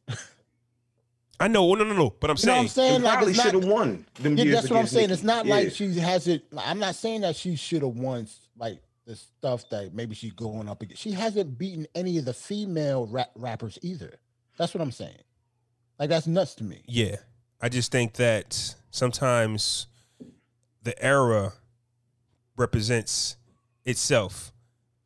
I 1.40 1.48
know, 1.48 1.72
no, 1.76 1.84
no, 1.84 1.94
no. 1.94 2.10
But 2.20 2.32
I'm 2.32 2.38
You 2.40 2.46
know 2.48 2.58
what 2.58 2.58
saying, 2.58 2.64
I'm 2.64 2.68
saying? 2.70 2.96
And 2.96 3.04
Like 3.04 3.14
probably 3.14 3.34
should 3.36 3.54
have 3.54 3.66
won. 3.66 4.06
Them 4.16 4.36
Yeah, 4.36 4.56
that's 4.56 4.72
what 4.72 4.80
I'm 4.80 4.88
saying. 4.88 5.10
Nicki. 5.10 5.14
It's 5.14 5.22
not 5.24 5.46
Yeah. 5.46 5.54
like 5.56 5.72
she 5.74 5.94
hasn't. 6.00 6.42
I'm 6.58 6.80
not 6.80 6.96
saying 6.96 7.22
that 7.22 7.36
she 7.36 7.56
should 7.56 7.84
have 7.84 7.96
won 7.96 8.28
like 8.58 8.82
the 9.06 9.16
stuff 9.16 9.70
that 9.70 9.94
maybe 9.94 10.16
she's 10.16 10.32
going 10.32 10.68
up 10.68 10.82
against. 10.82 11.04
She 11.04 11.12
hasn't 11.12 11.56
beaten 11.56 11.86
any 11.94 12.18
of 12.18 12.26
the 12.26 12.34
female 12.34 13.06
rap 13.06 13.30
rappers 13.36 13.78
either. 13.84 14.16
That's 14.58 14.74
what 14.74 14.82
I'm 14.82 14.90
saying. 14.92 15.22
Like 16.00 16.10
that's 16.10 16.26
nuts 16.26 16.56
to 16.56 16.64
me. 16.64 16.82
yeah, 16.88 17.18
I 17.62 17.70
just 17.70 17.92
think 17.92 18.14
that 18.14 18.74
sometimes 18.90 19.86
the 20.82 21.00
era 21.00 21.54
represents 22.58 23.38
itself, 23.86 24.52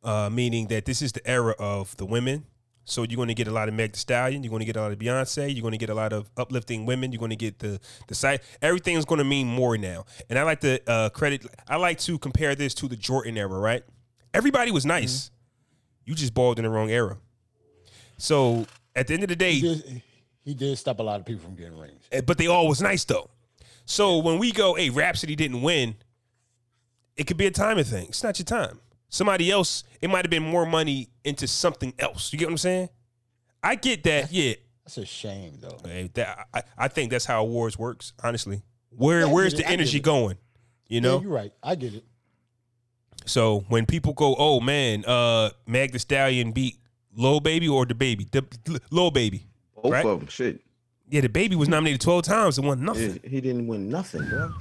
uh, 0.02 0.30
meaning 0.30 0.68
that 0.68 0.84
this 0.84 1.02
is 1.02 1.12
the 1.12 1.26
era 1.28 1.54
of 1.58 1.96
the 1.96 2.06
women. 2.06 2.44
So 2.84 3.02
you're 3.02 3.16
going 3.16 3.28
to 3.28 3.34
get 3.34 3.48
a 3.48 3.50
lot 3.50 3.68
of 3.68 3.74
Meg 3.74 3.92
Thee 3.92 3.98
Stallion. 3.98 4.42
You're 4.42 4.50
going 4.50 4.60
to 4.60 4.66
get 4.66 4.76
a 4.76 4.80
lot 4.80 4.92
of 4.92 4.98
Beyonce. 4.98 5.54
You're 5.54 5.60
going 5.60 5.72
to 5.72 5.78
get 5.78 5.90
a 5.90 5.94
lot 5.94 6.14
of 6.14 6.30
uplifting 6.38 6.86
women. 6.86 7.12
You're 7.12 7.18
going 7.18 7.30
to 7.30 7.36
get 7.36 7.58
the 7.58 7.78
the 8.06 8.14
site. 8.14 8.40
Everything 8.62 8.96
is 8.96 9.04
going 9.04 9.18
to 9.18 9.24
mean 9.24 9.46
more 9.46 9.76
now. 9.76 10.06
And 10.30 10.38
I 10.38 10.42
like 10.42 10.60
to 10.60 10.80
uh, 10.90 11.10
credit. 11.10 11.44
I 11.68 11.76
like 11.76 11.98
to 12.00 12.18
compare 12.18 12.54
this 12.54 12.72
to 12.74 12.88
the 12.88 12.96
Jordan 12.96 13.36
era. 13.36 13.58
Right? 13.58 13.82
Everybody 14.32 14.70
was 14.70 14.86
nice. 14.86 15.30
You 16.06 16.14
just 16.14 16.32
balled 16.32 16.58
in 16.58 16.64
the 16.64 16.70
wrong 16.70 16.90
era. 16.90 17.18
So 18.16 18.66
at 18.96 19.06
the 19.06 19.14
end 19.14 19.22
of 19.22 19.28
the 19.28 19.36
day, 19.36 19.52
He 19.52 19.60
did, 19.60 20.02
he 20.42 20.54
did 20.54 20.78
stop 20.78 20.98
a 21.00 21.02
lot 21.02 21.20
of 21.20 21.26
people 21.26 21.44
from 21.44 21.56
getting 21.56 21.78
rings. 21.78 22.02
Eh, 22.10 22.22
but 22.22 22.38
they 22.38 22.46
all 22.46 22.68
was 22.68 22.80
nice 22.80 23.04
though. 23.04 23.28
So 23.84 24.18
when 24.18 24.38
we 24.38 24.50
go, 24.50 24.74
hey, 24.74 24.88
Rapsody 24.88 25.36
didn't 25.36 25.60
win, 25.60 25.96
it 27.16 27.26
could 27.26 27.36
be 27.36 27.46
a 27.46 27.50
timing 27.50 27.84
thing. 27.84 28.06
It's 28.08 28.22
not 28.22 28.38
your 28.38 28.44
time. 28.44 28.80
Somebody 29.08 29.50
else, 29.50 29.84
it 30.02 30.10
might 30.10 30.24
have 30.24 30.30
been 30.30 30.42
more 30.42 30.66
money 30.66 31.08
into 31.24 31.46
something 31.46 31.94
else. 31.98 32.32
You 32.32 32.38
get 32.38 32.46
what 32.46 32.52
I'm 32.52 32.58
saying? 32.58 32.88
I 33.62 33.74
get 33.74 34.04
that. 34.04 34.30
Yeah, 34.30 34.54
That's 34.84 34.98
a 34.98 35.06
shame 35.06 35.58
though. 35.60 35.78
Hey, 35.84 36.10
that 36.14 36.46
I, 36.52 36.62
I 36.76 36.88
think 36.88 37.10
that's 37.10 37.24
how 37.24 37.42
awards 37.42 37.78
works. 37.78 38.12
Honestly, 38.22 38.62
where 38.90 39.20
Yeah, 39.20 39.32
where's 39.32 39.54
get 39.54 39.60
it. 39.60 39.66
the 39.66 39.72
energy 39.72 40.00
going? 40.00 40.36
You 40.88 40.96
Yeah, 40.96 41.00
know. 41.00 41.20
you're 41.22 41.30
right. 41.32 41.52
I 41.62 41.74
get 41.74 41.94
it. 41.94 42.04
so 43.26 43.64
when 43.68 43.86
people 43.86 44.12
go, 44.12 44.34
oh 44.38 44.60
man, 44.60 45.04
uh, 45.06 45.50
Meg 45.66 45.92
Thee 45.92 45.98
Stallion 45.98 46.52
beat 46.52 46.76
Low 47.16 47.40
Baby 47.40 47.68
or 47.68 47.84
the 47.86 47.94
Baby, 47.94 48.26
the 48.30 48.44
Lil 48.90 49.10
Baby. 49.10 49.46
Both 49.74 49.92
right? 49.92 50.04
of 50.04 50.20
them. 50.20 50.28
Shit. 50.28 50.60
Yeah, 51.10 51.22
the 51.22 51.28
Baby 51.28 51.56
was 51.56 51.68
nominated 51.68 52.00
12 52.02 52.22
times 52.24 52.58
and 52.58 52.66
won 52.66 52.84
nothing. 52.84 53.18
Yeah, 53.22 53.30
he 53.30 53.40
didn't 53.40 53.66
win 53.66 53.88
nothing, 53.88 54.28
bro. 54.28 54.52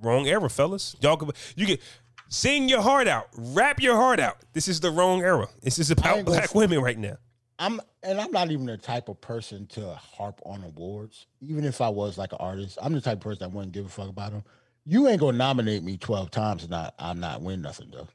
Wrong 0.00 0.26
era, 0.28 0.48
fellas. 0.50 0.94
Y'all 1.00 1.16
can 1.16 1.30
you 1.56 1.64
get 1.66 1.80
sing 2.28 2.68
your 2.68 2.82
heart 2.82 3.08
out, 3.08 3.28
rap 3.36 3.80
your 3.80 3.96
heart 3.96 4.20
out. 4.20 4.38
This 4.52 4.68
is 4.68 4.80
the 4.80 4.90
wrong 4.90 5.22
era. 5.22 5.48
This 5.62 5.78
is 5.78 5.90
I 5.90 5.92
about 5.94 6.16
ain't 6.18 6.26
gonna 6.26 6.38
black 6.38 6.54
women 6.54 6.80
right 6.80 6.98
now. 6.98 7.16
I'm 7.58 7.80
and 8.02 8.20
I'm 8.20 8.30
not 8.32 8.50
even 8.50 8.66
the 8.66 8.76
type 8.76 9.08
of 9.08 9.20
person 9.20 9.66
to 9.68 9.94
harp 9.94 10.40
on 10.44 10.62
awards. 10.64 11.26
Even 11.40 11.64
if 11.64 11.80
I 11.80 11.88
was 11.88 12.18
like 12.18 12.32
an 12.32 12.38
artist, 12.40 12.78
I'm 12.82 12.92
the 12.92 13.00
type 13.00 13.18
of 13.18 13.20
person 13.22 13.38
that 13.40 13.52
wouldn't 13.52 13.72
give 13.72 13.86
a 13.86 13.88
fuck 13.88 14.08
about 14.08 14.32
them. 14.32 14.44
You 14.84 15.08
ain't 15.08 15.20
gonna 15.20 15.38
nominate 15.38 15.82
me 15.82 15.96
12 15.96 16.30
times 16.30 16.62
and 16.62 16.70
not 16.70 16.94
I'm 16.98 17.18
not 17.18 17.42
win 17.42 17.62
nothing 17.62 17.90
though. 17.90 18.08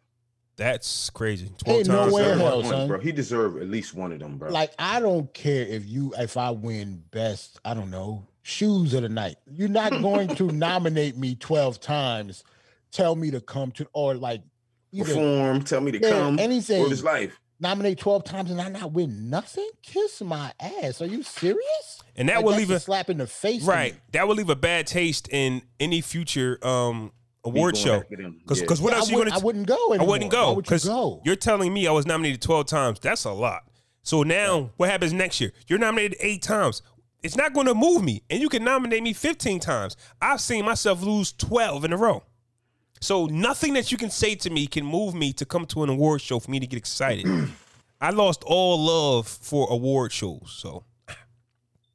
That's 0.57 1.09
crazy. 1.09 1.49
Twelve 1.63 1.79
Ain't 1.79 1.87
no 1.87 2.01
times. 2.01 2.13
way 2.13 2.23
hell, 2.23 2.61
one, 2.61 2.65
son. 2.69 2.87
bro. 2.87 2.99
He 2.99 3.11
deserved 3.11 3.61
at 3.61 3.67
least 3.69 3.95
one 3.95 4.11
of 4.11 4.19
them, 4.19 4.37
bro. 4.37 4.51
Like 4.51 4.73
I 4.77 4.99
don't 4.99 5.33
care 5.33 5.65
if 5.65 5.87
you 5.87 6.13
if 6.19 6.37
I 6.37 6.51
win 6.51 7.03
best, 7.09 7.59
I 7.65 7.73
don't 7.73 7.89
know, 7.89 8.27
shoes 8.43 8.93
of 8.93 9.01
the 9.01 9.09
night. 9.09 9.37
You're 9.51 9.69
not 9.69 9.89
going 10.03 10.27
to 10.35 10.51
nominate 10.51 11.17
me 11.17 11.33
12 11.35 11.79
times, 11.79 12.43
tell 12.91 13.15
me 13.15 13.31
to 13.31 13.41
come 13.41 13.71
to 13.73 13.87
or 13.93 14.15
like 14.15 14.41
either 14.91 15.05
perform, 15.13 15.63
tell 15.63 15.81
me 15.81 15.91
to 15.91 15.99
Yeah, 15.99 16.09
come, 16.11 16.39
anything. 16.39 16.83
or 16.85 16.89
his 16.89 17.03
life. 17.03 17.37
nominate 17.59 17.99
12 17.99 18.23
times 18.23 18.51
and 18.51 18.59
I 18.61 18.69
not 18.69 18.91
win 18.91 19.29
nothing? 19.29 19.69
Kiss 19.83 20.21
my 20.21 20.51
ass. 20.59 21.01
Are 21.01 21.05
you 21.05 21.23
serious? 21.23 22.01
And 22.15 22.27
that 22.29 22.37
Like, 22.37 22.45
will 22.45 22.55
leave 22.55 22.71
a 22.71 22.75
a 22.75 22.79
slap 22.79 23.09
in 23.09 23.17
the 23.19 23.27
face. 23.27 23.63
right. 23.63 23.95
That 24.11 24.27
will 24.27 24.35
leave 24.35 24.49
a 24.49 24.55
bad 24.55 24.87
taste 24.87 25.29
in 25.31 25.61
any 25.79 26.01
future 26.01 26.57
um 26.65 27.11
award 27.43 27.75
show. 27.77 27.95
after 28.01 28.15
them, 28.17 28.39
Because 28.39 28.61
yeah. 28.61 28.67
what 28.83 28.91
Yeah, 28.93 28.97
else 28.99 29.07
I, 29.09 29.11
you 29.11 29.17
gonna? 29.19 29.35
I 29.35 29.37
t- 29.39 29.43
wouldn't 29.45 29.67
go 29.67 29.75
I 29.93 30.03
wouldn't 30.03 30.31
Why 30.33 30.39
go 30.39 30.53
would 30.53 30.57
you 30.57 30.61
because 30.63 30.85
go? 30.85 31.21
you're 31.25 31.35
telling 31.35 31.73
me 31.73 31.87
I 31.87 31.91
was 31.91 32.05
nominated 32.05 32.41
12 32.41 32.65
times. 32.67 32.99
That's 32.99 33.23
a 33.25 33.31
lot. 33.31 33.63
So 34.03 34.23
now 34.23 34.71
what 34.77 34.89
happens 34.89 35.13
next 35.13 35.39
year? 35.39 35.53
You're 35.67 35.79
nominated 35.79 36.17
eight 36.21 36.41
times. 36.41 36.81
It's 37.23 37.35
not 37.35 37.53
going 37.53 37.67
to 37.67 37.75
move 37.75 38.03
me. 38.03 38.23
And 38.31 38.41
you 38.41 38.49
can 38.49 38.63
nominate 38.63 39.03
me 39.03 39.13
15 39.13 39.59
times. 39.59 39.95
I've 40.19 40.41
seen 40.41 40.65
myself 40.65 41.03
lose 41.03 41.31
12 41.31 41.85
in 41.85 41.93
a 41.93 41.97
row. 41.97 42.23
So 43.01 43.25
nothing 43.25 43.73
that 43.73 43.91
you 43.91 43.97
can 43.97 44.11
say 44.11 44.35
to 44.35 44.49
me 44.49 44.67
can 44.67 44.85
move 44.85 45.15
me 45.15 45.33
to 45.33 45.45
come 45.45 45.65
to 45.67 45.83
an 45.83 45.89
award 45.89 46.21
show 46.21 46.39
for 46.39 46.51
me 46.51 46.59
to 46.59 46.67
get 46.67 46.77
excited. 46.77 47.25
I 48.01 48.11
lost 48.11 48.43
all 48.45 48.79
love 48.79 49.27
for 49.27 49.67
award 49.71 50.11
shows. 50.11 50.53
So 50.55 50.83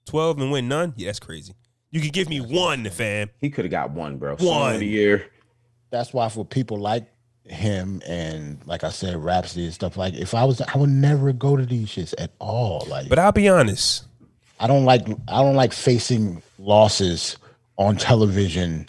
12 0.06 0.40
and 0.40 0.50
win 0.50 0.68
none? 0.68 0.94
Yeah, 0.96 1.06
that's 1.06 1.20
crazy. 1.20 1.54
You 1.92 2.00
could 2.00 2.12
give 2.12 2.28
me 2.28 2.40
one, 2.40 2.88
fam. 2.90 3.30
He 3.40 3.50
could 3.50 3.64
have 3.64 3.70
got 3.70 3.90
one, 3.92 4.18
bro. 4.18 4.36
One. 4.36 4.74
of 4.74 4.80
the 4.80 4.86
year. 4.86 5.30
That's 5.90 6.12
why 6.12 6.28
for 6.28 6.44
people 6.44 6.78
like 6.78 7.06
him 7.44 8.02
and 8.06 8.58
like 8.66 8.82
I 8.82 8.90
said, 8.90 9.16
Rapsody 9.16 9.66
and 9.66 9.74
stuff 9.74 9.96
like 9.96 10.14
if 10.14 10.34
I 10.34 10.44
was 10.44 10.60
I 10.60 10.76
would 10.76 10.90
never 10.90 11.32
go 11.32 11.56
to 11.56 11.64
these 11.64 11.88
shits 11.88 12.14
at 12.18 12.32
all. 12.40 12.84
Like 12.88 13.08
But 13.08 13.20
I'll 13.20 13.30
be 13.30 13.48
honest. 13.48 14.04
I 14.58 14.66
don't 14.66 14.84
like 14.84 15.06
I 15.28 15.42
don't 15.42 15.54
like 15.54 15.72
facing 15.72 16.42
losses 16.58 17.36
on 17.76 17.96
television. 17.96 18.88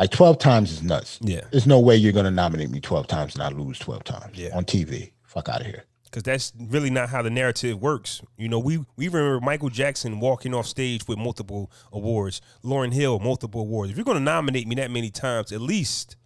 Like 0.00 0.10
12 0.10 0.38
times 0.38 0.72
is 0.72 0.82
nuts. 0.82 1.18
Yeah. 1.22 1.42
There's 1.52 1.66
no 1.66 1.78
way 1.78 1.94
you're 1.94 2.12
gonna 2.14 2.30
nominate 2.30 2.70
me 2.70 2.80
12 2.80 3.06
times 3.06 3.34
and 3.34 3.42
I 3.42 3.50
lose 3.50 3.78
12 3.78 4.02
times 4.02 4.36
Yeah. 4.38 4.56
on 4.56 4.64
TV. 4.64 5.12
Fuck 5.22 5.48
out 5.48 5.60
of 5.60 5.66
here. 5.66 5.84
because 6.04 6.24
that's 6.24 6.52
really 6.58 6.90
not 6.90 7.08
how 7.10 7.22
the 7.22 7.30
narrative 7.30 7.80
works. 7.80 8.20
You 8.36 8.48
know, 8.48 8.58
we 8.58 8.78
we 8.96 9.06
remember 9.08 9.38
Michael 9.44 9.68
Jackson 9.68 10.18
walking 10.18 10.52
off 10.54 10.66
stage 10.66 11.06
with 11.06 11.18
multiple 11.18 11.70
awards, 11.92 12.40
Lauryn 12.64 12.92
Hill 12.92 13.20
multiple 13.20 13.60
awards. 13.60 13.92
If 13.92 13.96
you're 13.96 14.04
going 14.04 14.16
to 14.18 14.24
nominate 14.24 14.66
me 14.66 14.74
that 14.76 14.90
many 14.90 15.10
times, 15.10 15.52
at 15.52 15.60
least 15.60 16.16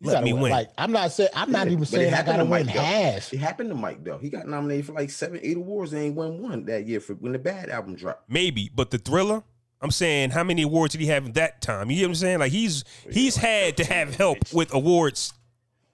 You 0.00 0.08
let 0.08 0.14
gotta 0.14 0.26
me 0.26 0.32
win. 0.34 0.50
Like 0.50 0.68
I'm 0.76 0.92
not 0.92 1.12
saying 1.12 1.30
I'm 1.34 1.50
not 1.52 1.68
even 1.68 1.86
saying 1.86 2.12
I 2.12 2.22
gotta 2.22 2.44
win 2.44 2.66
Mike, 2.66 2.74
half. 2.74 3.32
It 3.32 3.38
happened 3.38 3.70
to 3.70 3.76
Mike 3.76 4.02
though. 4.04 4.18
He 4.18 4.28
got 4.28 4.46
nominated 4.46 4.84
for 4.86 4.92
like 4.92 5.08
seven, 5.08 5.38
eight 5.42 5.56
awards 5.56 5.92
and 5.94 6.02
ain't 6.02 6.16
won 6.16 6.42
one 6.42 6.64
that 6.66 6.86
year 6.86 6.98
for 7.00 7.14
when 7.14 7.30
the 7.32 7.38
bad 7.38 7.70
album 7.70 7.94
dropped. 7.94 8.28
Maybe, 8.28 8.70
but 8.74 8.90
the 8.90 8.98
Thriller. 8.98 9.44
I'm 9.84 9.90
saying, 9.90 10.30
how 10.30 10.42
many 10.42 10.62
awards 10.62 10.92
did 10.92 11.00
he 11.02 11.08
have 11.08 11.26
at 11.26 11.34
that 11.34 11.60
time? 11.60 11.90
You 11.90 11.98
get 11.98 12.04
what 12.06 12.08
I'm 12.10 12.14
saying? 12.16 12.38
Like 12.40 12.52
he's 12.52 12.84
he's 13.10 13.36
had 13.36 13.76
to 13.76 13.84
have 13.84 14.16
help 14.16 14.38
with 14.52 14.72
awards. 14.74 15.32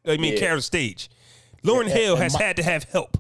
I 0.07 0.17
mean, 0.17 0.35
Yeah. 0.37 0.55
the 0.55 0.62
stage. 0.62 1.11
Lauren 1.62 1.89
And- 1.89 1.99
Hill 1.99 2.15
and 2.15 2.23
has 2.23 2.39
Mi- 2.39 2.45
had 2.45 2.57
to 2.57 2.62
have 2.62 2.85
help. 2.85 3.19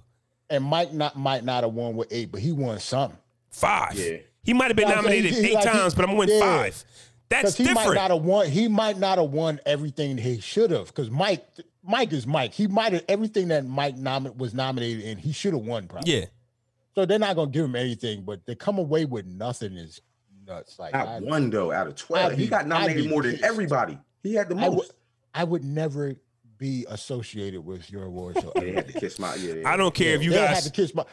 And 0.48 0.64
Mike 0.64 0.92
not 0.92 1.16
might 1.16 1.44
not 1.44 1.64
have 1.64 1.72
won 1.74 1.96
with 1.96 2.08
eight, 2.12 2.32
but 2.32 2.40
he 2.40 2.52
won 2.52 2.78
something. 2.78 3.18
Five. 3.50 3.98
Yeah. 3.98 4.16
He 4.44 4.52
might 4.54 4.68
have 4.68 4.76
been 4.76 4.88
nominated 4.88 5.32
he- 5.32 5.40
he 5.42 5.46
eight 5.48 5.54
like 5.54 5.64
he- 5.64 5.70
times, 5.70 5.94
but 5.94 6.08
I'm 6.08 6.16
going 6.16 6.28
to 6.28 6.34
win 6.34 6.40
yeah. 6.42 6.56
five. 6.62 6.84
That's 7.28 7.56
he 7.56 7.64
might 7.64 7.74
different. 7.74 7.94
not 7.96 8.10
have 8.10 8.22
won. 8.22 8.48
He 8.48 8.66
might 8.68 8.98
not 8.98 9.18
have 9.18 9.30
won 9.30 9.60
everything 9.66 10.18
he 10.18 10.40
should 10.40 10.70
have. 10.72 10.86
Because 10.86 11.10
Mike, 11.10 11.46
Mike 11.84 12.12
is 12.12 12.26
Mike. 12.26 12.54
He 12.54 12.66
might 12.66 12.92
have 12.92 13.04
everything 13.08 13.48
that 13.48 13.64
Mike 13.66 13.94
was 14.36 14.54
nominated 14.54 15.02
in. 15.04 15.18
He 15.18 15.32
should 15.32 15.52
have 15.52 15.62
won. 15.62 15.86
Probably. 15.86 16.12
yeah. 16.20 16.24
So 16.96 17.06
they're 17.06 17.18
not 17.20 17.36
gonna 17.36 17.50
give 17.50 17.64
him 17.66 17.76
anything, 17.76 18.22
but 18.22 18.44
they 18.46 18.54
come 18.56 18.78
away 18.78 19.04
with 19.04 19.26
nothing 19.26 19.74
is 19.76 20.00
nuts. 20.50 20.78
Like 20.78 20.92
Not 20.92 21.08
I, 21.08 21.18
one 21.20 21.48
though 21.50 21.72
out 21.72 21.86
of 21.86 21.94
twelve. 21.94 22.32
I'd 22.32 22.38
he 22.38 22.46
got 22.46 22.66
nominated 22.66 23.04
be 23.04 23.08
more 23.10 23.22
than 23.22 23.42
everybody. 23.44 23.98
He 24.22 24.34
had 24.34 24.48
the 24.48 24.56
I 24.56 24.68
would, 24.68 24.76
most. 24.76 24.92
I 25.34 25.44
would 25.44 25.64
never 25.64 26.14
be 26.58 26.84
associated 26.90 27.64
with 27.64 27.90
your 27.90 28.04
award 28.04 28.36
show. 28.40 28.52
They 28.56 28.72
had 28.72 28.86
to 28.88 28.92
kiss 29.00 29.18
my 29.18 29.34
yeah. 29.36 29.62
I 29.68 29.76
don't 29.76 29.94
care 29.94 30.14
if 30.14 30.22
you 30.22 30.30
They 30.30 30.38
had 30.38 30.54
guys 30.54 30.64
to 30.64 30.70
kiss 30.70 30.94
my 30.94 31.04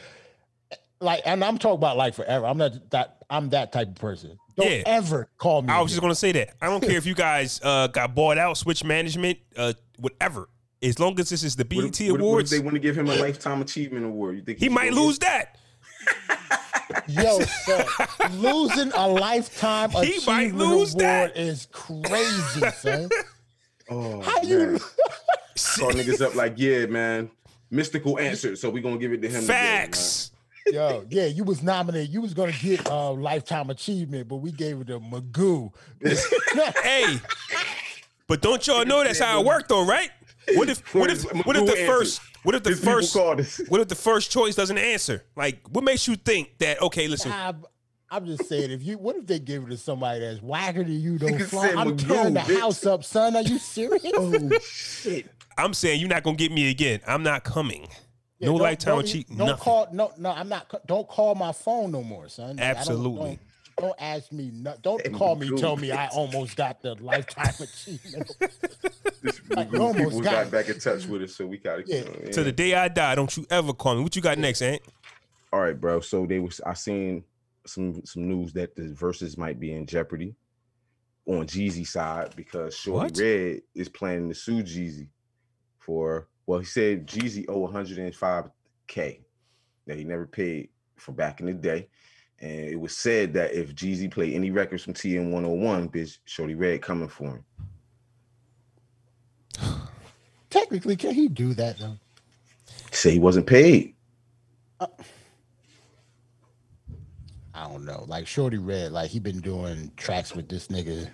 like, 0.99 1.21
and 1.25 1.43
I'm 1.43 1.57
talking 1.57 1.75
about 1.77 1.95
like 1.95 2.15
forever. 2.15 2.45
I'm 2.45 2.57
not 2.57 2.89
that. 2.91 3.17
I'm 3.29 3.49
that 3.49 3.71
type 3.71 3.89
of 3.89 3.95
person. 3.95 4.37
Don't 4.55 4.69
Yeah. 4.71 4.83
ever 4.85 5.29
call 5.37 5.61
me. 5.61 5.69
I 5.69 5.81
was 5.81 5.91
just 5.91 6.01
gonna 6.01 6.15
say 6.15 6.31
that. 6.33 6.55
I 6.61 6.65
don't 6.67 6.81
care 6.81 6.97
if 6.97 7.05
you 7.05 7.13
guys 7.13 7.59
uh, 7.63 7.87
got 7.87 8.15
bought 8.15 8.37
out, 8.37 8.57
switch 8.57 8.83
management, 8.83 9.37
uh, 9.55 9.73
whatever. 9.97 10.49
As 10.81 10.99
long 10.99 11.19
as 11.19 11.29
this 11.29 11.43
is 11.43 11.55
the 11.55 11.65
BET 11.65 11.77
what 11.81 11.99
if- 11.99 11.99
what 12.11 12.15
if 12.15 12.21
Awards, 12.21 12.49
they 12.51 12.59
want 12.59 12.75
to 12.75 12.79
give 12.79 12.97
him 12.97 13.09
a 13.09 13.15
lifetime 13.15 13.61
achievement 13.61 14.05
award. 14.05 14.35
You 14.37 14.41
think 14.43 14.59
he 14.59 14.65
should 14.65 14.71
might 14.73 14.93
lose 14.93 15.17
get- 15.19 15.27
that. 15.29 15.57
Yo, 17.07 17.39
son, 17.39 17.85
losing 18.31 18.91
a 18.93 19.07
lifetime 19.07 19.89
He 19.91 19.97
achievement 19.97 20.25
might 20.27 20.53
lose 20.55 20.93
award 20.93 21.31
that. 21.33 21.37
is 21.37 21.67
crazy, 21.71 22.69
son. 22.71 23.09
Oh, 23.89 24.19
How 24.19 24.41
you? 24.41 24.77
Call 25.79 25.91
niggas 25.91 26.19
up 26.21 26.35
like, 26.35 26.55
yeah, 26.57 26.87
man. 26.87 27.31
Mystikal 27.71 28.19
answer, 28.19 28.57
so 28.57 28.69
we 28.69 28.81
gonna 28.81 28.97
give 28.97 29.13
it 29.13 29.21
to 29.21 29.29
him. 29.29 29.43
Facts. 29.43 30.31
Yo, 30.67 31.05
yeah, 31.09 31.25
you 31.27 31.45
was 31.45 31.63
nominated. 31.63 32.09
You 32.13 32.19
was 32.19 32.33
gonna 32.33 32.51
get 32.51 32.85
a 32.87 32.93
uh, 32.93 33.11
lifetime 33.11 33.69
achievement, 33.69 34.27
but 34.27 34.37
we 34.37 34.51
gave 34.51 34.81
it 34.81 34.87
to 34.87 34.99
Magoo. 34.99 35.71
hey, 36.83 37.17
but 38.27 38.41
don't 38.41 38.65
y'all 38.67 38.85
know 38.85 39.03
that's 39.05 39.19
how 39.19 39.39
it 39.39 39.45
worked, 39.45 39.69
though, 39.69 39.85
right? 39.85 40.09
What 40.55 40.69
if 40.69 40.93
what 40.95 41.09
if 41.09 41.23
what 41.45 41.55
if 41.57 41.65
the 41.65 41.75
first 41.85 42.21
what 42.43 42.55
if 42.55 42.63
the 42.63 42.75
first 42.75 43.15
what 43.69 43.81
if 43.81 43.87
the 43.87 43.95
first 43.95 44.31
choice 44.31 44.55
doesn't 44.55 44.77
answer? 44.77 45.23
Like, 45.35 45.59
what 45.69 45.83
makes 45.83 46.07
you 46.07 46.15
think 46.15 46.57
that? 46.59 46.81
Okay, 46.81 47.07
listen, 47.07 47.31
I'm, 47.31 47.65
I'm 48.09 48.25
just 48.25 48.47
saying, 48.47 48.71
if 48.71 48.81
you, 48.83 48.97
what 48.97 49.17
if 49.17 49.27
they 49.27 49.39
give 49.39 49.63
it 49.63 49.69
to 49.69 49.77
somebody 49.77 50.21
that's 50.21 50.41
whacker 50.41 50.83
than 50.83 50.99
you? 50.99 51.17
Don't 51.17 51.37
fly. 51.41 51.69
I'm 51.75 51.97
Magoo, 51.97 52.07
tearing 52.07 52.33
the 52.35 52.39
bitch. 52.41 52.59
house 52.61 52.85
up, 52.85 53.03
son. 53.03 53.35
Are 53.35 53.41
you 53.41 53.57
serious? 53.59 54.01
Oh 54.15 54.49
shit! 54.61 55.25
I'm 55.57 55.73
saying 55.73 55.99
you're 55.99 56.07
not 56.09 56.23
gonna 56.23 56.37
get 56.37 56.51
me 56.53 56.69
again. 56.69 57.01
I'm 57.05 57.23
not 57.23 57.43
coming. 57.43 57.87
Yeah, 58.39 58.47
no 58.47 58.53
don't- 58.53 58.61
lifetime 58.61 58.95
don't- 58.95 59.03
achievement. 59.09 59.39
Don't 59.39 59.47
Nothing. 59.47 59.63
call 59.63 59.87
no 59.91 60.11
no. 60.17 60.31
I'm 60.31 60.47
not. 60.47 60.87
Don't 60.87 61.07
call 61.07 61.35
my 61.35 61.51
phone 61.51 61.91
no 61.91 62.03
more, 62.03 62.29
son. 62.29 62.55
Like, 62.55 62.59
I 62.59 62.69
don't- 62.69 62.77
Absolutely. 62.77 63.29
Don't, 63.31 63.39
don't 63.77 63.95
ask 63.99 64.31
me. 64.31 64.51
No, 64.53 64.75
don't 64.81 65.05
Hey, 65.05 65.11
call 65.11 65.35
me. 65.35 65.49
Magoo. 65.49 65.59
Tell 65.59 65.77
me 65.77 65.91
I 65.91 66.07
almost 66.07 66.55
got 66.55 66.81
the 66.81 66.95
lifetime 66.95 67.53
achievement. 67.59 68.35
This 69.21 69.41
Like, 69.49 69.69
Magoo 69.69 69.79
almost 69.79 70.03
people 70.03 70.21
got 70.21 70.43
got 70.43 70.51
back 70.51 70.69
in 70.69 70.79
touch 70.79 71.05
with 71.05 71.21
us, 71.23 71.35
so 71.35 71.45
we 71.45 71.57
gotta. 71.57 71.83
Yeah. 71.85 71.97
You 71.97 72.05
know, 72.25 72.31
To 72.31 72.43
the 72.43 72.51
day 72.51 72.73
I 72.73 72.87
die, 72.87 73.15
don't 73.15 73.35
you 73.37 73.45
ever 73.49 73.73
call 73.73 73.95
me. 73.95 74.03
What 74.03 74.15
you 74.15 74.21
got 74.21 74.37
next, 74.37 74.61
Ant? 74.61 74.81
All 75.53 75.61
right, 75.61 75.79
bro. 75.79 75.99
So 76.01 76.25
they 76.25 76.39
was 76.39 76.59
I 76.65 76.73
seen 76.73 77.23
some 77.65 78.01
some 78.05 78.27
news 78.27 78.53
that 78.53 78.75
the 78.75 78.93
verses 78.93 79.37
might 79.37 79.59
be 79.59 79.73
in 79.73 79.85
jeopardy 79.85 80.35
on 81.25 81.45
Jeezy 81.45 81.85
side 81.85 82.33
because 82.35 82.75
Shorty 82.75 83.11
What? 83.11 83.17
Red 83.17 83.61
is 83.75 83.89
planning 83.89 84.29
to 84.29 84.35
sue 84.35 84.63
Jeezy 84.63 85.07
for 85.79 86.27
well, 86.45 86.59
he 86.59 86.65
said 86.65 87.05
Jeezy 87.07 87.45
owe 87.49 87.67
105k 87.67 89.19
that 89.85 89.97
he 89.97 90.03
never 90.03 90.25
paid 90.25 90.69
for 90.95 91.11
back 91.11 91.39
in 91.41 91.45
the 91.45 91.53
day. 91.53 91.89
And 92.39 92.69
it 92.69 92.79
was 92.79 92.95
said 92.95 93.33
that 93.33 93.53
if 93.53 93.73
Jeezy 93.73 94.11
played 94.11 94.33
any 94.33 94.51
records 94.51 94.83
from 94.83 94.93
TM 94.93 95.31
101, 95.31 95.89
bitch, 95.89 96.19
Shawty 96.27 96.57
Redd 96.57 96.81
coming 96.81 97.07
for 97.07 97.41
him. 99.59 99.59
Technically, 100.49 100.95
can 100.95 101.13
he 101.13 101.27
do 101.27 101.53
that 101.55 101.79
though? 101.79 101.97
Say 102.91 103.11
he 103.11 103.19
wasn't 103.19 103.47
paid. 103.47 103.95
Uh, 104.79 104.87
I 107.53 107.67
don't 107.67 107.85
know. 107.85 108.05
Like 108.07 108.25
Shawty 108.25 108.59
Redd, 108.63 108.91
like 108.91 109.09
he 109.09 109.19
been 109.19 109.41
doing 109.41 109.91
tracks 109.97 110.35
with 110.35 110.47
this 110.47 110.67
nigga 110.67 111.09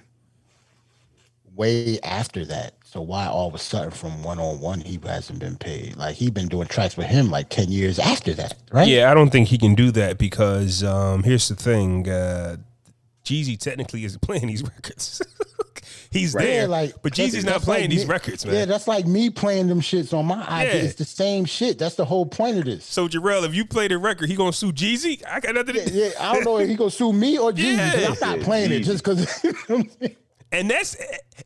way 1.56 2.00
after 2.02 2.44
that. 2.45 2.76
So 2.94 3.02
why 3.02 3.26
all 3.26 3.48
of 3.48 3.56
a 3.56 3.57
sudden 3.57 3.90
from 3.90 4.22
one 4.22 4.38
on 4.38 4.60
one 4.60 4.80
he 4.80 4.99
hasn't 5.03 5.40
been 5.40 5.56
paid? 5.57 5.95
Like 5.98 6.15
he 6.15 6.30
been 6.30 6.48
doing 6.48 6.68
tracks 6.68 6.95
with 6.95 7.07
him 7.07 7.32
like 7.32 7.49
ten 7.49 7.72
years 7.72 7.98
after 7.98 8.36
that, 8.36 8.53
right? 8.72 8.88
Yeah, 8.88 9.10
I 9.10 9.15
don't 9.15 9.32
think 9.32 9.48
he 9.48 9.57
can 9.57 9.74
do 9.74 9.90
that 9.94 10.20
because 10.20 10.84
um, 10.84 11.24
here's 11.24 11.48
the 11.48 11.56
thing: 11.56 12.07
uh, 12.07 12.57
Jeezy 13.26 13.57
technically 13.60 14.06
isn't 14.06 14.22
playing 14.22 14.45
these 14.45 14.61
records. 14.61 15.24
He's 16.11 16.36
Right. 16.36 16.44
there, 16.45 16.61
Yeah, 16.61 16.68
like 16.68 17.02
but 17.02 17.14
Jeezy's 17.14 17.44
not 17.44 17.64
playing 17.64 17.86
like 17.86 17.90
these 17.90 18.06
me- 18.07 18.11
records, 18.14 18.45
man. 18.45 18.53
Yeah, 18.53 18.65
that's 18.65 18.88
like 18.88 19.07
me 19.07 19.32
playing 19.32 19.65
them 19.70 19.82
shits 19.82 20.14
on 20.14 20.28
my 20.28 20.44
iPad. 20.44 20.74
It's 20.84 20.94
the 20.94 21.06
same 21.06 21.45
shit. 21.45 21.80
That's 21.80 21.95
the 21.95 22.06
whole 22.06 22.28
point 22.28 22.60
of 22.60 22.65
this. 22.65 22.86
so 22.86 23.07
Jarrell, 23.07 23.44
if 23.44 23.56
you 23.56 23.65
play 23.65 23.88
the 23.88 23.98
record, 23.98 24.30
he 24.30 24.36
gonna 24.36 24.53
sue 24.53 24.72
Jeezy. 24.72 25.24
I 25.28 25.40
got 25.40 25.56
nothing. 25.56 25.78
Yeah, 25.78 25.86
To 25.86 25.91
yeah, 25.91 26.10
I 26.20 26.34
don't 26.36 26.45
know 26.45 26.57
if 26.60 26.70
he 26.70 26.76
gonna 26.76 26.91
sue 26.91 27.11
me 27.11 27.40
or 27.40 27.52
Jeezy. 27.53 27.78
Yeah. 27.78 28.10
I'm 28.10 28.18
not 28.22 28.38
Yeah, 28.38 28.44
playing 28.45 28.72
it 28.72 28.82
just 28.82 29.03
because. 29.03 29.26
And 30.53 30.69
that's 30.69 30.95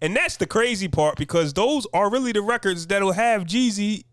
and 0.01 0.15
that's 0.15 0.37
the 0.37 0.45
crazy 0.45 0.87
part 0.87 1.15
because 1.17 1.53
those 1.53 1.87
are 1.93 2.09
really 2.11 2.31
the 2.33 2.41
records 2.41 2.85
that'll 2.87 3.13
have 3.13 3.45
Jeezy 3.45 4.03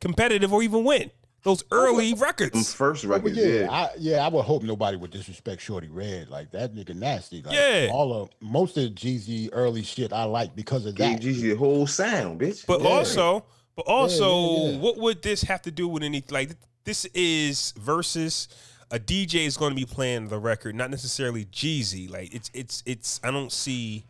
competitive 0.00 0.52
or 0.52 0.62
even 0.62 0.84
win. 0.84 1.10
Those 1.44 1.62
early 1.70 2.12
Them 2.12 2.20
records. 2.22 2.74
first 2.74 3.02
But 3.04 3.10
records, 3.22 3.36
yeah, 3.36 3.46
yeah. 3.46 3.70
I, 3.70 3.88
yeah, 3.98 4.24
I 4.26 4.28
would 4.28 4.42
hope 4.44 4.64
nobody 4.64 4.96
would 4.96 5.12
disrespect 5.12 5.62
Shawty 5.62 5.88
Redd 5.90 6.28
like 6.30 6.50
that 6.50 6.74
nigga 6.74 6.94
nasty. 6.96 7.42
Like, 7.42 7.54
Yeah. 7.54 7.90
all 7.92 8.12
of 8.12 8.30
most 8.40 8.76
of 8.76 8.90
Jeezy 8.92 9.48
early 9.52 9.82
shit 9.84 10.12
I 10.12 10.24
like 10.24 10.56
because 10.56 10.84
of 10.84 10.96
Gave 10.96 11.20
that. 11.20 11.26
Jeezy 11.26 11.42
the 11.50 11.54
whole 11.54 11.86
sound, 11.86 12.40
bitch. 12.40 12.66
But 12.66 12.80
Yeah. 12.82 12.88
also, 12.88 13.44
but 13.76 13.86
also, 13.86 14.32
yeah, 14.64 14.70
yeah. 14.72 14.78
what 14.78 14.96
would 14.98 15.22
this 15.22 15.42
have 15.42 15.62
to 15.62 15.70
do 15.70 15.86
with 15.86 16.02
anything? 16.02 16.34
Like, 16.34 16.50
this 16.84 17.04
is 17.14 17.72
versus 17.76 18.48
a 18.90 18.98
DJ 18.98 19.46
is 19.46 19.56
going 19.56 19.70
to 19.70 19.76
be 19.76 19.84
playing 19.86 20.28
the 20.28 20.38
record, 20.38 20.74
not 20.74 20.90
necessarily 20.90 21.44
Jeezy. 21.44 22.10
Like, 22.10 22.34
it's 22.34 22.50
it's 22.52 22.82
it's. 22.84 23.20
I 23.22 23.30
don't 23.30 23.52
see 23.52 24.04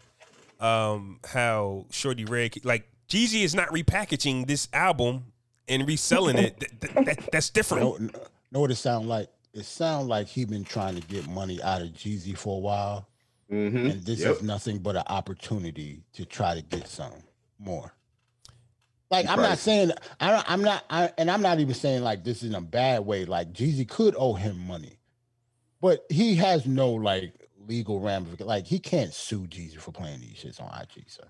um 0.61 1.21
how 1.27 1.87
Shawty 1.91 2.29
Redd 2.29 2.65
like 2.65 2.89
Jeezy 3.09 3.43
is 3.43 3.55
not 3.55 3.69
repackaging 3.69 4.47
this 4.47 4.69
album 4.73 5.33
and 5.69 5.87
reselling 5.87 6.37
it, 6.39 6.59
th- 6.61 6.81
th- 6.95 7.07
that, 7.07 7.29
that's 7.33 7.51
different. 7.51 7.83
know, 7.83 8.21
know 8.53 8.61
what 8.61 8.71
it 8.71 8.77
sound 8.77 9.09
like? 9.09 9.29
It 9.55 9.65
sound 9.65 10.09
like 10.09 10.27
he 10.27 10.45
been 10.45 10.65
trying 10.65 10.95
to 11.01 11.07
get 11.09 11.27
money 11.29 11.63
out 11.63 11.81
of 11.83 11.89
Jeezy 11.89 12.37
for 12.37 12.57
a 12.57 12.61
while, 12.61 13.09
Mhm. 13.51 13.91
and 13.93 14.05
this 14.05 14.21
Yep. 14.21 14.37
is 14.37 14.43
nothing 14.43 14.79
but 14.79 14.97
an 14.97 15.05
opportunity 15.09 16.03
to 16.15 16.25
try 16.27 16.55
to 16.55 16.63
get 16.63 16.87
some 16.89 17.13
more. 17.59 17.93
Like 19.11 19.25
I'm 19.27 19.35
probably- 19.37 19.49
not 19.49 19.59
saying 19.59 19.93
I, 20.21 20.45
I'm 20.47 20.63
not, 20.63 20.85
I, 20.91 21.11
and 21.17 21.31
I'm 21.31 21.41
not 21.41 21.61
even 21.61 21.75
saying 21.75 22.03
like 22.03 22.25
this 22.25 22.43
in 22.43 22.55
a 22.55 22.61
bad 22.61 23.07
way. 23.07 23.25
Like 23.25 23.53
Jeezy 23.55 23.89
could 23.89 24.15
owe 24.19 24.35
him 24.35 24.59
money, 24.67 24.99
but 25.81 26.05
he 26.11 26.35
has 26.37 26.67
no 26.67 26.91
like 26.93 27.33
legal 27.69 28.01
ramifications. 28.01 28.49
Like 28.49 28.67
he 28.67 28.79
can't 28.79 29.13
sue 29.13 29.47
Jeezy 29.47 29.79
for 29.79 29.93
playing 29.93 30.21
these 30.21 30.37
shits 30.37 30.61
on 30.61 30.69
IG, 30.81 31.09
sir. 31.09 31.25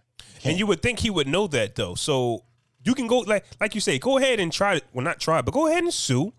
And 0.45 0.59
you 0.59 0.67
would 0.67 0.81
think 0.83 1.01
he 1.01 1.11
would 1.11 1.27
know 1.27 1.47
that 1.49 1.75
though. 1.75 1.95
So 1.95 2.45
you 2.85 2.95
can 2.95 3.07
go 3.07 3.19
like 3.21 3.45
like 3.61 3.75
you 3.75 3.81
say, 3.81 3.99
go 3.99 4.19
ahead 4.19 4.41
and 4.41 4.53
try 4.53 4.77
it. 4.77 4.85
Well, 4.93 5.05
not 5.05 5.21
try, 5.21 5.43
but 5.43 5.53
go 5.53 5.67
ahead 5.67 5.83
and 5.83 5.93
sue. 5.93 6.33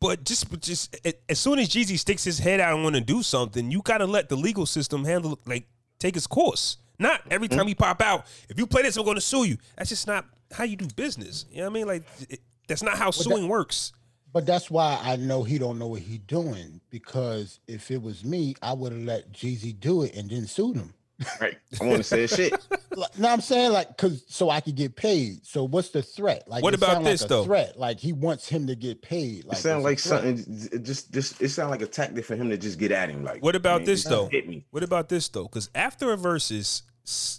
But 0.00 0.24
just 0.24 0.60
just 0.60 0.96
as 1.28 1.38
soon 1.38 1.58
as 1.58 1.68
Jeezy 1.68 1.98
sticks 1.98 2.24
his 2.24 2.38
head 2.38 2.60
out 2.60 2.74
and 2.74 2.84
want 2.84 2.94
to 2.94 3.00
do 3.00 3.22
something, 3.22 3.70
you 3.70 3.82
gotta 3.82 4.06
let 4.06 4.28
the 4.28 4.36
legal 4.36 4.66
system 4.66 5.04
handle 5.04 5.38
like 5.46 5.66
take 5.98 6.16
its 6.16 6.26
course. 6.26 6.78
Not 6.98 7.22
every 7.30 7.48
mm-hmm. 7.48 7.58
time 7.58 7.68
you 7.68 7.74
pop 7.74 8.00
out. 8.00 8.26
If 8.48 8.58
you 8.58 8.66
play 8.66 8.82
this, 8.82 8.96
I'm 8.96 9.04
going 9.04 9.16
to 9.16 9.20
sue 9.20 9.44
you. 9.44 9.56
That's 9.76 9.88
just 9.88 10.06
not 10.06 10.26
how 10.52 10.64
you 10.64 10.76
do 10.76 10.86
business. 10.94 11.44
You 11.50 11.58
know 11.58 11.64
what 11.64 11.70
I 11.70 11.74
mean? 11.74 11.86
Like 11.86 12.04
it, 12.28 12.40
that's 12.68 12.82
not 12.82 12.96
how 12.96 13.10
suing 13.10 13.48
works. 13.48 13.92
But 14.34 14.46
that's 14.46 14.68
why 14.68 14.98
I 15.00 15.14
know 15.14 15.44
he 15.44 15.58
don't 15.58 15.78
know 15.78 15.86
what 15.86 16.02
he 16.02 16.18
doing 16.18 16.80
because 16.90 17.60
if 17.68 17.92
it 17.92 18.02
was 18.02 18.24
me, 18.24 18.56
I 18.60 18.72
would 18.72 18.90
have 18.90 19.02
let 19.02 19.32
Jeezy 19.32 19.78
do 19.78 20.02
it 20.02 20.16
and 20.16 20.28
then 20.28 20.48
sued 20.48 20.76
him. 20.76 20.92
Right. 21.40 21.56
I 21.80 21.84
want 21.84 21.98
to 21.98 22.02
say 22.02 22.26
shit. 22.26 22.52
Like, 22.96 23.18
no, 23.18 23.28
I'm 23.28 23.40
saying 23.40 23.72
like 23.72 23.88
because 23.88 24.24
so 24.28 24.50
I 24.50 24.60
could 24.60 24.76
get 24.76 24.94
paid. 24.94 25.44
So 25.44 25.64
what's 25.64 25.88
the 25.88 26.00
threat? 26.00 26.44
Like 26.46 26.62
What 26.62 26.74
about 26.74 27.02
this, 27.02 27.22
like 27.22 27.28
though? 27.28 27.44
Threat 27.44 27.76
like 27.76 27.98
he 27.98 28.12
wants 28.12 28.48
him 28.48 28.68
to 28.68 28.76
get 28.76 29.02
paid. 29.02 29.44
Like 29.46 29.58
It 29.58 29.62
sound 29.62 29.82
like 29.82 29.98
something. 29.98 30.36
Just, 30.80 31.12
just 31.12 31.42
it 31.42 31.48
sound 31.48 31.72
like 31.72 31.82
a 31.82 31.88
tactic 31.88 32.24
for 32.24 32.36
him 32.36 32.50
to 32.50 32.56
just 32.56 32.78
get 32.78 32.92
at 32.92 33.10
him. 33.10 33.24
Like, 33.24 33.42
What 33.42 33.56
about 33.56 33.80
man, 33.80 33.86
this 33.86 34.04
though? 34.04 34.26
Hit 34.26 34.46
me. 34.48 34.64
What 34.70 34.84
about 34.84 35.08
this 35.08 35.28
though? 35.28 35.42
Because 35.42 35.70
after 35.74 36.12
a 36.12 36.16
versus, 36.16 36.82
s- 36.86 36.93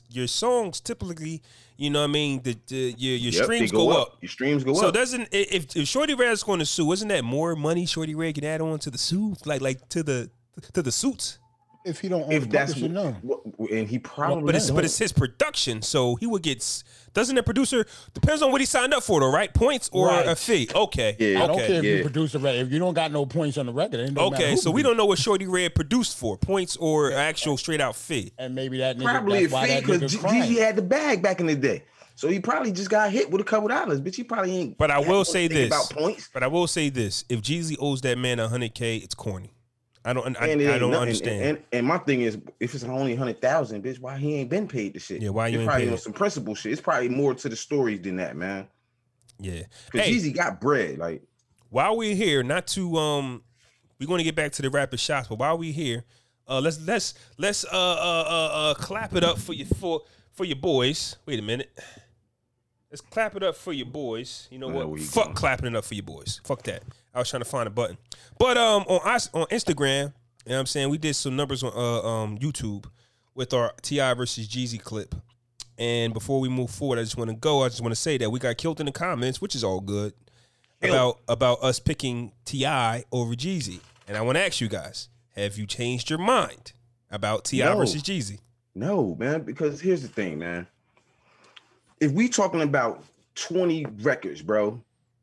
your 0.10 0.28
songs 0.28 0.80
typically, 0.80 1.42
you 1.78 1.90
know, 1.90 2.02
what 2.02 2.10
I 2.10 2.14
mean, 2.14 2.42
the, 2.44 2.58
the 2.68 2.96
your 2.98 3.16
your 3.18 3.32
Yep, 3.34 3.44
streams 3.44 3.72
go, 3.72 3.90
up. 3.90 4.18
Your 4.22 4.30
streams 4.30 4.64
go 4.64 4.74
So 4.74 4.88
up. 4.88 4.94
So 4.96 5.00
doesn't 5.00 5.30
if, 5.32 5.76
if 5.76 5.86
Shawty 5.86 6.18
Redd's 6.18 6.44
going 6.44 6.60
to 6.60 6.66
sue, 6.66 6.92
isn't 6.92 7.08
that 7.08 7.24
more 7.24 7.56
money 7.56 7.86
Shawty 7.86 8.16
Redd 8.16 8.36
can 8.36 8.46
add 8.46 8.62
on 8.62 8.80
to 8.80 8.90
the 8.90 8.98
suit, 8.98 9.46
like 9.46 9.62
like 9.62 9.88
to 9.90 10.04
the 10.04 10.30
to 10.74 10.82
the 10.82 10.92
suits? 10.92 11.40
If 11.86 12.00
he 12.02 12.10
don't 12.10 12.24
own 12.24 12.32
if 12.32 12.44
the 12.44 12.50
that's 12.50 12.74
publisher, 12.74 12.94
no. 12.94 13.12
what, 13.22 13.60
what- 13.60 13.72
and 13.72 13.88
he 13.88 14.00
probably 14.00 14.44
But 14.44 14.56
it's 14.56 14.72
but 14.72 14.84
it's 14.84 14.98
his 14.98 15.12
production, 15.14 15.82
so 15.82 16.16
he 16.16 16.26
would 16.26 16.42
get. 16.42 16.84
Doesn't 17.14 17.36
the 17.36 17.44
producer 17.44 17.86
depends 18.14 18.42
on 18.42 18.52
what 18.52 18.60
he 18.60 18.66
signed 18.66 18.94
up 18.94 19.02
for, 19.04 19.22
though, 19.22 19.32
right? 19.32 19.54
Points 19.54 19.90
or 19.94 20.08
Right. 20.08 20.28
a 20.28 20.36
fee? 20.36 20.68
Okay, 20.76 21.16
Yeah. 21.18 21.44
I 21.44 21.48
don't 21.48 21.58
care 21.60 21.78
if 21.78 21.84
yeah. 21.84 21.96
you 21.96 22.02
produce 22.02 22.36
a 22.36 22.40
record. 22.40 22.66
If 22.68 22.72
you 22.74 22.80
don't 22.80 22.94
got 22.94 23.12
no 23.12 23.26
points 23.26 23.58
on 23.58 23.68
the 23.68 23.74
record, 23.74 24.02
it 24.02 24.14
don't 24.14 24.34
okay. 24.34 24.56
So 24.58 24.70
we 24.72 24.82
produce 24.82 24.90
don't 24.90 24.98
know 24.98 25.06
what 25.06 25.20
Shawty 25.20 25.50
Redd 25.50 25.76
produced 25.76 26.18
for, 26.18 26.38
points 26.38 26.76
or 26.76 27.14
actual 27.14 27.56
straight 27.58 27.80
out 27.80 27.96
fee. 27.96 28.34
And 28.38 28.54
maybe 28.54 28.80
that 28.80 28.98
nigga, 28.98 29.04
probably 29.04 29.46
a 29.46 29.50
fee 29.50 29.80
because 29.80 30.02
nigga 30.02 30.20
Jeezy 30.30 30.58
had 30.58 30.76
the 30.76 30.82
bag 30.82 31.22
back 31.22 31.40
in 31.40 31.46
the 31.46 31.56
day. 31.56 31.84
So 32.16 32.30
he 32.30 32.40
probably 32.40 32.72
just 32.72 32.90
got 32.90 33.12
hit 33.12 33.30
with 33.30 33.42
a 33.42 33.44
couple 33.44 33.68
dollars, 33.68 34.00
bitch. 34.00 34.16
He 34.16 34.24
probably 34.24 34.56
ain't. 34.56 34.78
But 34.78 34.90
I 34.90 35.00
will 35.00 35.26
say 35.26 35.48
this. 35.48 35.68
about 35.68 35.90
points. 35.90 36.30
But 36.34 36.44
I 36.44 36.48
will 36.48 36.68
say 36.68 36.90
this: 36.90 37.26
if 37.30 37.42
Jeezy 37.42 37.76
owes 37.80 38.02
that 38.02 38.18
man 38.18 38.40
hundred 38.40 38.74
k, 38.74 38.98
it's 38.98 39.14
corny. 39.16 39.52
I 40.06 40.14
don't. 40.14 40.40
I, 40.40 40.48
And 40.50 40.62
I 40.62 40.78
don't 40.78 40.92
nothing- 40.92 41.02
understand. 41.02 41.42
And, 41.44 41.64
and 41.72 41.88
my 41.88 41.98
thing 41.98 42.22
is, 42.22 42.38
if 42.60 42.76
it's 42.76 42.84
only 42.84 43.16
hundred 43.16 43.42
thousand, 43.42 43.84
bitch, 43.84 44.00
why 44.00 44.18
he 44.18 44.36
ain't 44.36 44.50
been 44.50 44.68
paid 44.68 44.94
the 44.94 45.00
shit? 45.00 45.22
Yeah, 45.22 45.30
why 45.30 45.48
you 45.48 45.60
It's 45.60 45.68
probably 45.68 45.90
on 45.90 45.98
some 45.98 46.14
principal 46.14 46.54
shit. 46.56 46.72
It's 46.72 46.82
probably 46.82 47.10
more 47.10 47.34
to 47.34 47.50
the 47.50 47.56
stories 47.56 48.02
than 48.02 48.18
that, 48.18 48.36
man. 48.38 48.68
yeah. 49.40 49.64
Because 49.92 50.08
Hey, 50.08 50.14
Jeezy 50.14 50.34
got 50.36 50.62
bread, 50.62 51.00
like 51.00 51.24
while 51.72 51.98
we're 51.98 52.16
here, 52.16 52.44
not 52.44 52.68
to 52.68 52.96
um, 52.98 53.44
we're 54.00 54.08
going 54.08 54.20
to 54.20 54.24
get 54.24 54.36
back 54.36 54.52
to 54.54 54.62
the 54.62 54.70
rapid 54.70 55.00
shots, 55.00 55.28
but 55.28 55.40
while 55.40 55.58
we're 55.58 55.74
here, 55.74 56.04
uh, 56.48 56.60
let's 56.62 56.80
let's 56.86 57.16
let's 57.38 57.66
uh 57.66 57.70
uh 57.72 58.26
uh, 58.28 58.70
uh 58.72 58.74
clap 58.76 59.16
it 59.16 59.24
up 59.24 59.40
for 59.40 59.54
you 59.54 59.66
for 59.66 60.02
for 60.34 60.46
your 60.46 60.56
boys. 60.58 61.16
Wait 61.26 61.40
a 61.40 61.42
minute. 61.42 61.72
Let's 62.92 63.02
clap 63.02 63.36
it 63.36 63.44
up 63.44 63.56
for 63.56 63.74
your 63.74 63.88
boys. 63.88 64.48
You 64.52 64.60
know 64.60 64.68
what? 64.70 65.00
Fuck 65.02 65.24
going. 65.26 65.36
clapping 65.36 65.66
it 65.68 65.76
up 65.76 65.84
for 65.86 65.96
your 65.96 66.04
boys. 66.04 66.40
Fuck 66.46 66.62
that. 66.64 66.84
I 67.16 67.20
was 67.20 67.30
trying 67.30 67.42
to 67.42 67.50
find 67.50 67.66
a 67.66 67.72
button. 67.72 67.98
But 68.38 68.58
um 68.58 68.84
on 68.88 69.00
us 69.10 69.30
on 69.34 69.48
Instagram, 69.48 70.14
you 70.46 70.50
know 70.50 70.56
what 70.56 70.60
I'm 70.60 70.66
saying? 70.66 70.90
We 70.90 70.98
did 70.98 71.16
some 71.16 71.36
numbers 71.36 71.64
on 71.64 71.72
uh, 71.74 72.08
um 72.08 72.38
YouTube 72.38 72.86
with 73.34 73.54
our 73.54 73.74
TI 73.82 74.14
versus 74.14 74.48
Jeezy 74.48 74.82
clip. 74.82 75.16
And 75.78 76.14
before 76.14 76.40
we 76.40 76.48
move 76.50 76.70
forward, 76.70 77.00
I 77.00 77.04
just 77.04 77.18
want 77.18 77.30
to 77.30 77.36
go. 77.36 77.64
I 77.64 77.70
just 77.70 77.82
want 77.82 77.92
to 77.94 78.00
say 78.00 78.18
that 78.18 78.30
we 78.30 78.40
got 78.40 78.58
killed 78.58 78.80
in 78.80 78.86
the 78.86 78.92
comments, 78.92 79.42
which 79.42 79.56
is 79.56 79.64
all 79.64 79.82
good. 79.82 80.14
About 80.82 81.20
about 81.28 81.64
us 81.64 81.80
picking 81.80 82.32
Ti 82.44 82.66
over 83.12 83.34
Jeezy, 83.34 83.80
and 84.08 84.16
I 84.16 84.22
want 84.22 84.38
to 84.38 84.46
ask 84.46 84.62
you 84.62 84.68
guys: 84.68 85.10
Have 85.36 85.58
you 85.58 85.66
changed 85.66 86.10
your 86.10 86.20
mind 86.20 86.74
about 87.10 87.46
Ti 87.46 87.60
No. 87.60 87.76
versus 87.76 88.04
Jeezy? 88.04 88.40
No, 88.76 89.16
man, 89.18 89.42
because 89.42 89.82
here's 89.82 90.02
the 90.04 90.08
thing, 90.08 90.38
man. 90.38 90.68
If 92.00 92.12
we 92.12 92.28
talking 92.28 92.62
about 92.62 93.04
20 93.36 93.86
records, 94.02 94.42
bro, 94.42 94.80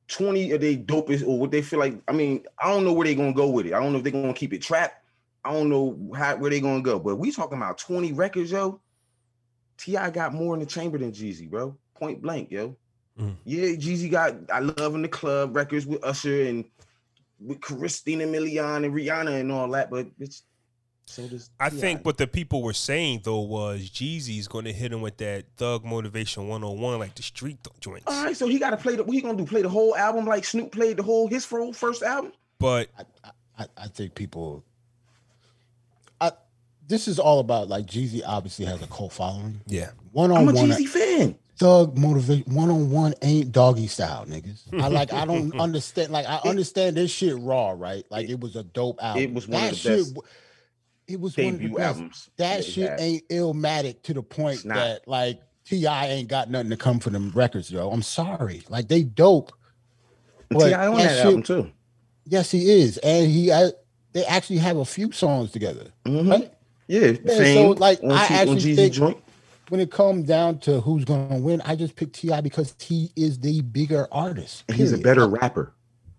20 0.08 0.52
of 0.52 0.60
they 0.60 0.76
dopest 0.76 1.26
or 1.26 1.38
what 1.38 1.50
they 1.50 1.62
feel 1.62 1.78
like, 1.78 1.94
I 2.08 2.12
mean, 2.12 2.44
I 2.62 2.68
don't 2.68 2.84
know 2.84 2.92
where 2.92 3.06
they 3.06 3.14
gonna 3.14 3.32
go 3.32 3.48
with 3.48 3.66
it. 3.66 3.72
I 3.72 3.80
don't 3.80 3.92
know 3.92 3.98
if 3.98 4.04
they're 4.04 4.12
gonna 4.12 4.34
keep 4.34 4.52
it 4.52 4.62
trapped. 4.62 5.04
I 5.44 5.52
don't 5.52 5.68
know 5.68 5.98
how 6.14 6.36
where 6.36 6.50
they 6.50 6.60
gonna 6.60 6.82
go. 6.82 6.98
But 6.98 7.16
we 7.16 7.32
talking 7.32 7.58
about 7.58 7.78
20 7.78 8.12
records, 8.12 8.52
yo. 8.52 8.80
T.I. 9.78 10.10
got 10.10 10.34
more 10.34 10.54
in 10.54 10.60
the 10.60 10.66
chamber 10.66 10.98
than 10.98 11.12
Jeezy, 11.12 11.50
bro. 11.50 11.76
Point 11.94 12.22
blank, 12.22 12.50
yo. 12.50 12.76
Mhm. 13.18 13.36
Yeah, 13.44 13.68
Jeezy 13.70 14.10
got 14.10 14.36
I 14.52 14.60
Love 14.60 14.94
in 14.94 15.02
the 15.02 15.08
Club 15.08 15.56
records 15.56 15.86
with 15.86 16.04
Usher 16.04 16.42
and 16.44 16.64
with 17.40 17.60
Christina 17.60 18.24
Milian 18.24 18.84
and 18.84 18.94
Rihanna 18.94 19.40
and 19.40 19.50
all 19.50 19.68
that, 19.70 19.90
but 19.90 20.06
it's 20.18 20.44
so 21.06 21.26
does 21.28 21.50
I 21.60 21.68
T.I. 21.68 21.80
think 21.80 22.04
what 22.06 22.16
the 22.16 22.26
people 22.26 22.62
were 22.62 22.72
saying 22.72 23.20
though 23.24 23.40
was 23.40 23.90
Jeezy's 23.90 24.48
going 24.48 24.64
to 24.64 24.72
hit 24.72 24.92
him 24.92 25.00
with 25.02 25.16
that 25.18 25.44
Thug 25.56 25.84
Motivation 25.84 26.48
101, 26.48 26.98
like 26.98 27.14
the 27.14 27.22
street 27.22 27.58
joints. 27.80 28.04
All 28.06 28.24
right, 28.24 28.36
so 28.36 28.46
he 28.48 28.58
got 28.58 28.70
to 28.70 28.76
play 28.76 28.96
the. 28.96 29.04
What 29.04 29.14
he 29.14 29.20
gonna 29.20 29.36
do? 29.36 29.44
Play 29.44 29.62
the 29.62 29.68
whole 29.68 29.94
album 29.96 30.24
like 30.26 30.44
Snoop 30.44 30.72
played 30.72 30.96
the 30.96 31.02
whole 31.02 31.28
his 31.28 31.44
whole 31.44 31.72
first 31.72 32.02
album? 32.02 32.32
But 32.58 32.88
I, 33.58 33.66
I 33.76 33.88
think 33.88 34.14
people. 34.14 34.64
I 36.20 36.32
this 36.88 37.08
is 37.08 37.18
all 37.18 37.40
about 37.40 37.68
like 37.68 37.86
Jeezy 37.86 38.22
obviously 38.26 38.64
has 38.66 38.82
a 38.82 38.86
cult 38.86 39.12
following. 39.12 39.60
yeah, 39.66 39.90
One 40.12 40.30
on 40.30 40.46
one 40.46 40.48
I'm 40.48 40.56
a 40.56 40.60
on 40.60 40.68
one, 40.68 40.78
Jeezy 40.78 40.88
fan. 40.88 41.34
thug 41.58 41.98
motivation. 41.98 42.54
One 42.54 42.70
on 42.70 42.90
one 42.90 43.14
ain't 43.22 43.52
doggy 43.52 43.86
style, 43.88 44.24
niggas. 44.26 44.62
I 44.80 44.88
like. 44.88 45.12
I 45.12 45.24
don't 45.24 45.54
understand. 45.60 46.10
Like 46.12 46.26
I 46.26 46.40
understand 46.48 46.96
this 46.96 47.10
shit 47.10 47.36
raw, 47.38 47.70
right? 47.76 48.04
Like 48.10 48.28
it 48.30 48.40
was 48.40 48.56
a 48.56 48.62
dope 48.62 49.02
album. 49.02 49.22
It 49.22 49.32
was 49.34 49.48
one 49.48 49.64
of 49.64 49.70
the 49.70 49.76
shit 49.76 49.98
best 49.98 50.14
w- 50.14 50.28
It 51.12 51.20
was 51.20 51.36
one 51.36 51.46
of 51.54 51.58
the 51.60 51.68
best. 51.68 51.80
albums. 51.80 52.30
That 52.38 52.64
shit 52.64 52.88
had. 52.90 53.00
ain't 53.00 53.28
illmatic 53.28 54.02
to 54.04 54.14
the 54.14 54.22
point 54.22 54.62
that 54.64 55.06
like 55.06 55.40
Ti 55.66 55.86
ain't 55.86 56.28
got 56.28 56.50
nothing 56.50 56.70
to 56.70 56.76
come 56.76 56.98
for 57.00 57.10
them 57.10 57.30
records, 57.34 57.70
yo. 57.70 57.90
I'm 57.90 58.02
sorry. 58.02 58.62
Like 58.68 58.88
they 58.88 59.02
dope. 59.02 59.52
Ti 60.50 60.74
on 60.74 60.96
that 60.96 61.16
shit- 61.16 61.26
album 61.26 61.42
too. 61.42 61.70
Yes, 62.24 62.50
he 62.50 62.70
is, 62.70 62.98
and 62.98 63.28
he. 63.30 63.52
I, 63.52 63.70
they 64.12 64.24
actually 64.24 64.58
have 64.58 64.76
a 64.76 64.84
few 64.84 65.10
songs 65.12 65.50
together. 65.50 65.86
Mhm. 66.06 66.30
Right? 66.30 66.52
Yeah, 66.86 67.12
so, 67.26 67.70
like, 67.78 68.02
on 68.02 68.10
I 68.12 68.26
on 68.26 68.32
actually 68.32 68.76
think- 68.76 68.94
joint. 68.94 69.18
When 69.68 69.80
it 69.80 69.90
comes 69.90 70.26
down 70.26 70.58
to 70.60 70.80
who's 70.82 71.04
gonna 71.06 71.38
win, 71.38 71.62
I 71.62 71.76
just 71.76 71.96
pick 71.96 72.12
Ti 72.12 72.42
because 72.42 72.74
he 72.78 73.10
is 73.16 73.38
the 73.38 73.62
bigger 73.62 74.06
artist. 74.12 74.64
And 74.68 74.76
he's 74.76 74.92
a 74.92 74.98
better 74.98 75.26
rapper. 75.26 75.72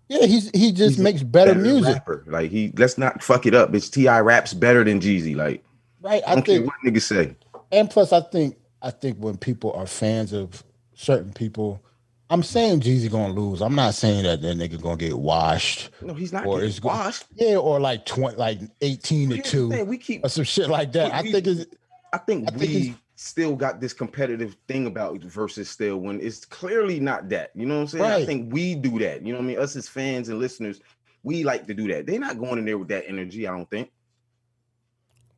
Yeah, 0.08 0.26
he's 0.26 0.50
he 0.50 0.70
just 0.72 0.96
He's 0.96 0.98
makes 0.98 1.22
better, 1.22 1.54
music, 1.54 1.94
Rapper. 1.94 2.24
Like 2.26 2.50
he, 2.50 2.72
let's 2.76 2.98
not 2.98 3.22
fuck 3.22 3.46
it 3.46 3.54
up. 3.54 3.74
It's 3.74 3.88
Ti 3.88 4.06
raps 4.08 4.52
better 4.54 4.84
than 4.84 5.00
Jeezy. 5.00 5.34
Like 5.34 5.64
right? 6.02 6.22
I 6.26 6.32
I 6.34 6.40
think, 6.42 6.66
what 6.66 6.74
niggas 6.84 7.02
say. 7.02 7.34
and 7.72 7.88
plus, 7.90 8.12
I 8.12 8.20
think 8.20 8.56
I 8.82 8.90
think 8.90 9.16
when 9.18 9.36
people 9.38 9.72
are 9.72 9.86
fans 9.86 10.32
of 10.34 10.62
certain 10.94 11.32
people, 11.32 11.82
I'm 12.28 12.42
saying 12.42 12.80
Jeezy 12.80 13.10
gonna 13.10 13.32
lose. 13.32 13.62
I'm 13.62 13.74
not 13.74 13.94
saying 13.94 14.24
that 14.24 14.42
that 14.42 14.56
nigga 14.58 14.80
gonna 14.80 14.96
get 14.98 15.18
washed. 15.18 15.88
No, 16.02 16.12
he's 16.12 16.32
not 16.34 16.44
Or 16.46 16.56
getting 16.56 16.68
it's 16.68 16.80
go- 16.80 16.88
washed. 16.88 17.24
Yeah, 17.36 17.56
or 17.56 17.80
like 17.80 18.04
twenty, 18.04 18.36
like 18.36 18.58
eighteen 18.82 19.30
to 19.30 19.40
two, 19.40 19.70
thing, 19.70 19.86
We 19.86 19.96
keep 19.96 20.24
or 20.24 20.28
some 20.28 20.44
shit 20.44 20.68
like 20.68 20.92
that. 20.92 21.14
I 21.14 21.22
think 21.22 21.46
it's 21.46 21.64
I 22.12 22.18
think 22.18 22.46
I 22.48 22.56
think 22.56 22.70
we 22.70 22.94
still 23.16 23.54
got 23.54 23.80
this 23.80 23.92
competitive 23.92 24.56
thing 24.66 24.86
about 24.86 25.22
versus 25.22 25.70
still 25.70 25.98
when 25.98 26.20
it's 26.20 26.44
clearly 26.44 26.98
not 27.00 27.28
that. 27.28 27.50
You 27.54 27.66
know 27.66 27.76
what 27.76 27.80
I'm 27.82 27.86
saying? 27.88 28.04
I 28.04 28.24
think 28.24 28.52
we 28.52 28.74
do 28.74 28.98
that. 28.98 29.24
You 29.24 29.32
know 29.32 29.38
what 29.38 29.44
I 29.44 29.48
mean? 29.48 29.58
Us 29.58 29.76
as 29.76 29.88
fans 29.88 30.28
and 30.28 30.38
listeners, 30.38 30.80
we 31.22 31.44
like 31.44 31.66
to 31.68 31.74
do 31.74 31.88
that. 31.92 32.06
They're 32.06 32.18
not 32.18 32.38
going 32.38 32.58
in 32.58 32.64
there 32.64 32.78
with 32.78 32.88
that 32.88 33.04
energy, 33.06 33.46
I 33.46 33.52
don't 33.52 33.70
think. 33.70 33.90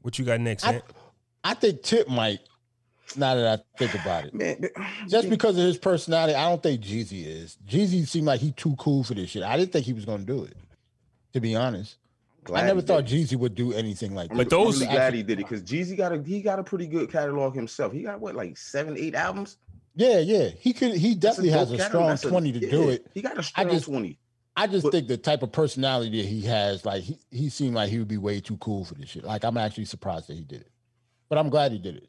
what 0.03 0.19
you 0.19 0.25
got 0.25 0.41
next? 0.41 0.65
I, 0.67 0.75
Ant? 0.75 0.85
I 1.45 1.55
think 1.55 1.83
Tip 1.83 2.09
might. 2.09 2.41
Now 3.15 3.37
that 3.37 3.61
I 3.61 3.79
think 3.79 3.95
about 3.95 4.25
it, 4.25 4.35
Man, 4.35 4.57
but- 4.61 4.73
just 5.09 5.31
because 5.31 5.57
of 5.57 5.65
his 5.65 5.79
personality, 5.79 6.35
I 6.35 6.49
don't 6.49 6.61
think 6.61 6.81
Jeezy 6.81 7.25
is. 7.25 7.57
Jeezy 7.65 8.05
seemed 8.07 8.27
like 8.27 8.41
he 8.41 8.51
too 8.51 8.75
cool 8.81 9.05
for 9.05 9.15
this 9.15 9.31
shit. 9.31 9.45
I 9.45 9.57
didn't 9.57 9.71
think 9.73 9.87
he 9.87 9.93
was 9.93 10.05
gonna 10.05 10.25
do 10.25 10.43
it. 10.43 10.57
To 11.35 11.41
be 11.41 11.55
honest, 11.55 11.99
Glad 12.47 12.65
I 12.65 12.67
never 12.67 12.81
thought 12.81 13.05
did. 13.07 13.29
Jeezy 13.29 13.37
would 13.37 13.55
do 13.55 13.73
anything 13.73 14.15
like 14.15 14.31
I'm 14.31 14.37
that. 14.39 14.45
But 14.45 14.51
those- 14.51 14.81
really 14.81 14.93
glad 14.93 15.15
he 15.15 15.23
did 15.23 15.41
it 15.41 15.45
because 15.49 15.63
Jeezy 15.63 15.97
got 15.97 16.13
a 16.13 16.23
he 16.23 16.41
got 16.43 16.59
a 16.59 16.65
pretty 16.65 16.87
good 16.87 17.11
catalog 17.11 17.55
himself. 17.55 17.93
He 17.93 18.03
got 18.03 18.21
what 18.21 18.35
like 18.35 18.57
seven, 18.57 18.97
eight 18.99 19.15
albums. 19.15 19.59
Yeah, 19.95 20.19
yeah. 20.21 20.49
He 20.59 20.73
could. 20.73 20.95
He 20.95 21.15
That's 21.15 21.37
definitely 21.37 21.51
has 21.51 21.73
a 21.73 21.77
catalog. 21.77 21.89
strong 21.91 22.09
That's 22.09 22.25
a- 22.25 22.29
twenty 22.29 22.53
to 22.53 22.61
do 22.71 22.89
it. 22.91 23.07
He 23.15 23.23
got 23.23 23.39
a 23.39 23.43
strong 23.43 23.69
just- 23.71 23.85
twenty. 23.87 24.19
I 24.59 24.67
just 24.67 24.85
But- 24.85 24.93
think 24.93 25.09
the 25.09 25.19
type 25.19 25.43
of 25.43 25.53
personality 25.53 26.23
that 26.23 26.29
he 26.29 26.41
has, 26.43 26.85
like 26.87 27.03
he, 27.03 27.19
he 27.31 27.49
seemed 27.51 27.75
like 27.75 27.91
he 27.91 27.99
would 27.99 28.09
be 28.09 28.17
way 28.17 28.41
too 28.41 28.57
cool 28.57 28.85
for 28.87 28.95
this 28.95 29.11
shit. 29.11 29.25
Like 29.25 29.45
I'm 29.45 29.59
actually 29.59 29.85
surprised 29.85 30.29
that 30.29 30.35
he 30.37 30.45
did 30.45 30.63
it, 30.63 30.71
but 31.29 31.37
I'm 31.39 31.51
glad 31.51 31.73
he 31.73 31.79
did 31.79 31.97
it. 31.97 32.09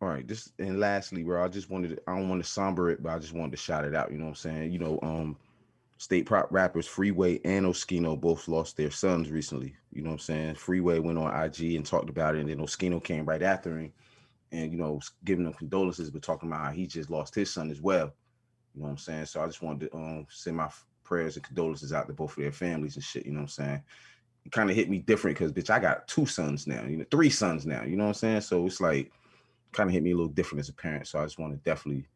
All 0.00 0.08
right, 0.08 0.26
just 0.26 0.52
and 0.58 0.80
lastly, 0.80 1.22
bro, 1.22 1.42
I 1.44 1.48
just 1.48 1.70
wanted 1.70 1.90
to, 1.96 2.02
I 2.06 2.16
don't 2.16 2.28
want 2.28 2.42
to 2.42 2.48
somber 2.48 2.90
it, 2.90 3.02
but 3.02 3.12
I 3.12 3.18
just 3.18 3.32
wanted 3.32 3.52
to 3.52 3.56
shout 3.56 3.84
it 3.84 3.94
out. 3.94 4.10
You 4.12 4.18
know 4.18 4.24
what 4.24 4.30
I'm 4.30 4.34
saying? 4.36 4.72
You 4.72 4.78
know, 4.78 4.98
um, 5.02 5.36
state 6.04 6.26
prop 6.26 6.48
rappers 6.50 6.86
Freeway 6.86 7.40
and 7.46 7.64
Oschino 7.64 8.20
both 8.20 8.46
lost 8.46 8.76
their 8.76 8.90
sons 8.90 9.30
recently. 9.30 9.74
You 9.90 10.02
know 10.02 10.10
what 10.10 10.14
I'm 10.14 10.18
saying? 10.18 10.54
Freeway 10.56 10.98
went 10.98 11.16
on 11.16 11.44
IG 11.44 11.76
and 11.76 11.86
talked 11.86 12.10
about 12.10 12.36
it, 12.36 12.40
and 12.40 12.50
then 12.50 12.58
Oschino 12.58 13.02
came 13.02 13.24
right 13.24 13.42
after 13.42 13.78
him 13.78 13.90
and 14.52 14.70
you 14.70 14.76
know, 14.76 15.00
giving 15.24 15.44
them 15.44 15.54
condolences, 15.54 16.10
but 16.10 16.20
talking 16.20 16.50
about 16.50 16.66
how 16.66 16.72
he 16.72 16.86
just 16.86 17.08
lost 17.08 17.34
his 17.34 17.50
son 17.50 17.70
as 17.70 17.80
well. 17.80 18.12
You 18.74 18.82
know 18.82 18.84
what 18.84 18.90
I'm 18.90 18.98
saying? 18.98 19.24
So 19.24 19.42
I 19.42 19.46
just 19.46 19.62
wanted 19.62 19.90
to 19.90 19.96
um 19.96 20.26
send 20.28 20.58
my 20.58 20.68
prayers 21.04 21.36
and 21.36 21.44
condolences 21.44 21.94
out 21.94 22.06
to 22.06 22.12
both 22.12 22.36
of 22.36 22.42
their 22.42 22.52
families 22.52 22.96
and 22.96 23.04
shit. 23.04 23.24
You 23.24 23.32
know 23.32 23.38
what 23.38 23.44
I'm 23.44 23.48
saying? 23.48 23.82
It 24.44 24.52
kind 24.52 24.68
of 24.68 24.76
hit 24.76 24.90
me 24.90 24.98
different 24.98 25.38
because 25.38 25.52
bitch, 25.52 25.70
I 25.70 25.78
got 25.78 26.06
two 26.06 26.26
sons 26.26 26.66
now, 26.66 26.84
you 26.84 26.98
know, 26.98 27.06
three 27.10 27.30
sons 27.30 27.64
now. 27.64 27.82
You 27.82 27.96
know 27.96 28.04
what 28.04 28.08
I'm 28.08 28.14
saying? 28.14 28.42
So 28.42 28.66
it's 28.66 28.80
like 28.80 29.10
kind 29.72 29.88
of 29.88 29.94
hit 29.94 30.02
me 30.02 30.12
a 30.12 30.16
little 30.16 30.32
different 30.32 30.60
as 30.60 30.68
a 30.68 30.74
parent. 30.74 31.06
So 31.06 31.18
I 31.18 31.24
just 31.24 31.38
want 31.38 31.54
to 31.54 31.58
definitely, 31.68 32.06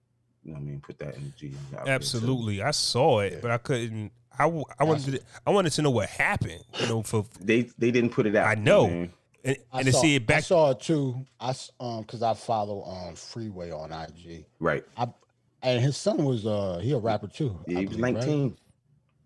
you 0.45 0.53
know 0.53 0.59
what 0.59 0.63
I 0.63 0.65
mean, 0.65 0.81
put 0.81 0.99
that 0.99 1.15
energy 1.17 1.55
out 1.77 1.85
there. 1.85 2.01
So, 2.03 2.19
Absolutely, 2.19 2.63
I 2.63 2.71
saw 2.71 3.21
it, 3.21 3.41
but 3.43 3.51
I 3.51 3.59
couldn't. 3.59 4.13
I, 4.39 4.45
w- 4.45 4.65
I 4.79 4.85
wanted 4.85 5.15
to, 5.15 5.21
I 5.47 5.51
wanted 5.51 5.73
to 5.73 5.83
know 5.83 5.91
what 5.91 6.09
happened. 6.09 6.63
You 6.81 6.87
know, 6.87 7.03
for 7.03 7.25
they 7.41 7.63
they 7.77 7.91
didn't 7.91 8.11
put 8.11 8.27
it 8.27 8.37
out. 8.37 8.47
I 8.47 8.55
know. 8.55 8.85
what 8.85 8.93
I 8.93 9.11
and, 9.45 9.57
I 9.73 9.79
and 9.81 9.87
to 9.87 9.93
see 9.93 10.15
it 10.17 10.27
back. 10.27 10.39
I 10.39 10.41
saw 10.41 10.71
it 10.71 10.81
too. 10.81 11.27
I 11.41 11.55
um 11.81 12.03
because 12.03 12.23
I 12.23 12.35
follow 12.35 12.85
um 12.85 13.15
Freeway 13.15 13.71
on 13.71 13.93
IG. 13.93 14.45
Right. 14.61 14.85
I 14.97 15.09
and 15.63 15.83
his 15.83 15.97
son 15.97 16.25
was 16.25 16.47
uh 16.47 16.79
he 16.83 16.93
a 16.93 16.99
rapper 16.99 17.27
too. 17.29 17.59
Yeah, 17.67 17.79
I 17.79 17.81
he 17.81 17.87
was 17.87 17.97
believe, 17.97 18.15
right? 18.17 18.27
19. 18.27 18.57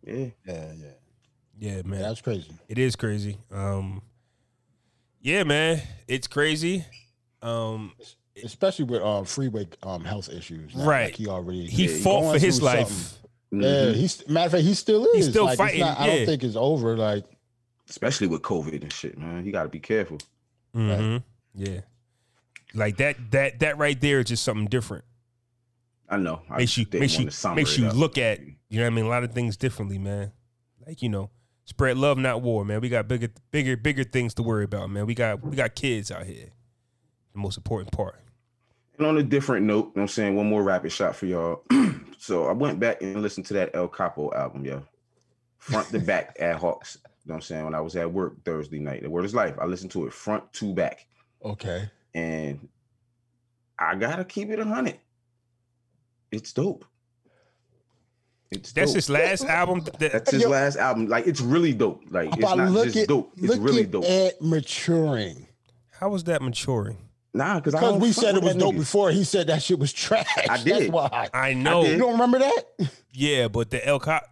Yeah. 0.05 0.15
Yeah, 0.15 0.31
yeah, 0.47 0.73
Yeah, 1.59 1.77
yeah. 1.77 1.83
man, 1.85 2.03
That's 2.03 2.21
crazy. 2.21 2.53
it 2.69 2.79
is 2.79 2.97
crazy. 2.97 3.39
Um, 3.51 4.03
yeah, 5.21 5.45
man, 5.45 5.81
it's 6.09 6.27
crazy. 6.27 6.85
Um, 7.43 7.93
Especially 8.43 8.85
with 8.87 9.03
um 9.03 9.25
Freeway 9.25 9.69
um 9.83 10.05
health 10.05 10.29
issues. 10.31 10.75
now, 10.75 10.85
Right. 10.87 11.05
Like 11.07 11.17
he 11.17 11.29
already 11.29 11.67
he 11.67 11.87
Yeah, 11.87 12.03
fought 12.03 12.33
for 12.35 12.39
his 12.39 12.63
life. 12.63 12.89
something. 12.89 13.19
Mhm. 13.61 13.63
Yeah, 13.63 13.93
he's 13.93 14.27
matter 14.29 14.47
of 14.47 14.53
fact, 14.53 14.65
he 14.65 14.75
still 14.75 15.05
is. 15.07 15.15
He's 15.17 15.29
still 15.31 15.45
Like, 15.45 15.59
fighting, 15.59 15.81
not- 15.81 15.99
I 16.01 16.07
don't 16.07 16.27
think 16.27 16.43
it's 16.43 16.57
over. 16.57 16.97
Like 16.97 17.25
Especially 17.91 18.27
with 18.27 18.41
COVID 18.43 18.81
and 18.83 18.91
shit, 18.93 19.19
man. 19.19 19.45
You 19.45 19.53
got 19.53 19.65
to 19.65 19.69
be 19.69 19.81
careful. 19.81 20.17
Mm-hmm. 20.75 21.19
Yeah, 21.55 21.81
like 22.73 22.97
that. 22.97 23.17
That 23.33 23.59
that 23.61 23.77
right 23.77 24.01
there 24.01 24.21
is 24.21 24.27
just 24.27 24.43
something 24.43 24.67
different. 24.67 25.05
I 26.09 26.17
know. 26.17 26.41
I 26.49 26.59
makes 26.59 26.79
you 26.79 26.87
didn't 26.87 27.01
makes 27.01 27.13
you 27.15 27.19
wanna 27.21 27.31
somber 27.33 27.57
makes 27.61 27.77
you 27.77 27.87
up. 27.89 27.95
look 27.95 28.17
at 28.17 28.41
you 28.41 28.79
know 28.79 28.85
what 28.85 28.87
I 28.87 28.91
mean 28.97 29.05
a 29.05 29.09
lot 29.09 29.25
of 29.25 29.33
things 29.35 29.59
differently, 29.59 29.99
man. 29.99 30.33
Like 30.87 31.03
you 31.03 31.11
know, 31.11 31.29
spread 31.67 31.99
love, 31.99 32.17
not 32.17 32.41
war, 32.41 32.65
man. 32.65 32.81
We 32.81 32.89
got 32.89 33.07
bigger 33.09 33.29
bigger 33.51 33.77
bigger 33.77 34.05
things 34.05 34.33
to 34.35 34.43
worry 34.43 34.65
about, 34.65 34.89
man. 34.89 35.05
We 35.05 35.15
got 35.15 35.45
we 35.45 35.55
got 35.55 35.75
kids 35.75 36.11
out 36.11 36.25
here. 36.25 36.49
The 37.33 37.39
most 37.39 37.57
important 37.57 37.93
part. 37.93 38.17
And 38.99 39.07
on 39.07 39.17
a 39.19 39.23
different 39.23 39.65
note, 39.67 39.77
you 39.77 39.83
know 39.85 39.91
what 39.95 40.03
I'm 40.03 40.09
saying? 40.09 40.37
One 40.37 40.47
more 40.49 40.63
rapid 40.63 40.93
shot 40.93 41.17
for 41.17 41.27
y'all. 41.27 41.63
so 42.19 42.45
I 42.47 42.53
went 42.53 42.79
back 42.79 43.01
and 43.03 43.21
listened 43.23 43.47
to 43.47 43.55
that 43.55 43.71
El 43.75 43.89
Capo 43.89 44.33
album, 44.35 44.65
yo. 44.65 44.83
Front 45.59 45.89
to 45.89 45.99
back 45.99 46.37
at 46.41 46.57
Hawks. 46.57 46.99
You 47.05 47.09
know 47.29 47.33
what 47.33 47.37
I'm 47.37 47.41
saying? 47.43 47.65
When 47.65 47.75
I 47.75 47.81
was 47.81 47.97
at 47.97 48.13
work 48.13 48.45
Thursday 48.45 48.79
night. 48.81 49.03
The 49.03 49.09
word 49.11 49.25
is 49.25 49.35
life. 49.35 49.55
I 49.61 49.65
listened 49.65 49.93
to 49.93 50.07
it 50.07 50.13
front 50.13 50.53
to 50.55 50.75
back. 50.75 51.07
okay. 51.45 51.89
And 52.15 52.69
I 53.79 53.95
gotta 53.95 54.25
keep 54.25 54.51
it 54.51 54.59
a 54.59 54.65
hundred. 54.65 54.99
It's 56.31 56.53
dope. 56.53 56.85
It's 58.51 58.73
That's 58.73 58.91
dope. 58.91 58.97
his 58.97 59.09
last 59.09 59.45
album. 59.45 59.81
That, 59.99 60.13
That's 60.13 60.31
his 60.31 60.43
Yo. 60.43 60.51
last 60.51 60.77
album. 60.77 61.09
Like 61.09 61.27
it's 61.27 61.41
really 61.41 61.73
dope. 61.73 62.03
Like 62.11 62.29
it's 62.29 62.37
But 62.37 62.57
not 62.57 62.85
just 62.85 62.97
at 62.99 63.09
dope. 63.09 63.33
It's 63.39 63.57
really 63.57 63.87
dope. 63.87 64.05
Ed 64.05 64.35
maturing. 64.43 65.47
how 65.93 66.11
was 66.11 66.25
that 66.25 66.43
maturing? 66.43 66.99
Nah, 67.35 67.57
because 67.61 67.75
Because 67.75 68.01
we 68.01 68.13
said 68.13 68.37
it 68.37 68.43
was 68.43 68.55
dope 68.57 68.75
before. 68.77 69.11
He 69.11 69.25
said 69.25 69.47
that 69.47 69.63
shit 69.63 69.79
was 69.79 69.93
trash. 69.93 70.27
I 70.37 70.43
That's 70.59 70.65
did. 70.65 70.93
why. 70.93 71.29
I 71.33 71.55
know, 71.55 71.83
did. 71.83 71.93
You 71.93 71.99
don't 71.99 72.13
remember 72.13 72.39
that? 72.41 72.65
yeah, 73.13 73.49
but 73.49 73.71
the 73.71 73.87
El 73.87 73.99
Cop. 74.01 74.25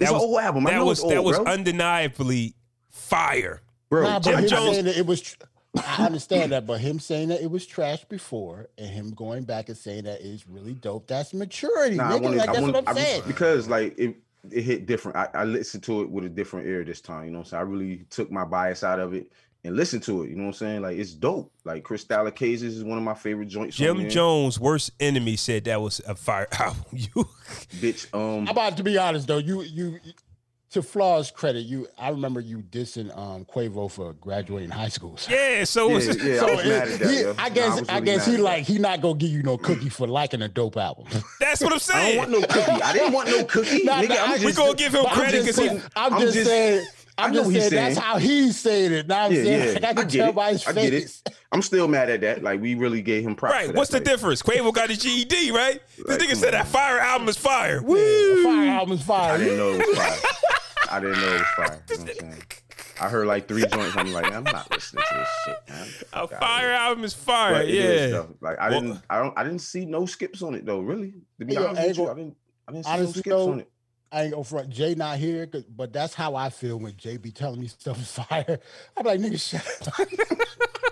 That 0.00 0.08
an 0.10 0.14
was 0.14 0.22
old 0.22 0.38
album. 0.40 0.66
I 0.66 0.70
that 0.70 0.76
know 0.76 0.84
was 0.86 0.98
it's 1.00 1.08
that 1.08 1.16
old, 1.16 1.26
was 1.26 1.38
bro. 1.38 1.46
undeniably 1.52 2.54
fire. 2.90 3.62
bro. 3.88 4.02
Nah, 4.02 4.18
but 4.18 4.24
Jim 4.24 4.38
him 4.40 4.48
Jones- 4.48 4.72
saying 4.72 4.84
that 4.84 4.96
it 4.98 5.06
was. 5.06 5.20
tr- 5.22 5.36
I 5.76 6.06
understand 6.06 6.52
that, 6.52 6.66
but 6.66 6.80
him 6.80 6.98
saying 6.98 7.28
that 7.28 7.40
it 7.42 7.50
was 7.50 7.64
trash 7.66 8.04
before, 8.06 8.68
and 8.78 8.88
him 8.88 9.10
going 9.10 9.44
back 9.44 9.68
and 9.68 9.76
saying 9.76 10.04
that 10.04 10.20
is 10.22 10.46
really 10.48 10.74
dope. 10.74 11.06
That's 11.06 11.32
maturity, 11.34 11.96
Nah, 11.96 12.08
I 12.08 12.18
nigga. 12.18 12.22
wanted, 12.22 12.36
like 12.38 12.48
I 12.48 12.52
that's 12.52 12.60
wanted, 12.62 12.74
what 12.74 12.88
I'm 12.88 12.96
I- 12.96 13.00
saying. 13.00 13.22
because 13.26 13.68
like 13.68 13.98
it, 13.98 14.16
it 14.50 14.62
hit 14.62 14.86
different. 14.86 15.16
I, 15.16 15.28
I 15.34 15.44
listened 15.44 15.82
to 15.84 16.02
it 16.02 16.10
with 16.10 16.24
a 16.24 16.28
different 16.28 16.66
ear 16.66 16.84
this 16.84 17.00
time. 17.00 17.26
You 17.26 17.30
know 17.32 17.38
what 17.38 17.46
I'm 17.46 17.50
saying? 17.50 17.60
I 17.60 17.64
really 17.64 17.96
took 18.10 18.30
my 18.30 18.44
bias 18.44 18.82
out 18.82 18.98
of 18.98 19.14
it 19.14 19.30
and 19.64 19.76
listened 19.76 20.02
to 20.04 20.22
it. 20.22 20.30
You 20.30 20.36
know 20.36 20.42
what 20.44 20.48
I'm 20.48 20.52
saying? 20.54 20.82
Like 20.82 20.96
it's 20.98 21.12
dope. 21.14 21.52
Like 21.64 21.82
Crystal 21.84 22.30
Cases 22.30 22.76
is 22.76 22.84
one 22.84 22.98
of 22.98 23.04
my 23.04 23.14
favorite 23.14 23.48
joints. 23.48 23.80
on 23.80 23.98
Jim. 23.98 24.08
Jones' 24.10 24.58
worst 24.60 24.92
enemy 25.00 25.36
said 25.36 25.64
that 25.64 25.80
was 25.80 26.00
a 26.06 26.14
fire 26.14 26.46
album. 26.58 26.84
You 26.92 27.28
bitch. 27.80 28.12
Um, 28.14 28.42
I'm 28.42 28.48
about 28.48 28.76
to 28.76 28.82
be 28.82 28.96
honest 28.98 29.26
though. 29.26 29.38
You 29.38 29.62
you 29.62 29.98
to 30.70 30.82
Flaw's 30.82 31.30
credit, 31.30 31.60
you 31.60 31.88
I 31.98 32.10
remember 32.10 32.40
you 32.40 32.58
dissing 32.58 33.16
um 33.16 33.46
Quavo 33.46 33.90
for 33.90 34.12
graduating 34.12 34.68
high 34.68 34.90
school. 34.90 35.16
So 35.16 35.32
yeah, 35.32 35.64
so 35.64 35.88
it 35.90 35.94
was 35.94 36.06
Yeah, 36.06 36.24
yeah. 36.24 36.34
I 36.34 36.38
so 36.40 36.46
was 36.56 36.64
mad 36.66 36.66
it- 36.66 36.92
at 36.92 37.00
that, 37.00 37.10
he- 37.10 37.20
yo. 37.22 37.34
I 37.38 37.48
guess 37.48 37.64
I 37.64 37.72
I, 37.72 37.80
was 37.80 37.88
really 37.88 38.04
guess 38.04 38.26
he 38.26 38.36
like 38.36 38.64
he 38.64 38.78
not 38.78 39.00
gonna 39.00 39.14
give 39.18 39.30
you 39.30 39.42
no 39.42 39.56
cookie 39.56 39.88
for 39.88 40.06
liking 40.06 40.42
a 40.42 40.48
dope 40.48 40.76
album. 40.76 41.06
that's 41.40 41.62
what 41.62 41.72
I'm 41.72 41.78
saying. 41.78 42.20
I 42.20 42.24
don't 42.26 42.32
want 42.32 42.42
no 42.42 42.46
cookie. 42.54 42.82
I 42.82 42.92
didn't 42.92 43.12
want 43.14 43.28
no 43.30 43.44
cookie. 43.44 43.82
Nah, 43.84 44.02
nigga, 44.02 44.08
nah, 44.10 44.14
I'm 44.24 44.30
just, 44.40 44.44
we 44.44 44.52
gonna 44.52 44.74
give 44.74 44.94
him 44.94 45.04
But 45.04 45.12
credit 45.14 45.40
because 45.40 45.56
he 45.58 45.68
I'm, 45.70 45.82
I'm 45.96 46.20
just, 46.20 46.34
just- 46.34 46.46
saying. 46.50 46.86
I'm 47.18 47.30
I 47.30 47.34
know 47.34 47.40
just 47.42 47.50
he's 47.54 47.68
saying 47.68 47.74
that's 47.74 47.94
saying. 47.96 48.06
how 48.06 48.18
he 48.18 48.52
said 48.52 48.92
it. 48.92 49.08
Now 49.08 49.24
I'm 49.26 49.32
Yeah, 49.32 49.42
saying 49.42 49.66
yeah. 49.68 49.72
like, 49.74 49.84
I 49.84 49.88
I 49.90 49.94
can 49.94 50.08
get 50.08 50.18
tell 50.18 50.28
it. 50.30 50.34
by 50.34 50.52
his 50.52 50.66
I 50.66 50.72
get 50.72 50.94
it. 50.94 51.00
face. 51.02 51.22
I'm 51.50 51.62
still 51.62 51.88
mad 51.88 52.10
at 52.10 52.20
that. 52.22 52.42
Like 52.42 52.60
we 52.60 52.74
really 52.76 53.02
gave 53.02 53.24
him 53.26 53.34
props. 53.34 53.52
for 53.54 53.58
right. 53.58 53.66
that. 53.68 53.76
What's 53.76 53.90
the 53.90 53.96
Like, 53.98 54.04
difference? 54.04 54.42
Quavo 54.42 54.72
got 54.72 54.88
his 54.90 54.98
GED, 54.98 55.50
right? 55.50 55.80
This 55.96 56.06
Like, 56.06 56.20
nigga 56.20 56.36
said 56.36 56.54
on. 56.54 56.60
that 56.60 56.68
fire 56.68 56.98
album 56.98 57.28
is 57.28 57.36
fire. 57.36 57.80
The 57.80 57.86
Woo! 57.86 58.44
fire 58.44 58.68
album's 58.70 59.02
fire. 59.04 59.34
I 59.34 59.38
didn't 59.38 59.56
know 59.58 59.70
it 59.72 59.86
was 59.88 59.98
fire. 59.98 60.18
I 60.90 61.00
didn't 61.00 61.20
know 61.20 61.28
it 61.28 61.32
was 61.32 61.42
fire. 61.56 61.82
You 61.90 61.96
know 61.96 62.02
I'm 62.02 62.06
saying? 62.18 62.42
I 63.00 63.08
heard 63.08 63.26
like 63.28 63.46
three 63.46 63.64
joints. 63.66 63.96
I'm 63.96 64.12
like, 64.12 64.32
I'm 64.32 64.42
not 64.44 64.68
listening 64.72 65.04
to 65.08 65.14
this 65.16 65.28
shit, 65.44 65.56
man. 65.68 65.86
Get 65.86 65.98
the 66.00 66.06
A 66.06 66.20
fuck 66.20 66.32
outta 66.32 66.38
fire 66.40 66.66
here. 66.68 66.76
album 66.76 67.04
is 67.04 67.14
fire. 67.14 67.52
But 67.54 67.68
yeah. 67.68 68.06
though. 68.08 68.36
Like 68.40 68.58
I 68.58 68.70
Well- 68.70 68.80
didn't, 68.80 69.02
I 69.10 69.18
don't, 69.22 69.38
I 69.38 69.44
didn't 69.44 69.60
see 69.60 69.84
no 69.86 70.04
skips 70.06 70.42
on 70.42 70.54
it 70.54 70.66
though. 70.66 70.80
Really, 70.80 71.14
to 71.40 71.44
be 71.46 71.54
Hey, 71.54 71.60
yo, 71.60 71.66
honest 71.68 71.86
with 71.88 71.98
you, 71.98 72.08
I 72.10 72.14
didn't, 72.14 72.36
I 72.68 72.72
didn't 72.72 72.84
see 72.84 72.90
honestly, 72.90 73.06
no 73.06 73.12
skips 73.12 73.28
though, 73.28 73.52
on 73.52 73.60
it. 73.60 73.70
I 74.10 74.22
ain't 74.22 74.32
gonna 74.32 74.44
front 74.44 74.70
Jay 74.70 74.94
not 74.94 75.18
here, 75.18 75.48
but 75.76 75.92
that's 75.92 76.14
how 76.14 76.34
I 76.34 76.50
feel 76.50 76.78
when 76.78 76.96
Jay 76.96 77.16
be 77.16 77.30
telling 77.30 77.60
me 77.60 77.66
stuff 77.78 78.00
is 78.00 78.12
fire. 78.12 78.60
I'm 78.96 79.06
like, 79.06 79.20
nigga, 79.20 79.40
shut 79.40 79.88
up. 80.00 80.08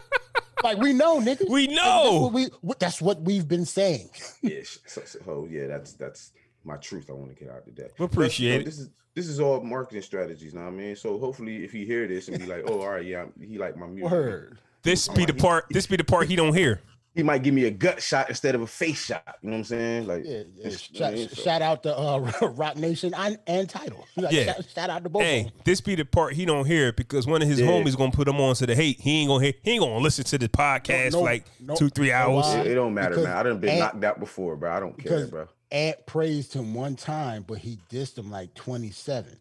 like 0.63 0.79
we 0.79 0.93
know, 0.93 1.21
nigga. 1.21 1.49
We 1.49 1.67
Like, 1.67 1.77
that's 1.77 1.85
know. 1.85 2.21
what 2.21 2.33
we 2.33 2.49
that's 2.79 3.03
what 3.03 3.23
we've 3.23 3.49
been 3.49 3.67
saying. 3.67 4.11
Yeah, 4.43 4.61
so, 4.87 5.03
so, 5.05 5.19
oh 5.27 5.49
yeah, 5.51 5.67
that's 5.67 5.95
that's 5.95 6.33
my 6.65 6.77
truth. 6.77 7.11
I 7.11 7.15
want 7.15 7.37
to 7.37 7.45
get 7.45 7.53
out 7.53 7.65
today. 7.65 7.89
We 7.99 8.05
appreciate 8.05 8.61
it. 8.61 8.65
This 8.65 8.79
is 8.79 8.91
this 9.15 9.29
is 9.29 9.41
all 9.41 9.61
marketing 9.63 10.03
strategies, 10.03 10.53
know 10.55 10.61
what 10.61 10.69
I 10.69 10.73
mean? 10.73 10.95
So 10.95 11.19
hopefully, 11.19 11.65
if 11.65 11.73
he 11.73 11.85
hear 11.87 12.07
this 12.07 12.29
and 12.29 12.39
be 12.39 12.47
like, 12.47 12.65
oh, 12.69 12.81
all 12.83 12.91
right, 12.91 13.05
yeah, 13.05 13.25
he 13.41 13.57
like 13.59 13.77
my 13.77 13.87
music. 13.87 14.13
Word. 14.13 14.59
This 14.83 15.09
be 15.09 15.25
the 15.25 15.35
part. 15.35 15.65
This 15.71 15.87
be 15.87 15.97
the 15.97 16.05
part 16.05 16.29
he 16.29 16.37
don't 16.37 16.55
hear. 16.55 16.81
He 17.17 17.23
might 17.23 17.43
give 17.43 17.55
me 17.55 17.65
a 17.65 17.71
gut 17.71 18.03
shot 18.03 18.29
instead 18.29 18.55
of 18.55 18.61
a 18.61 18.67
face 18.67 19.07
shot. 19.07 19.39
You 19.43 19.49
know 19.51 19.55
what 19.55 19.59
I'm 19.61 19.65
saying? 19.65 20.07
Like, 20.07 20.23
Yeah, 20.27 20.43
yeah. 20.55 20.71
Shout, 20.71 21.13
I 21.13 21.15
mean, 21.17 21.29
so- 21.31 21.43
shout 21.43 21.63
out 21.63 21.83
to 21.85 21.99
uh, 21.99 22.19
Roc 22.57 22.77
Nation 22.77 23.15
and, 23.15 23.39
and 23.47 23.69
Tidal. 23.69 24.07
Like, 24.17 24.33
Yeah. 24.33 24.45
shout, 24.53 24.65
shout 24.75 24.91
out 24.91 25.03
to 25.05 25.09
both. 25.09 25.23
Hey, 25.23 25.51
this 25.65 25.81
be 25.81 25.95
the 25.95 26.05
part 26.05 26.35
he 26.35 26.45
don't 26.45 26.67
hear 26.67 26.93
because 26.93 27.27
one 27.27 27.41
of 27.43 27.49
his 27.49 27.59
Yeah. 27.59 27.67
homies 27.69 27.97
gonna 27.97 28.13
put 28.13 28.29
him 28.29 28.39
on 28.41 28.55
to 28.57 28.67
the 28.67 28.75
hate. 28.75 29.01
He 29.01 29.23
ain't 29.23 29.29
gonna 29.29 29.45
hear. 29.45 29.55
He 29.63 29.71
ain't 29.73 29.81
gonna 29.83 29.97
listen 29.99 30.25
to 30.27 30.39
the 30.39 30.49
podcast 30.49 31.13
No, 31.13 31.19
for 31.21 31.25
like 31.25 31.45
no, 31.59 31.75
two, 31.75 31.89
three 31.89 32.13
hours. 32.13 32.45
lie. 32.45 32.59
It, 32.61 32.67
it 32.69 32.75
don't 32.75 32.93
matter, 32.95 33.09
Because 33.11 33.25
man. 33.25 33.37
I 33.37 33.43
done 33.43 33.59
been 33.61 33.71
Ant- 33.71 33.79
knocked 33.81 34.05
out 34.05 34.21
before, 34.21 34.55
bro. 34.57 34.71
I 34.73 34.79
don't 34.81 34.93
care, 34.99 35.13
because 35.13 35.31
bro. 35.31 35.49
Ant 35.73 36.05
praised 36.07 36.53
him 36.53 36.75
one 36.75 36.97
time, 36.97 37.45
but 37.49 37.59
he 37.59 37.79
dissed 37.91 38.19
him 38.19 38.31
like 38.31 38.53
27. 38.55 39.41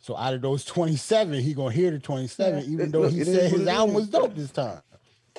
So 0.00 0.16
out 0.16 0.34
of 0.34 0.42
those 0.42 0.64
27, 0.64 1.34
he 1.40 1.54
gonna 1.54 1.72
hear 1.72 1.92
the 1.92 2.00
27, 2.00 2.64
even 2.64 2.80
it- 2.86 2.92
though 2.92 3.02
look, 3.02 3.12
he 3.12 3.20
it 3.20 3.28
is 3.28 3.34
said 3.36 3.52
what 3.52 3.60
his 3.60 3.68
album 3.68 3.94
is. 3.96 4.00
was 4.02 4.08
dope 4.10 4.34
this 4.34 4.50
time. 4.50 4.80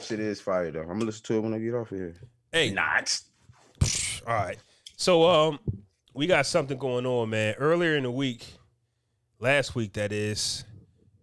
Shit 0.02 0.20
is 0.20 0.42
fire 0.42 0.72
though. 0.72 0.82
I'm 0.82 0.88
gonna 0.88 1.06
listen 1.06 1.24
to 1.26 1.38
it 1.38 1.40
when 1.42 1.54
I 1.54 1.60
get 1.60 1.74
off 1.74 1.92
of 1.92 1.98
here. 1.98 2.16
Hey, 2.52 2.72
Not. 2.72 3.20
all 4.28 4.34
right. 4.34 4.58
So 4.98 5.24
um, 5.30 5.60
we 6.14 6.28
got 6.28 6.46
something 6.46 6.78
going 6.78 7.06
on, 7.06 7.30
man. 7.30 7.56
Earlier 7.58 7.96
in 7.98 8.04
the 8.04 8.12
week, 8.12 8.46
last 9.40 9.76
week 9.76 9.94
that 9.94 10.12
is, 10.12 10.64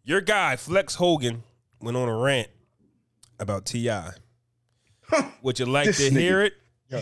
your 0.04 0.20
guy 0.20 0.56
Flex 0.56 0.94
Hogan 0.96 1.42
went 1.80 1.96
on 1.96 2.08
a 2.08 2.16
rant 2.16 2.48
about 3.38 3.64
Ti. 3.66 3.90
Would 5.42 5.58
you 5.58 5.66
like 5.66 5.94
to 5.96 6.10
hear 6.10 6.42
it? 6.42 6.54
Yo, 6.88 6.98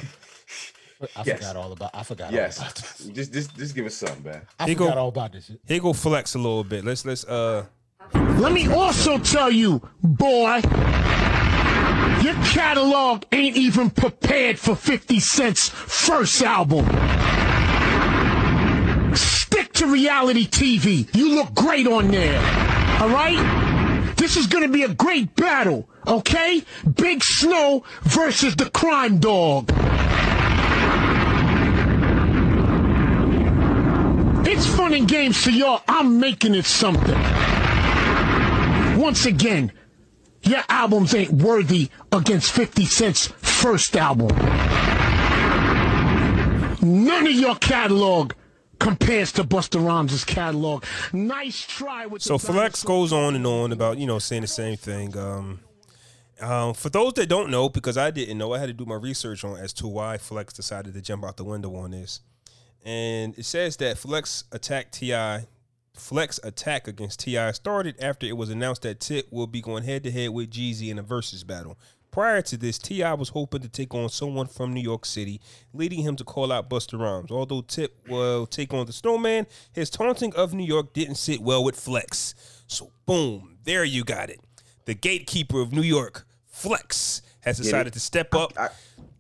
I 1.17 1.23
Yes. 1.25 1.39
forgot 1.39 1.57
all 1.57 1.73
about 1.73 1.91
I 1.95 2.03
forgot 2.03 2.33
Yes. 2.33 2.59
all 2.59 2.65
about 2.67 2.75
this. 2.77 3.07
Just, 3.13 3.33
just, 3.33 3.57
just 3.57 3.75
give 3.75 3.87
us 3.87 3.95
something, 3.95 4.23
man. 4.25 4.43
I 4.59 4.67
He 4.67 4.75
forgot 4.75 4.95
go- 4.95 5.01
all 5.01 5.09
about 5.09 5.33
this 5.33 5.47
shit. 5.47 5.61
Here 5.67 5.81
go 5.81 5.93
Flex 5.93 6.35
a 6.35 6.39
little 6.39 6.65
bit. 6.65 6.85
Let's 6.85 7.05
let's 7.05 7.25
uh 7.25 7.67
Let 8.15 8.53
me 8.53 8.69
also 8.69 9.19
tell 9.19 9.51
you, 9.51 9.81
boy, 10.03 10.61
Your 12.23 12.35
catalog 12.47 13.25
ain't 13.31 13.57
even 13.57 13.91
prepared 13.91 14.59
for 14.59 14.75
50 14.75 15.21
Cent's 15.21 15.69
first 15.69 16.43
album. 16.43 16.85
Stick 19.15 19.73
to 19.75 19.87
reality 19.87 20.47
TV. 20.47 21.09
You 21.15 21.37
look 21.37 21.55
great 21.55 21.87
on 21.87 22.09
there. 22.09 22.39
All 23.01 23.09
right? 23.09 24.15
This 24.17 24.37
is 24.37 24.49
going 24.49 24.67
to 24.67 24.73
be 24.73 24.83
a 24.83 24.89
great 24.89 25.37
battle, 25.37 25.89
okay? 26.09 26.65
Big 26.97 27.23
Snow 27.23 27.85
versus 28.03 28.57
the 28.57 28.69
crime 28.69 29.19
dog. 29.21 29.71
It's 34.45 34.67
fun 34.67 34.93
and 34.93 35.07
games 35.07 35.41
for 35.41 35.51
y'all. 35.51 35.83
I'm 35.87 36.19
making 36.19 36.57
it 36.57 36.65
something. 36.65 37.19
Once 38.99 39.25
again, 39.25 39.71
your 40.49 40.63
albums 40.69 41.15
ain't 41.15 41.33
worthy 41.33 41.91
against 42.13 42.53
50 42.53 42.85
Cent's 42.85 43.27
first 43.27 43.97
album. 43.97 44.29
None 46.81 47.27
of 47.27 47.33
your 47.33 47.57
catalog 47.57 48.33
compares 48.79 49.33
to 49.33 49.45
Busta 49.45 49.85
Rhymes' 49.85 50.25
catalog. 50.25 50.85
Nice 51.13 51.67
try 51.67 52.07
with 52.07 52.23
So 52.23 52.39
Flex 52.39 52.85
goes 52.85 53.13
on 53.13 53.35
and 53.35 53.47
on 53.47 53.73
about 53.73 53.99
you 53.99 54.07
know 54.07 54.19
saying 54.19 54.43
the 54.43 54.49
same 54.49 54.77
thing. 54.77 55.17
Um, 55.17 55.61
um, 56.41 56.75
for 56.75 56.89
those 56.89 57.15
that 57.15 57.29
don't 57.29 57.51
know, 57.51 57.69
because 57.69 57.99
I 57.99 58.11
didn't 58.13 58.39
know, 58.39 58.55
I 58.55 58.59
had 58.59 58.67
to 58.67 58.73
do 58.73 58.85
my 58.87 58.95
research 58.95 59.43
on 59.45 59.57
as 59.59 59.73
to 59.75 59.89
why 59.89 60.19
Flex 60.19 60.55
decided 60.55 60.95
to 60.95 61.01
jump 61.01 61.25
out 61.25 61.37
the 61.37 61.45
window 61.45 61.75
on 61.75 61.91
this. 61.91 62.21
And 62.85 63.37
it 63.37 63.45
says 63.45 63.77
that 63.79 63.99
Flex 63.99 64.45
attacked 64.53 64.95
Ti. 64.95 65.47
Flex 65.99 66.41
attack 66.43 66.89
against 66.89 67.21
Ti 67.21 67.53
started 67.53 67.97
after 68.01 68.27
it 68.27 68.37
was 68.37 68.51
announced 68.51 68.83
that 68.83 69.01
Tip 69.01 69.27
will 69.31 69.47
be 69.47 69.61
going 69.61 69.85
head 69.85 70.03
to 70.05 70.11
head 70.11 70.31
with 70.31 70.51
Jeezy 70.51 70.91
in 70.91 70.99
a 70.99 71.03
versus 71.03 71.45
battle. 71.45 71.79
Prior 72.11 72.41
to 72.43 72.57
this, 72.57 72.79
Ti 72.79 73.03
was 73.15 73.29
hoping 73.31 73.61
to 73.61 73.69
take 73.69 73.95
on 73.95 74.09
someone 74.09 74.47
from 74.47 74.73
New 74.73 74.81
York 74.81 75.05
City, 75.05 75.41
leading 75.75 76.03
him 76.03 76.17
to 76.17 76.25
call 76.25 76.51
out 76.51 76.71
Busta 76.71 76.99
Rhymes. 76.99 77.31
Although 77.31 77.61
Tip 77.61 77.97
will 78.09 78.47
take 78.47 78.73
on 78.73 78.87
the 78.87 78.93
Snowman, 78.93 79.47
his 79.73 79.91
taunting 79.91 80.35
of 80.35 80.55
New 80.55 80.65
York 80.65 80.95
didn't 80.95 81.17
sit 81.17 81.41
well 81.41 81.63
with 81.63 81.79
Flex. 81.79 82.35
So 82.67 82.91
boom, 83.05 83.59
there 83.65 83.85
you 83.85 84.05
got 84.05 84.31
it. 84.31 84.41
The 84.87 84.95
gatekeeper 84.95 85.61
of 85.61 85.73
New 85.73 85.83
York, 85.83 86.27
Flex, 86.47 87.21
has 87.41 87.59
decided 87.59 87.93
to 87.93 88.01
step 88.01 88.35
up. 88.35 88.53
I, 88.59 88.69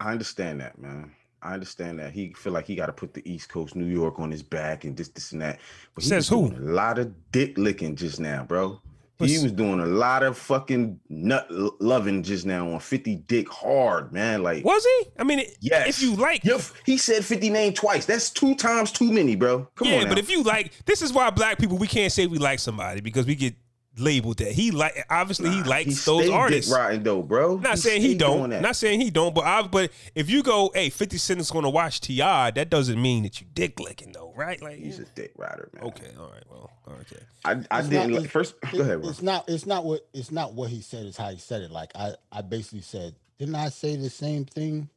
I 0.00 0.12
understand 0.12 0.60
that, 0.60 0.78
man. 0.78 1.12
I 1.42 1.54
understand 1.54 1.98
that 2.00 2.12
he 2.12 2.32
feel 2.32 2.52
like 2.52 2.66
he 2.66 2.74
got 2.74 2.86
to 2.86 2.92
put 2.92 3.14
the 3.14 3.28
East 3.30 3.48
Coast, 3.48 3.76
New 3.76 3.86
York, 3.86 4.18
on 4.18 4.30
his 4.30 4.42
back 4.42 4.84
and 4.84 4.96
this, 4.96 5.08
this, 5.08 5.32
and 5.32 5.42
that. 5.42 5.60
But 5.94 6.04
he 6.04 6.10
Says 6.10 6.30
was 6.30 6.40
who? 6.40 6.50
doing 6.50 6.68
a 6.68 6.72
lot 6.72 6.98
of 6.98 7.12
dick 7.32 7.56
licking 7.56 7.96
just 7.96 8.18
now, 8.20 8.44
bro. 8.44 8.80
But 9.18 9.28
he 9.28 9.42
was 9.42 9.50
doing 9.50 9.80
a 9.80 9.86
lot 9.86 10.22
of 10.22 10.38
fucking 10.38 11.00
nut 11.08 11.48
loving 11.50 12.22
just 12.22 12.46
now 12.46 12.70
on 12.72 12.78
50 12.78 13.16
dick 13.16 13.48
hard, 13.48 14.12
man. 14.12 14.44
Like, 14.44 14.64
Was 14.64 14.84
he? 14.84 15.10
I 15.18 15.24
mean, 15.24 15.44
yes. 15.60 15.88
if 15.88 16.00
you 16.00 16.14
like, 16.14 16.44
Yo, 16.44 16.60
he 16.86 16.96
said 16.96 17.24
50 17.24 17.50
name 17.50 17.72
twice. 17.72 18.06
That's 18.06 18.30
two 18.30 18.54
times 18.54 18.92
too 18.92 19.10
many, 19.10 19.34
bro. 19.34 19.66
Come 19.74 19.88
yeah, 19.88 20.02
on. 20.02 20.08
but 20.08 20.18
if 20.18 20.30
you 20.30 20.44
like, 20.44 20.72
this 20.86 21.02
is 21.02 21.12
why 21.12 21.30
black 21.30 21.58
people 21.58 21.78
we 21.78 21.88
can't 21.88 22.12
say 22.12 22.28
we 22.28 22.38
like 22.38 22.60
somebody 22.60 23.00
because 23.00 23.26
we 23.26 23.34
get 23.34 23.54
labeled 23.98 24.38
that. 24.38 24.52
He 24.52 24.70
like 24.70 25.04
obviously 25.10 25.50
he 25.50 25.60
Nah, 25.60 25.66
likes 25.68 25.96
stay 26.00 26.10
those 26.12 26.24
dick 26.26 26.32
artists. 26.34 26.72
riding 26.72 27.02
though, 27.02 27.22
bro. 27.22 27.56
Not 27.58 27.78
saying 27.78 28.02
he 28.02 28.14
don't. 28.14 28.50
Not 28.50 28.76
saying 28.76 29.00
he 29.00 29.10
don't. 29.10 29.34
But 29.34 29.44
I. 29.44 29.62
But 29.62 29.90
if 30.14 30.30
you 30.30 30.42
go, 30.42 30.70
hey, 30.74 30.90
Fifty 30.90 31.18
Cent 31.18 31.40
is 31.40 31.50
going 31.50 31.64
to 31.64 31.70
watch 31.70 32.00
Ti, 32.00 32.16
that 32.18 32.68
doesn't 32.70 33.00
mean 33.00 33.22
that 33.24 33.40
you 33.40 33.46
dick 33.54 33.78
licking 33.80 34.12
though, 34.12 34.32
right? 34.36 34.60
Like, 34.62 34.78
He's 34.78 34.98
a 34.98 35.04
dick 35.04 35.32
rider, 35.36 35.68
man. 35.74 35.84
okay, 35.84 36.10
all 36.18 36.30
right, 36.30 36.42
well, 36.50 36.70
okay. 37.00 37.22
I, 37.44 37.52
I 37.70 37.80
It's 37.80 37.88
didn't 37.88 38.12
not- 38.12 38.22
like 38.22 38.30
first. 38.30 38.54
it- 38.62 38.72
Go 38.72 38.80
ahead, 38.82 39.00
bro. 39.00 39.10
It's 39.10 39.22
not. 39.22 39.48
It's 39.48 39.66
not 39.66 39.84
what. 39.84 40.06
It's 40.14 40.30
not 40.30 40.54
what 40.54 40.70
he 40.70 40.80
said. 40.80 41.06
Is 41.06 41.16
how 41.16 41.30
he 41.30 41.38
said 41.38 41.62
it. 41.62 41.70
Like 41.70 41.90
I. 41.94 42.12
I 42.32 42.42
basically 42.42 42.82
said, 42.82 43.14
didn't 43.38 43.54
I 43.54 43.68
say 43.68 43.96
the 43.96 44.10
same 44.10 44.44
thing, 44.44 44.88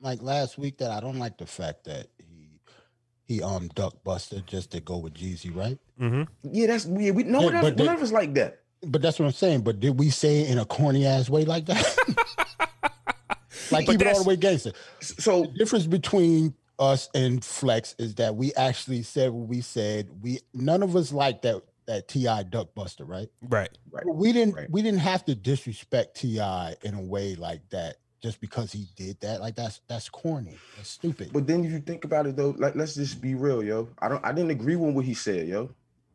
like 0.00 0.22
last 0.22 0.58
week 0.58 0.78
that 0.78 0.90
I 0.90 1.00
don't 1.00 1.18
like 1.18 1.38
the 1.38 1.46
fact 1.46 1.84
that 1.84 2.06
he 2.18 2.33
he 3.26 3.42
um 3.42 3.68
duck 3.74 3.94
Busta 4.04 4.44
just 4.46 4.70
to 4.72 4.80
go 4.80 4.98
with 4.98 5.14
Jeezy, 5.14 5.54
right? 5.54 5.78
Mm-hmm. 6.00 6.22
Yeah, 6.52 6.66
that's 6.68 6.86
weird. 6.86 7.16
We 7.16 7.24
no 7.24 7.40
Yeah, 7.40 7.44
one, 7.46 7.54
but 7.62 7.76
none 7.76 7.86
the- 7.86 7.94
of 7.94 8.02
us 8.02 8.12
like 8.12 8.34
that. 8.34 8.60
But 8.86 9.00
that's 9.00 9.18
what 9.18 9.24
I'm 9.26 9.32
saying. 9.32 9.62
But 9.62 9.80
did 9.80 9.98
we 9.98 10.10
say 10.10 10.40
it 10.40 10.50
in 10.50 10.58
a 10.58 10.64
corny 10.66 11.06
ass 11.06 11.30
way 11.30 11.46
like 11.46 11.64
that? 11.66 11.96
like 13.70 13.86
But 13.86 13.92
keep 13.92 14.00
it 14.02 14.06
all 14.06 14.22
the 14.22 14.28
way 14.28 14.36
gangster. 14.36 14.72
So 15.00 15.42
The 15.42 15.48
difference 15.58 15.86
between 15.86 16.54
us 16.78 17.08
and 17.14 17.42
Flex 17.44 17.94
is 17.98 18.16
that 18.16 18.36
we 18.36 18.52
actually 18.54 19.02
said 19.02 19.30
what 19.32 19.48
we 19.48 19.60
said. 19.62 20.10
We 20.22 20.40
none 20.52 20.82
of 20.82 20.96
us 20.96 21.12
like 21.12 21.42
that 21.42 21.62
that 21.86 22.08
Ti 22.08 22.24
duck 22.50 22.74
Busta, 22.74 23.06
right? 23.08 23.28
Right. 23.42 23.70
right. 23.90 24.04
We 24.06 24.32
didn't 24.32 24.54
Right. 24.54 24.70
we 24.70 24.82
didn't 24.82 25.00
have 25.00 25.24
to 25.26 25.34
disrespect 25.34 26.16
Ti 26.16 26.38
in 26.82 26.94
a 26.94 27.00
way 27.00 27.36
like 27.36 27.62
that 27.70 27.96
just 28.24 28.40
because 28.40 28.72
he 28.72 28.86
did 28.96 29.20
that. 29.20 29.42
Like 29.42 29.54
that's 29.54 29.82
that's 29.86 30.08
corny. 30.08 30.56
That's 30.76 30.88
stupid. 30.88 31.28
But 31.30 31.46
then 31.46 31.62
if 31.62 31.70
you 31.70 31.78
think 31.80 32.06
about 32.06 32.26
it 32.26 32.36
though, 32.36 32.54
like 32.56 32.74
let's 32.74 32.94
just 32.94 33.20
be 33.20 33.34
real, 33.34 33.62
yo. 33.62 33.86
I 33.98 34.08
don't 34.08 34.24
I 34.24 34.32
didn't 34.32 34.50
agree 34.50 34.76
with 34.76 34.94
what 34.94 35.04
he 35.04 35.12
said, 35.12 35.46
yo. 35.46 35.70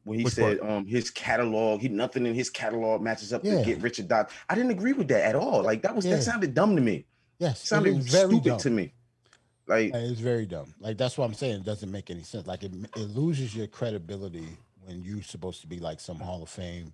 When 0.06 0.18
he 0.18 0.26
Which 0.26 0.34
said 0.34 0.60
um 0.62 0.88
his 0.88 1.12
catalog, 1.12 1.82
he 1.82 1.88
nothing 1.88 2.26
in 2.26 2.34
his 2.34 2.50
catalog 2.50 3.04
matches 3.04 3.32
up 3.32 3.46
Yeah. 3.46 3.60
to 3.60 3.64
get 3.64 3.84
Richard 3.84 4.08
Dot. 4.08 4.32
I 4.50 4.56
didn't 4.56 4.72
agree 4.72 4.94
with 4.94 5.08
that 5.10 5.24
at 5.24 5.36
all. 5.36 5.62
Like 5.62 5.84
that 5.84 5.96
was 5.96 6.04
Yeah. 6.04 6.16
that 6.16 6.24
sounded 6.24 6.56
dumb 6.56 6.76
to 6.76 6.82
me. 6.82 7.06
yes, 7.38 7.60
It 7.60 7.64
it 7.64 7.68
sounded 7.68 7.98
is 8.00 8.08
very 8.08 8.30
stupid 8.30 8.44
dumb. 8.50 8.58
to 8.60 8.70
me. 8.72 8.94
Like 9.68 9.94
Yeah, 9.94 10.00
It's 10.00 10.20
very 10.20 10.48
dumb. 10.48 10.74
Like 10.80 10.98
that's 10.98 11.16
what 11.16 11.26
I'm 11.26 11.36
saying. 11.36 11.58
It 11.58 11.64
doesn't 11.64 11.92
make 11.92 12.10
any 12.10 12.24
sense. 12.24 12.48
Like 12.48 12.64
it, 12.64 12.74
it 12.96 13.10
loses 13.16 13.56
your 13.56 13.68
credibility 13.68 14.48
when 14.84 15.04
you're 15.04 15.22
supposed 15.22 15.62
to 15.62 15.68
be 15.68 15.78
like 15.78 16.00
some 16.00 16.18
Hall 16.18 16.42
of 16.42 16.50
Fame 16.50 16.92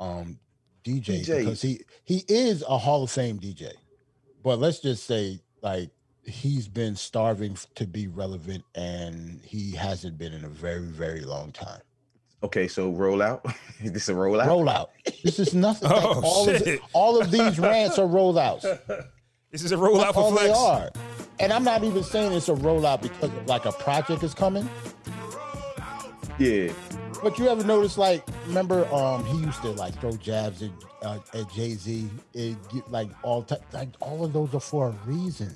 um 0.00 0.40
DJ, 0.84 1.20
DJ. 1.22 1.38
because 1.38 1.62
he 1.62 1.80
he 2.02 2.24
is 2.28 2.64
a 2.68 2.76
Hall 2.76 3.04
of 3.04 3.10
Fame 3.12 3.38
DJ. 3.38 3.70
But 4.42 4.58
let's 4.58 4.80
just 4.80 5.04
say 5.06 5.40
like 5.62 5.90
he's 6.24 6.68
been 6.68 6.94
starving 6.96 7.56
to 7.74 7.86
be 7.86 8.06
relevant 8.06 8.62
and 8.74 9.40
he 9.44 9.72
hasn't 9.72 10.18
been 10.18 10.32
in 10.32 10.44
a 10.44 10.48
very 10.48 10.84
very 10.84 11.22
long 11.22 11.52
time. 11.52 11.80
okay, 12.42 12.68
so 12.68 12.90
roll 12.90 13.20
out. 13.22 13.44
Is 13.82 13.92
this 13.92 14.08
a 14.08 14.12
rollout? 14.12 14.46
Rollout. 14.46 14.88
This 15.24 15.38
is 15.38 15.54
nothing. 15.54 15.90
Oh, 15.92 15.96
like, 15.96 16.16
Oh, 16.16 16.22
all 16.24 16.48
of 16.50 16.58
shit. 16.58 16.80
all 16.92 17.20
of 17.20 17.30
these 17.30 17.58
rants 17.58 17.98
are 17.98 18.06
rollouts. 18.08 18.64
This 19.50 19.64
is 19.64 19.72
a 19.72 19.76
rollout 19.76 20.00
That's 20.02 20.12
for 20.14 20.20
all 20.24 20.32
they 20.32 20.50
are. 20.50 20.90
And 21.40 21.54
I'm 21.54 21.64
not 21.64 21.82
even 21.82 22.04
saying 22.04 22.32
it's 22.34 22.50
a 22.50 22.54
rollout 22.54 23.00
because 23.00 23.30
like 23.46 23.64
a 23.64 23.72
project 23.72 24.22
is 24.22 24.34
coming. 24.34 24.68
Yeah. 26.38 26.72
But 27.22 27.38
you 27.38 27.48
ever 27.48 27.64
notice, 27.64 27.98
like, 27.98 28.24
remember, 28.46 28.86
um, 28.94 29.24
he 29.24 29.38
used 29.38 29.60
to 29.62 29.70
like 29.70 29.98
throw 30.00 30.12
jabs 30.12 30.62
at, 30.62 30.70
uh, 31.02 31.18
at 31.34 31.50
Jay 31.50 31.70
Z, 31.74 32.08
like 32.88 33.08
all 33.22 33.42
ti- 33.42 33.56
like 33.72 33.88
all 34.00 34.24
of 34.24 34.32
those 34.32 34.54
are 34.54 34.60
for 34.60 34.88
a 34.88 34.90
reason. 35.04 35.52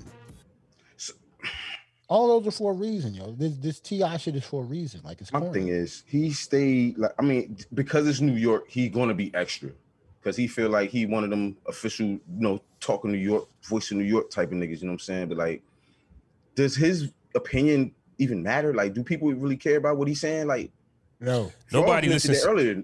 So, 0.97 1.13
All 2.09 2.27
those 2.27 2.47
are 2.47 2.57
for 2.57 2.71
a 2.71 2.75
reason, 2.75 3.13
yo. 3.13 3.31
This 3.31 3.55
this 3.57 3.79
Ti 3.79 4.17
shit 4.17 4.35
is 4.35 4.43
for 4.43 4.63
a 4.63 4.65
reason. 4.65 4.99
Like 5.03 5.21
it's 5.21 5.31
My 5.31 5.39
thing 5.51 5.69
is 5.69 6.03
he 6.05 6.31
stayed 6.31 6.97
like 6.97 7.13
I 7.17 7.21
mean, 7.21 7.57
because 7.73 8.05
it's 8.07 8.19
New 8.19 8.35
York, 8.35 8.65
he 8.67 8.89
gonna 8.89 9.13
be 9.13 9.33
extra. 9.33 9.69
Cause 10.21 10.37
he 10.37 10.47
feel 10.47 10.69
like 10.69 10.89
he 10.89 11.05
one 11.05 11.23
of 11.25 11.29
them 11.29 11.57
official, 11.67 12.05
you 12.05 12.21
know, 12.27 12.61
talking 12.79 13.11
New 13.11 13.17
York, 13.17 13.47
voice 13.63 13.91
of 13.91 13.97
New 13.97 14.05
York 14.05 14.29
type 14.29 14.51
of 14.51 14.57
niggas, 14.57 14.79
you 14.81 14.85
know 14.85 14.91
what 14.91 14.93
I'm 14.93 14.99
saying? 14.99 15.27
But 15.29 15.37
like, 15.37 15.61
does 16.55 16.75
his 16.77 17.11
opinion 17.35 17.93
even 18.23 18.41
matter? 18.43 18.73
Like, 18.73 18.93
do 18.93 19.03
people 19.03 19.31
really 19.33 19.57
care 19.57 19.77
about 19.77 19.97
what 19.97 20.07
he's 20.07 20.21
saying? 20.21 20.47
Like 20.47 20.71
no, 21.19 21.51
Nobody 21.71 22.09
listens- 22.09 22.43
it 22.43 22.47
earlier. 22.47 22.83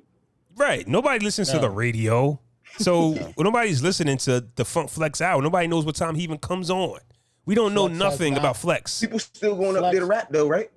Right. 0.55 0.87
Nobody 0.87 1.23
listens 1.23 1.49
to 1.51 1.59
the 1.59 1.69
radio. 1.69 2.39
So 2.77 3.33
nobody's 3.37 3.81
listening 3.81 4.17
to 4.19 4.45
the 4.55 4.65
Funk 4.65 4.89
Flex 4.89 5.21
hour. 5.21 5.41
Nobody 5.41 5.67
knows 5.67 5.85
what 5.85 5.95
time 5.95 6.15
he 6.15 6.23
even 6.23 6.37
comes 6.37 6.69
on. 6.69 6.99
We 7.45 7.55
don't 7.55 7.73
know 7.73 7.87
Flex 7.87 7.99
nothing 7.99 8.37
about 8.37 8.57
Flex. 8.57 8.99
People 8.99 9.19
still 9.19 9.55
going 9.55 9.75
up 9.75 9.81
Flex- 9.81 9.93
there 9.93 10.01
to 10.01 10.05
rap 10.05 10.27
though, 10.29 10.47
right? 10.47 10.69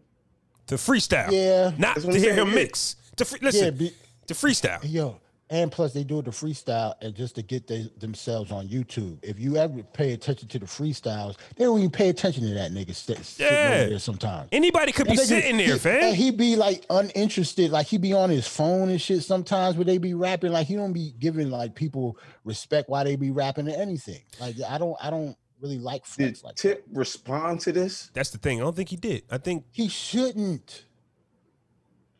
To 0.68 0.76
freestyle. 0.76 1.30
Yeah. 1.30 1.72
Not 1.76 1.96
to 1.96 2.18
hear 2.18 2.34
him 2.34 2.48
yeah. 2.48 2.54
mix. 2.54 2.96
To 3.16 3.24
free, 3.24 3.38
yeah, 3.42 3.46
listen, 3.46 3.76
be, 3.76 3.92
to 4.26 4.34
freestyle. 4.34 4.80
yo, 4.82 5.20
and 5.52 5.70
plus 5.70 5.92
they 5.92 6.02
do 6.02 6.18
it 6.18 6.24
to 6.24 6.30
freestyle 6.30 6.94
and 7.02 7.14
just 7.14 7.34
to 7.34 7.42
get 7.42 7.66
they, 7.66 7.88
themselves 7.98 8.50
on 8.50 8.66
YouTube. 8.68 9.18
If 9.22 9.38
you 9.38 9.56
ever 9.58 9.82
pay 9.92 10.12
attention 10.14 10.48
to 10.48 10.58
the 10.58 10.64
freestyles, 10.66 11.36
they 11.56 11.64
don't 11.64 11.78
even 11.78 11.90
pay 11.90 12.08
attention 12.08 12.42
to 12.48 12.54
that 12.54 12.72
nigga 12.72 12.94
sit, 12.94 13.22
sitting 13.22 13.52
Yeah. 13.54 13.74
over 13.82 13.90
there 13.90 13.98
sometimes. 13.98 14.48
Anybody 14.50 14.92
could 14.92 15.06
be 15.06 15.16
That 15.16 15.22
nigga- 15.24 15.26
sitting 15.26 15.56
there, 15.58 15.72
he, 15.74 15.78
fam. 15.78 16.02
And 16.04 16.16
he 16.16 16.30
be 16.30 16.56
like 16.56 16.86
uninterested, 16.88 17.70
like 17.70 17.86
he 17.86 17.98
be 17.98 18.14
on 18.14 18.30
his 18.30 18.48
phone 18.48 18.88
and 18.88 19.00
shit 19.00 19.22
sometimes 19.22 19.76
where 19.76 19.84
they 19.84 19.98
be 19.98 20.14
rapping. 20.14 20.52
Like 20.52 20.66
he 20.66 20.74
don't 20.74 20.94
be 20.94 21.14
giving 21.20 21.50
like 21.50 21.74
people 21.74 22.16
respect 22.44 22.88
why 22.88 23.04
they 23.04 23.16
be 23.16 23.30
rapping 23.30 23.68
or 23.68 23.76
anything. 23.76 24.22
Like 24.40 24.56
I 24.66 24.78
don't 24.78 24.96
I 25.02 25.10
don't 25.10 25.36
really 25.60 25.78
like 25.78 26.02
Did 26.16 26.38
flex 26.38 26.44
like 26.44 26.56
that. 26.56 26.62
Tip 26.62 26.84
respond 26.94 27.60
to 27.60 27.72
this? 27.72 28.10
That's 28.14 28.30
the 28.30 28.38
thing. 28.38 28.58
I 28.58 28.64
don't 28.64 28.74
think 28.74 28.88
he 28.88 28.96
did. 28.96 29.24
I 29.30 29.36
think 29.38 29.66
He 29.70 29.88
shouldn't. 29.88 30.86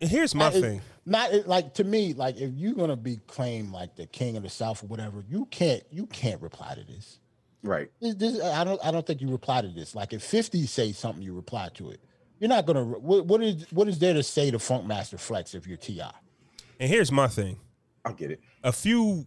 and 0.03 0.11
here's 0.11 0.35
my 0.35 0.45
Not- 0.51 0.57
it- 0.57 0.61
thing. 0.61 0.81
Not 1.05 1.47
like 1.47 1.75
to 1.75 1.85
me, 1.85 2.15
like 2.15 2.37
if 2.41 2.53
you're 2.55 2.75
gonna 2.75 2.97
be 2.97 3.17
claimed 3.27 3.73
like 3.73 3.97
the 3.97 4.07
king 4.07 4.37
of 4.37 4.45
the 4.45 4.49
South 4.49 4.83
or 4.85 4.87
whatever, 4.87 5.25
you 5.29 5.47
can't 5.47 5.83
you 5.91 6.07
can't 6.07 6.41
reply 6.41 6.75
to 6.75 6.85
this. 6.85 7.19
Right. 7.65 7.91
This, 8.01 8.15
this 8.15 8.43
I 8.43 8.63
don't 8.65 8.85
I 8.85 8.91
don't 8.91 9.07
think 9.07 9.21
you 9.21 9.29
reply 9.29 9.63
to 9.63 9.69
this. 9.69 9.95
Like 9.95 10.13
if 10.13 10.23
50 10.23 10.67
say 10.67 10.93
something, 10.93 11.23
you 11.23 11.35
reply 11.35 11.71
to 11.75 11.91
it. 11.91 12.01
You're 12.39 12.49
not 12.49 12.67
gonna 12.67 12.85
what, 12.85 13.27
what 13.27 13.43
is 13.43 13.67
what 13.73 13.89
is 13.89 13.99
there 13.99 14.15
to 14.15 14.23
say 14.23 14.51
to 14.51 14.59
Funk 14.59 14.87
Master 14.87 15.19
Flex 15.19 15.55
if 15.55 15.67
you're 15.67 15.77
Ti? 15.77 16.03
And 16.79 16.89
here's 16.89 17.11
my 17.11 17.29
thing. 17.29 17.59
I 18.05 18.13
get 18.13 18.31
it. 18.31 18.41
A 18.63 18.73
few, 18.73 19.27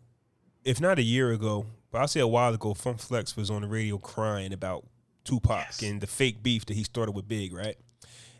if 0.64 0.81
not 0.81 0.99
a 0.99 1.03
year 1.03 1.31
ago, 1.31 1.65
But 1.91 2.02
I'll 2.02 2.07
say 2.10 2.19
a 2.19 2.27
while 2.27 2.53
ago, 2.53 2.73
Funk 2.73 2.99
Flex 2.99 3.38
was 3.38 3.49
on 3.49 3.61
the 3.61 3.69
radio 3.69 3.97
crying 3.97 4.52
about 4.52 4.85
Tupac 5.23 5.81
and 5.81 6.02
the 6.02 6.07
fake 6.07 6.43
beef 6.43 6.65
that 6.65 6.73
he 6.73 6.84
started 6.84 7.14
with 7.14 7.26
Big, 7.26 7.53
right? 7.53 7.77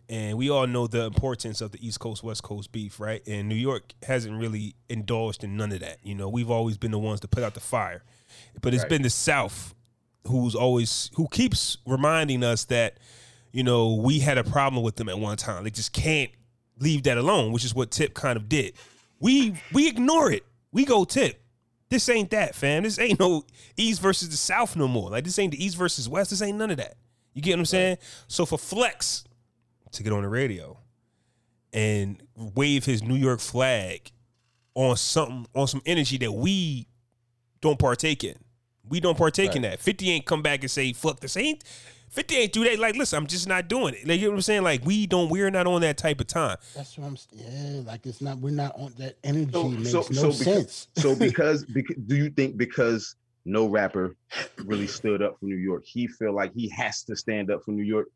And 0.10 0.38
we 0.38 0.49
all 0.52 0.68
know 0.68 0.86
the 0.88 1.06
importance 1.06 1.61
of 1.61 1.72
the 1.72 1.86
East 1.86 1.99
Coast 1.99 2.23
West 2.23 2.44
Coast 2.44 2.72
beef, 2.72 2.99
right? 2.99 3.22
And 3.27 3.49
New 3.49 3.56
York 3.56 3.94
hasn't 4.03 4.40
really 4.40 4.76
indulged 4.90 5.44
in 5.44 5.57
none 5.57 5.72
of 5.72 5.80
that. 5.80 5.98
You 6.03 6.14
know, 6.15 6.30
we've 6.30 6.52
always 6.52 6.77
been 6.77 6.91
the 6.91 6.99
ones 6.99 7.19
to 7.22 7.27
put 7.27 7.44
out 7.44 7.53
the 7.56 7.60
fire, 7.60 8.03
but 8.61 8.73
it's 8.73 8.84
Right. 8.84 8.90
been 8.90 9.02
the 9.02 9.10
South 9.10 9.73
who's 10.27 10.56
always 10.56 11.10
who 11.15 11.27
keeps 11.30 11.77
reminding 11.86 12.44
us 12.44 12.65
that 12.65 12.98
you 13.52 13.64
know 13.64 13.94
we 13.95 14.19
had 14.19 14.38
a 14.38 14.44
problem 14.44 14.84
with 14.84 14.95
them 14.98 15.10
at 15.10 15.18
one 15.19 15.38
time. 15.38 15.64
They 15.64 15.69
just 15.72 15.94
can't 15.94 16.32
leave 16.80 17.03
that 17.03 17.18
alone, 17.18 17.52
which 17.52 17.65
is 17.65 17.73
what 17.73 17.90
Tip 17.91 18.14
kind 18.14 18.38
of 18.38 18.48
did. 18.49 18.73
We 19.19 19.56
we 19.73 19.88
ignore 19.88 20.32
it. 20.32 20.44
We 20.72 20.86
go 20.86 21.03
Tip. 21.06 21.41
This 21.90 22.10
ain't 22.10 22.32
that, 22.32 22.56
fam. 22.56 22.84
This 22.84 22.98
ain't 22.99 23.19
no 23.19 23.44
East 23.77 24.02
versus 24.02 24.30
the 24.30 24.38
South 24.38 24.76
no 24.76 24.88
more. 24.88 25.10
Like 25.10 25.23
this 25.23 25.38
ain't 25.40 25.52
the 25.52 25.64
East 25.64 25.77
versus 25.77 26.10
West. 26.10 26.32
This 26.32 26.41
ain't 26.41 26.57
none 26.57 26.69
of 26.72 26.77
that. 26.77 26.95
You 27.34 27.41
get 27.41 27.52
what 27.53 27.60
I'm 27.60 27.65
saying? 27.65 27.98
So 28.27 28.45
for 28.45 28.57
Flex 28.57 29.23
to 29.95 30.03
get 30.03 30.13
on 30.13 30.23
the 30.23 30.30
radio 30.30 30.77
and 31.73 32.22
wave 32.35 32.85
his 32.85 33.03
New 33.03 33.15
York 33.15 33.39
flag 33.39 34.11
on 34.76 34.95
something 34.97 35.45
on 35.53 35.67
some 35.67 35.81
energy 35.85 36.17
that 36.17 36.31
we 36.31 36.88
don't 37.61 37.80
partake 37.80 38.23
in. 38.23 38.35
We 38.88 38.99
don't 38.99 39.17
partake 39.17 39.55
in 39.55 39.63
that. 39.63 39.80
50 39.80 40.09
ain't 40.11 40.26
come 40.26 40.41
back 40.43 40.61
and 40.61 40.69
say, 40.69 40.93
fuck 40.93 41.19
this 41.19 41.35
ain't 41.38 41.63
50 42.09 42.35
ain't 42.35 42.53
do 42.53 42.63
that. 42.63 42.80
Like, 42.80 42.95
listen, 42.95 43.17
I'm 43.17 43.27
just 43.27 43.47
not 43.47 43.67
doing 43.67 43.93
it. 43.93 44.07
Like, 44.07 44.19
you 44.19 44.27
know 44.27 44.31
what 44.31 44.35
I'm 44.38 44.41
saying? 44.43 44.63
Like, 44.63 44.85
we 44.85 45.05
don't, 45.05 45.27
we're 45.30 45.49
not 45.51 45.67
on 45.67 45.81
that 45.81 45.97
type 45.97 46.22
of 46.22 46.27
time. 46.27 46.55
That's 46.73 46.97
what 46.97 47.07
I'm. 47.07 47.13
s- 47.13 47.27
Yeah, 47.34 47.81
like 47.85 48.05
it's 48.05 48.22
not. 48.22 48.38
We're 48.38 48.51
not 48.51 48.73
on 48.80 48.93
that 48.99 49.17
energy. 49.23 49.51
So, 49.51 49.69
makes 49.69 49.91
so, 49.91 49.97
no 49.99 50.03
so 50.03 50.27
because, 50.31 50.39
sense. 50.39 50.88
so 50.95 51.15
because, 51.19 51.65
because, 51.65 51.95
do 52.05 52.15
you 52.15 52.30
think 52.30 52.55
because 52.55 53.15
no 53.43 53.67
rapper 53.67 54.15
really 54.63 54.88
stood 54.88 55.22
up 55.22 55.39
for 55.39 55.45
New 55.45 55.57
York, 55.57 55.84
he 55.85 56.07
feel 56.07 56.34
like 56.34 56.53
he 56.53 56.69
has 56.69 57.03
to 57.03 57.15
stand 57.17 57.51
up 57.51 57.63
for 57.65 57.72
New 57.72 57.84
York? 57.84 58.07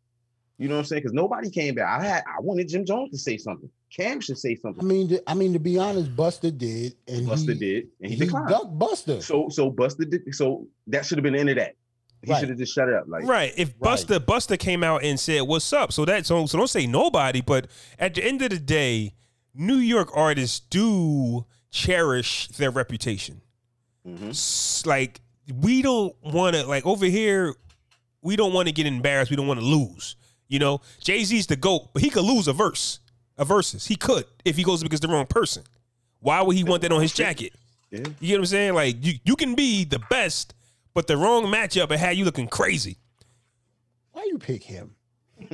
You 0.60 0.68
know 0.68 0.76
what 0.76 0.80
I'm 0.80 0.86
saying? 0.86 1.00
Because 1.04 1.14
nobody 1.14 1.50
came 1.50 1.74
back. 1.76 1.88
I 2.02 2.04
had, 2.06 2.24
I 2.28 2.42
wanted 2.42 2.68
Jim 2.68 2.86
Jones 2.86 3.12
to 3.12 3.18
say 3.18 3.38
something. 3.38 3.70
Cam 3.96 4.20
should 4.20 4.38
say 4.38 4.56
something. 4.56 4.80
I 4.80 4.82
something. 4.82 4.98
mean, 4.98 5.08
to- 5.10 5.24
I 5.30 5.34
mean 5.34 5.54
to 5.54 5.60
be 5.60 5.80
honest, 5.80 6.14
Busta 6.16 6.56
did, 6.56 6.96
and 7.08 7.26
Busta 7.26 7.54
he, 7.54 7.60
did, 7.60 7.88
and 8.02 8.12
he, 8.12 8.18
He, 8.18 8.26
declined. 8.26 8.50
ducked 8.50 8.78
Busta. 8.78 9.24
So, 9.24 9.48
so 9.50 9.72
Busta 9.72 10.08
did. 10.10 10.22
So 10.36 10.68
that 10.88 11.06
should 11.06 11.18
have 11.18 11.24
been 11.24 11.34
the 11.34 11.40
end 11.40 11.50
of 11.50 11.56
that. 11.56 11.76
He 12.22 12.30
Right. 12.32 12.42
should 12.42 12.50
have 12.50 12.58
just 12.58 12.74
shut 12.76 12.90
it 12.90 12.94
up. 12.96 13.06
Like, 13.08 13.24
Right. 13.24 13.54
If 13.56 13.80
Busta 13.80 14.20
Busta 14.20 14.60
came 14.60 14.84
out 14.84 15.02
and 15.04 15.18
said, 15.18 15.42
What's 15.44 15.72
up? 15.72 15.94
So 15.94 16.04
that 16.06 16.26
so, 16.26 16.46
so 16.46 16.58
don't 16.58 16.68
say 16.70 16.86
nobody, 16.86 17.40
but 17.42 17.68
at 17.98 18.14
the 18.16 18.24
end 18.26 18.42
of 18.42 18.50
the 18.50 18.60
day, 18.60 19.14
New 19.56 19.78
York 19.78 20.10
artists 20.14 20.60
do 20.60 21.46
cherish 21.72 22.50
their 22.50 22.70
reputation. 22.72 23.42
Mhm. 24.06 24.86
Like, 24.86 25.22
we 25.62 25.82
don't 25.82 26.14
want 26.22 26.56
to 26.58 26.66
like 26.68 26.86
over 26.86 27.06
here, 27.06 27.56
we 28.22 28.36
don't 28.36 28.52
want 28.54 28.68
to 28.68 28.74
get 28.74 28.86
embarrassed. 28.86 29.32
We 29.32 29.38
don't 29.38 29.48
want 29.48 29.62
to 29.62 29.66
lose. 29.66 30.18
You 30.50 30.60
know, 30.60 30.82
Jay 31.00 31.24
Z's 31.24 31.48
the 31.48 31.56
goat, 31.56 31.90
but 31.94 32.02
he 32.02 32.10
could 32.10 32.26
lose 32.26 32.48
a 32.48 32.54
verse, 32.54 33.00
a 33.38 33.46
verses. 33.46 33.86
He 33.86 33.96
could 33.96 34.26
if 34.44 34.58
he 34.58 34.64
goes 34.64 34.82
against 34.82 35.04
the 35.04 35.08
wrong 35.08 35.28
person. 35.28 35.64
Why 36.20 36.42
would 36.42 36.56
he 36.56 36.64
want 36.64 36.82
that 36.82 36.92
on 36.92 37.02
his 37.02 37.14
jacket? 37.14 37.54
Yeah. 37.92 38.00
You 38.20 38.28
get 38.28 38.34
what 38.34 38.40
I'm 38.40 38.46
saying? 38.48 38.74
Like 38.74 39.06
you, 39.06 39.14
you 39.24 39.36
can 39.36 39.56
be 39.56 39.86
the 39.86 40.00
best, 40.10 40.56
but 40.94 41.08
the 41.08 41.16
wrong 41.16 41.46
matchup 41.46 41.92
and 41.92 42.00
have 42.00 42.16
you 42.16 42.26
looking 42.26 42.48
crazy. 42.48 42.98
Why 44.12 44.28
you 44.28 44.40
pick 44.40 44.64
him? 44.64 44.96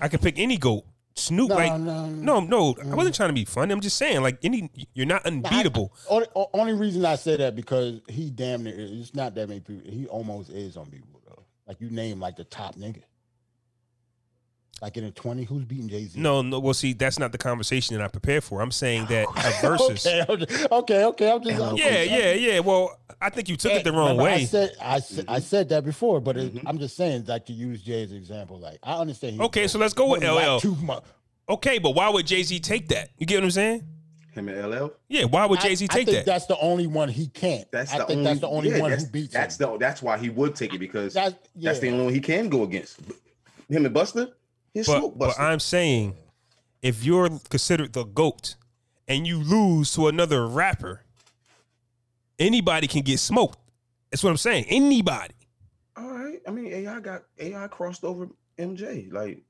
I 0.00 0.08
could 0.08 0.20
pick 0.20 0.38
any 0.38 0.58
goat. 0.58 0.84
Snoop, 1.18 1.48
No, 1.48 1.56
like 1.56 1.80
no, 1.80 2.06
no, 2.06 2.40
no, 2.40 2.70
I 2.80 2.84
mm. 2.84 2.94
wasn't 2.94 3.16
trying 3.16 3.30
to 3.30 3.34
be 3.34 3.44
funny. 3.44 3.72
I'm 3.72 3.80
just 3.80 3.96
saying, 3.96 4.22
like 4.22 4.38
any, 4.44 4.70
you're 4.94 5.04
not 5.04 5.26
unbeatable. 5.26 5.92
Only, 6.08 6.26
only 6.54 6.74
reason 6.74 7.04
I 7.04 7.16
say 7.16 7.36
that 7.36 7.56
because 7.56 8.00
he 8.08 8.30
damn 8.30 8.62
near. 8.62 8.74
It's 8.76 9.14
not 9.14 9.34
that 9.34 9.48
many 9.48 9.60
people. 9.60 9.90
He 9.90 10.06
almost 10.06 10.50
is 10.50 10.76
unbeatable 10.76 11.20
though. 11.26 11.42
Like 11.66 11.80
you 11.80 11.90
name 11.90 12.20
like 12.20 12.36
the 12.36 12.44
top 12.44 12.76
nigga. 12.76 13.02
Like 14.80 14.96
in 14.96 15.04
the 15.04 15.10
twenty, 15.10 15.42
who's 15.42 15.64
beating 15.64 15.88
Jay 15.88 16.04
Z? 16.04 16.20
No, 16.20 16.40
no. 16.40 16.60
Well, 16.60 16.72
see, 16.72 16.92
that's 16.92 17.18
not 17.18 17.32
the 17.32 17.38
conversation 17.38 17.96
that 17.96 18.04
I 18.04 18.06
prepared 18.08 18.44
for. 18.44 18.60
I'm 18.60 18.70
saying 18.70 19.06
that 19.06 19.26
a 19.36 19.66
versus. 19.66 20.06
okay, 20.06 20.24
I'm 20.28 20.38
just- 20.38 20.70
okay, 20.72 21.04
okay. 21.06 21.32
I'm 21.32 21.42
just. 21.42 21.60
I'm 21.60 21.76
Yeah, 21.76 22.04
just- 22.04 22.10
yeah, 22.10 22.32
yeah. 22.34 22.58
Well, 22.60 22.96
I 23.20 23.28
think 23.30 23.48
you 23.48 23.56
took 23.56 23.72
it 23.72 23.82
the 23.82 23.90
wrong 23.90 24.10
Remember, 24.16 24.22
I 24.30 24.34
way. 24.36 24.44
said 24.44 24.76
I 24.80 25.00
said, 25.00 25.24
Mm-hmm. 25.26 25.34
I 25.34 25.38
said 25.40 25.68
that 25.70 25.84
before, 25.84 26.20
but 26.20 26.36
it, 26.36 26.52
I'm 26.64 26.78
just 26.78 26.96
saying 26.96 27.24
like 27.26 27.46
to 27.46 27.52
use 27.52 27.82
Jay 27.82 28.04
as 28.04 28.12
an 28.12 28.18
example. 28.18 28.60
Like 28.60 28.78
I 28.84 28.94
understand. 28.94 29.34
he 29.34 29.40
Okay, 29.42 29.62
was 29.62 29.72
so 29.72 29.78
let's 29.80 29.94
go 29.94 30.08
with 30.10 30.22
wasn't 30.22 30.84
like 30.86 30.90
LL. 30.90 31.00
Okay, 31.54 31.78
but 31.78 31.90
why 31.96 32.08
would 32.08 32.26
Jay 32.26 32.44
Z 32.44 32.60
take 32.60 32.88
that? 32.88 33.10
You 33.18 33.26
get 33.26 33.36
what 33.38 33.44
I'm 33.44 33.50
saying? 33.50 33.82
Him 34.30 34.48
and 34.48 34.70
LL. 34.70 34.90
Yeah, 35.08 35.24
why 35.24 35.44
would 35.46 35.58
Jay 35.58 35.74
Z 35.74 35.88
I 35.90 35.92
take 35.94 36.06
think 36.06 36.18
that? 36.18 36.26
That's 36.26 36.46
the 36.46 36.58
only 36.60 36.86
one 36.86 37.08
he 37.08 37.26
can't. 37.26 37.68
That's 37.72 37.92
I 37.92 37.98
the 37.98 38.04
think 38.04 38.18
only. 38.18 38.24
that's 38.30 38.40
the 38.40 38.48
only 38.48 38.70
yeah, 38.70 38.78
one 38.78 38.92
who 38.92 39.06
beats 39.06 39.32
That's 39.32 39.58
him. 39.58 39.72
the. 39.72 39.78
That's 39.78 40.02
why 40.02 40.18
he 40.18 40.28
would 40.28 40.54
take 40.54 40.72
it 40.72 40.78
because 40.78 41.14
That's, 41.14 41.34
that's 41.56 41.80
the 41.80 41.90
only 41.90 42.04
one 42.04 42.14
he 42.14 42.20
can 42.20 42.48
go 42.48 42.62
against. 42.62 43.00
Him 43.68 43.84
and 43.84 43.94
Busta. 43.94 44.32
His 44.74 44.86
But, 44.86 45.18
but 45.18 45.38
I'm 45.38 45.60
saying, 45.60 46.16
if 46.82 47.04
you're 47.04 47.28
considered 47.50 47.92
the 47.92 48.04
goat 48.04 48.56
and 49.06 49.26
you 49.26 49.38
lose 49.42 49.92
to 49.94 50.08
another 50.08 50.46
rapper, 50.46 51.04
anybody 52.38 52.86
can 52.86 53.02
get 53.02 53.18
smoked. 53.18 53.58
That's 54.10 54.22
what 54.22 54.30
I'm 54.30 54.36
saying. 54.36 54.66
Anybody. 54.68 55.34
All 55.96 56.10
right. 56.10 56.40
I 56.46 56.50
mean, 56.50 56.66
AI 56.72 57.00
got 57.00 57.22
AI 57.38 57.66
crossed 57.68 58.04
over 58.04 58.28
MJ. 58.58 59.12
Like, 59.12 59.42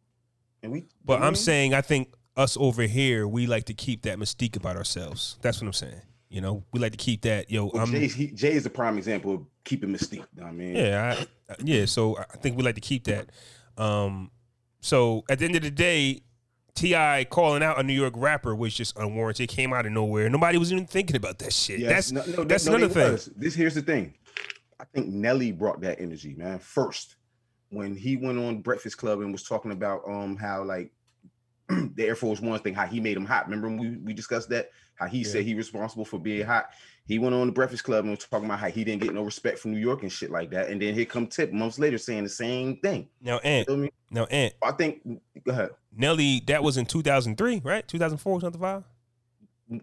and 0.63 0.73
we. 0.73 0.87
But 1.05 1.15
you 1.15 1.19
know 1.21 1.25
I'm 1.25 1.29
I 1.29 1.31
mean? 1.31 1.37
saying, 1.37 1.75
I 1.75 1.81
think 1.81 2.13
us 2.37 2.57
over 2.57 2.83
here, 2.83 3.29
we 3.29 3.47
like 3.47 3.65
to 3.65 3.75
keep 3.75 4.03
that 4.03 4.19
mystique 4.19 4.57
about 4.57 4.77
ourselves. 4.77 5.39
That's 5.43 5.61
what 5.61 5.67
I'm 5.67 5.73
saying. 5.73 6.03
You 6.29 6.41
know, 6.41 6.65
we 6.73 6.81
like 6.81 6.93
to 6.93 6.99
keep 6.99 7.23
that. 7.23 7.51
Yo, 7.51 7.71
Well, 7.73 7.83
I'm. 7.83 7.91
Jay, 7.91 8.09
he, 8.09 8.27
Jay 8.29 8.53
is 8.53 8.67
a 8.67 8.71
prime 8.71 8.99
example 8.99 9.35
of 9.35 9.47
keeping 9.65 9.91
mystique. 9.91 10.27
I 10.43 10.51
mean, 10.51 10.77
Yeah, 10.77 11.17
I, 11.51 11.55
yeah. 11.63 11.87
So 11.87 12.19
I 12.19 12.37
think 12.39 12.57
we 12.57 12.63
like 12.63 12.75
to 12.75 12.81
keep 12.81 13.05
that. 13.05 13.31
Um, 13.77 14.31
so 14.81 15.25
at 15.29 15.39
the 15.39 15.45
end 15.45 15.57
of 15.57 15.63
the 15.63 15.71
day, 15.71 16.23
T.I 16.75 17.27
calling 17.29 17.63
out 17.63 17.81
a 17.81 17.83
New 17.83 17.93
York 17.93 18.15
rapper 18.17 18.55
was 18.55 18.73
just 18.73 18.97
unwarranted. 18.97 19.51
It 19.51 19.55
came 19.55 19.73
out 19.73 19.85
of 19.85 19.93
nowhere. 19.93 20.29
Nobody 20.31 20.59
was 20.59 20.73
even 20.73 20.87
thinking 20.87 21.17
about 21.17 21.39
that 21.41 21.53
shit. 21.53 21.81
Yes, 21.81 22.11
that's 22.11 22.29
no, 22.29 22.37
no, 22.37 22.45
that's 22.45 22.67
no, 22.67 22.77
another 22.77 22.95
thing. 22.95 23.13
was. 23.13 23.27
This 23.37 23.55
here's 23.55 23.75
the 23.75 23.83
thing. 23.83 24.15
I 24.79 24.85
think 24.85 25.09
Nelly 25.09 25.51
brought 25.51 25.81
that 25.81 26.01
energy, 26.01 26.35
man. 26.35 26.61
First, 26.61 27.17
when 27.71 27.97
he 27.97 28.17
went 28.17 28.39
on 28.39 28.61
Breakfast 28.61 28.97
Club 28.97 29.21
and 29.21 29.33
was 29.33 29.43
talking 29.43 29.73
about 29.73 30.03
um 30.07 30.37
how 30.37 30.63
like 30.63 30.93
the 31.69 32.05
Air 32.05 32.15
Force 32.15 32.41
One 32.41 32.61
thing, 32.61 32.75
how 32.75 32.87
he 32.87 33.01
made 33.01 33.17
him 33.17 33.27
hot. 33.27 33.47
Remember 33.47 33.69
when 33.69 33.79
we, 33.79 33.91
we 33.97 34.13
discussed 34.13 34.49
that? 34.51 34.71
How 34.95 35.07
he 35.07 35.25
said 35.25 35.45
he 35.45 35.55
responsible 35.55 36.05
for 36.05 36.19
being 36.19 36.47
hot. 36.47 36.71
He 37.09 37.19
went 37.19 37.35
on 37.35 37.47
the 37.47 37.53
Breakfast 37.53 37.85
Club 37.85 38.05
and 38.05 38.11
was 38.11 38.27
talking 38.27 38.45
about 38.45 38.59
how 38.59 38.69
he 38.69 38.85
didn't 38.85 39.03
get 39.03 39.15
no 39.15 39.23
respect 39.23 39.59
from 39.59 39.73
New 39.73 39.81
York 39.81 40.03
and 40.03 40.13
shit 40.13 40.31
like 40.31 40.51
that. 40.51 40.69
And 40.69 40.81
then 40.81 40.95
here 40.95 41.07
come 41.07 41.27
Tip 41.27 41.53
months 41.53 41.79
later 41.79 41.97
saying 41.97 42.23
the 42.25 42.29
same 42.29 42.77
thing. 42.77 43.09
Now, 43.23 43.39
Ant. 43.39 43.67
Feel 43.67 43.79
me? 43.79 43.91
Now, 44.11 44.25
Ant. 44.27 44.53
I 44.63 44.73
think 44.73 45.03
go 45.45 45.53
ahead. 45.53 45.71
Nelly, 45.97 46.43
that 46.47 46.63
was 46.63 46.77
in 46.77 46.85
2003, 46.85 47.63
right? 47.65 47.89
2004, 47.89 48.43
something 48.43 48.61
five. 48.61 48.85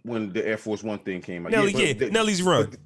When 0.03 0.31
the 0.33 0.47
Air 0.47 0.57
Force 0.57 0.83
One 0.83 0.99
thing 0.99 1.21
came 1.21 1.45
out. 1.47 1.51
Nelly, 1.51 1.73
but 1.73 1.81
yeah, 1.81 1.93
the- 1.93 2.11
Nelly's 2.11 2.41
run. 2.43 2.69
But, 2.69 2.79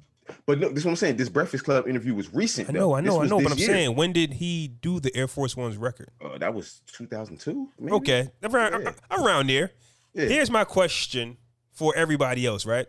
but 0.46 0.58
no, 0.60 0.68
this 0.70 0.78
is 0.78 0.84
what 0.86 0.92
I'm 0.92 0.96
saying. 0.96 1.16
This 1.16 1.28
Breakfast 1.28 1.64
Club 1.64 1.86
interview 1.86 2.14
was 2.14 2.32
recent. 2.32 2.68
I 2.68 2.72
though. 2.72 2.78
know, 2.78 2.94
I 2.94 3.00
know, 3.02 3.22
I 3.22 3.26
know. 3.26 3.40
But 3.42 3.52
I'm 3.52 3.58
year. 3.58 3.66
saying, 3.68 3.94
when 3.94 4.12
did 4.12 4.34
he 4.34 4.68
do 4.68 5.00
the 5.00 5.14
Air 5.14 5.28
Force 5.28 5.54
One's 5.56 5.76
record? 5.76 6.10
Uh, 6.24 6.38
that 6.38 6.54
was 6.54 6.80
2002. 6.92 7.68
Maybe? 7.78 7.92
Okay, 7.92 8.30
around, 8.42 8.82
Yeah. 8.82 8.92
around 9.10 9.48
there. 9.50 9.72
Yeah. 10.14 10.26
Here's 10.26 10.50
my 10.50 10.64
question 10.64 11.36
for 11.72 11.94
everybody 11.96 12.46
else, 12.46 12.64
right? 12.66 12.86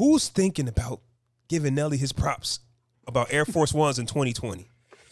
Who's 0.00 0.28
thinking 0.30 0.66
about 0.66 1.02
giving 1.46 1.74
Nelly 1.74 1.98
his 1.98 2.10
props 2.10 2.60
about 3.06 3.30
Air 3.30 3.44
Force 3.44 3.74
Ones 3.74 3.98
in 3.98 4.06
2020? 4.06 4.66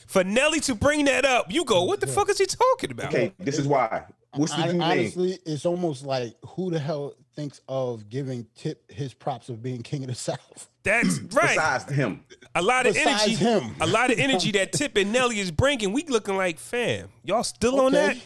For 0.06 0.24
Nelly 0.24 0.60
to 0.60 0.74
bring 0.74 1.05
that 1.05 1.27
up, 1.27 1.52
you 1.52 1.66
go, 1.66 1.85
what 1.85 2.01
the 2.01 2.06
fuck 2.06 2.31
is 2.31 2.39
he 2.39 2.47
talking 2.47 2.93
about? 2.93 3.09
Okay, 3.12 3.35
this 3.39 3.59
is 3.59 3.69
why. 3.69 4.05
What's 4.35 4.52
the 4.52 4.62
Hon- 4.62 4.69
dude 4.69 4.78
name? 4.78 4.90
honestly, 4.90 5.39
it's 5.44 5.66
almost 5.66 6.06
like 6.06 6.36
who 6.43 6.70
the 6.70 6.78
hell 6.78 7.12
thinks 7.36 7.60
of 7.69 8.09
giving 8.09 8.47
Tip 8.56 8.90
his 8.90 9.12
props 9.12 9.51
of 9.51 9.62
being 9.62 9.82
king 9.82 10.05
of 10.05 10.09
the 10.09 10.15
South? 10.15 10.70
That's 10.85 11.19
right. 11.35 11.55
Besides 11.55 11.93
him, 11.93 12.24
a 12.55 12.62
lot 12.62 12.86
of 12.86 12.94
besides 12.94 13.24
energy. 13.24 13.35
him. 13.35 13.74
A 13.82 13.86
lot 13.86 14.10
of 14.10 14.19
energy 14.19 14.52
that 14.52 14.73
Tip 14.73 14.97
and 14.97 15.12
Nelly 15.12 15.39
is 15.39 15.51
bringing. 15.51 15.93
We 15.93 16.05
looking 16.05 16.39
like, 16.39 16.59
fam, 16.59 17.10
y'all 17.24 17.44
still 17.44 17.78
on 17.82 17.93
that? 17.93 18.16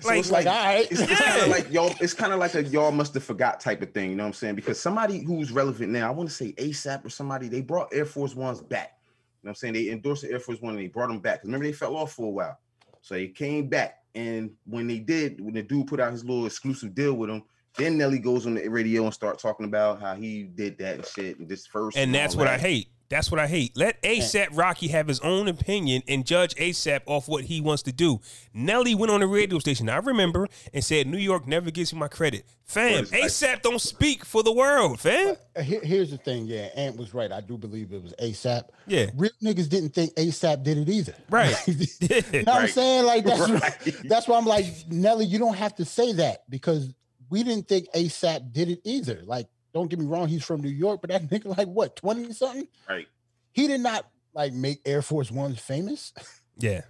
So 0.00 0.08
Like, 0.08 0.18
it's 0.18 0.30
like, 0.30 0.46
all 0.46 0.52
right. 0.52 0.86
it's, 0.90 1.00
Yeah. 1.00 1.06
kind 1.16 1.42
of 1.42 1.48
like 1.48 1.72
y'all. 1.72 1.94
It's 2.00 2.14
kind 2.14 2.32
of 2.32 2.38
like 2.38 2.54
a 2.54 2.64
y'all 2.64 2.90
must 2.92 3.14
have 3.14 3.24
forgot 3.24 3.60
type 3.60 3.80
of 3.82 3.92
thing. 3.92 4.10
You 4.10 4.16
know 4.16 4.24
what 4.24 4.28
I'm 4.28 4.32
saying? 4.34 4.54
Because 4.54 4.80
somebody 4.80 5.20
who's 5.24 5.50
relevant 5.52 5.92
now, 5.92 6.08
I 6.08 6.10
want 6.10 6.28
to 6.28 6.34
say 6.34 6.52
ASAP 6.52 7.04
or 7.04 7.08
somebody, 7.10 7.48
they 7.48 7.60
brought 7.62 7.88
Air 7.92 8.04
Force 8.04 8.34
Ones 8.34 8.60
back. 8.60 8.98
You 9.42 9.46
know 9.46 9.50
what 9.50 9.50
I'm 9.50 9.54
saying? 9.56 9.74
They 9.74 9.90
endorsed 9.90 10.22
the 10.22 10.30
Air 10.30 10.40
Force 10.40 10.60
One 10.60 10.74
and 10.74 10.82
they 10.82 10.88
brought 10.88 11.08
them 11.08 11.20
back. 11.20 11.42
Remember, 11.44 11.64
they 11.66 11.72
fell 11.72 11.96
off 11.96 12.12
for 12.12 12.26
a 12.26 12.30
while, 12.30 12.58
so 13.02 13.14
they 13.14 13.28
came 13.28 13.68
back. 13.68 13.98
And 14.14 14.50
when 14.66 14.86
they 14.86 14.98
did, 15.00 15.40
when 15.40 15.54
the 15.54 15.62
dude 15.62 15.86
put 15.86 16.00
out 16.00 16.12
his 16.12 16.24
little 16.24 16.46
exclusive 16.46 16.94
deal 16.94 17.14
with 17.14 17.28
them, 17.30 17.42
then 17.76 17.98
Nelly 17.98 18.20
goes 18.20 18.46
on 18.46 18.54
the 18.54 18.68
radio 18.68 19.04
and 19.04 19.12
start 19.12 19.38
talking 19.40 19.66
about 19.66 20.00
how 20.00 20.14
he 20.14 20.44
did 20.44 20.78
that 20.78 20.94
and 20.94 21.04
shit 21.06 21.38
and 21.40 21.48
this 21.48 21.66
first. 21.66 21.96
and 21.96 22.14
that's 22.14 22.36
what 22.36 22.46
I 22.46 22.56
hate. 22.56 22.88
That's 23.10 23.30
what 23.30 23.38
I 23.38 23.46
hate. 23.46 23.76
Let 23.76 24.02
ASAP 24.02 24.48
Rocky 24.52 24.88
have 24.88 25.08
his 25.08 25.20
own 25.20 25.46
opinion 25.46 26.02
and 26.08 26.26
judge 26.26 26.54
ASAP 26.56 27.00
off 27.06 27.28
what 27.28 27.44
he 27.44 27.60
wants 27.60 27.82
to 27.84 27.92
do. 27.92 28.20
Nelly 28.52 28.94
went 28.94 29.12
on 29.12 29.20
the 29.20 29.26
radio 29.26 29.58
station, 29.58 29.88
I 29.88 29.96
remember, 29.98 30.48
and 30.72 30.82
said 30.82 31.06
New 31.06 31.18
York 31.18 31.46
never 31.46 31.70
gives 31.70 31.92
me 31.92 32.00
my 32.00 32.08
credit. 32.08 32.44
Fam, 32.64 33.04
ASAP 33.06 33.60
don't 33.62 33.80
speak 33.80 34.24
for 34.24 34.42
the 34.42 34.52
world, 34.52 34.98
fam. 34.98 35.36
Uh, 35.54 35.60
here's 35.62 36.10
the 36.10 36.16
thing, 36.16 36.46
yeah, 36.46 36.68
Ant 36.74 36.96
was 36.96 37.12
right. 37.12 37.30
I 37.30 37.42
do 37.42 37.58
believe 37.58 37.92
it 37.92 38.02
was 38.02 38.14
ASAP. 38.20 38.64
Yeah. 38.86 39.10
real 39.14 39.30
niggas 39.42 39.68
didn't 39.68 39.90
think 39.90 40.14
ASAP 40.14 40.62
did 40.62 40.78
it 40.78 40.88
either. 40.88 41.14
Right. 41.28 41.54
you 41.68 41.74
know 42.42 42.52
what 42.52 42.62
I'm 42.62 42.68
saying? 42.68 43.04
Like 43.04 43.24
that's 43.24 43.50
Right. 43.50 43.96
that's 44.04 44.26
why 44.26 44.38
I'm 44.38 44.46
like 44.46 44.64
Nelly. 44.88 45.26
You 45.26 45.38
don't 45.38 45.56
have 45.56 45.74
to 45.76 45.84
say 45.84 46.14
that 46.14 46.48
because 46.48 46.92
we 47.30 47.42
didn't 47.42 47.68
think 47.68 47.86
ASAP 47.94 48.52
did 48.52 48.68
it 48.70 48.80
either. 48.84 49.20
Like, 49.24 49.46
don't 49.74 49.88
get 49.90 49.98
me 49.98 50.06
wrong, 50.06 50.28
he's 50.28 50.44
from 50.44 50.62
New 50.62 50.70
York, 50.70 51.00
but 51.02 51.10
that 51.10 51.22
nigga 51.28 51.56
like 51.56 51.68
what 51.68 51.96
twenty 51.96 52.32
something. 52.32 52.66
Right. 52.88 53.06
He 53.52 53.66
did 53.66 53.80
not 53.80 54.06
like 54.34 54.52
make 54.52 54.80
Air 54.86 55.02
Force 55.02 55.30
Ones 55.30 55.58
famous. 55.58 56.12
Yeah. 56.56 56.82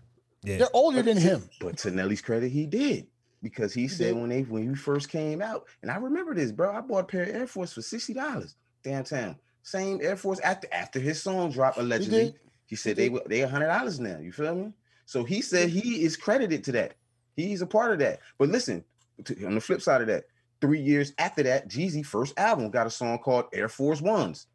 Yeah. 0.42 0.58
They're 0.58 0.68
older 0.74 1.00
than 1.00 1.16
him. 1.16 1.48
But 1.58 1.78
to 1.78 1.90
Nelly's 1.90 2.20
credit, 2.20 2.52
he 2.52 2.66
did. 2.66 3.06
Because 3.42 3.72
he 3.72 3.88
said 3.88 4.08
did. 4.12 4.16
when 4.20 4.28
they 4.28 4.42
when 4.42 4.62
you 4.62 4.74
first 4.74 5.08
came 5.08 5.40
out, 5.40 5.64
and 5.80 5.90
I 5.90 5.96
remember 5.96 6.34
this, 6.34 6.52
bro. 6.52 6.70
I 6.76 6.82
bought 6.82 6.98
a 6.98 7.04
pair 7.04 7.22
of 7.22 7.30
Air 7.30 7.46
Force 7.46 7.72
for 7.72 7.80
sixty 7.80 8.12
dollars 8.12 8.56
downtown. 8.82 9.36
Same 9.62 10.00
Air 10.02 10.16
Force 10.16 10.38
after 10.40 10.68
after 10.70 11.00
his 11.00 11.22
song 11.22 11.50
dropped 11.50 11.78
allegedly. 11.78 12.24
did. 12.24 12.34
He 12.66 12.76
said 12.76 12.98
He 12.98 13.04
they 13.04 13.08
were 13.08 13.22
they 13.26 13.40
a 13.40 13.48
hundred 13.48 13.68
dollars 13.68 13.98
now. 14.00 14.18
You 14.18 14.32
feel 14.32 14.54
me? 14.54 14.74
So 15.06 15.24
he 15.24 15.40
said 15.40 15.70
he 15.70 16.04
is 16.04 16.14
credited 16.14 16.62
to 16.64 16.72
that. 16.72 16.94
He's 17.36 17.62
a 17.62 17.66
part 17.66 17.92
of 17.92 17.98
that. 18.00 18.20
But 18.36 18.50
listen, 18.50 18.84
to- 19.24 19.46
on 19.46 19.54
the 19.54 19.60
flip 19.62 19.80
side 19.80 20.02
of 20.02 20.08
that, 20.08 20.24
three 20.60 20.80
years 20.80 21.12
after 21.18 21.42
that, 21.42 21.68
Jeezy 21.68 22.04
first 22.04 22.38
album 22.38 22.70
got 22.70 22.86
a 22.86 22.90
song 22.90 23.18
called 23.18 23.46
Air 23.52 23.68
Force 23.68 24.00
Ones. 24.00 24.46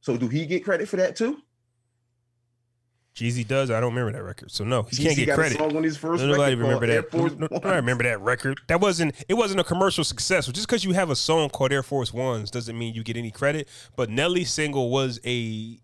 So 0.00 0.16
do 0.16 0.28
he 0.28 0.46
get 0.46 0.64
credit 0.64 0.88
for 0.88 0.96
that 0.96 1.16
too? 1.16 1.38
Jeezy 3.14 3.46
does. 3.46 3.70
I 3.70 3.78
don't 3.78 3.94
remember 3.94 4.10
that 4.12 4.24
record, 4.24 4.50
so 4.50 4.64
no, 4.64 4.82
he 4.82 5.04
can't 5.04 5.14
get 5.16 5.26
got 5.26 5.36
credit. 5.36 5.60
on 5.60 5.84
his 5.84 5.96
first 5.96 6.24
Nobody 6.24 6.56
remember 6.56 6.86
that. 6.88 7.12
Force 7.12 7.32
No- 7.34 7.46
no- 7.48 7.60
I 7.62 7.76
remember 7.76 8.02
that 8.02 8.20
record. 8.20 8.60
That 8.66 8.80
wasn't. 8.80 9.14
It 9.28 9.34
wasn't 9.34 9.60
a 9.60 9.64
commercial 9.64 10.02
success. 10.02 10.46
Just 10.48 10.66
because 10.66 10.84
you 10.84 10.92
have 10.94 11.10
a 11.10 11.16
song 11.16 11.48
called 11.48 11.72
Air 11.72 11.84
Force 11.84 12.12
Ones 12.12 12.50
doesn't 12.50 12.76
mean 12.76 12.92
you 12.92 13.04
get 13.04 13.16
any 13.16 13.30
credit. 13.30 13.68
But 13.94 14.10
Nelly's 14.10 14.50
single 14.52 14.90
was 14.90 15.20
a 15.24 15.78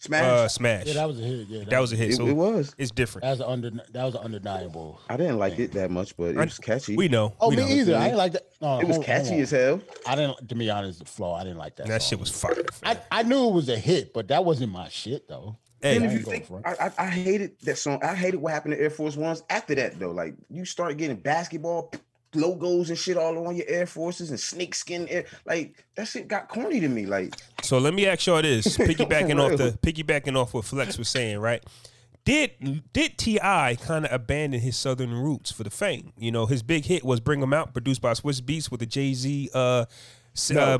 Smash. 0.00 0.22
uh, 0.24 0.48
smash. 0.48 0.86
Yeah, 0.86 0.94
that 0.94 1.08
was 1.08 1.18
a 1.18 1.22
hit. 1.24 1.48
Yeah, 1.48 1.64
that 1.64 1.80
was 1.80 1.92
a 1.92 1.96
hit. 1.96 2.10
it, 2.10 2.16
So 2.16 2.26
it 2.28 2.32
was. 2.32 2.72
it's 2.78 2.92
different. 2.92 3.24
that 3.24 3.30
was 3.30 3.40
an 3.40 3.46
under 3.46 3.70
that 3.70 4.04
was 4.04 4.14
an 4.14 4.20
undeniable. 4.22 5.00
I 5.08 5.16
didn't 5.16 5.38
like 5.38 5.58
it 5.58 5.72
that 5.72 5.90
much, 5.90 6.16
but 6.16 6.30
it 6.30 6.36
was 6.36 6.58
catchy. 6.58 6.94
We 6.96 7.08
know. 7.08 7.34
Oh, 7.40 7.50
we 7.50 7.56
me 7.56 7.62
know. 7.62 7.68
either. 7.68 7.96
I 7.96 8.04
didn't 8.04 8.18
like 8.18 8.32
that. 8.32 8.46
No, 8.60 8.78
it 8.80 8.86
was 8.86 8.96
hold- 8.96 9.06
hold 9.06 9.06
catchy 9.06 9.34
on. 9.34 9.40
as 9.40 9.50
hell. 9.50 9.80
I 10.06 10.14
didn't. 10.14 10.48
To 10.48 10.54
be 10.54 10.70
honest, 10.70 11.00
the 11.00 11.04
flow. 11.04 11.32
I 11.34 11.42
didn't 11.42 11.58
like 11.58 11.76
that. 11.76 11.86
That 11.88 12.02
song. 12.02 12.08
shit 12.10 12.20
was 12.20 12.30
fire. 12.30 12.54
I. 12.84 12.98
I 13.10 13.22
knew 13.24 13.48
it 13.48 13.52
was 13.52 13.68
a 13.68 13.76
hit, 13.76 14.12
but 14.14 14.28
that 14.28 14.44
wasn't 14.44 14.72
my 14.72 14.88
shit 14.88 15.26
though. 15.28 15.56
Hey, 15.80 15.96
and 15.96 16.04
if 16.06 16.12
you 16.12 16.18
think. 16.20 16.46
I, 16.64 16.74
I, 16.86 16.92
I 16.98 17.06
hated 17.06 17.58
that 17.62 17.78
song. 17.78 18.00
I 18.02 18.14
hated 18.14 18.38
what 18.40 18.52
happened 18.52 18.74
to 18.74 18.80
Air 18.80 18.90
Force 18.90 19.16
Ones 19.16 19.42
after 19.48 19.74
that, 19.76 19.98
though. 19.98 20.10
Like 20.10 20.34
you 20.50 20.64
start 20.64 20.96
getting 20.96 21.16
basketball 21.16 21.92
logos 22.34 22.90
and 22.90 22.98
shit 22.98 23.16
all 23.16 23.46
on 23.46 23.56
your 23.56 23.66
Air 23.68 23.86
Forces 23.86 24.30
and 24.30 24.38
snakeskin. 24.38 25.08
Air, 25.08 25.24
like 25.46 25.84
that 25.94 26.08
shit 26.08 26.28
got 26.28 26.48
corny 26.48 26.80
to 26.80 26.88
me. 26.88 27.06
Like 27.06 27.34
So 27.62 27.78
let 27.78 27.94
me 27.94 28.06
ask 28.06 28.26
y'all 28.26 28.42
this: 28.42 28.76
piggybacking 28.78 29.40
off 29.40 29.56
the 29.58 29.78
piggybacking 29.82 30.36
off 30.36 30.54
what 30.54 30.64
Flex 30.64 30.98
was 30.98 31.08
saying, 31.08 31.38
right? 31.38 31.64
Did 32.24 32.82
did 32.92 33.16
T.I 33.16 33.78
kind 33.80 34.04
of 34.04 34.12
abandon 34.12 34.60
his 34.60 34.76
southern 34.76 35.14
roots 35.14 35.50
for 35.50 35.64
the 35.64 35.70
fame? 35.70 36.12
You 36.18 36.30
know, 36.30 36.44
his 36.46 36.62
big 36.62 36.84
hit 36.84 37.02
was 37.04 37.20
"Bring 37.20 37.42
'Em 37.42 37.54
Out," 37.54 37.72
produced 37.72 38.02
by 38.02 38.12
Swizz 38.12 38.42
Beatz 38.42 38.70
with 38.70 38.80
the 38.80 38.86
Jay 38.86 39.14
Z 39.14 39.48
uh, 39.54 39.86
No. 40.50 40.60
uh, 40.60 40.78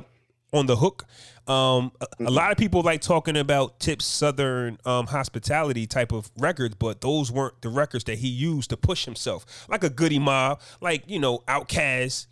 on 0.52 0.66
the 0.66 0.76
hook. 0.76 1.06
Um, 1.48 1.92
a, 2.00 2.06
a 2.26 2.30
lot 2.30 2.52
of 2.52 2.58
people 2.58 2.82
like 2.82 3.00
talking 3.00 3.36
about 3.36 3.80
Tip's 3.80 4.04
southern 4.04 4.78
um, 4.84 5.06
hospitality 5.06 5.86
type 5.86 6.12
of 6.12 6.30
records, 6.38 6.74
but 6.74 7.00
those 7.00 7.32
weren't 7.32 7.60
the 7.62 7.70
records 7.70 8.04
that 8.04 8.18
he 8.18 8.28
used 8.28 8.70
to 8.70 8.76
push 8.76 9.04
himself, 9.06 9.66
like 9.68 9.82
a 9.82 9.90
Goodie 9.90 10.18
Mob, 10.18 10.60
like 10.80 11.04
you 11.06 11.18
know, 11.18 11.38
Outkast. 11.48 12.26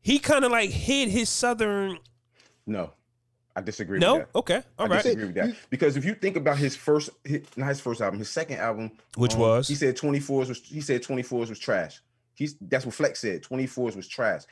He 0.00 0.18
kind 0.18 0.44
of 0.44 0.52
like 0.52 0.70
hid 0.70 1.08
his 1.08 1.28
southern. 1.28 1.98
no, 2.66 2.92
I 3.56 3.60
disagree. 3.62 3.98
No, 3.98 4.14
with 4.18 4.22
that. 4.32 4.38
okay, 4.38 4.62
all 4.78 4.86
I 4.86 4.88
right. 4.88 5.02
disagree 5.02 5.24
with 5.26 5.34
that 5.36 5.54
because 5.70 5.96
if 5.96 6.04
you 6.04 6.14
think 6.14 6.36
about 6.36 6.58
his 6.58 6.76
first, 6.76 7.10
his, 7.24 7.42
not 7.56 7.68
his 7.68 7.80
first 7.80 8.00
album, 8.00 8.18
his 8.18 8.30
second 8.30 8.58
album, 8.58 8.92
Which 9.16 9.34
um, 9.34 9.40
was? 9.40 9.66
he 9.68 9.74
said 9.74 9.96
24s 9.96 10.48
was 10.48 10.60
he 10.60 10.80
said 10.80 11.02
24s 11.02 11.48
was 11.48 11.58
trash. 11.58 12.00
He's 12.34 12.54
that's 12.60 12.84
what 12.86 12.94
Flex 12.94 13.20
said. 13.20 13.42
24s 13.42 13.96
was 13.96 14.06
trash. 14.06 14.42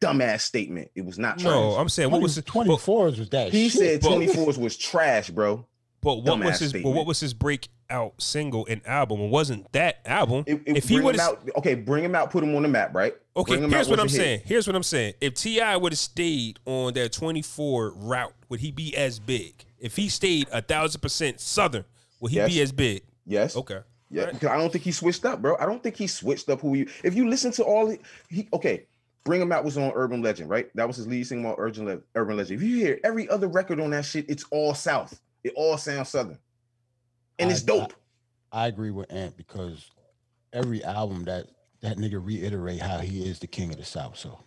Dumbass 0.00 0.40
statement. 0.40 0.90
It 0.94 1.04
was 1.04 1.18
not 1.18 1.38
trash. 1.38 1.52
No, 1.52 1.72
I'm 1.72 1.88
saying 1.88 2.10
what 2.10 2.22
was 2.22 2.36
his, 2.36 2.44
twenty 2.44 2.76
fours 2.78 3.18
was 3.18 3.28
that? 3.30 3.52
he 3.52 3.68
shit. 3.68 4.02
said 4.02 4.10
24s 4.10 4.58
was 4.58 4.76
trash, 4.76 5.30
bro. 5.30 5.66
but 6.00 6.22
what 6.22 6.38
was 6.38 6.56
dumbass 6.56 6.58
his 6.60 6.72
but 6.72 6.90
what 6.90 7.06
was 7.06 7.20
his 7.20 7.34
breakout 7.34 8.14
single 8.18 8.66
and 8.68 8.80
album? 8.86 9.20
It 9.20 9.28
wasn't 9.28 9.70
that 9.72 10.00
album. 10.06 10.44
It, 10.46 10.62
it 10.64 10.76
if 10.78 10.88
he 10.88 10.96
bring 10.96 11.06
would 11.06 11.18
out, 11.20 11.46
okay, 11.58 11.74
bring 11.74 12.04
him 12.04 12.14
out, 12.14 12.30
put 12.30 12.42
him 12.42 12.54
on 12.54 12.62
the 12.62 12.68
map, 12.68 12.94
right? 12.94 13.14
okay, 13.36 13.58
here's 13.58 13.86
out 13.86 13.90
what 13.90 14.00
I'm 14.00 14.06
was 14.06 14.14
a 14.14 14.16
hit. 14.16 14.24
saying. 14.24 14.40
Here's 14.46 14.66
what 14.66 14.76
I'm 14.76 14.82
saying. 14.82 15.14
If 15.20 15.34
T.I 15.34 15.76
would 15.76 15.92
have 15.92 15.98
stayed 15.98 16.58
on 16.66 16.94
that 16.94 17.12
24 17.12 17.92
route, 17.94 18.34
would 18.48 18.60
he 18.60 18.70
be 18.70 18.96
as 18.96 19.18
big? 19.18 19.64
If 19.78 19.96
he 19.96 20.08
stayed 20.08 20.48
a 20.52 20.62
thousand 20.62 21.00
percent 21.00 21.40
southern, 21.40 21.84
would 22.20 22.32
he 22.32 22.40
be 22.46 22.60
as 22.60 22.72
big? 22.72 23.02
Yes. 23.26 23.56
Okay. 23.56 23.80
Yeah, 24.12 24.22
Alright. 24.22 24.34
because 24.34 24.48
I 24.48 24.58
don't 24.58 24.72
think 24.72 24.82
he 24.82 24.90
switched 24.92 25.24
up, 25.24 25.40
bro. 25.40 25.56
I 25.60 25.66
don't 25.66 25.82
think 25.82 25.96
he 25.96 26.06
switched 26.08 26.48
up 26.48 26.60
who 26.60 26.74
he. 26.74 26.88
If 27.04 27.14
you 27.14 27.28
listen 27.28 27.52
to 27.52 27.64
all, 27.64 27.86
the- 27.86 28.00
he 28.28 28.48
okay. 28.52 28.86
Bring 29.24 29.40
him 29.40 29.52
out 29.52 29.64
was 29.64 29.76
on 29.76 29.92
Urban 29.94 30.22
Legend, 30.22 30.48
right? 30.48 30.74
That 30.74 30.86
was 30.86 30.96
his 30.96 31.06
lead 31.06 31.24
single 31.26 31.50
on 31.52 31.56
Urban, 31.58 31.84
Le- 31.84 31.98
Urban 32.14 32.36
Legend. 32.38 32.60
If 32.60 32.66
you 32.66 32.76
hear 32.76 32.98
every 33.04 33.28
other 33.28 33.48
record 33.48 33.78
on 33.80 33.90
that 33.90 34.04
shit, 34.06 34.24
it's 34.28 34.44
all 34.50 34.74
South. 34.74 35.20
It 35.44 35.52
all 35.56 35.76
sounds 35.76 36.08
Southern, 36.10 36.38
and 37.38 37.50
it's 37.50 37.62
dope. 37.62 37.92
I 38.52 38.66
agree 38.66 38.90
with 38.90 39.12
Ant 39.12 39.36
because 39.36 39.90
every 40.52 40.82
album 40.84 41.24
that 41.24 41.46
that 41.82 41.96
nigga 41.98 42.24
reiterate 42.24 42.80
how 42.80 42.98
he 42.98 43.22
is 43.28 43.38
the 43.38 43.46
king 43.46 43.70
of 43.70 43.76
the 43.76 43.84
South. 43.84 44.18
So 44.18 44.38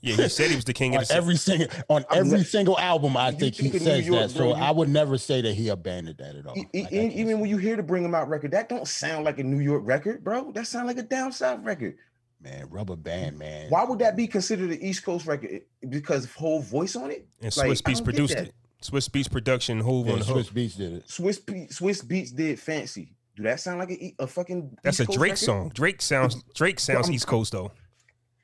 Yeah, 0.00 0.16
he 0.16 0.28
said 0.28 0.48
he 0.50 0.56
was 0.56 0.64
the 0.64 0.72
king 0.72 0.94
of 0.94 0.98
on 0.98 1.00
the 1.02 1.06
South. 1.06 1.16
every 1.16 1.36
single 1.36 1.68
on 1.90 2.04
I'm 2.10 2.18
every 2.20 2.38
not- 2.38 2.46
single 2.46 2.78
album, 2.78 3.16
I 3.18 3.30
You 3.30 3.36
think 3.38 3.54
he 3.56 3.68
think 3.70 3.82
says 3.82 4.06
York, 4.06 4.20
that. 4.22 4.30
So 4.30 4.48
you- 4.48 4.52
I 4.54 4.70
would 4.70 4.88
never 4.88 5.18
say 5.18 5.40
that 5.42 5.52
he 5.54 5.68
abandoned 5.68 6.18
that 6.18 6.36
at 6.36 6.46
all. 6.46 6.56
E- 6.56 6.66
e- 6.72 6.82
Like, 6.84 6.92
I 6.92 6.96
even, 6.96 7.08
can't 7.10 7.12
even 7.20 7.28
say- 7.36 7.40
when 7.40 7.50
you 7.50 7.56
hear 7.58 7.76
the 7.76 7.82
Bring 7.82 8.04
Him 8.04 8.14
Out 8.14 8.28
record, 8.30 8.50
that 8.52 8.68
don't 8.70 8.86
sound 8.88 9.24
like 9.24 9.38
a 9.38 9.42
New 9.44 9.60
York 9.60 9.82
record, 9.84 10.22
bro. 10.24 10.52
That 10.52 10.66
sound 10.66 10.86
like 10.86 10.98
a 10.98 11.02
down 11.02 11.32
south 11.32 11.64
record. 11.64 11.96
Man, 12.44 12.68
Rubber 12.68 12.94
Band, 12.96 13.38
man. 13.38 13.70
Why 13.70 13.84
would 13.84 13.98
that 14.00 14.16
be 14.16 14.26
considered 14.26 14.70
an 14.70 14.82
East 14.82 15.02
Coast 15.02 15.26
record? 15.26 15.62
Because 15.88 16.24
of 16.24 16.34
whole 16.34 16.60
voice 16.60 16.94
on 16.94 17.10
it. 17.10 17.26
and 17.40 17.50
Swizz 17.50 17.82
I 17.86 17.90
Beatz 17.92 18.04
produced 18.04 18.34
it. 18.34 18.52
Swizz 18.82 19.08
Beatz 19.08 19.30
production, 19.30 19.80
Hove 19.80 20.06
Yeah, 20.06 20.12
on 20.12 20.18
the 20.18 20.24
Swizz 20.26 20.46
hook. 20.48 20.54
Beatz 20.54 20.76
did 20.76 20.92
it. 20.92 21.06
Swizz 21.06 21.46
Be- 21.46 21.66
Swizz 21.68 22.04
Beatz 22.04 22.34
did 22.36 22.60
fancy. 22.60 23.14
Do 23.34 23.42
that 23.44 23.60
sound 23.60 23.78
like 23.78 24.14
a 24.18 24.26
fucking? 24.26 24.76
That's 24.82 25.00
East 25.00 25.08
a 25.08 25.12
Drake 25.12 25.30
record? 25.32 25.38
song. 25.38 25.72
Drake 25.74 26.02
sounds 26.02 26.42
Drake 26.54 26.78
sounds 26.78 27.10
East 27.10 27.26
Coast 27.26 27.52
though. 27.52 27.72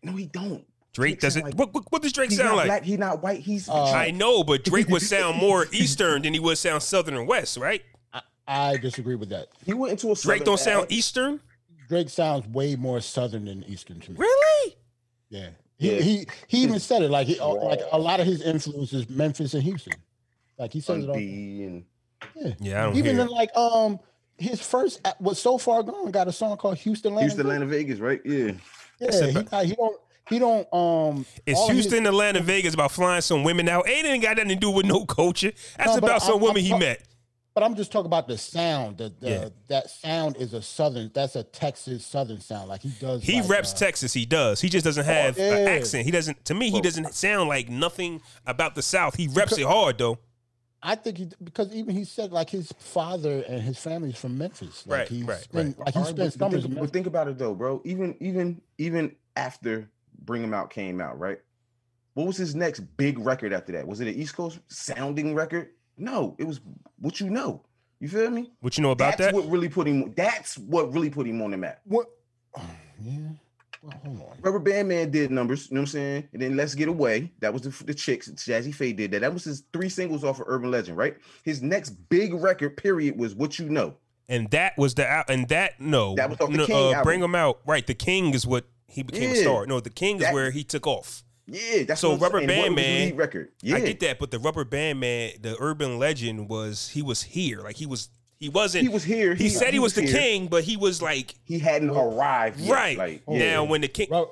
No, 0.03 0.13
he 0.17 0.27
don't. 0.27 0.65
Drake 0.93 1.19
Drake 1.19 1.21
doesn't. 1.21 1.43
like- 1.45 1.55
what, 1.55 1.73
what 1.75 1.85
what 1.93 2.01
does 2.03 2.13
Drake 2.15 2.31
He's 2.31 2.39
sound 2.39 2.49
not 2.51 2.57
like? 2.57 2.67
black. 2.67 2.85
He's 2.85 2.99
not 2.99 3.23
white. 3.23 3.41
He's 3.41 3.69
Uh, 3.69 3.85
I 3.93 4.11
know, 4.13 4.43
but 4.43 4.65
Drake 4.65 4.89
would 4.89 5.03
sound 5.03 5.37
more 5.41 5.67
Eastern 5.73 6.23
than 6.23 6.33
he 6.33 6.41
would 6.41 6.57
sound 6.59 6.83
Southern 6.83 7.15
and 7.17 7.29
West, 7.29 7.59
right? 7.59 7.83
I, 8.13 8.23
I 8.49 8.77
disagree 8.79 9.15
with 9.15 9.29
that. 9.29 9.49
he 9.67 9.75
went 9.75 9.93
into 9.93 10.11
a 10.11 10.15
Drake 10.17 10.45
don't 10.45 10.59
sound 10.59 10.89
bag. 10.89 10.93
Eastern, 10.99 11.41
Drake 11.91 12.09
sounds 12.09 12.47
way 12.47 12.77
more 12.77 13.01
southern 13.01 13.45
than 13.47 13.65
eastern 13.65 13.99
to 14.01 14.12
me. 14.12 14.17
really? 14.19 14.77
Yeah. 15.29 15.49
He, 15.77 15.91
Yeah. 15.97 16.01
he 16.03 16.27
he 16.47 16.59
even 16.62 16.79
said 16.79 17.03
it 17.03 17.11
like 17.11 17.27
he 17.27 17.39
uh, 17.41 17.49
like 17.49 17.81
a 17.93 17.99
lot 17.99 18.21
of 18.21 18.27
his 18.27 18.41
influences 18.43 19.11
Memphis 19.11 19.55
and 19.55 19.62
Houston. 19.65 19.95
Like 20.57 20.73
he 20.73 20.81
says 20.81 20.97
on 20.97 21.03
it 21.03 21.09
all. 21.09 21.17
And 21.17 21.85
Yeah. 22.37 22.53
Yeah, 22.61 22.81
I 22.83 22.87
don't 22.87 22.97
Even 22.97 23.17
hear. 23.17 23.25
in 23.25 23.29
like 23.29 23.55
um 23.57 23.99
his 24.39 24.61
first 24.61 25.01
was 25.19 25.39
so 25.41 25.59
far 25.59 25.83
gone 25.83 26.11
got 26.12 26.29
a 26.29 26.33
song 26.33 26.57
called 26.57 26.79
Houston 26.79 27.12
Land. 27.15 27.25
Houston, 27.25 27.41
Atlanta, 27.41 27.67
Vegas, 27.67 27.99
right? 27.99 28.21
Yeah. 28.25 28.53
Yeah, 29.01 29.11
he, 29.27 29.31
about- 29.31 29.53
uh, 29.53 29.62
he 29.65 29.75
don't 29.75 30.01
he 30.29 30.39
don't 30.39 30.73
um 30.73 31.27
It's 31.45 31.59
Houston, 31.59 31.71
of 31.71 31.77
his- 31.77 31.85
Houston, 31.87 32.07
Atlanta, 32.07 32.41
Vegas 32.41 32.75
about 32.75 32.93
flying 32.93 33.21
some 33.23 33.43
women 33.43 33.69
out. 33.69 33.89
Ain't 33.89 34.07
ain't 34.07 34.23
got 34.23 34.37
nothing 34.37 34.51
to 34.51 34.55
do 34.57 34.71
with 34.71 34.87
no 34.87 35.05
culture. 35.07 35.51
That's 35.77 35.95
No, 35.95 36.01
but 36.01 36.05
about 36.11 36.23
some 36.23 36.35
I'm- 36.35 36.41
woman 36.43 36.59
I'm 36.59 36.62
he 36.65 36.71
talk- 36.71 36.81
met. 36.81 37.03
But 37.55 37.63
I'm 37.63 37.75
just 37.75 37.91
talking 37.91 38.07
about 38.07 38.29
the 38.29 38.39
sound. 38.39 38.99
The, 38.99 39.13
the 39.21 39.31
Yeah. 39.31 39.49
that 39.69 39.91
sound 39.91 40.37
is 40.37 40.55
a 40.55 40.63
southern. 40.63 41.11
That's 41.13 41.37
a 41.37 41.43
Texas 41.43 42.05
southern 42.07 42.41
sound. 42.41 42.69
Like 42.69 42.83
he 42.83 42.91
does. 43.01 43.23
He 43.23 43.41
like, 43.41 43.51
reps 43.51 43.75
uh, 43.75 43.79
Texas. 43.79 44.13
He 44.13 44.25
does. 44.25 44.61
He 44.61 44.69
just 44.69 44.85
doesn't 44.85 45.05
have 45.05 45.37
an 45.39 45.65
yeah. 45.65 45.71
accent. 45.71 46.05
He 46.05 46.11
doesn't. 46.11 46.45
To 46.47 46.55
me, 46.55 46.71
he 46.71 46.81
doesn't 46.81 47.15
sound 47.15 47.49
like 47.49 47.69
nothing 47.69 48.21
about 48.47 48.75
the 48.75 48.83
South. 48.83 49.17
He 49.17 49.29
reps 49.29 49.59
it 49.59 49.67
hard 49.67 49.99
though. 49.99 50.19
I 50.83 50.95
think 50.95 51.19
he 51.19 51.29
because 51.45 51.75
even 51.75 51.95
he 51.95 52.05
said 52.05 52.33
like 52.33 52.49
his 52.49 52.73
father 52.79 53.45
and 53.47 53.61
his 53.61 53.79
family's 53.79 54.17
from 54.17 54.39
Memphis. 54.39 54.87
Like 54.87 54.99
Right, 55.01 55.09
he 55.09 55.23
right, 55.25 55.39
spent, 55.39 55.79
Like 55.79 55.93
he 55.93 55.99
All 55.99 56.05
right, 56.07 56.11
spent 56.11 56.17
but, 56.17 56.39
but 56.39 56.39
summers 56.39 56.63
think, 56.63 56.75
in 56.75 56.81
but 56.81 56.93
think 56.93 57.07
about 57.07 57.29
it 57.29 57.37
though, 57.39 57.55
bro. 57.55 57.83
Even 57.85 58.17
even 58.21 58.63
even 58.79 59.15
after 59.37 59.91
Bring 60.25 60.43
Him 60.43 60.55
Out 60.55 60.71
came 60.71 61.01
out, 61.01 61.19
right? 61.19 61.39
What 62.15 62.27
was 62.27 62.37
his 62.37 62.55
next 62.55 62.81
big 62.97 63.19
record 63.19 63.53
after 63.53 63.73
that? 63.73 63.87
Was 63.87 64.01
it 64.01 64.09
an 64.09 64.15
East 64.15 64.35
Coast 64.35 64.61
sounding 64.69 65.35
record? 65.35 65.71
No, 66.01 66.35
it 66.39 66.45
was 66.45 66.61
what 66.99 67.21
you 67.21 67.31
know. 67.31 67.63
You 68.01 68.09
feel 68.09 68.31
me? 68.31 68.51
What 68.61 68.77
you 68.79 68.83
know 68.83 68.93
about 68.93 69.19
that's 69.19 69.33
that? 69.33 69.35
what 69.35 69.49
really 69.51 69.69
put 69.69 69.87
him. 69.87 70.13
That's 70.17 70.57
what 70.59 70.93
really 70.93 71.11
put 71.11 71.27
him 71.27 71.43
on 71.43 71.51
the 71.51 71.57
map. 71.59 71.81
What? 71.85 72.07
Yeah. 73.03 73.19
Well, 73.83 73.95
hold 74.05 74.21
on. 74.21 74.39
Rubber 74.43 74.59
Band 74.59 74.89
Man 74.89 75.11
did 75.11 75.31
numbers, 75.31 75.69
you 75.71 75.75
know 75.75 75.81
what 75.83 75.89
I'm 75.89 75.93
saying? 75.93 76.29
And 76.33 76.43
then 76.43 76.57
Let's 76.57 76.75
Get 76.75 76.89
Away. 76.89 77.33
That 77.41 77.53
was 77.53 77.63
the, 77.63 77.85
the 77.85 77.95
chicks. 77.95 78.29
Jazze 78.31 78.75
Pha 78.75 78.93
did 78.93 79.11
that. 79.13 79.21
That 79.21 79.33
was 79.33 79.45
his 79.45 79.65
three 79.73 79.89
singles 79.89 80.23
off 80.25 80.39
of 80.41 80.47
Urban 80.49 80.71
Legend, 80.71 80.97
right? 80.99 81.17
His 81.45 81.63
next 81.63 81.91
big 82.11 82.35
record, 82.35 82.77
period, 82.77 83.19
was 83.19 83.35
What 83.35 83.59
You 83.59 83.69
Know. 83.71 83.97
And 84.29 84.51
that 84.51 84.77
was 84.79 84.95
the 84.95 85.11
al- 85.11 85.25
and 85.29 85.49
that 85.49 85.81
no, 85.81 86.15
That 86.15 86.31
was 86.31 86.41
off 86.41 86.51
the 86.51 86.59
no, 86.59 86.67
King 86.67 86.77
uh, 86.77 86.89
album. 86.89 87.03
bring 87.05 87.23
him 87.23 87.35
out. 87.35 87.61
Right, 87.67 87.87
the 87.87 87.95
King 87.95 88.33
is 88.35 88.47
what 88.47 88.67
he 88.87 89.03
became 89.03 89.31
a 89.31 89.37
star. 89.37 89.67
No, 89.67 89.81
the 89.81 89.91
King 89.91 90.17
is 90.17 90.23
That- 90.23 90.35
where 90.35 90.51
he 90.51 90.63
took 90.63 90.87
off. 90.87 91.25
Yeah, 91.51 91.85
that's 91.85 92.01
So 92.01 92.11
what 92.13 92.21
Rubber 92.21 92.39
saying. 92.39 92.49
Band 92.49 92.63
What 92.75 92.77
Man- 92.77 93.17
record. 93.17 93.49
Yeah, 93.63 93.77
I 93.77 93.81
get 93.81 94.01
that, 94.01 94.19
but 94.19 94.31
the 94.31 94.39
Rubber 94.39 94.65
Band 94.65 95.01
Man, 95.01 95.33
the 95.41 95.57
urban 95.59 95.99
legend 95.99 96.49
was 96.49 96.89
he 96.89 97.03
was 97.03 97.23
here. 97.23 97.61
Like 97.61 97.77
he 97.77 97.87
was 97.87 98.09
he 98.39 98.49
wasn't 98.49 98.83
He 98.83 98.89
was 98.89 99.05
here. 99.05 99.35
He, 99.35 99.45
He- 99.45 99.51
said 99.51 99.67
he, 99.69 99.73
he 99.75 99.79
was, 99.79 99.95
was 99.97 100.05
the 100.05 100.11
here. 100.11 100.19
king, 100.21 100.47
but 100.47 100.65
he 100.65 100.77
was 100.77 101.03
like 101.03 101.35
He 101.45 101.59
hadn't 101.59 101.91
arrived 101.91 102.61
yet. 102.61 102.73
right. 102.73 102.97
Like, 102.99 103.29
Now 103.29 103.35
yeah. 103.35 103.61
when 103.61 103.81
the 103.81 103.89
king 103.89 104.09
Ru- 104.11 104.31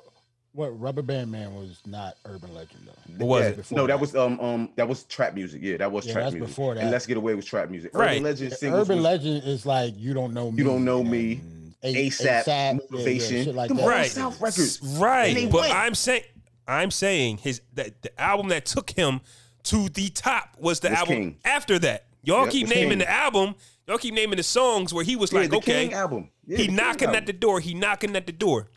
what 0.52 0.68
Rubber 0.80 1.02
Band 1.02 1.30
Man 1.30 1.54
was 1.54 1.80
not 1.86 2.16
urban 2.24 2.52
legend 2.54 2.80
though. 2.86 3.24
What 3.24 3.28
was 3.28 3.42
Yeah, 3.44 3.48
it? 3.50 3.56
Before 3.58 3.76
No, 3.76 3.82
that 3.86 3.92
that. 3.94 4.00
was 4.00 4.16
um 4.16 4.40
um 4.40 4.70
that 4.76 4.88
was 4.88 5.04
trap 5.04 5.34
music. 5.34 5.60
Yeah, 5.62 5.76
that 5.76 5.90
was 5.92 6.06
Yeah, 6.06 6.12
trap 6.14 6.24
that's 6.24 6.34
music. 6.34 6.48
before 6.48 6.72
And 6.72 6.80
that. 6.82 6.90
Let's 6.90 7.06
Get 7.06 7.16
Away 7.16 7.34
was 7.34 7.44
trap 7.44 7.68
music. 7.70 7.90
Right. 7.94 8.12
Urban 8.12 8.22
Legend 8.24 8.52
singles 8.54 8.82
Urban 8.82 8.96
was- 8.96 9.04
legend 9.04 9.42
is 9.44 9.66
like 9.66 9.94
you 9.96 10.14
don't 10.14 10.32
know 10.32 10.50
me. 10.50 10.58
You 10.58 10.64
don't 10.64 10.84
know 10.84 11.04
me. 11.04 11.40
and 11.82 11.94
A- 11.96 12.08
ASAP, 12.08 12.24
yeah, 12.24 12.42
yeah, 12.46 12.72
motivation. 12.90 13.44
shit 13.44 13.54
like 13.54 13.68
Them 13.68 13.76
that. 13.76 13.82
all 13.84 13.88
Right. 13.88 14.10
South 14.10 14.40
records. 14.40 14.80
Right. 14.82 15.48
But 15.52 15.60
went. 15.60 15.74
I'm 15.74 15.94
saying 15.94 16.22
I'm 16.68 16.90
saying 16.90 17.38
his 17.38 17.62
that 17.74 18.02
the 18.02 18.20
album 18.20 18.48
that 18.48 18.66
took 18.66 18.90
him 18.90 19.20
to 19.64 19.88
the 19.88 20.10
top 20.10 20.56
was 20.60 20.80
the 20.80 20.90
Was 20.90 20.98
album 20.98 21.14
King. 21.16 21.36
after 21.44 21.78
that. 21.80 22.06
Y'all 22.22 22.44
Yep, 22.44 22.52
keep 22.52 22.68
naming 22.68 22.90
King. 22.90 22.98
the 22.98 23.10
album. 23.10 23.54
Y'all 23.86 23.98
keep 23.98 24.12
naming 24.14 24.36
the 24.36 24.42
songs 24.42 24.92
where 24.92 25.02
he 25.04 25.16
was 25.16 25.32
Yeah, 25.32 25.40
like, 25.40 25.50
the 25.50 25.56
okay, 25.56 25.84
King 25.86 25.94
album. 25.94 26.30
Yeah, 26.46 26.58
he 26.58 26.68
knocking 26.68 27.08
at 27.14 27.26
the 27.26 27.32
door. 27.32 27.58
He 27.60 27.74
knocking 27.74 28.14
at 28.16 28.26
the 28.26 28.32
door. 28.32 28.68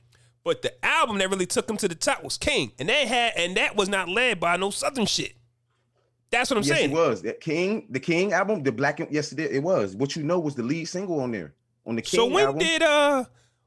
But 0.43 0.61
the 0.61 0.73
album 0.85 1.17
that 1.19 1.29
really 1.29 1.45
took 1.45 1.69
him 1.69 1.77
to 1.77 1.87
the 1.87 1.93
top 1.95 2.23
was 2.23 2.37
King, 2.37 2.71
and 2.79 2.89
they 2.89 3.05
had, 3.05 3.33
and 3.35 3.55
that 3.57 3.75
was 3.75 3.89
not 3.89 4.09
led 4.09 4.39
by 4.39 4.57
no 4.57 4.69
Southern 4.71 5.05
shit. 5.05 5.33
That's 6.31 6.49
what 6.49 6.57
I'm 6.57 6.63
Yes, 6.63 6.77
saying. 6.77 6.91
it 6.91 6.93
was. 6.93 7.21
That 7.23 7.41
King, 7.41 7.87
the 7.89 7.99
King 7.99 8.31
album, 8.33 8.63
the 8.63 8.71
Black 8.71 8.99
and 9.01 9.11
yes, 9.11 9.33
it, 9.33 9.39
it 9.39 9.61
was. 9.61 9.95
What 9.95 10.15
you 10.15 10.23
know 10.23 10.39
was 10.39 10.55
the 10.55 10.63
lead 10.63 10.85
single 10.85 11.19
on 11.19 11.31
there. 11.31 11.53
On 11.85 11.95
the 11.95 12.01
King 12.01 12.17
So 12.19 12.25
when 12.25 12.45
album. 12.45 12.59
did 12.59 12.81
uh 12.83 13.25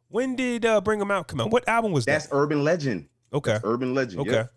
when 0.09 0.35
did 0.35 0.65
uh 0.65 0.81
Bring 0.81 1.01
'Em 1.01 1.11
Out 1.11 1.29
come 1.29 1.41
out? 1.43 1.51
What 1.51 1.69
album 1.69 1.93
was 1.93 2.07
that's 2.07 2.25
that? 2.25 2.31
That's 2.31 2.43
Urban 2.43 2.65
Legend. 2.65 3.09
Okay. 3.33 3.59
Urban 3.65 3.95
Legend. 3.95 4.21
Okay. 4.21 4.31
yep. 4.33 4.53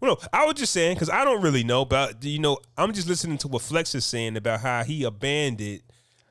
Well, 0.00 0.16
no, 0.20 0.28
I 0.32 0.44
was 0.46 0.54
just 0.54 0.72
saying 0.72 0.94
because 0.94 1.10
I 1.10 1.24
don't 1.24 1.42
really 1.42 1.62
know 1.62 1.82
about. 1.82 2.24
You 2.24 2.38
know, 2.40 2.58
I'm 2.76 2.92
just 2.92 3.06
listening 3.08 3.38
to 3.38 3.48
what 3.48 3.62
Flex 3.62 3.94
is 3.94 4.04
saying 4.04 4.36
about 4.36 4.60
how 4.60 4.82
he 4.82 5.04
abandoned 5.04 5.80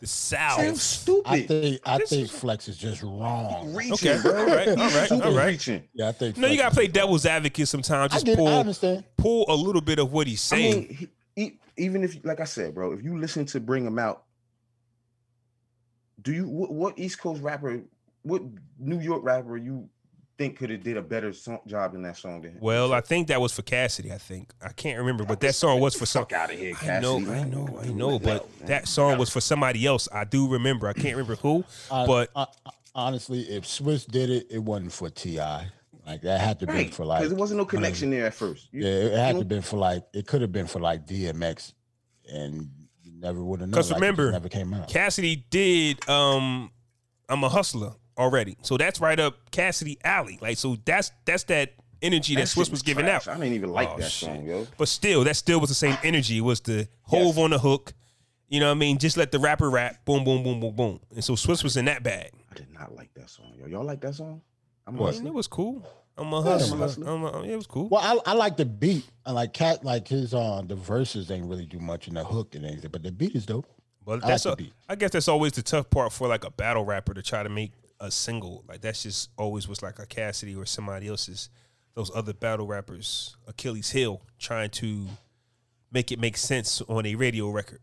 the 0.01 0.07
South. 0.07 0.59
Sounds 0.59 0.81
stupid. 0.81 1.23
I 1.25 1.41
think 1.43 1.79
I 1.85 1.97
This 1.99 2.09
think 2.09 2.23
is- 2.23 2.31
Flex 2.31 2.67
is 2.67 2.77
just 2.77 3.01
wrong. 3.03 3.73
reaching, 3.73 3.93
Okay, 4.09 4.19
bro. 4.21 4.39
all 4.39 4.45
right, 4.47 4.67
all 4.67 4.75
right, 4.75 5.11
all 5.11 5.33
right. 5.33 5.47
reaching. 5.47 5.83
Yeah, 5.93 6.09
I 6.09 6.11
think. 6.11 6.37
no, 6.37 6.47
you 6.47 6.57
gotta 6.57 6.73
play 6.75 6.87
devil's 6.87 7.25
advocate 7.25 7.67
sometimes. 7.67 8.11
I 8.11 8.15
Just 8.15 8.25
get. 8.25 8.37
pull 8.37 8.47
I 8.49 8.53
understand. 8.59 9.03
pull 9.15 9.45
a 9.47 9.55
little 9.55 9.81
bit 9.81 9.99
of 9.99 10.11
what 10.11 10.27
he's 10.27 10.51
I 10.51 10.55
saying. 10.57 10.75
mean, 10.89 10.95
he, 10.97 11.07
he, 11.43 11.59
even 11.77 12.03
if, 12.03 12.17
like 12.25 12.41
I 12.41 12.45
said, 12.45 12.73
bro, 12.73 12.91
if 12.91 13.03
you 13.03 13.17
listen 13.17 13.45
to 13.45 13.59
Bring 13.61 13.85
Him 13.85 13.99
Out, 13.99 14.23
do 16.21 16.33
you 16.33 16.47
what, 16.47 16.71
what 16.73 16.99
East 16.99 17.19
Coast 17.19 17.41
rapper, 17.41 17.81
what 18.23 18.41
New 18.79 18.99
York 18.99 19.23
rapper 19.23 19.55
you 19.55 19.87
think 20.37 20.57
could 20.57 20.69
have 20.69 20.83
did 20.83 20.97
a 20.97 21.01
better 21.01 21.31
song, 21.33 21.59
job 21.67 21.93
than 21.93 22.01
that 22.03 22.17
song? 22.17 22.41
Than 22.41 22.57
well, 22.59 22.93
I 22.93 23.01
think 23.01 23.27
that 23.27 23.39
was 23.41 23.53
for 23.53 23.61
Cassidy. 23.61 24.11
I 24.11 24.17
think 24.17 24.51
I 24.61 24.69
can't 24.69 24.97
remember, 24.99 25.23
but 25.25 25.39
that 25.41 25.55
song 25.55 25.79
was 25.79 25.95
for 25.95 26.05
some. 26.05 26.23
fuck 26.23 26.33
out 26.33 26.51
of 26.53 26.59
here, 26.59 26.73
Cassidy. 26.73 26.95
I 26.95 26.99
know, 27.01 27.17
I 27.31 27.43
know, 27.43 27.79
I 27.81 27.87
know, 27.87 28.19
but 28.19 28.47
that 28.67 28.87
song 28.87 29.17
was 29.17 29.29
for 29.29 29.41
somebody 29.41 29.85
else. 29.85 30.07
I 30.11 30.23
do 30.23 30.47
remember. 30.47 30.87
I 30.87 30.93
can't 30.93 31.15
remember 31.15 31.35
who, 31.35 31.63
but 31.89 32.29
honestly, 32.95 33.41
if 33.41 33.63
Swizz 33.65 34.05
did 34.05 34.29
it, 34.29 34.47
it 34.49 34.59
wasn't 34.59 34.91
for 34.91 35.09
T.I. 35.09 35.67
Like 36.05 36.21
that 36.23 36.41
had 36.41 36.59
to 36.61 36.67
be 36.67 36.87
for 36.87 37.05
like. 37.05 37.19
because 37.19 37.29
there 37.29 37.39
wasn't 37.39 37.59
no 37.59 37.65
connection 37.65 38.09
there 38.09 38.25
at 38.25 38.33
first. 38.33 38.67
You- 38.71 38.83
Yeah, 38.83 38.89
it 38.91 39.13
had 39.13 39.37
to 39.37 39.45
been 39.45 39.61
for 39.61 39.77
like. 39.77 40.03
It 40.13 40.25
could 40.25 40.41
have 40.41 40.51
been 40.51 40.65
for 40.65 40.79
like 40.79 41.05
DMX, 41.05 41.73
and 42.33 42.69
you 43.03 43.11
never 43.19 43.43
would 43.43 43.59
have 43.61 43.69
known. 43.69 43.75
'Cause 43.75 43.91
like, 43.91 43.97
it 43.97 44.01
remember, 44.01 44.31
never 44.31 44.49
came 44.49 44.73
out. 44.73 44.87
Cassidy 44.89 45.45
did 45.51 46.07
um 46.09 46.71
I'm 47.29 47.43
a 47.43 47.49
hustler 47.49 47.93
already. 48.21 48.57
So 48.61 48.77
that's 48.77 48.99
right 49.01 49.19
up 49.19 49.51
Cassidy 49.51 49.97
alley. 50.03 50.37
Like 50.41 50.57
so 50.57 50.77
that's 50.85 51.11
that's 51.25 51.43
that 51.45 51.73
energy 52.01 52.35
that, 52.35 52.41
that 52.41 52.47
Swizz 52.47 52.65
shit 52.65 52.71
was 52.71 52.81
giving 52.81 53.05
trash. 53.05 53.27
out. 53.27 53.35
I 53.35 53.39
didn't 53.39 53.53
even 53.55 53.71
like 53.71 53.89
Oh, 53.89 53.97
that 53.97 54.09
shit. 54.11 54.29
song, 54.29 54.45
yo. 54.45 54.67
But 54.77 54.87
still, 54.87 55.23
that 55.25 55.35
still 55.35 55.59
was 55.59 55.69
the 55.69 55.75
same 55.75 55.97
energy. 56.03 56.37
It 56.37 56.41
was 56.41 56.61
the 56.61 56.87
hove 57.03 57.37
on 57.37 57.49
the 57.51 57.59
hook. 57.59 57.93
You 58.47 58.59
know 58.59 58.67
what 58.67 58.71
I 58.75 58.79
mean? 58.79 58.97
Just 58.97 59.15
let 59.17 59.31
the 59.31 59.39
rapper 59.39 59.69
rap. 59.69 60.03
Boom, 60.05 60.23
boom, 60.23 60.43
boom, 60.43 60.59
boom, 60.59 60.75
boom. 60.75 60.99
And 61.13 61.23
so 61.23 61.33
Swizz 61.33 61.63
was 61.63 61.77
in 61.77 61.85
that 61.85 62.03
bag. 62.03 62.31
I 62.51 62.55
did 62.55 62.71
not 62.73 62.93
like 62.95 63.13
that 63.13 63.29
song, 63.29 63.53
yo. 63.57 63.65
Y'all 63.67 63.85
like 63.85 64.01
that 64.01 64.15
song? 64.15 64.41
I'm 64.87 65.01
I 65.01 65.09
a 65.09 65.11
mean, 65.13 65.27
it 65.27 65.33
was 65.33 65.47
cool. 65.47 65.87
I'm 66.17 66.33
a 66.33 66.37
I'm 66.41 66.45
a 66.47 66.49
hustler. 66.51 66.77
hustler. 66.77 67.07
I'm 67.09 67.23
a, 67.23 67.41
it 67.43 67.55
was 67.55 67.65
cool. 67.67 67.87
Well, 67.87 68.01
I, 68.25 68.31
I 68.31 68.33
like 68.33 68.57
the 68.57 68.65
beat. 68.65 69.05
I 69.25 69.31
like 69.31 69.53
cat 69.53 69.85
like 69.85 70.07
his 70.07 70.33
uh 70.33 70.61
the 70.65 70.75
verses 70.75 71.31
ain't 71.31 71.45
really 71.45 71.65
do 71.65 71.79
much 71.79 72.07
in 72.09 72.15
the 72.15 72.23
hook 72.25 72.55
and 72.55 72.65
anything, 72.65 72.91
but 72.91 73.03
the 73.03 73.11
beat 73.11 73.35
is 73.35 73.45
dope. 73.45 73.65
But 74.05 74.23
I 74.25 74.27
that's 74.29 74.45
like 74.45 74.53
a, 74.53 74.55
the 74.57 74.63
beat. 74.63 74.73
I 74.89 74.95
guess 74.95 75.11
that's 75.11 75.27
always 75.29 75.53
the 75.53 75.61
tough 75.61 75.89
part 75.89 76.11
for 76.11 76.27
like 76.27 76.43
a 76.43 76.51
battle 76.51 76.83
rapper 76.83 77.13
to 77.13 77.21
try 77.21 77.43
to 77.43 77.49
make 77.49 77.71
a 78.01 78.11
single. 78.11 78.65
Like 78.67 78.81
that's 78.81 79.03
just 79.03 79.29
always 79.37 79.67
was 79.67 79.81
like 79.81 79.99
a 79.99 80.05
Cassidy 80.05 80.55
or 80.55 80.65
somebody 80.65 81.07
else's 81.07 81.49
those 81.93 82.11
other 82.15 82.33
battle 82.33 82.65
rappers 82.67 83.35
Achilles 83.47 83.91
heel 83.91 84.21
trying 84.39 84.69
to 84.69 85.07
make 85.91 86.11
it 86.11 86.19
make 86.19 86.37
sense 86.37 86.81
on 86.81 87.05
a 87.05 87.15
radio 87.15 87.49
record. 87.49 87.79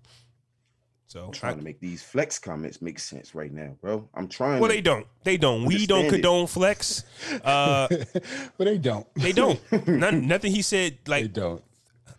So 1.06 1.24
I'm 1.24 1.28
I, 1.28 1.32
trying 1.32 1.56
to 1.56 1.62
make 1.64 1.80
these 1.80 2.02
flex 2.02 2.38
comments 2.38 2.82
make 2.82 2.98
sense 2.98 3.34
right 3.34 3.50
now, 3.50 3.74
bro. 3.80 4.06
I'm 4.14 4.28
trying. 4.28 4.60
well 4.60 4.68
to, 4.68 4.76
they 4.76 4.82
don't. 4.82 5.06
They 5.24 5.38
don't. 5.38 5.64
We 5.64 5.86
don't 5.86 6.00
Understand 6.00 6.06
it. 6.06 6.22
condone 6.22 6.46
flex. 6.46 7.04
Uh 7.44 7.88
but 8.58 8.64
they 8.64 8.76
don't. 8.78 9.06
they 9.14 9.32
don't. 9.32 9.60
None, 9.88 10.26
nothing 10.26 10.52
he 10.52 10.62
said 10.62 10.98
Like 11.06 11.22
They 11.22 11.22
like 11.24 11.32
don't. 11.32 11.64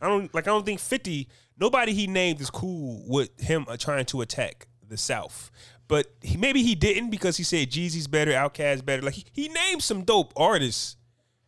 I 0.02 0.08
don't 0.08 0.34
like. 0.34 0.48
I 0.48 0.52
don't 0.52 0.66
think 0.66 0.80
Fifty. 0.80 1.28
Nobody 1.60 1.94
he 1.94 2.08
named 2.08 2.40
is 2.40 2.50
cool 2.50 3.04
with 3.06 3.38
him 3.40 3.66
uh, 3.68 3.76
trying 3.76 4.06
to 4.06 4.22
attack 4.22 4.68
the 4.88 4.98
South. 4.98 5.52
But 5.90 6.06
he, 6.22 6.38
maybe 6.38 6.64
he 6.64 6.76
didn't 6.76 7.10
because 7.10 7.36
he 7.36 7.44
said 7.44 7.70
Jeezy's 7.70 8.07
better, 8.07 8.32
Outkast 8.32 8.86
better. 8.86 9.02
Like 9.02 9.16
he, 9.16 9.26
he 9.34 9.49
named 9.49 9.84
some 9.84 10.03
dope 10.03 10.32
artists 10.38 10.95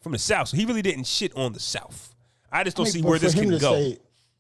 from 0.02 0.12
the 0.12 0.20
South, 0.20 0.50
so 0.50 0.58
he 0.58 0.66
really 0.66 0.82
didn't 0.82 1.06
shit 1.06 1.34
on 1.38 1.54
the 1.54 1.60
South. 1.60 2.14
I 2.52 2.64
just 2.66 2.76
don't 2.76 2.86
I 2.86 2.88
mean, 2.88 2.94
see 2.94 3.02
where 3.04 3.20
this 3.20 3.36
can 3.36 3.50
to 3.52 3.60
go. 3.60 3.74
Say, 3.76 4.00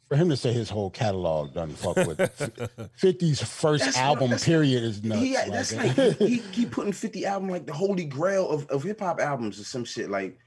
for 0.10 0.18
him 0.18 0.28
to 0.30 0.36
say 0.36 0.52
his 0.52 0.70
whole 0.70 0.90
catalog 0.90 1.54
doesn't 1.54 1.78
fuck 1.78 1.96
with 1.96 2.18
50's 3.02 3.42
first 3.44 3.86
That's 3.86 3.98
album 3.98 4.32
that's- 4.32 4.44
period 4.44 4.84
is 4.84 5.04
nuts. 5.04 5.22
He, 5.22 5.36
like 5.36 5.52
that's 5.52 5.74
like 5.74 6.18
he, 6.18 6.28
he 6.28 6.38
keep 6.52 6.72
putting 6.72 6.92
50 6.92 7.26
album 7.26 7.50
like 7.50 7.66
the 7.68 7.74
holy 7.74 8.04
grail 8.06 8.50
of, 8.50 8.68
of 8.68 8.84
hip 8.84 9.00
hop 9.00 9.22
albums 9.22 9.60
or 9.60 9.64
some 9.64 9.86
shit. 9.86 10.10
Like, 10.10 10.38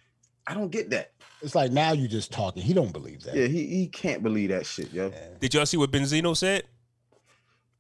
I 0.48 0.52
don't 0.52 0.70
get 0.70 0.90
that. 0.90 1.12
it's 1.40 1.55
like 1.55 1.70
now 1.72 1.93
you 1.93 2.09
just 2.09 2.32
talking. 2.32 2.62
He 2.62 2.74
don't 2.74 2.93
believe 2.93 3.22
that. 3.22 3.36
Yeah, 3.36 3.47
he, 3.47 3.66
he 3.68 3.86
can't 3.86 4.22
believe 4.22 4.51
that 4.51 4.66
shit, 4.66 4.93
yo. 4.93 5.12
Did 5.40 5.55
y'all 5.55 5.64
see 5.64 5.76
what 5.78 5.90
Benzino 5.93 6.36
said? 6.36 6.64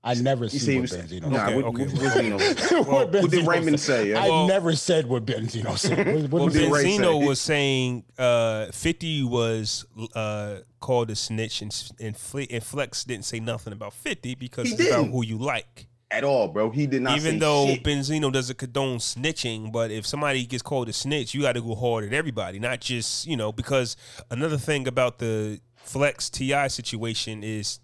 I 0.06 0.14
never 0.14 0.44
You 0.44 0.50
see 0.50 0.58
see, 0.58 0.74
what 0.76 0.82
was, 0.82 0.92
Benzino 0.92 1.30
nah, 1.30 1.46
Okay, 1.46 1.56
what, 1.56 1.64
okay. 1.64 1.84
what, 1.86 2.14
what, 2.14 2.24
you 2.24 2.82
what, 2.84 3.12
what 3.12 3.30
did 3.30 3.46
Raymond 3.46 3.80
said. 3.80 4.02
say? 4.04 4.10
yo? 4.10 4.16
I 4.18 4.28
Well- 4.28 4.46
never 4.46 4.76
said 4.76 5.06
what 5.06 5.24
Benzino 5.24 5.78
said. 5.78 5.98
What, 6.06 6.06
what 6.24 6.30
Well, 6.30 6.44
was 6.44 6.54
did 6.54 6.70
Benzino 6.70 7.20
say? 7.20 7.26
was 7.26 7.40
saying 7.40 8.04
uh, 8.18 8.66
50 8.66 9.22
was 9.24 9.86
uh, 10.14 10.56
called 10.80 11.10
a 11.10 11.16
snitch, 11.16 11.62
and, 11.62 11.74
and, 11.98 12.16
Fle- 12.16 12.50
and 12.50 12.62
Flex 12.62 13.04
didn't 13.04 13.24
say 13.24 13.40
nothing 13.40 13.72
about 13.72 13.94
50 13.94 14.34
because 14.34 14.68
He 14.68 14.74
it's 14.74 14.86
about 14.88 14.98
didn't. 15.04 15.12
who 15.12 15.24
you 15.24 15.38
like. 15.38 15.86
At 16.10 16.22
all, 16.22 16.48
bro. 16.48 16.70
He 16.70 16.86
did 16.86 17.02
not 17.02 17.16
Even 17.16 17.32
say 17.32 17.38
though 17.38 17.66
shit. 17.68 17.82
Benzino 17.82 18.30
doesn't 18.30 18.56
condone 18.58 18.98
snitching, 18.98 19.72
but 19.72 19.90
if 19.90 20.06
somebody 20.06 20.44
gets 20.44 20.62
called 20.62 20.88
a 20.88 20.92
snitch, 20.92 21.34
you 21.34 21.40
got 21.42 21.52
to 21.54 21.60
go 21.62 21.74
hard 21.74 22.04
at 22.04 22.12
everybody, 22.12 22.58
not 22.60 22.80
just 22.80 23.26
you 23.26 23.36
know. 23.36 23.50
Because 23.50 23.96
another 24.30 24.58
thing 24.58 24.86
about 24.86 25.18
the 25.18 25.60
Flex 25.76 26.30
T.I 26.30 26.68
situation 26.68 27.42
is 27.42 27.80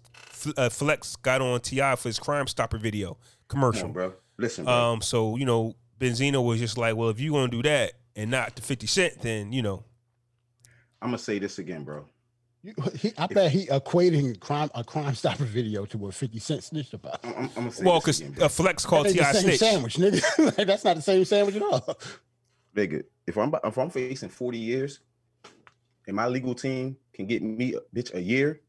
uh, 0.57 0.69
Flex 0.69 1.15
got 1.15 1.41
on 1.41 1.59
T.I 1.61 1.95
for 1.95 2.09
his 2.09 2.19
Crime 2.19 2.47
Stopper 2.47 2.77
video 2.77 3.17
Come 3.47 3.63
on, 3.63 3.71
commercial. 3.71 3.89
bro. 3.89 4.13
Listen, 4.37 4.65
bro. 4.65 4.73
Um, 4.73 5.01
so 5.01 5.35
you 5.37 5.45
know, 5.45 5.75
Benzino 5.99 6.43
was 6.45 6.59
just 6.59 6.77
like, 6.77 6.95
well, 6.95 7.09
if 7.09 7.19
you 7.19 7.31
gonna 7.31 7.47
do 7.49 7.61
that 7.63 7.93
and 8.15 8.31
not 8.31 8.55
the 8.55 8.61
Fifty 8.61 8.87
Cent, 8.87 9.21
then 9.21 9.51
you 9.53 9.61
know, 9.61 9.83
I'm 11.01 11.09
gonna 11.09 11.17
say 11.17 11.39
this 11.39 11.59
again, 11.59 11.83
bro. 11.83 12.05
You- 12.63 12.75
he, 12.95 13.11
I 13.17 13.25
bet 13.25 13.51
he 13.51 13.65
equating 13.67 14.39
crime 14.39 14.69
a 14.75 14.83
crime 14.83 15.15
stopper 15.15 15.45
video 15.45 15.83
to 15.85 15.97
what 15.97 16.13
50 16.13 16.37
Cent 16.37 16.63
snitched 16.63 16.93
about. 16.93 17.19
I'm, 17.23 17.33
I'm, 17.33 17.43
I'm 17.43 17.49
gonna 17.55 17.71
say 17.71 17.83
well, 17.83 17.99
because 17.99 18.21
a 18.21 18.45
uh, 18.45 18.47
Flex 18.49 18.83
That 18.83 18.89
called 18.89 19.07
T.I 19.07 19.31
snitch. 19.31 19.57
sandwich, 19.59 19.95
nigga. 19.95 20.21
Like, 20.57 20.67
that's 20.67 20.83
not 20.83 20.95
the 20.95 21.01
same 21.01 21.25
sandwich 21.25 21.55
at 21.55 21.63
all. 21.63 21.97
Nigga, 22.75 23.03
if 23.25 23.35
I'm 23.37 23.51
if 23.63 23.77
I'm 23.77 23.89
facing 23.89 24.29
40 24.29 24.57
years 24.59 24.99
and 26.05 26.15
my 26.15 26.27
legal 26.27 26.53
team 26.53 26.97
can 27.13 27.25
get 27.25 27.41
me 27.41 27.73
bitch 27.95 28.13
a 28.13 28.21
year, 28.21 28.61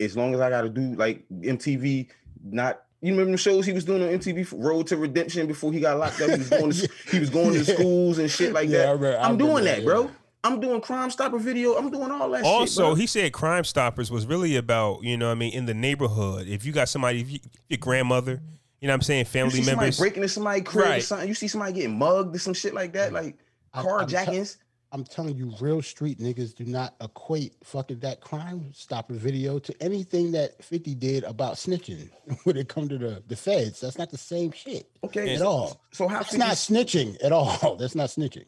as 0.00 0.16
long 0.16 0.34
as 0.34 0.40
I 0.40 0.50
gotta 0.50 0.68
do 0.68 0.94
like 0.94 1.24
MTV, 1.30 2.08
not 2.44 2.82
you 3.00 3.12
remember 3.12 3.32
the 3.32 3.38
shows 3.38 3.64
he 3.64 3.72
was 3.72 3.84
doing 3.84 4.02
on 4.02 4.08
MTV 4.08 4.52
Road 4.58 4.86
to 4.88 4.96
Redemption 4.96 5.46
before 5.46 5.72
he 5.72 5.78
got 5.80 5.98
locked 5.98 6.20
up. 6.20 6.30
He 6.30 6.36
was 6.38 6.50
going 6.50 6.72
to, 6.72 6.88
he 7.12 7.20
was 7.20 7.30
going 7.30 7.52
to 7.54 7.64
schools 7.64 8.18
and 8.18 8.28
shit 8.28 8.52
like 8.52 8.68
Yeah, 8.68 8.78
I 8.78 8.80
that. 8.86 8.92
remember- 8.94 9.18
I 9.18 9.22
I'm 9.22 9.36
doing 9.38 9.64
that, 9.64 9.76
that, 9.76 9.84
bro. 9.84 10.10
I'm 10.42 10.58
doing 10.60 10.80
Crime 10.80 11.10
Stopper 11.10 11.38
video. 11.38 11.74
I'm 11.76 11.90
doing 11.90 12.10
all 12.10 12.28
that 12.30 12.38
shit. 12.38 12.46
Also, 12.46 12.86
bro. 12.88 12.94
he 12.96 13.06
said 13.06 13.32
Crime 13.32 13.62
Stoppers 13.64 14.10
was 14.10 14.26
really 14.26 14.56
about, 14.56 15.02
you 15.04 15.16
know, 15.16 15.26
what 15.26 15.32
I 15.32 15.34
mean, 15.36 15.52
in 15.52 15.66
the 15.66 15.74
neighborhood. 15.74 16.48
If 16.48 16.64
you 16.64 16.72
got 16.72 16.88
somebody, 16.88 17.20
if 17.20 17.30
you, 17.30 17.38
your 17.68 17.78
grandmother, 17.78 18.40
you 18.80 18.86
know, 18.88 18.92
what 18.92 18.96
I'm 18.96 19.02
saying, 19.02 19.18
you 19.20 19.24
family 19.26 19.62
see 19.62 19.66
members. 19.66 19.98
breaking 19.98 20.22
into 20.22 20.28
somebody's 20.32 20.64
crib 20.64 20.98
or 20.98 21.00
something. 21.00 21.28
You 21.28 21.34
see 21.34 21.48
somebody 21.48 21.72
getting 21.74 21.98
mugged 21.98 22.34
or 22.34 22.38
some 22.40 22.54
shit 22.54 22.74
like 22.74 22.92
that. 22.94 23.12
Like 23.12 23.36
I- 23.74 23.80
I'm 23.80 23.84
tell- 23.84 23.98
carjackings. 24.06 24.56
I'm 24.90 25.04
telling 25.04 25.36
you, 25.36 25.52
real 25.60 25.82
street 25.82 26.18
niggas 26.18 26.54
do 26.54 26.64
not 26.64 26.94
equate 27.00 27.54
fucking 27.62 27.98
that 28.00 28.20
crime 28.20 28.72
stopper 28.72 29.14
video 29.14 29.58
to 29.58 29.82
anything 29.82 30.32
that 30.32 30.62
50 30.64 30.94
did 30.94 31.24
about 31.24 31.54
snitching 31.54 32.08
when 32.44 32.56
it 32.56 32.68
come 32.68 32.88
to 32.88 32.96
the, 32.96 33.22
the 33.26 33.36
feds. 33.36 33.80
That's 33.80 33.98
not 33.98 34.10
the 34.10 34.18
same 34.18 34.50
shit 34.50 34.88
okay, 35.04 35.34
at 35.34 35.42
all. 35.42 35.80
So 35.92 36.08
how 36.08 36.18
That's 36.18 36.30
50 36.30 36.38
not 36.38 36.52
snitching 36.52 37.16
at 37.22 37.32
all. 37.32 37.76
That's 37.80 37.94
not 37.94 38.08
snitching. 38.08 38.46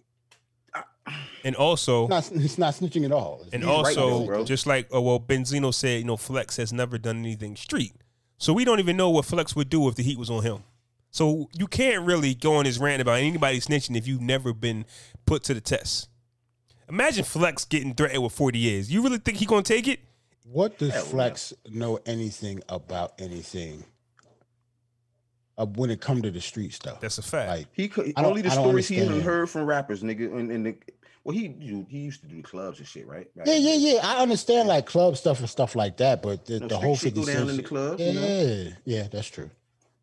And 1.43 1.57
also, 1.57 2.07
It's 2.09 2.31
not, 2.31 2.43
it's 2.43 2.59
not 2.59 2.75
snitching 2.75 3.05
at 3.05 3.12
all. 3.12 3.41
It's 3.45 3.55
and 3.55 3.65
He's 3.65 3.71
right 3.71 3.99
also, 3.99 4.45
just 4.45 4.67
like 4.67 4.89
uh, 4.95 5.01
well, 5.01 5.19
Benzino 5.19 5.73
said, 5.73 6.01
you 6.01 6.05
know, 6.05 6.17
Flex 6.17 6.57
has 6.57 6.73
never 6.73 6.99
done 6.99 7.19
anything 7.19 7.57
street, 7.57 7.95
so 8.39 8.53
we 8.53 8.65
don't 8.65 8.79
even 8.79 8.97
know 8.97 9.11
what 9.11 9.25
Flex 9.25 9.57
would 9.57 9.71
do 9.71 9.89
if 9.89 9.95
the 9.95 10.03
heat 10.03 10.19
was 10.19 10.31
on 10.31 10.43
him. 10.43 10.62
So 11.11 11.49
you 11.59 11.67
can't 11.67 12.07
really 12.07 12.35
go 12.35 12.57
on 12.57 12.67
his 12.67 12.79
rant 12.79 13.03
about 13.03 13.19
anybody 13.19 13.59
snitching 13.59 13.97
if 13.97 14.07
you've 14.07 14.21
never 14.21 14.53
been 14.53 14.85
put 15.27 15.43
to 15.45 15.55
the 15.55 15.61
test. 15.61 16.10
Imagine 16.91 17.25
Flex 17.25 17.65
getting 17.65 17.95
threatened 17.95 18.23
with 18.23 18.33
forty 18.33 18.59
years. 18.59 18.93
You 18.93 19.03
really 19.03 19.19
think 19.19 19.39
he 19.39 19.47
gonna 19.47 19.62
take 19.62 19.89
it? 19.89 20.01
What 20.45 20.79
does 20.79 20.93
Hell 20.93 21.05
no. 21.05 21.11
Flex 21.11 21.53
know 21.69 21.99
anything 22.07 22.61
about 22.69 23.12
anything 23.19 23.85
uh, 25.57 25.67
when 25.67 25.91
it 25.91 26.01
come 26.01 26.23
to 26.23 26.31
the 26.31 26.41
street 26.41 26.73
stuff? 26.73 27.01
That's 27.01 27.19
a 27.19 27.23
fact. 27.23 27.49
like 27.51 27.67
He 27.73 27.89
could 27.89 28.12
I 28.17 28.23
don't- 28.23 28.31
only 28.31 28.43
the 28.43 28.51
stories 28.51 28.89
he 28.89 28.97
even 28.97 29.09
understand. 29.09 29.27
heard 29.27 29.51
from 29.51 29.67
rappers, 29.67 30.03
nigga. 30.03 30.33
And, 30.37 30.51
and 30.51 30.67
the, 30.67 30.77
well, 31.23 31.37
he 31.37 31.55
he 31.89 31.99
used 31.99 32.23
to 32.23 32.27
do 32.29 32.43
clubs 32.43 32.79
and 32.79 32.89
shit, 32.89 33.07
right? 33.07 33.33
Back 33.37 33.47
yeah, 33.47 33.57
yeah, 33.57 33.75
yeah. 33.95 34.01
I 34.03 34.23
understand 34.23 34.67
like 34.69 34.87
club 34.87 35.17
stuff 35.17 35.39
and 35.41 35.49
stuff 35.49 35.77
like 35.77 35.99
that, 35.99 36.23
but 36.23 36.47
the, 36.47 36.61
No, 36.61 36.67
the 36.69 36.79
whole 36.79 36.97
shit 36.97 37.15
50 37.15 37.21
go 37.33 37.39
down 37.39 37.49
in 37.51 37.57
the 37.57 37.62
club, 37.62 38.01
Yeah, 38.01 38.11
you 38.11 38.21
know? 38.21 38.73
yeah, 38.87 39.09
that's 39.11 39.29
true. 39.29 39.51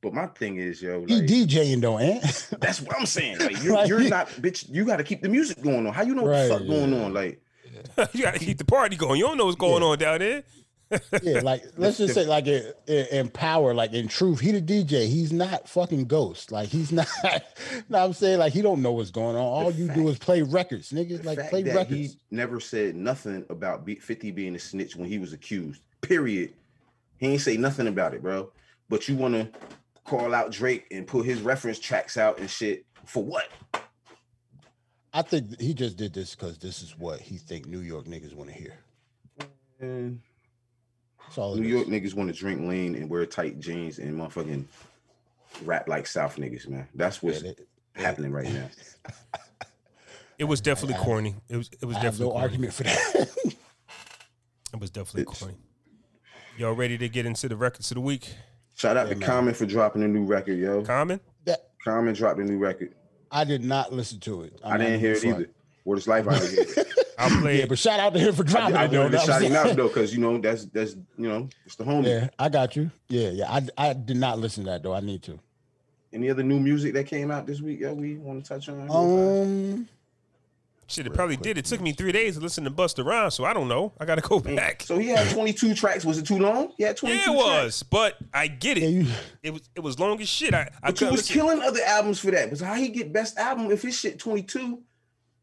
But 0.08 0.14
my 0.14 0.28
thing 0.28 0.56
is, 0.56 0.82
yo, 0.82 1.04
He 1.06 1.16
like, 1.16 1.26
DJing 1.26 1.82
though, 1.82 1.98
eh? 1.98 2.22
that's 2.62 2.80
what 2.82 2.98
I'm 2.98 3.06
saying. 3.06 3.40
Like, 3.40 3.62
you're, 3.62 3.74
Right. 3.74 3.88
you're 3.90 4.00
not, 4.08 4.30
bitch. 4.30 4.66
You 4.74 4.86
got 4.86 4.98
to 4.98 5.04
keep 5.04 5.22
the 5.22 5.28
music 5.28 5.62
going 5.62 5.86
on. 5.86 5.92
How 5.94 6.04
you 6.04 6.16
know 6.16 6.24
what 6.24 6.30
the 6.30 6.50
Right, 6.50 6.60
fuck 6.60 6.66
going 6.68 6.94
on? 6.94 7.14
Like, 7.14 7.42
you 8.14 8.24
gotta 8.24 8.40
keep 8.40 8.58
the 8.58 8.64
party 8.64 8.96
going. 8.96 9.20
You 9.20 9.26
don't 9.28 9.38
know 9.38 9.46
what's 9.46 9.58
going 9.58 9.84
on 9.84 9.98
down 9.98 10.20
there. 10.20 10.44
yeah, 11.22 11.42
like 11.42 11.64
let's 11.76 11.98
just 11.98 12.14
say 12.14 12.26
like 12.26 12.48
in, 12.48 12.72
in 12.88 13.28
power, 13.28 13.74
like 13.74 13.92
in 13.92 14.08
truth, 14.08 14.40
he 14.40 14.52
the 14.52 14.62
DJ. 14.62 15.08
He's 15.08 15.34
not 15.34 15.68
fucking 15.68 16.06
ghost. 16.06 16.54
Like 16.54 16.70
he's 16.70 16.94
not. 16.94 17.08
no, 17.90 18.06
I'm 18.06 18.14
saying 18.14 18.40
like 18.40 18.54
he 18.54 18.62
don't 18.62 18.82
know 18.82 18.94
what's 18.94 19.12
going 19.12 19.36
on. 19.36 19.42
All 19.42 19.72
you 19.72 19.90
do 19.90 20.08
is 20.08 20.18
play 20.18 20.42
records, 20.42 20.92
niggas. 20.92 21.26
Like 21.26 21.50
play 21.50 21.64
records. 21.64 21.90
he 21.90 22.10
never 22.32 22.62
said 22.62 22.96
nothing 22.96 23.46
about 23.50 23.86
50 23.86 24.32
being 24.32 24.56
a 24.56 24.60
snitch 24.60 24.96
when 24.96 25.10
he 25.10 25.20
was 25.20 25.34
accused. 25.34 25.82
Period. 26.00 26.54
He 27.18 27.28
ain't 27.28 27.42
say 27.42 27.58
nothing 27.58 27.88
about 27.88 28.14
it, 28.14 28.22
bro. 28.22 28.50
But 28.90 29.10
you 29.10 29.16
want 29.18 29.34
to 29.34 29.50
call 30.08 30.34
out 30.34 30.52
Drake 30.52 30.88
and 30.92 31.06
put 31.06 31.26
his 31.26 31.42
reference 31.42 31.80
tracks 31.80 32.18
out 32.18 32.40
and 32.40 32.50
shit 32.50 32.86
for 33.06 33.24
what? 33.24 33.48
I 35.14 35.22
think 35.22 35.60
he 35.60 35.74
just 35.74 35.98
did 35.98 36.14
this 36.14 36.36
because 36.36 36.58
this 36.58 36.82
is 36.82 36.98
what 36.98 37.20
he 37.20 37.38
think 37.38 37.66
New 37.68 37.80
York 37.80 38.06
niggas 38.06 38.34
want 38.34 38.50
to 38.50 38.56
hear. 38.56 38.74
And 39.80 40.20
all. 41.38 41.56
New 41.56 41.64
is. 41.64 41.70
York 41.72 41.88
niggas 41.88 42.14
want 42.14 42.34
to 42.34 42.40
drink 42.40 42.62
lean 42.62 42.96
and 42.96 43.10
wear 43.10 43.26
tight 43.26 43.60
jeans 43.60 44.00
and 44.00 44.18
motherfucking 44.20 44.66
rap 45.66 45.88
like 45.88 46.08
South 46.08 46.38
niggas, 46.38 46.68
man. 46.68 46.88
That's 46.96 47.22
what's 47.22 47.42
Yeah, 47.44 47.52
they- 47.96 48.02
happening 48.02 48.32
right 48.32 48.52
now. 48.52 48.70
It 50.40 50.44
was 50.44 50.62
definitely 50.62 51.04
corny. 51.04 51.34
It 51.50 51.58
was. 51.58 51.68
It 51.82 51.86
was 51.86 51.96
I 51.96 52.02
have 52.02 52.12
definitely 52.14 52.26
no 52.28 52.32
corny. 52.34 52.44
argument 52.44 52.74
for 52.74 52.84
that. 52.84 53.30
It 54.74 54.80
was 54.80 54.92
definitely 54.92 55.22
It's- 55.24 55.40
corny. 55.40 55.56
Y'all 56.60 56.74
ready 56.74 56.96
to 57.00 57.10
get 57.10 57.26
into 57.26 57.50
the 57.50 57.56
records 57.56 57.90
of 57.90 57.96
the 57.96 58.02
week? 58.02 58.36
Shout 58.78 58.96
out 58.96 59.08
Yeah, 59.08 59.14
to 59.16 59.20
man. 59.20 59.28
Common 59.28 59.54
for 59.56 59.66
dropping 59.66 60.04
a 60.04 60.08
new 60.08 60.24
record, 60.24 60.58
yo. 60.60 60.84
Common. 60.84 61.20
that 61.46 61.72
Common 61.84 62.14
dropped 62.14 62.40
a 62.40 62.44
new 62.44 62.58
record. 62.60 62.94
I 63.32 63.44
did 63.44 63.64
not 63.64 63.92
listen 63.92 64.20
to 64.22 64.44
it. 64.44 64.60
I'm 64.64 64.74
I 64.74 64.78
didn't 64.78 65.00
hear 65.00 65.14
it 65.14 65.24
even 65.26 65.36
either. 65.42 65.50
Word 65.84 65.98
is 65.98 66.08
life, 66.08 66.28
I 66.28 66.40
didn't. 66.40 66.88
I'll 67.20 67.42
play. 67.42 67.58
Yeah, 67.60 67.66
but 67.66 67.80
shout 67.80 68.00
out 68.00 68.14
to 68.14 68.20
him 68.20 68.36
for 68.36 68.44
dropping 68.44 68.76
I 68.78 68.86
it 68.86 68.92
though. 68.92 69.02
wanted 69.04 69.20
to 69.20 69.26
shout 69.26 69.42
him 69.42 69.54
out 69.56 69.76
though, 69.76 69.88
because 69.88 70.14
you 70.14 70.20
know 70.22 70.38
that's 70.38 70.66
that's 70.66 70.94
you 71.18 71.28
know 71.28 71.50
it's 71.66 71.76
the 71.76 71.84
homie. 71.84 72.06
Yeah, 72.06 72.30
I 72.38 72.50
got 72.50 72.76
you. 72.76 72.92
Yeah, 73.10 73.30
yeah. 73.30 73.52
I 73.52 73.68
I 73.90 73.94
did 73.94 74.18
not 74.18 74.38
listen 74.38 74.66
to 74.66 74.70
that 74.70 74.84
though. 74.84 74.94
I 74.94 75.00
need 75.00 75.24
to. 75.24 75.40
Any 76.14 76.30
other 76.30 76.44
new 76.44 76.60
music 76.60 76.94
that 76.94 77.06
came 77.08 77.32
out 77.32 77.48
this 77.48 77.60
week? 77.60 77.80
Yeah, 77.82 77.92
we 77.94 78.18
want 78.18 78.44
to 78.46 78.48
touch 78.48 78.70
on. 78.70 78.88
Um, 78.92 79.90
Shit, 80.90 81.06
it 81.06 81.14
probably 81.14 81.36
did. 81.36 81.58
It 81.58 81.66
took 81.66 81.82
me 81.82 81.92
three 81.92 82.14
days 82.14 82.36
to 82.36 82.42
listen 82.42 82.64
to 82.64 82.72
Busta 82.72 83.04
Rhymes, 83.06 83.34
so 83.36 83.44
I 83.44 83.52
don't 83.54 83.68
know. 83.68 83.92
I 84.00 84.06
gotta 84.06 84.22
go 84.22 84.40
back. 84.40 84.84
so 84.84 84.98
he 84.98 85.10
had 85.10 85.30
22 85.34 85.76
tracks. 85.76 86.06
Was 86.06 86.18
it 86.18 86.26
too 86.26 86.40
long? 86.40 86.72
He 86.78 86.84
had 86.84 86.96
22. 86.96 87.18
yeah, 87.18 87.22
it 87.22 87.26
tracks. 87.26 87.64
was, 87.64 87.84
but 87.84 88.16
I 88.34 88.48
get 88.48 88.78
it. 88.78 88.84
yeah, 88.84 88.88
you, 89.02 89.08
It 89.44 89.52
was 89.52 89.70
it 89.76 89.80
was 89.82 90.00
long 90.00 90.22
as 90.22 90.30
shit. 90.30 90.54
I, 90.54 90.70
I 90.82 90.92
But 90.92 91.02
you 91.02 91.08
was 91.08 91.18
listen. 91.18 91.34
killing 91.34 91.62
other 91.62 91.82
albums 91.86 92.20
for 92.20 92.32
that. 92.32 92.50
But 92.50 92.62
how 92.62 92.76
he 92.76 92.88
get 92.88 93.12
best 93.12 93.38
album 93.38 93.70
if 93.72 93.82
his 93.82 94.00
shit 94.00 94.18
22? 94.18 94.82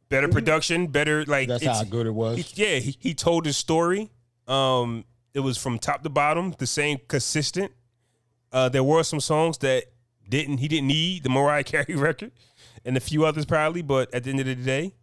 better 0.09 0.29
production, 0.29 0.87
better 0.87 1.25
like 1.27 1.49
that's 1.49 1.63
it's- 1.63 1.77
how 1.79 1.85
good 1.85 2.07
it 2.07 2.15
was. 2.15 2.39
he- 2.39 2.63
yeah, 2.63 2.79
he, 2.79 2.97
he 3.01 3.15
told 3.15 3.45
his 3.45 3.57
story. 3.57 4.11
Um, 4.49 5.05
it 5.35 5.41
was 5.41 5.59
from 5.59 5.79
top 5.79 6.03
to 6.05 6.09
bottom, 6.09 6.55
the 6.59 6.67
same 6.67 6.99
consistent. 7.09 7.73
Uh, 8.53 8.69
there 8.69 8.85
were 8.85 9.03
some 9.03 9.19
songs 9.21 9.59
that 9.59 9.85
didn't 10.29 10.59
he 10.59 10.69
didn't 10.69 10.87
need 10.87 11.23
the 11.23 11.29
Mariah 11.29 11.65
Carey 11.65 11.95
record, 11.97 12.31
and 12.85 12.97
a 12.97 13.01
few 13.01 13.27
others 13.27 13.45
probably. 13.45 13.83
But 13.83 14.15
at 14.15 14.25
the 14.25 14.31
end 14.31 14.41
of 14.41 14.47
the 14.47 14.55
day, 14.55 14.95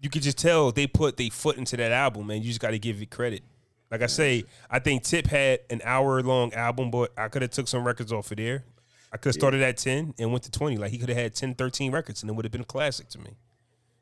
you 0.00 0.10
could 0.10 0.22
just 0.22 0.38
tell 0.38 0.70
they 0.72 0.86
put 0.86 1.16
their 1.16 1.30
foot 1.30 1.56
into 1.56 1.76
that 1.76 1.92
album, 1.92 2.30
and 2.30 2.42
you 2.42 2.48
just 2.48 2.60
got 2.60 2.70
to 2.70 2.78
give 2.78 3.00
it 3.00 3.10
credit. 3.10 3.42
Like 3.90 4.02
I 4.02 4.06
say, 4.06 4.44
I 4.70 4.78
think 4.80 5.04
Tip 5.04 5.26
had 5.26 5.60
an 5.70 5.80
hour 5.84 6.20
long 6.22 6.52
album, 6.54 6.90
but 6.90 7.12
I 7.16 7.28
could 7.28 7.42
have 7.42 7.52
took 7.52 7.68
some 7.68 7.84
records 7.86 8.12
off 8.12 8.30
of 8.30 8.38
there. 8.38 8.64
I 9.12 9.16
could 9.16 9.28
have 9.30 9.34
started 9.34 9.62
at 9.62 9.76
10 9.76 10.14
and 10.18 10.32
went 10.32 10.42
to 10.44 10.50
20. 10.50 10.76
Like 10.78 10.90
he 10.90 10.98
could 10.98 11.08
have 11.08 11.18
had 11.18 11.34
10, 11.36 11.54
13 11.54 11.92
records 11.92 12.22
and 12.22 12.28
it 12.30 12.32
would 12.34 12.44
have 12.44 12.50
been 12.50 12.62
a 12.62 12.64
classic 12.64 13.08
to 13.10 13.18
me. 13.20 13.30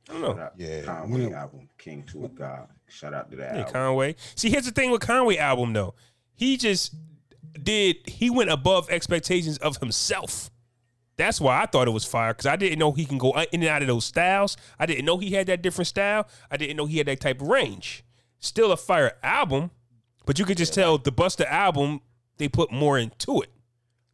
I 0.09 0.13
don't 0.15 0.23
know. 0.23 0.29
Shout 0.29 0.39
out 0.41 0.53
Yeah, 0.57 0.83
Conway 0.85 1.27
we- 1.27 1.35
album, 1.35 1.69
King 1.77 2.03
to 2.05 2.25
a 2.25 2.29
God. 2.29 2.69
Shout 2.89 3.13
out 3.13 3.31
to 3.31 3.37
that 3.37 3.53
Yeah, 3.55 3.59
album. 3.61 3.73
Conway. 3.75 4.17
See, 4.35 4.49
here's 4.49 4.65
the 4.65 4.71
thing 4.71 4.91
with 4.91 5.03
Conway 5.03 5.37
album 5.37 5.75
though. 5.75 5.95
He 6.35 6.57
just 6.57 6.95
did 7.63 7.97
he 8.09 8.31
went 8.31 8.49
above 8.51 8.89
expectations 8.89 9.59
of 9.59 9.77
himself. 9.77 10.51
That's 11.17 11.41
why 11.41 11.63
I 11.63 11.67
thought 11.67 11.89
it 11.89 11.93
was 11.93 12.05
fire 12.05 12.33
because 12.33 12.47
I 12.47 12.57
didn't 12.57 12.79
know 12.79 12.93
he 12.93 13.05
can 13.05 13.19
go 13.19 13.33
in 13.33 13.61
and 13.61 13.65
out 13.65 13.83
of 13.83 13.89
those 13.89 14.05
styles. 14.05 14.57
I 14.79 14.87
didn't 14.87 15.05
know 15.05 15.19
he 15.19 15.31
had 15.33 15.47
that 15.49 15.63
different 15.63 15.89
style. 15.89 16.27
I 16.51 16.57
didn't 16.57 16.77
know 16.77 16.87
he 16.87 16.99
had 16.99 17.07
that 17.07 17.21
type 17.21 17.41
of 17.41 17.49
range. 17.49 18.05
Still 18.41 18.73
a 18.73 18.77
fire 18.77 19.13
album, 19.23 19.71
but 20.27 20.39
you 20.39 20.45
could 20.45 20.57
just 20.57 20.75
tell 20.75 20.99
the 20.99 21.13
Busta 21.13 21.47
album 21.47 22.01
they 22.39 22.49
put 22.49 22.73
more 22.73 22.99
into 22.99 23.43
it. 23.43 23.51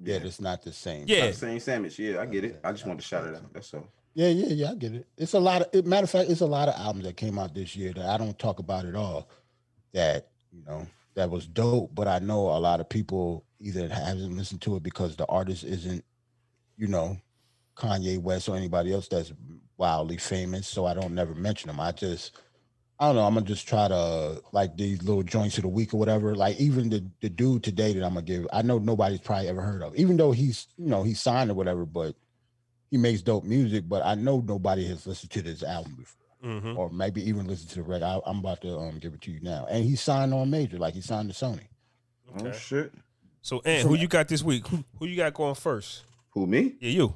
yeah, 0.03 0.17
it's 0.17 0.41
not 0.41 0.63
the 0.63 0.73
same. 0.73 1.05
Yeah, 1.07 1.21
Not 1.21 1.33
the 1.33 1.39
same 1.39 1.61
sandwich. 1.61 1.99
Yeah, 1.99 2.21
I 2.21 2.27
get 2.27 2.45
it. 2.45 2.61
I 2.63 2.73
just 2.73 2.85
wanted 2.85 3.01
to 3.01 3.07
shout 3.07 3.27
it 3.27 3.35
out. 3.35 3.53
That's 3.53 3.73
all. 3.73 3.87
Yeah, 4.15 4.29
yeah, 4.29 4.49
yeah. 4.49 4.71
I 4.73 4.75
get 4.75 4.95
it. 4.95 5.07
It's 5.17 5.35
a 5.35 5.39
lot 5.39 5.63
of. 5.63 5.69
It, 5.73 5.87
matter 5.87 6.05
of 6.05 6.11
fact, 6.11 6.29
it's 6.29 6.41
a 6.41 6.47
lot 6.47 6.69
of 6.69 6.75
albums 6.75 7.05
that 7.05 7.17
came 7.17 7.39
out 7.39 7.55
this 7.55 7.77
year 7.77 7.93
that 7.93 8.05
I 8.05 8.19
don't 8.19 8.37
talk 8.39 8.59
about 8.59 8.85
at 8.85 8.97
all. 8.97 9.29
That 9.93 10.29
you 10.53 10.63
know 10.67 10.87
that 11.15 11.31
was 11.31 11.47
dope, 11.47 11.95
but 11.95 12.09
I 12.09 12.19
know 12.19 12.49
a 12.49 12.59
lot 12.59 12.81
of 12.81 12.89
people 12.89 13.45
either 13.61 13.89
haven't 13.89 14.37
listened 14.37 14.61
to 14.63 14.77
it 14.77 14.83
because 14.83 15.17
the 15.17 15.27
artist 15.27 15.65
isn't, 15.65 16.05
you 16.79 16.87
know, 16.87 17.19
Kanye 17.77 18.19
West 18.19 18.49
or 18.49 18.57
anybody 18.57 18.93
else 18.93 19.09
that's 19.09 19.33
wildly 19.77 20.17
famous. 20.17 20.67
So 20.67 20.87
I 20.87 20.95
don't 20.95 21.15
never 21.15 21.35
mention 21.35 21.69
them. 21.69 21.81
I 21.81 21.93
just. 21.93 22.39
I 23.01 23.07
don't 23.07 23.15
know. 23.15 23.27
I'm 23.27 23.35
gonna 23.35 23.47
just 23.47 23.69
try 23.69 23.87
to 23.87 24.43
like 24.51 24.77
these 24.77 25.05
little 25.05 25.23
joints 25.23 25.57
of 25.57 25.63
the 25.63 25.69
week 25.69 25.95
or 25.95 25.99
whatever. 25.99 26.35
Like 26.35 26.59
even 26.59 26.91
the 26.91 27.07
the 27.21 27.29
dude 27.29 27.63
today 27.63 27.93
that 27.93 28.03
I'm 28.03 28.15
gonna 28.15 28.23
give. 28.23 28.49
I 28.53 28.63
know 28.63 28.79
nobody's 28.79 29.21
probably 29.21 29.47
ever 29.47 29.61
heard 29.63 29.85
of, 29.85 29.95
even 29.95 30.17
though 30.17 30.33
he's 30.33 30.67
you 30.77 30.89
know 30.89 31.05
he's 31.05 31.21
signed 31.21 31.49
or 31.49 31.55
whatever. 31.55 31.87
But 31.87 32.17
he 32.91 32.97
makes 32.97 33.23
dope 33.23 33.45
music, 33.45 33.89
but 33.89 34.05
I 34.05 34.17
know 34.17 34.43
nobody 34.45 34.85
has 34.89 35.07
listened 35.07 35.31
to 35.31 35.43
this 35.43 35.63
album 35.63 35.95
before, 35.97 36.27
hmm 36.43 36.77
or 36.77 36.91
maybe 36.91 37.23
even 37.29 37.47
listened 37.47 37.71
to 37.71 37.77
the 37.77 37.83
record. 37.83 38.05
I, 38.05 38.21
I'm 38.27 38.39
about 38.41 38.63
to 38.63 38.77
um, 38.77 38.99
give 38.99 39.15
it 39.15 39.21
to 39.23 39.31
you 39.31 39.41
now, 39.43 39.67
and 39.71 39.85
he 39.85 39.95
signed 39.95 40.35
on 40.35 40.51
major, 40.51 40.79
like 40.79 40.95
he 40.95 41.01
signed 41.01 41.33
to 41.33 41.37
Sony. 41.37 41.69
Oh 42.41 42.51
shit. 42.51 42.93
So, 43.43 43.63
and 43.65 43.87
who 43.89 43.95
you 43.95 44.09
got 44.09 44.29
this 44.29 44.43
week? 44.43 44.67
Who, 44.67 44.85
who 44.99 45.07
you 45.07 45.17
got 45.17 45.35
going 45.35 45.55
first? 45.55 46.03
Who 46.39 46.47
me? 46.47 46.77
Yeah, 46.79 46.91
you. 46.91 47.15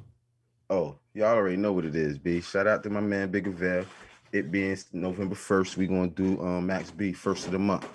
Oh, 0.69 0.97
y'all 1.13 1.27
already 1.37 1.55
know 1.55 1.71
what 1.71 1.85
it 1.85 1.95
is, 1.95 2.17
B. 2.17 2.41
Shout 2.41 2.67
out 2.67 2.83
to 2.83 2.89
my 2.89 2.99
man 2.99 3.31
Big 3.31 3.47
Avail. 3.47 3.85
It 4.33 4.51
being 4.51 4.77
November 4.91 5.33
1st, 5.33 5.77
we 5.77 5.87
gonna 5.87 6.07
do 6.07 6.41
um 6.41 6.65
Max 6.65 6.91
B 6.91 7.13
first 7.13 7.45
of 7.45 7.53
the 7.53 7.59
month. 7.59 7.87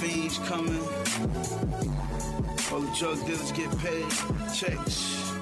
Fiends 0.00 0.38
coming. 0.38 0.80
All 2.72 2.80
the 2.80 2.96
drug 2.98 3.26
dealers 3.26 3.52
get 3.52 3.78
paid. 3.78 4.10
Checks. 4.54 5.32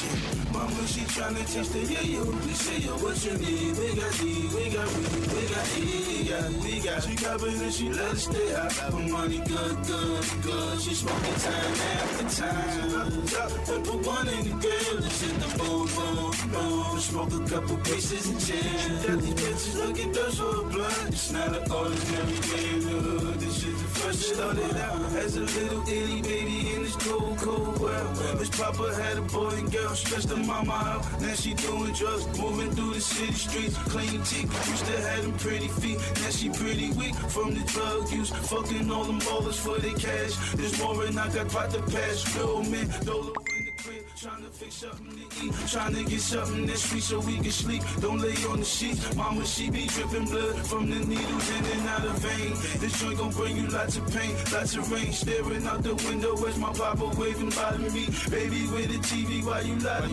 Shit. 0.00 0.52
Mama, 0.52 0.86
she 0.86 1.00
tryna 1.12 1.44
teach 1.44 1.68
the 1.68 1.80
yeah, 1.92 2.00
yo. 2.00 2.24
We 2.24 2.54
say, 2.54 2.78
yo, 2.80 2.96
what 3.04 3.20
you 3.20 3.36
need? 3.36 3.76
We 3.76 3.92
got 4.00 4.12
D, 4.16 4.48
we 4.48 4.70
got 4.72 4.88
weed, 4.96 5.28
we 5.28 5.42
got 5.52 5.68
E, 5.76 5.84
we 6.08 6.24
got, 6.24 6.48
we 6.64 6.80
got. 6.80 7.02
She 7.04 7.14
copping 7.16 7.60
and 7.60 7.72
she 7.72 7.88
let 7.90 8.12
us 8.12 8.24
stay 8.24 8.48
high. 8.54 8.72
Her 8.80 8.96
money 9.12 9.42
good, 9.44 9.76
good, 9.84 10.24
good. 10.40 10.80
She 10.80 10.94
smoking 10.94 11.34
time 11.44 11.74
after 12.00 12.28
time. 12.32 13.12
Put 13.68 13.84
the 13.84 13.96
one 14.08 14.28
in 14.28 14.42
the 14.48 14.56
girl, 14.56 14.96
just 15.04 15.20
hit 15.22 15.36
the 15.36 15.58
boom, 15.58 15.86
boom, 15.92 16.32
boom. 16.48 16.98
Smoke 17.00 17.32
a 17.34 17.50
couple 17.50 17.76
pieces 17.84 18.24
and 18.28 18.40
chill. 18.40 18.56
Got 19.04 19.20
these 19.20 19.34
bitches 19.34 19.74
looking 19.84 20.12
good 20.12 20.32
for 20.32 20.60
a 20.60 20.70
blunt. 20.70 21.08
It's 21.08 21.30
not 21.30 21.48
an 21.48 21.70
ordinary 21.70 22.40
day 22.48 22.68
in 22.72 22.80
the 22.88 22.96
hood. 23.04 23.40
This 23.40 23.60
shit 23.60 23.76
the 23.76 23.88
first 24.00 24.22
started 24.32 24.76
out 24.76 25.12
as 25.12 25.36
a 25.36 25.40
little 25.40 25.82
itty 25.82 26.22
baby 26.22 26.72
in 26.74 26.84
this 26.84 26.96
cold, 26.96 27.36
cold 27.38 27.80
world. 27.80 28.16
This 28.38 28.48
papa 28.50 28.94
had 28.94 29.18
a 29.18 29.22
boy 29.22 29.50
and 29.50 29.70
girl, 29.70 29.89
stressed 29.94 30.28
the 30.28 30.36
mama 30.36 30.72
out. 30.72 31.20
Now 31.20 31.34
she 31.34 31.54
doing 31.54 31.92
drugs, 31.92 32.26
moving 32.38 32.70
through 32.72 32.94
the 32.94 33.00
city 33.00 33.32
streets, 33.32 33.76
clean 33.76 34.22
teeth. 34.22 34.50
Used 34.70 34.86
to 34.86 35.00
have 35.00 35.22
them 35.22 35.32
pretty 35.38 35.68
feet, 35.68 35.98
now 36.22 36.30
she 36.30 36.48
pretty 36.50 36.90
weak 36.92 37.14
from 37.14 37.54
the 37.54 37.64
drug 37.66 38.10
use. 38.10 38.30
Fucking 38.30 38.90
all 38.90 39.04
them 39.04 39.20
ballers 39.20 39.58
for 39.58 39.78
their 39.78 39.94
cash. 39.94 40.34
This 40.54 40.78
more 40.82 41.04
and 41.04 41.18
I 41.18 41.28
got 41.32 41.48
quite 41.48 41.70
the 41.70 41.82
pass. 41.82 42.36
Real 42.36 42.62
man, 42.62 42.88
trying 44.20 44.42
to 44.42 44.50
fix 44.50 44.74
something 44.74 45.16
to 45.16 45.24
eat. 45.40 45.54
Trying 45.68 45.94
to 45.94 46.04
get 46.04 46.20
something 46.20 46.66
that's 46.66 46.84
sweet 46.90 47.02
so 47.02 47.20
we 47.20 47.36
can 47.36 47.50
sleep. 47.50 47.82
Don't 48.00 48.20
lay 48.20 48.36
on 48.52 48.58
the 48.60 48.66
sheets. 48.66 49.14
Mama, 49.16 49.46
she 49.46 49.70
be 49.70 49.86
dripping 49.86 50.26
blood 50.26 50.56
from 50.66 50.90
the 50.90 51.00
needles 51.06 51.48
in 51.56 51.64
and 51.64 51.88
out 51.88 52.04
of 52.04 52.18
vein. 52.18 52.52
This 52.80 53.00
joint 53.00 53.16
gon' 53.16 53.30
bring 53.30 53.56
you 53.56 53.68
lots 53.68 53.96
of 53.96 54.04
pain, 54.12 54.36
lots 54.52 54.76
of 54.76 54.92
rain. 54.92 55.12
Staring 55.12 55.66
out 55.66 55.82
the 55.82 55.94
window 55.94 56.34
as 56.44 56.58
my 56.58 56.72
papa 56.72 57.06
waving 57.16 57.50
by 57.50 57.76
me. 57.78 58.06
Baby 58.28 58.68
with 58.68 58.92
the 58.92 59.00
TV, 59.08 59.42
why 59.44 59.60
you 59.60 59.76
lie 59.76 60.00
to 60.04 60.12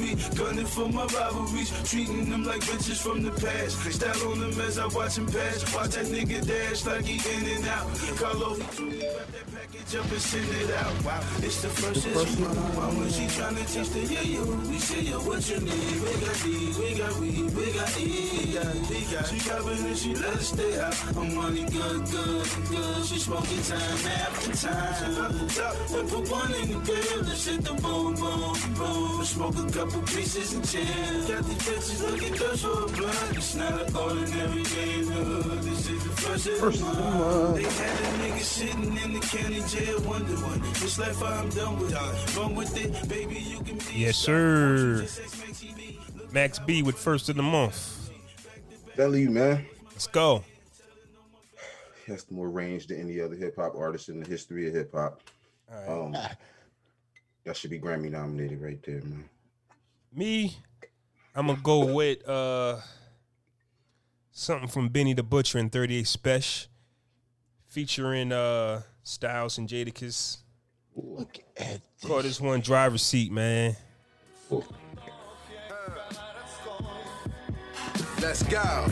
me? 0.00 0.16
Gunning 0.36 0.66
for 0.66 0.88
my 0.88 1.04
rivalries. 1.04 1.70
Treating 1.90 2.30
them 2.30 2.44
like 2.44 2.62
bitches 2.62 3.02
from 3.02 3.22
the 3.22 3.32
past. 3.32 3.76
Style 3.92 4.32
on 4.32 4.40
them 4.40 4.60
as 4.60 4.78
I 4.78 4.86
watch 4.86 5.18
him 5.18 5.26
pass. 5.26 5.74
Watch 5.74 5.90
that 5.90 6.06
nigga 6.06 6.46
dash 6.46 6.86
like 6.86 7.04
he 7.04 7.20
in 7.36 7.58
and 7.58 7.68
out. 7.68 7.86
Carlo, 8.16 8.54
he 8.54 8.64
truly 8.74 9.00
wrap 9.00 9.26
that 9.28 9.46
package 9.52 9.96
up 9.96 10.10
and 10.10 10.20
send 10.20 10.48
it 10.56 10.70
out. 10.72 11.04
Wow, 11.04 11.20
it's 11.42 11.60
the 11.60 11.68
first 11.68 12.06
is 12.06 12.38
you. 12.38 12.48
Mama, 12.48 13.09
she 13.10 13.24
tryna 13.26 13.64
teach 13.72 13.90
the 13.90 14.00
yeah, 14.14 14.22
you. 14.22 14.44
We 14.68 14.78
say, 14.78 15.02
yo, 15.02 15.18
what 15.20 15.42
you 15.48 15.58
need? 15.60 15.96
We 16.02 16.12
got 16.22 16.36
D, 16.42 16.48
we 16.78 16.88
got 16.98 17.14
weed, 17.18 17.50
we 17.54 17.66
got 17.72 18.00
E, 18.00 18.06
we 18.36 18.54
got, 18.54 18.74
we 18.90 19.00
got. 19.10 19.26
She 19.26 19.38
covered 19.38 19.78
and 19.78 19.96
she 19.96 20.14
let 20.14 20.34
us 20.34 20.48
stay 20.48 20.80
out. 20.80 20.94
I'm 21.16 21.34
money 21.34 21.64
good, 21.64 22.04
good, 22.10 22.46
good. 22.70 23.04
She 23.06 23.18
smoking 23.18 23.62
time 23.62 24.06
after 24.20 24.52
time. 24.52 24.94
She 24.94 25.06
pop 25.16 25.32
the 25.32 25.46
top 25.54 25.74
and 25.98 26.08
put 26.08 26.30
one 26.30 26.52
in 26.54 26.66
the 26.72 26.78
grill. 26.86 27.24
Just 27.24 27.48
hit 27.48 27.62
the 27.62 27.74
boom, 27.74 28.14
boom, 28.14 28.54
boom. 28.78 29.24
Smoke 29.24 29.58
a 29.58 29.72
couple 29.72 30.02
pieces 30.02 30.54
and 30.54 30.64
chill. 30.68 30.84
Got 31.28 31.44
these 31.44 31.62
bitches 31.66 32.00
looking 32.10 32.34
good 32.34 32.58
for 32.60 32.84
a 32.84 32.86
blunt. 32.94 33.36
It's 33.36 33.54
not 33.54 33.80
an 33.80 33.96
ordinary 33.96 34.62
day 34.62 34.92
in 35.00 35.06
the 35.06 35.20
hood. 35.30 35.62
This 35.62 35.88
is 35.90 36.04
the 36.04 36.10
first 36.22 36.46
of 36.46 36.96
the 36.96 37.02
month. 37.02 37.56
They 37.56 37.62
had 37.62 38.00
a 38.00 38.10
nigga 38.22 38.40
sitting 38.40 38.96
in 38.96 39.12
the 39.14 39.20
county 39.20 39.62
jail 39.66 40.00
wondering. 40.06 40.62
This 40.80 40.98
life 40.98 41.22
I'm 41.22 41.48
done 41.50 41.78
with. 41.78 41.90
Run 42.36 42.54
with 42.54 42.76
it, 42.76 42.90
You. 43.08 43.76
Yes, 43.92 44.16
sir. 44.16 45.06
Max 46.32 46.58
B 46.58 46.82
with 46.82 46.96
first 46.96 47.28
of 47.28 47.36
the 47.36 47.42
month. 47.42 48.10
Belly, 48.96 49.28
man. 49.28 49.64
Let's 49.90 50.06
go. 50.06 50.44
He 52.06 52.12
has 52.12 52.30
more 52.30 52.48
range 52.48 52.86
than 52.88 53.00
any 53.00 53.20
other 53.20 53.34
hip 53.36 53.56
hop 53.56 53.74
artist 53.76 54.08
in 54.08 54.20
the 54.20 54.28
history 54.28 54.68
of 54.68 54.74
hip 54.74 54.92
hop. 54.92 55.22
Um, 55.86 56.16
that 57.44 57.56
should 57.56 57.70
be 57.70 57.78
Grammy 57.78 58.10
nominated 58.10 58.60
right 58.60 58.82
there, 58.82 59.02
man. 59.02 59.24
Me, 60.12 60.56
I'm 61.34 61.46
gonna 61.46 61.60
go 61.62 61.92
with 61.92 62.28
uh 62.28 62.78
something 64.32 64.68
from 64.68 64.88
Benny 64.88 65.14
the 65.14 65.22
Butcher 65.22 65.58
and 65.58 65.70
38 65.70 66.06
Special, 66.06 66.70
featuring 67.66 68.32
uh 68.32 68.82
Styles 69.02 69.58
and 69.58 69.68
Jadakiss. 69.68 70.38
Look 70.96 71.38
at 71.56 71.80
Call 72.06 72.22
this 72.22 72.40
one 72.40 72.60
driver's 72.60 73.02
seat, 73.02 73.30
man. 73.30 73.76
Let's 78.20 78.42
go. 78.44 78.86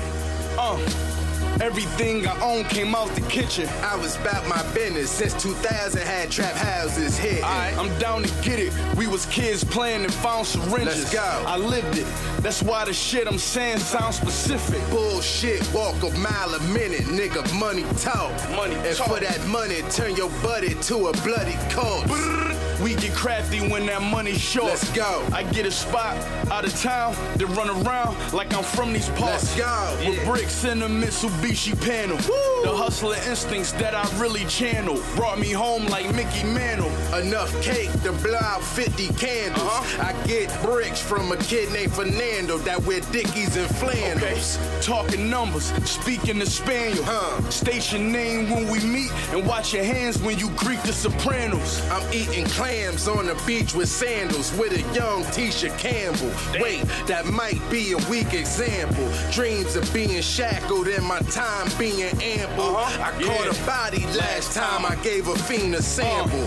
Uh, 0.59 1.28
everything 1.61 2.27
I 2.27 2.41
own 2.41 2.65
came 2.65 2.95
out 2.95 3.09
the 3.15 3.21
kitchen. 3.23 3.69
I 3.83 3.97
was 3.97 4.17
about 4.17 4.47
my 4.49 4.63
business 4.75 5.11
since 5.11 5.41
2000. 5.43 6.01
Had 6.03 6.31
trap 6.31 6.55
houses 6.55 7.17
hit. 7.19 7.45
I'm 7.45 7.97
down 7.99 8.23
to 8.23 8.43
get 8.43 8.59
it. 8.59 8.73
We 8.97 9.07
was 9.07 9.27
kids 9.27 9.65
playing 9.65 10.05
and 10.05 10.13
found 10.13 10.47
syringes. 10.47 11.05
Let's 11.05 11.13
go. 11.13 11.45
I 11.47 11.57
lived 11.57 11.99
it. 11.99 12.07
That's 12.41 12.63
why 12.63 12.85
the 12.85 12.93
shit 12.93 13.27
I'm 13.27 13.39
saying 13.39 13.79
sounds 13.79 14.17
specific. 14.17 14.81
Bullshit, 14.91 15.63
walk 15.73 16.03
a 16.03 16.11
mile 16.19 16.55
a 16.55 16.61
minute, 16.73 17.03
nigga. 17.03 17.43
Money 17.59 17.85
talk. 17.97 18.33
Money 18.51 18.75
and 18.77 18.97
talk. 18.97 19.09
for 19.09 19.21
that 19.21 19.47
money, 19.47 19.83
turn 19.91 20.17
your 20.17 20.31
buddy 20.43 20.75
to 20.75 21.09
a 21.09 21.13
bloody 21.25 21.57
corpse. 21.71 22.58
We 22.83 22.95
get 22.95 23.13
crafty 23.15 23.59
when 23.61 23.87
that 23.87 24.03
money's 24.03 24.41
short. 24.41 24.67
Let's 24.67 24.91
go. 24.93 25.27
I 25.33 25.43
get 25.43 25.67
a 25.67 25.71
spot 25.71 26.17
out 26.51 26.65
of 26.65 26.75
town, 26.81 27.15
then 27.37 27.53
run 27.55 27.69
around 27.71 28.17
like 28.33 28.55
I'm 28.55 28.63
from 28.63 28.93
these 28.93 29.09
parts. 29.11 29.57
Let's 29.57 29.57
go. 29.57 30.09
With 30.09 30.25
bricks 30.25 30.65
in 30.65 30.83
a 30.83 30.89
Mitsubishi 30.89 31.75
panel. 31.85 32.17
The 32.63 32.75
hustler 32.77 33.17
instincts 33.29 33.73
that 33.73 33.95
I 33.95 34.05
really 34.21 34.45
channel 34.47 35.01
brought 35.17 35.39
me 35.39 35.51
home 35.51 35.87
like 35.87 36.13
Mickey 36.15 36.45
Mantle. 36.45 36.91
Enough 37.19 37.51
cake 37.63 37.91
to 38.03 38.13
blow 38.13 38.37
out 38.41 38.63
50 38.63 39.09
candles. 39.15 39.63
Uh-huh. 39.63 40.03
I 40.13 40.27
get 40.27 40.49
bricks 40.63 41.01
from 41.01 41.33
a 41.33 41.37
kid 41.37 41.73
named 41.73 41.93
Fernando 41.93 42.59
that 42.59 42.81
wear 42.85 43.01
Dickies 43.13 43.57
and 43.57 43.69
Okay, 43.69 43.75
flannels. 43.75 44.59
talking 44.85 45.29
numbers, 45.31 45.73
speaking 45.89 46.39
the 46.39 46.47
Spaniel. 46.47 47.03
Huh. 47.05 47.41
State 47.51 47.93
your 47.93 48.01
name 48.01 48.51
when 48.51 48.69
we 48.71 48.81
meet 48.81 49.13
and 49.33 49.47
watch 49.47 49.75
your 49.75 49.85
hands 49.85 50.19
when 50.19 50.39
you 50.39 50.49
greet 50.51 50.81
the 50.83 50.93
Sopranos. 50.93 51.81
I'm 51.91 52.13
eating 52.13 52.45
clams 52.69 53.09
on 53.09 53.25
the 53.25 53.35
beach 53.47 53.73
with 53.73 53.89
sandals 53.89 54.53
with 54.59 54.73
a 54.73 54.83
young 54.95 55.25
Tisha 55.33 55.71
Campbell. 55.79 56.31
Wait, 56.61 56.85
that 57.07 57.25
might 57.25 57.59
be 57.71 57.93
a 57.93 57.97
weak 58.11 58.35
example. 58.35 59.09
Dreams 59.33 59.75
of 59.75 59.91
being 59.95 60.21
shackled 60.21 60.87
and 60.87 61.03
my 61.03 61.19
time 61.31 61.67
being 61.79 62.03
ample. 62.21 62.77
Uh-huh. 62.77 63.03
I 63.05 63.19
Yeah. 63.19 63.27
caught 63.29 63.59
a 63.59 63.65
body 63.65 64.05
last 64.19 64.55
time 64.55 64.85
I 64.85 64.97
gave 64.97 65.29
a 65.29 65.39
fiend 65.39 65.77
a 65.77 65.83
sample. 65.83 66.47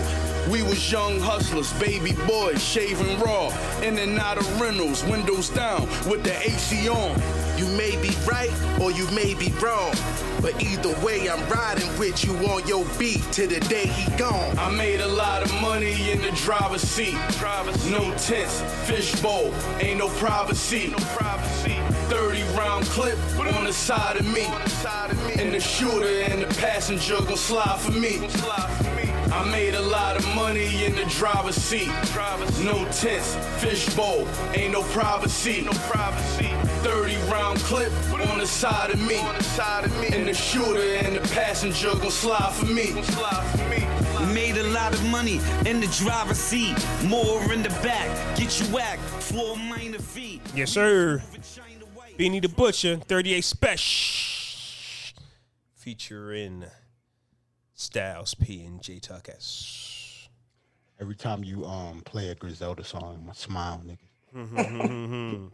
We 0.50 0.62
was 0.62 0.90
young 0.90 1.20
hustlers, 1.20 1.72
baby 1.74 2.14
boys, 2.26 2.62
shaving 2.62 3.18
raw, 3.20 3.52
in 3.80 3.96
and 3.98 4.18
out 4.18 4.38
of 4.38 4.60
rentals, 4.60 5.04
windows 5.04 5.48
down, 5.50 5.82
with 6.08 6.24
the 6.24 6.36
AC 6.42 6.88
on. 6.88 7.20
You 7.56 7.66
may 7.76 7.96
be 8.02 8.10
right 8.26 8.50
or 8.80 8.90
you 8.90 9.08
may 9.12 9.34
be 9.34 9.52
wrong. 9.62 9.94
But 10.40 10.60
either 10.60 10.92
way, 11.04 11.30
I'm 11.30 11.48
riding 11.48 11.86
with 11.96 12.24
you 12.24 12.34
on 12.48 12.66
your 12.66 12.84
beat 12.98 13.22
till 13.30 13.48
the 13.48 13.60
day 13.60 13.86
he 13.86 14.10
gone. 14.16 14.58
I 14.58 14.70
made 14.70 15.00
a 15.00 15.06
lot 15.06 15.44
of 15.44 15.52
money 15.60 16.10
in 16.10 16.20
the 16.20 16.32
driver's 16.32 16.82
seat. 16.82 17.14
No 17.88 18.12
tents, 18.16 18.62
fishbowl, 18.88 19.54
ain't 19.78 19.98
no 20.00 20.08
privacy. 20.18 20.92
30 22.10 22.42
round 22.58 22.84
clip 22.86 23.18
on 23.38 23.64
the 23.64 23.72
side 23.72 24.16
of 24.16 24.26
me. 24.26 24.46
And 25.38 25.54
the 25.54 25.60
shooter 25.60 26.22
and 26.30 26.42
the 26.42 26.52
passenger 26.60 27.18
gon' 27.18 27.36
slide 27.36 27.78
for 27.78 27.92
me. 27.92 28.18
I 29.32 29.50
made 29.50 29.74
a 29.74 29.80
lot 29.80 30.16
of 30.16 30.26
money 30.34 30.84
in 30.84 30.94
the 30.94 31.06
driver's 31.06 31.54
seat. 31.54 31.88
No 32.62 32.84
tents, 32.92 33.34
fishbowl, 33.62 34.28
ain't 34.54 34.72
no 34.72 34.82
privacy. 34.92 35.62
No 35.62 35.72
privacy. 35.90 36.50
30 36.82 37.16
round 37.30 37.58
clip 37.60 37.92
on 38.30 38.38
the 38.38 38.46
side 38.46 38.90
of 38.90 39.00
me. 39.00 39.18
On 39.20 39.34
the 39.34 39.42
side 39.42 39.84
of 39.86 40.00
me. 40.00 40.08
And 40.08 40.28
the 40.28 40.34
shooter 40.34 40.82
and 41.04 41.16
the 41.16 41.20
passenger 41.34 41.92
gon' 41.94 42.10
slide 42.10 42.52
for 42.52 42.66
me. 42.66 42.92
Made 44.34 44.58
a 44.58 44.64
lot 44.64 44.92
of 44.92 45.02
money 45.06 45.40
in 45.66 45.80
the 45.80 45.88
driver's 45.98 46.36
seat, 46.36 46.76
more 47.04 47.42
in 47.52 47.62
the 47.62 47.70
back. 47.82 48.36
Get 48.36 48.60
you 48.60 48.66
whacked 48.66 49.00
for 49.00 49.54
a 49.54 49.56
minor 49.56 49.98
fee. 49.98 50.40
Yes, 50.54 50.72
sir. 50.72 51.22
Benny 52.18 52.40
the 52.40 52.48
Butcher, 52.48 52.98
38 52.98 53.42
Special, 53.42 55.22
featuring 55.74 56.66
Styles 57.82 58.34
P 58.34 58.62
and 58.64 58.80
Jadakiss. 58.80 60.28
Every 61.00 61.16
time 61.16 61.42
you 61.42 61.64
um 61.64 62.00
play 62.04 62.28
a 62.28 62.34
Griselda 62.34 62.84
song, 62.84 63.26
I 63.28 63.32
smile, 63.34 63.82
nigga. 63.84 65.50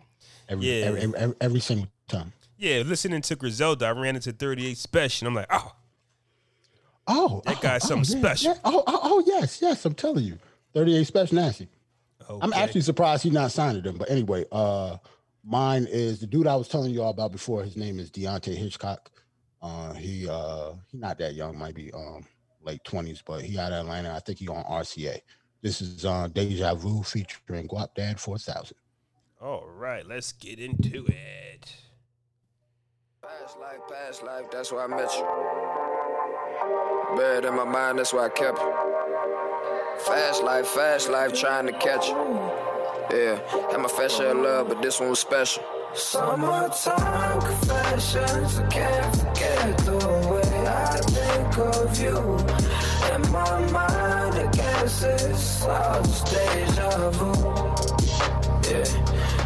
every, 0.48 0.66
Yeah. 0.66 0.84
every, 0.86 1.00
every, 1.16 1.34
every, 1.40 1.60
single 1.60 1.88
time. 2.06 2.32
Yeah, 2.58 2.82
listening 2.84 3.22
to 3.22 3.36
Griselda, 3.36 3.86
I 3.86 3.90
ran 3.92 4.14
into 4.16 4.32
38 4.32 4.76
Special, 4.76 5.26
and 5.28 5.32
I'm 5.38 5.42
like, 5.42 5.46
oh, 5.50 5.72
Oh, 7.10 7.42
That 7.46 7.56
oh, 7.56 7.60
guy's 7.62 7.84
oh, 7.86 7.88
something 7.88 8.18
yeah, 8.18 8.22
special. 8.34 8.52
yeah. 8.52 8.60
Oh, 8.64 8.84
oh, 8.86 9.00
oh, 9.02 9.22
yes, 9.26 9.62
yes. 9.62 9.84
I'm 9.86 9.94
telling 9.94 10.24
you, 10.24 10.38
38 10.74 11.06
Special 11.06 11.36
Nasty. 11.36 11.68
I'm 12.42 12.52
actually 12.52 12.82
surprised 12.82 13.22
he's 13.22 13.32
not 13.32 13.50
signed 13.52 13.76
to 13.76 13.80
them. 13.80 13.96
But 13.96 14.10
anyway, 14.10 14.44
uh, 14.52 14.98
mine 15.42 15.86
is 15.90 16.20
the 16.20 16.26
dude 16.26 16.46
I 16.46 16.56
was 16.56 16.68
telling 16.68 16.90
you 16.92 17.02
all 17.02 17.08
about 17.10 17.32
before. 17.32 17.64
His 17.64 17.74
name 17.74 17.98
is 17.98 18.10
Deante' 18.10 18.54
Hitchcock. 18.54 19.10
Uh, 19.60 19.92
he 19.94 20.28
uh, 20.28 20.72
he 20.90 20.98
not 20.98 21.18
that 21.18 21.34
young, 21.34 21.58
might 21.58 21.74
be 21.74 21.92
um 21.92 22.24
late 22.62 22.82
20s, 22.84 23.22
but 23.24 23.42
he 23.42 23.58
out 23.58 23.72
of 23.72 23.80
Atlanta. 23.86 24.14
I 24.14 24.20
think 24.20 24.38
he 24.38 24.48
on 24.48 24.64
RCA. 24.64 25.20
This 25.62 25.80
is 25.80 26.04
uh, 26.04 26.28
Deja 26.28 26.74
Vu 26.74 27.02
featuring 27.02 27.66
Guapdad 27.66 28.18
4000. 28.18 28.76
All 29.40 29.66
right, 29.68 30.06
let's 30.06 30.32
get 30.32 30.58
into 30.58 31.04
it. 31.06 31.74
Past 33.22 33.58
life, 33.58 33.80
past 33.88 34.22
life, 34.22 34.50
that's 34.50 34.72
why 34.72 34.84
I 34.84 34.86
met 34.86 35.10
you. 35.16 35.26
Buried 37.16 37.44
in 37.44 37.54
my 37.54 37.64
mind, 37.64 37.98
that's 37.98 38.12
why 38.12 38.26
I 38.26 38.28
kept 38.28 38.58
you. 38.58 38.74
Fast 40.06 40.42
life, 40.42 40.66
fast 40.68 41.08
life, 41.10 41.32
trying 41.32 41.66
to 41.66 41.72
catch 41.72 42.08
you. 42.08 42.14
Yeah, 43.10 43.38
had 43.70 43.80
my 43.80 43.88
fair 43.88 44.08
share 44.08 44.30
of 44.30 44.38
love, 44.38 44.68
but 44.68 44.82
this 44.82 45.00
one 45.00 45.10
was 45.10 45.18
special. 45.18 45.64
Summertime 45.94 47.40
confessions, 47.40 48.58
I 48.58 48.66
can't 48.68 49.16
forget 49.16 49.78
the 49.78 49.96
way 50.30 50.66
I 50.66 50.96
think 51.00 51.58
of 51.58 52.00
you. 52.00 52.18
In 53.14 53.32
my 53.32 53.60
mind, 53.72 54.34
I 54.36 54.50
guess 54.52 55.02
it's 55.02 55.64
all 55.64 56.02
just 56.02 56.26
deja 56.26 57.10
vu. 57.10 57.32
Yeah, 58.68 58.84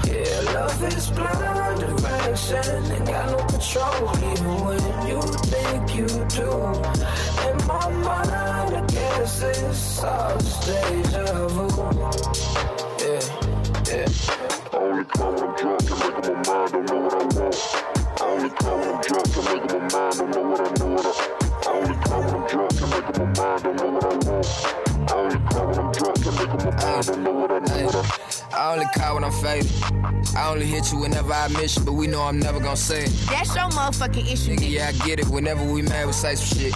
yeah, 0.05 0.53
love 0.53 0.83
is 0.85 1.11
blind 1.11 1.81
direction, 1.81 2.93
ain't 2.93 3.07
got 3.07 3.31
no 3.31 3.39
control 3.47 4.11
even 4.31 4.65
when 4.65 5.07
you 5.07 5.23
think 5.51 5.95
you 5.95 6.07
do. 6.29 6.51
In 7.49 7.67
my 7.67 7.89
mind, 7.89 8.77
I 8.77 8.85
guess 8.89 9.43
it's 9.43 10.03
all 10.03 10.39
just 10.39 10.67
deja 10.67 11.49
vu. 11.49 11.69
Yeah, 12.99 13.97
yeah. 13.97 14.62
I 14.93 14.95
only 14.95 15.05
call 15.07 15.33
when 15.33 15.43
I'm 15.43 15.57
drunk 15.57 15.81
and 15.81 15.99
make 16.01 16.13
up 16.13 16.27
my 16.27 16.53
mind, 16.53 16.73
don't 16.73 16.85
know 16.85 17.01
what 17.01 17.15
I 17.15 17.25
want. 17.25 17.57
I 18.21 18.25
only 18.27 18.51
call 18.51 18.79
when 18.79 18.89
I'm 18.93 19.01
drunk 19.01 19.37
and 19.37 19.45
make 19.47 19.63
up 19.63 19.73
my 19.73 19.89
mind, 19.89 20.19
don't 20.19 20.31
know 20.31 20.43
what 20.43 20.61
I 20.61 20.85
know 20.85 20.93
what 20.93 21.07
I. 21.07 21.13
I 21.63 21.73
only 21.73 21.95
call 22.05 22.21
when 22.21 22.35
I'm 22.35 22.47
drunk 22.47 22.81
and 22.83 22.91
make 22.91 23.09
up 23.09 23.17
my 23.17 23.25
mind, 23.25 23.63
don't 23.63 23.77
know 23.77 23.89
what 23.89 24.05
I 24.05 24.17
want. 24.29 24.47
I 25.11 25.15
only 25.17 25.39
call 25.49 25.67
when 25.67 25.79
I'm 25.79 25.93
drunk 25.93 26.27
and 26.27 26.37
make 26.37 26.49
up 26.51 26.65
my 26.65 26.85
mind, 26.85 27.07
don't 27.07 27.23
know 27.23 27.33
what 27.33 27.51
I 27.53 27.59
know 27.59 27.87
what 27.87 27.97
I. 27.97 28.59
I 28.59 28.73
only 28.75 28.87
call 28.95 29.15
when 29.15 29.25
I'm 29.25 29.33
faded. 29.33 29.73
I 30.37 30.51
only 30.51 30.67
hit 30.67 30.93
you 30.93 30.99
whenever 30.99 31.33
I 31.33 31.49
miss 31.49 31.77
you, 31.79 31.85
but 31.85 31.93
we 31.93 32.07
know 32.07 32.21
I'm 32.21 32.39
never 32.39 32.61
gonna 32.61 32.77
say 32.77 33.05
it. 33.05 33.13
That's 33.31 33.57
your 33.57 33.71
motherfucking 33.71 34.31
issue, 34.31 34.57
Nigga, 34.57 34.71
yeah, 34.71 34.89
I 34.89 35.07
get 35.07 35.21
it. 35.21 35.27
Whenever 35.29 35.65
we 35.65 35.81
mad, 35.81 36.07
we 36.07 36.13
say 36.13 36.35
some 36.35 36.59
shit. 36.59 36.75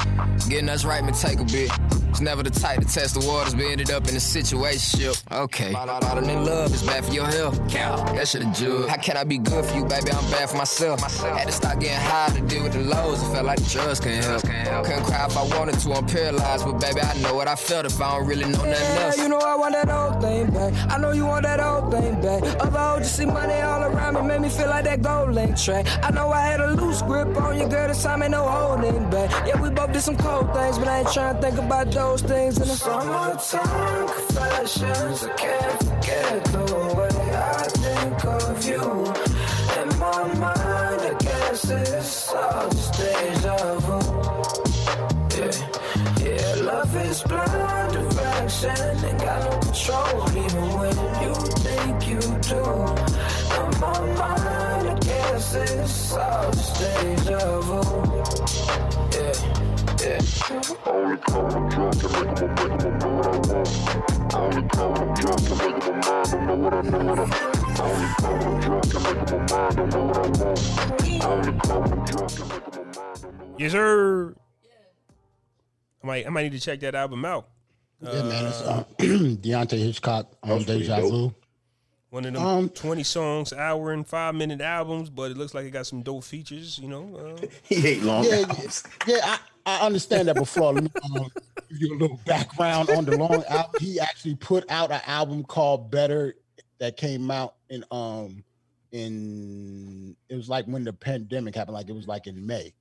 Getting 0.48 0.70
us 0.70 0.86
right 0.86 1.04
may 1.04 1.12
take 1.12 1.40
a 1.40 1.44
bit. 1.44 1.70
It's 2.16 2.22
never 2.22 2.42
the 2.42 2.48
type 2.48 2.80
to 2.80 2.86
test 2.86 3.20
the 3.20 3.26
waters, 3.28 3.54
but 3.54 3.66
ended 3.66 3.90
up 3.90 4.08
in 4.08 4.16
a 4.16 4.20
situation. 4.20 5.12
Okay. 5.30 5.74
All 5.74 5.90
all 5.90 6.16
in 6.16 6.46
love 6.46 6.72
is 6.72 6.82
bad 6.82 7.04
for 7.04 7.12
your 7.12 7.26
health. 7.26 7.60
Count. 7.68 8.16
That 8.16 8.26
shit 8.26 8.40
a 8.40 8.50
jug. 8.52 8.88
How 8.88 8.96
can 8.96 9.18
I 9.18 9.24
be 9.24 9.36
good 9.36 9.62
for 9.66 9.76
you, 9.76 9.84
baby? 9.84 10.10
I'm 10.12 10.24
bad 10.30 10.48
for 10.48 10.56
myself. 10.56 10.98
Had 11.20 11.44
to 11.44 11.52
stop 11.52 11.78
getting 11.78 11.94
high 12.00 12.30
to 12.34 12.40
deal 12.40 12.62
with 12.62 12.72
the 12.72 12.80
lows. 12.80 13.22
It 13.22 13.30
felt 13.34 13.44
like 13.44 13.58
the 13.58 13.68
drugs 13.68 14.00
can't 14.00 14.24
help. 14.24 14.40
Couldn't 14.86 15.04
cry 15.04 15.26
if 15.26 15.36
I 15.36 15.42
wanted 15.58 15.78
to. 15.78 15.92
I'm 15.92 16.06
paralyzed, 16.06 16.64
but 16.64 16.80
baby, 16.80 17.02
I 17.02 17.20
know 17.20 17.34
what 17.34 17.48
I 17.48 17.54
felt 17.54 17.84
if 17.84 18.00
I 18.00 18.16
don't 18.16 18.26
really 18.26 18.44
know 18.44 18.64
nothing 18.64 18.70
Yeah, 18.96 19.02
else. 19.08 19.18
you 19.18 19.28
know 19.28 19.36
I 19.38 19.54
want 19.54 19.74
that 19.74 19.90
old 19.90 20.22
thing 20.22 20.50
back. 20.52 20.72
I 20.90 20.96
know 20.96 21.10
you 21.12 21.26
want 21.26 21.42
that 21.42 21.60
old 21.60 21.92
thing 21.92 22.18
back. 22.22 22.42
Although 22.64 23.00
just 23.00 23.14
see 23.16 23.26
money 23.26 23.60
all 23.60 23.82
around 23.82 24.14
me, 24.14 24.22
made 24.22 24.40
me 24.40 24.48
feel 24.48 24.68
like 24.68 24.84
that 24.84 25.02
gold 25.02 25.32
link 25.34 25.58
track. 25.58 25.84
I 26.02 26.10
know 26.12 26.30
I 26.30 26.40
had 26.46 26.60
a 26.62 26.70
loose 26.70 27.02
grip 27.02 27.36
on 27.36 27.58
you, 27.58 27.68
girl. 27.68 27.88
This 27.88 28.02
time 28.02 28.22
ain't 28.22 28.30
no 28.30 28.48
holding 28.48 29.10
back. 29.10 29.28
Yeah, 29.46 29.60
we 29.60 29.68
both 29.68 29.92
did 29.92 30.00
some 30.00 30.16
cold 30.16 30.54
things, 30.54 30.78
but 30.78 30.88
I 30.88 31.00
ain't 31.00 31.12
trying 31.12 31.34
to 31.36 31.42
think 31.42 31.58
about 31.58 31.90
those 31.92 32.05
things 32.14 32.58
in 32.58 32.68
the 32.68 32.74
summertime 32.74 34.08
confessions. 34.08 35.24
I 35.24 35.28
can't 35.42 35.78
forget 35.84 36.44
the 36.44 36.64
way 36.96 37.16
I 37.34 37.62
think 37.82 38.24
of 38.24 38.64
you. 38.70 38.84
In 39.80 39.88
my 39.98 40.22
mind, 40.44 41.00
I 41.10 41.16
guess 41.18 41.70
it's 41.70 42.32
all 42.32 42.68
just 42.70 42.92
deja 42.98 43.56
vu. 43.84 43.98
Yeah, 45.36 45.56
yeah, 46.22 46.54
love 46.70 46.96
is 46.96 47.22
blind 47.22 47.92
direction, 47.92 48.76
ain't 49.04 49.20
got 49.20 49.40
no 49.44 49.58
control, 49.66 50.16
even 50.44 50.64
when 50.78 50.96
you 51.22 51.34
think 51.64 51.96
you 52.12 52.20
do. 52.52 52.62
In 53.58 53.68
my 53.80 54.00
mind, 54.22 54.88
I 54.88 54.98
guess 55.00 55.54
it's 55.54 56.12
all 56.12 56.50
just 56.52 56.72
deja 56.78 57.60
vu. 57.60 59.05
Yeah, 60.26 60.60
yeah. 60.62 60.74
I 60.84 60.90
only 60.90 61.16
call 61.18 61.42
when 61.44 61.54
I'm 61.54 61.68
drunk 61.68 62.02
and 62.02 62.12
make 62.12 62.42
up 62.42 62.50
my 62.56 62.66
mind, 62.66 63.00
know 63.00 63.10
what 63.16 63.26
I 63.26 63.38
want. 63.38 64.34
I 64.34 64.38
only 64.38 64.68
call 64.68 64.92
when 64.92 65.02
I'm 65.02 65.14
drunk 65.14 65.50
and 65.50 65.58
make 65.58 65.86
up 65.86 65.94
mind, 66.06 66.30
don't 66.30 66.46
know 66.46 66.56
what 66.56 66.74
I 66.74 66.80
know 66.82 67.04
what 67.04 67.18
I. 67.18 67.26
I 67.76 67.84
only 67.86 68.08
call 68.16 68.32
when 68.32 68.46
I'm 68.46 68.60
drunk 68.60 68.94
and 68.94 69.02
make 69.04 69.32
up 69.32 69.50
mind, 69.50 69.76
don't 69.76 69.90
know 69.90 70.04
what 70.04 70.16
I 70.16 70.26
want. 70.26 70.58
I 71.22 71.26
only 71.26 71.52
call 71.58 71.80
when 71.80 71.92
I'm 71.92 72.04
drunk 72.04 72.32
and 72.38 72.48
make 72.48 72.66
up 72.66 72.96
mind, 72.96 73.22
don't 73.22 73.26
know 73.26 73.42
what 73.42 73.46
I. 73.46 73.58
Yes, 73.58 73.72
sir. 73.72 74.34
I 76.02 76.06
might, 76.06 76.26
I 76.26 76.30
might 76.30 76.42
need 76.44 76.52
to 76.52 76.60
check 76.60 76.80
that 76.80 76.94
album 76.94 77.24
out. 77.24 77.48
Yeah, 78.00 78.22
man. 78.22 78.44
It's 78.46 78.60
uh, 78.62 78.84
Deante' 78.98 79.78
Hitchcock 79.78 80.30
on 80.42 80.50
That's 80.50 80.64
Deja. 80.66 81.00
Vu. 81.00 81.34
One 82.10 82.24
of 82.26 82.34
them 82.34 82.44
Um, 82.46 82.68
20 82.68 83.02
songs, 83.02 83.52
hour 83.52 83.92
and 83.92 84.06
five 84.06 84.34
minute 84.34 84.60
albums, 84.60 85.10
but 85.10 85.30
it 85.32 85.36
looks 85.36 85.54
like 85.54 85.64
it 85.66 85.70
got 85.70 85.86
some 85.86 86.02
dope 86.02 86.22
features, 86.24 86.78
you 86.78 86.88
know. 86.88 87.36
Uh, 87.42 87.46
He 87.64 87.76
hate 87.80 88.02
long 88.02 88.24
Yeah, 88.24 88.44
albums. 88.48 88.84
yeah, 89.06 89.18
I, 89.24 89.38
I 89.66 89.84
understand 89.84 90.28
that 90.28 90.36
before. 90.36 90.72
Let 90.72 90.84
me 90.84 90.90
um, 91.02 91.28
give 91.68 91.80
you 91.80 91.96
a 91.96 91.98
little 91.98 92.20
background 92.24 92.88
on 92.90 93.04
the 93.04 93.16
long 93.16 93.42
album. 93.48 93.72
He 93.80 93.98
actually 93.98 94.36
put 94.36 94.64
out 94.70 94.92
an 94.92 95.00
album 95.06 95.42
called 95.42 95.90
Better 95.90 96.34
that 96.78 96.96
came 96.96 97.30
out 97.30 97.56
in 97.68 97.84
um 97.90 98.44
in 98.92 100.16
it 100.28 100.36
was 100.36 100.48
like 100.48 100.66
when 100.66 100.84
the 100.84 100.92
pandemic 100.92 101.56
happened, 101.56 101.74
like 101.74 101.88
it 101.88 101.94
was 101.94 102.06
like 102.06 102.28
in 102.28 102.46
May. 102.46 102.72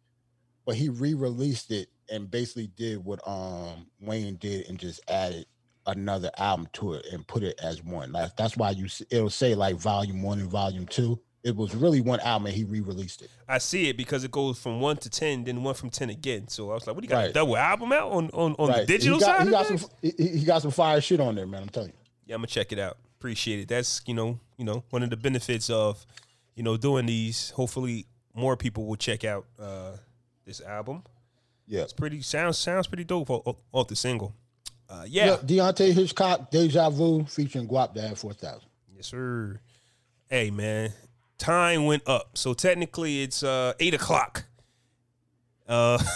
But 0.65 0.75
he 0.75 0.89
re-released 0.89 1.71
it 1.71 1.89
and 2.09 2.29
basically 2.29 2.67
did 2.67 3.03
what 3.03 3.19
um 3.27 3.87
Wayne 3.99 4.35
did 4.35 4.69
and 4.69 4.77
just 4.77 5.01
added 5.09 5.47
another 5.87 6.31
album 6.37 6.67
to 6.73 6.93
it 6.93 7.05
and 7.11 7.27
put 7.27 7.41
it 7.41 7.59
as 7.63 7.83
one. 7.83 8.11
Like 8.11 8.35
that's 8.37 8.57
why 8.57 8.71
you 8.71 8.87
it'll 9.09 9.31
say 9.31 9.55
like 9.55 9.77
volume 9.77 10.21
one 10.21 10.39
and 10.39 10.49
volume 10.49 10.85
two. 10.85 11.19
It 11.45 11.55
was 11.55 11.75
really 11.75 12.01
one 12.01 12.19
album 12.21 12.47
and 12.47 12.55
he 12.55 12.63
re-released 12.63 13.21
it. 13.21 13.29
I 13.47 13.59
see 13.59 13.87
it 13.87 13.97
because 13.97 14.23
it 14.23 14.31
goes 14.31 14.57
from 14.57 14.81
one 14.81 14.97
to 14.97 15.11
10, 15.11 15.43
then 15.43 15.61
one 15.61 15.75
from 15.75 15.91
10 15.91 16.09
again. 16.09 16.47
So 16.47 16.71
I 16.71 16.73
was 16.73 16.87
like, 16.87 16.95
what 16.95 17.03
do 17.03 17.05
you 17.05 17.09
got? 17.09 17.29
A 17.29 17.33
double 17.33 17.55
album 17.55 17.91
out 17.91 18.11
on, 18.11 18.31
on, 18.31 18.55
on 18.57 18.71
the 18.71 18.85
digital 18.87 19.19
he 19.19 19.23
got, 19.23 19.37
side? 19.37 19.45
He 19.45 19.51
got 19.51 19.65
some. 19.67 19.89
He, 20.01 20.13
he 20.39 20.43
got 20.43 20.63
some 20.63 20.71
fire 20.71 20.99
shit 20.99 21.19
on 21.19 21.35
there, 21.35 21.45
man. 21.45 21.61
I'm 21.61 21.69
telling 21.69 21.89
you. 21.89 21.95
Yeah, 22.25 22.35
I'm 22.35 22.39
gonna 22.41 22.47
check 22.47 22.71
it 22.71 22.79
out. 22.79 22.97
Appreciate 23.19 23.59
it. 23.59 23.67
That's 23.67 24.01
you 24.07 24.15
know, 24.15 24.39
you 24.57 24.65
know, 24.65 24.83
one 24.89 25.03
of 25.03 25.11
the 25.11 25.17
benefits 25.17 25.69
of, 25.69 26.03
you 26.55 26.63
know, 26.63 26.77
doing 26.77 27.05
these. 27.05 27.51
Hopefully, 27.51 28.07
more 28.33 28.57
people 28.57 28.87
will 28.87 28.95
check 28.95 29.23
out 29.23 29.45
uh 29.59 29.91
this 30.45 30.61
album. 30.61 31.03
Yeah. 31.67 31.81
It's 31.81 31.93
pretty 31.93 32.23
sounds 32.23 32.57
sounds 32.57 32.87
pretty 32.87 33.03
dope 33.03 33.29
off, 33.29 33.57
off 33.71 33.87
the 33.87 33.95
single. 33.95 34.33
Uh, 34.89 35.05
yeah. 35.07 35.37
Deante' 35.37 35.93
Hitchcock, 35.93 36.49
Deja 36.49 36.89
Vu, 36.89 37.25
featuring 37.25 37.67
Guapdad 37.67 38.17
4000. 38.17 38.61
Yes, 38.95 39.07
sir. 39.07 39.59
Hey, 40.29 40.51
man, 40.51 40.91
time 41.37 41.85
went 41.85 42.03
up, 42.07 42.37
so 42.37 42.53
technically 42.53 43.21
it's 43.23 43.43
uh 43.43 43.73
eight 43.79 43.93
o'clock. 43.93 44.45
Uh, 45.67 45.97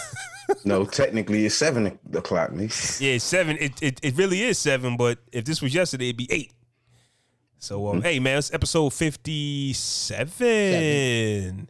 No, 0.65 0.83
technically 0.83 1.45
it's 1.45 1.53
seven 1.53 1.99
o'clock, 2.11 2.51
me. 2.51 2.69
yeah, 2.99 3.19
seven. 3.19 3.55
It, 3.59 3.73
it 3.83 3.99
it 4.01 4.15
really 4.17 4.41
is 4.41 4.57
seven, 4.57 4.97
but 4.97 5.19
if 5.31 5.45
this 5.45 5.61
was 5.61 5.75
yesterday, 5.75 6.05
it'd 6.05 6.17
be 6.17 6.27
eight. 6.31 6.51
So, 7.59 7.87
um, 7.89 8.01
hey, 8.01 8.17
man, 8.19 8.39
it's 8.39 8.51
episode 8.51 8.89
fifty-seven. 10.39 11.69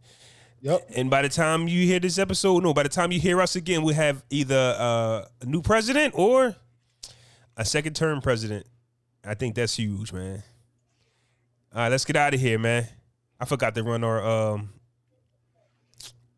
Yep. 0.62 0.90
And 0.96 1.10
by 1.10 1.22
the 1.24 1.30
time 1.30 1.68
you 1.68 1.86
hear 1.86 2.00
this 2.00 2.18
episode, 2.20 2.64
no, 2.64 2.74
by 2.74 2.84
the 2.84 2.90
time 2.90 3.12
you 3.12 3.20
hear 3.20 3.42
us 3.42 3.56
again, 3.56 3.84
we 3.84 3.94
have 3.96 4.24
either 4.30 4.76
uh, 4.78 5.26
a 5.42 5.46
new 5.46 5.62
president 5.62 6.14
or 6.18 6.56
a 7.58 7.66
second 7.66 7.96
term 7.96 8.22
president. 8.22 8.66
I 9.26 9.34
think 9.36 9.56
that's 9.56 9.76
huge, 9.78 10.12
man. 10.14 10.44
All 11.74 11.82
right, 11.82 11.90
let's 11.90 12.06
get 12.06 12.16
out 12.16 12.34
of 12.34 12.40
here, 12.40 12.58
man. 12.60 12.88
I 13.40 13.46
forgot 13.46 13.76
to 13.76 13.84
run 13.84 14.04
our 14.04 14.24
um 14.24 14.70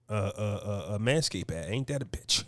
uh 0.10 0.14
uh 0.14 0.40
uh, 0.40 0.95
uh 0.95 0.98
Manscaped 0.99 1.52
ad. 1.52 1.69
Ain't 1.69 1.88
that 1.88 2.02
a 2.02 2.06
bitch? 2.06 2.44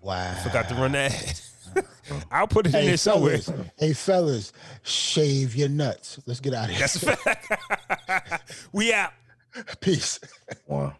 Wow. 0.00 0.34
Forgot 0.42 0.68
to 0.68 0.74
run 0.76 0.92
that. 0.92 1.12
ad. 1.12 1.84
I'll 2.30 2.46
put 2.46 2.66
it 2.66 2.74
in 2.74 2.80
Hey 2.80 2.86
there 2.86 2.96
somewhere. 2.96 3.38
hey 3.76 3.92
fellas, 3.92 4.52
shave 4.82 5.54
your 5.56 5.68
nuts. 5.68 6.20
Let's 6.26 6.40
get 6.40 6.54
out 6.54 6.66
of 6.66 6.70
here. 6.70 6.80
That's 6.80 7.02
a 7.02 7.16
fact. 7.16 8.62
we 8.72 8.92
out. 8.92 9.12
Peace. 9.80 10.20
Wow. 10.66 10.94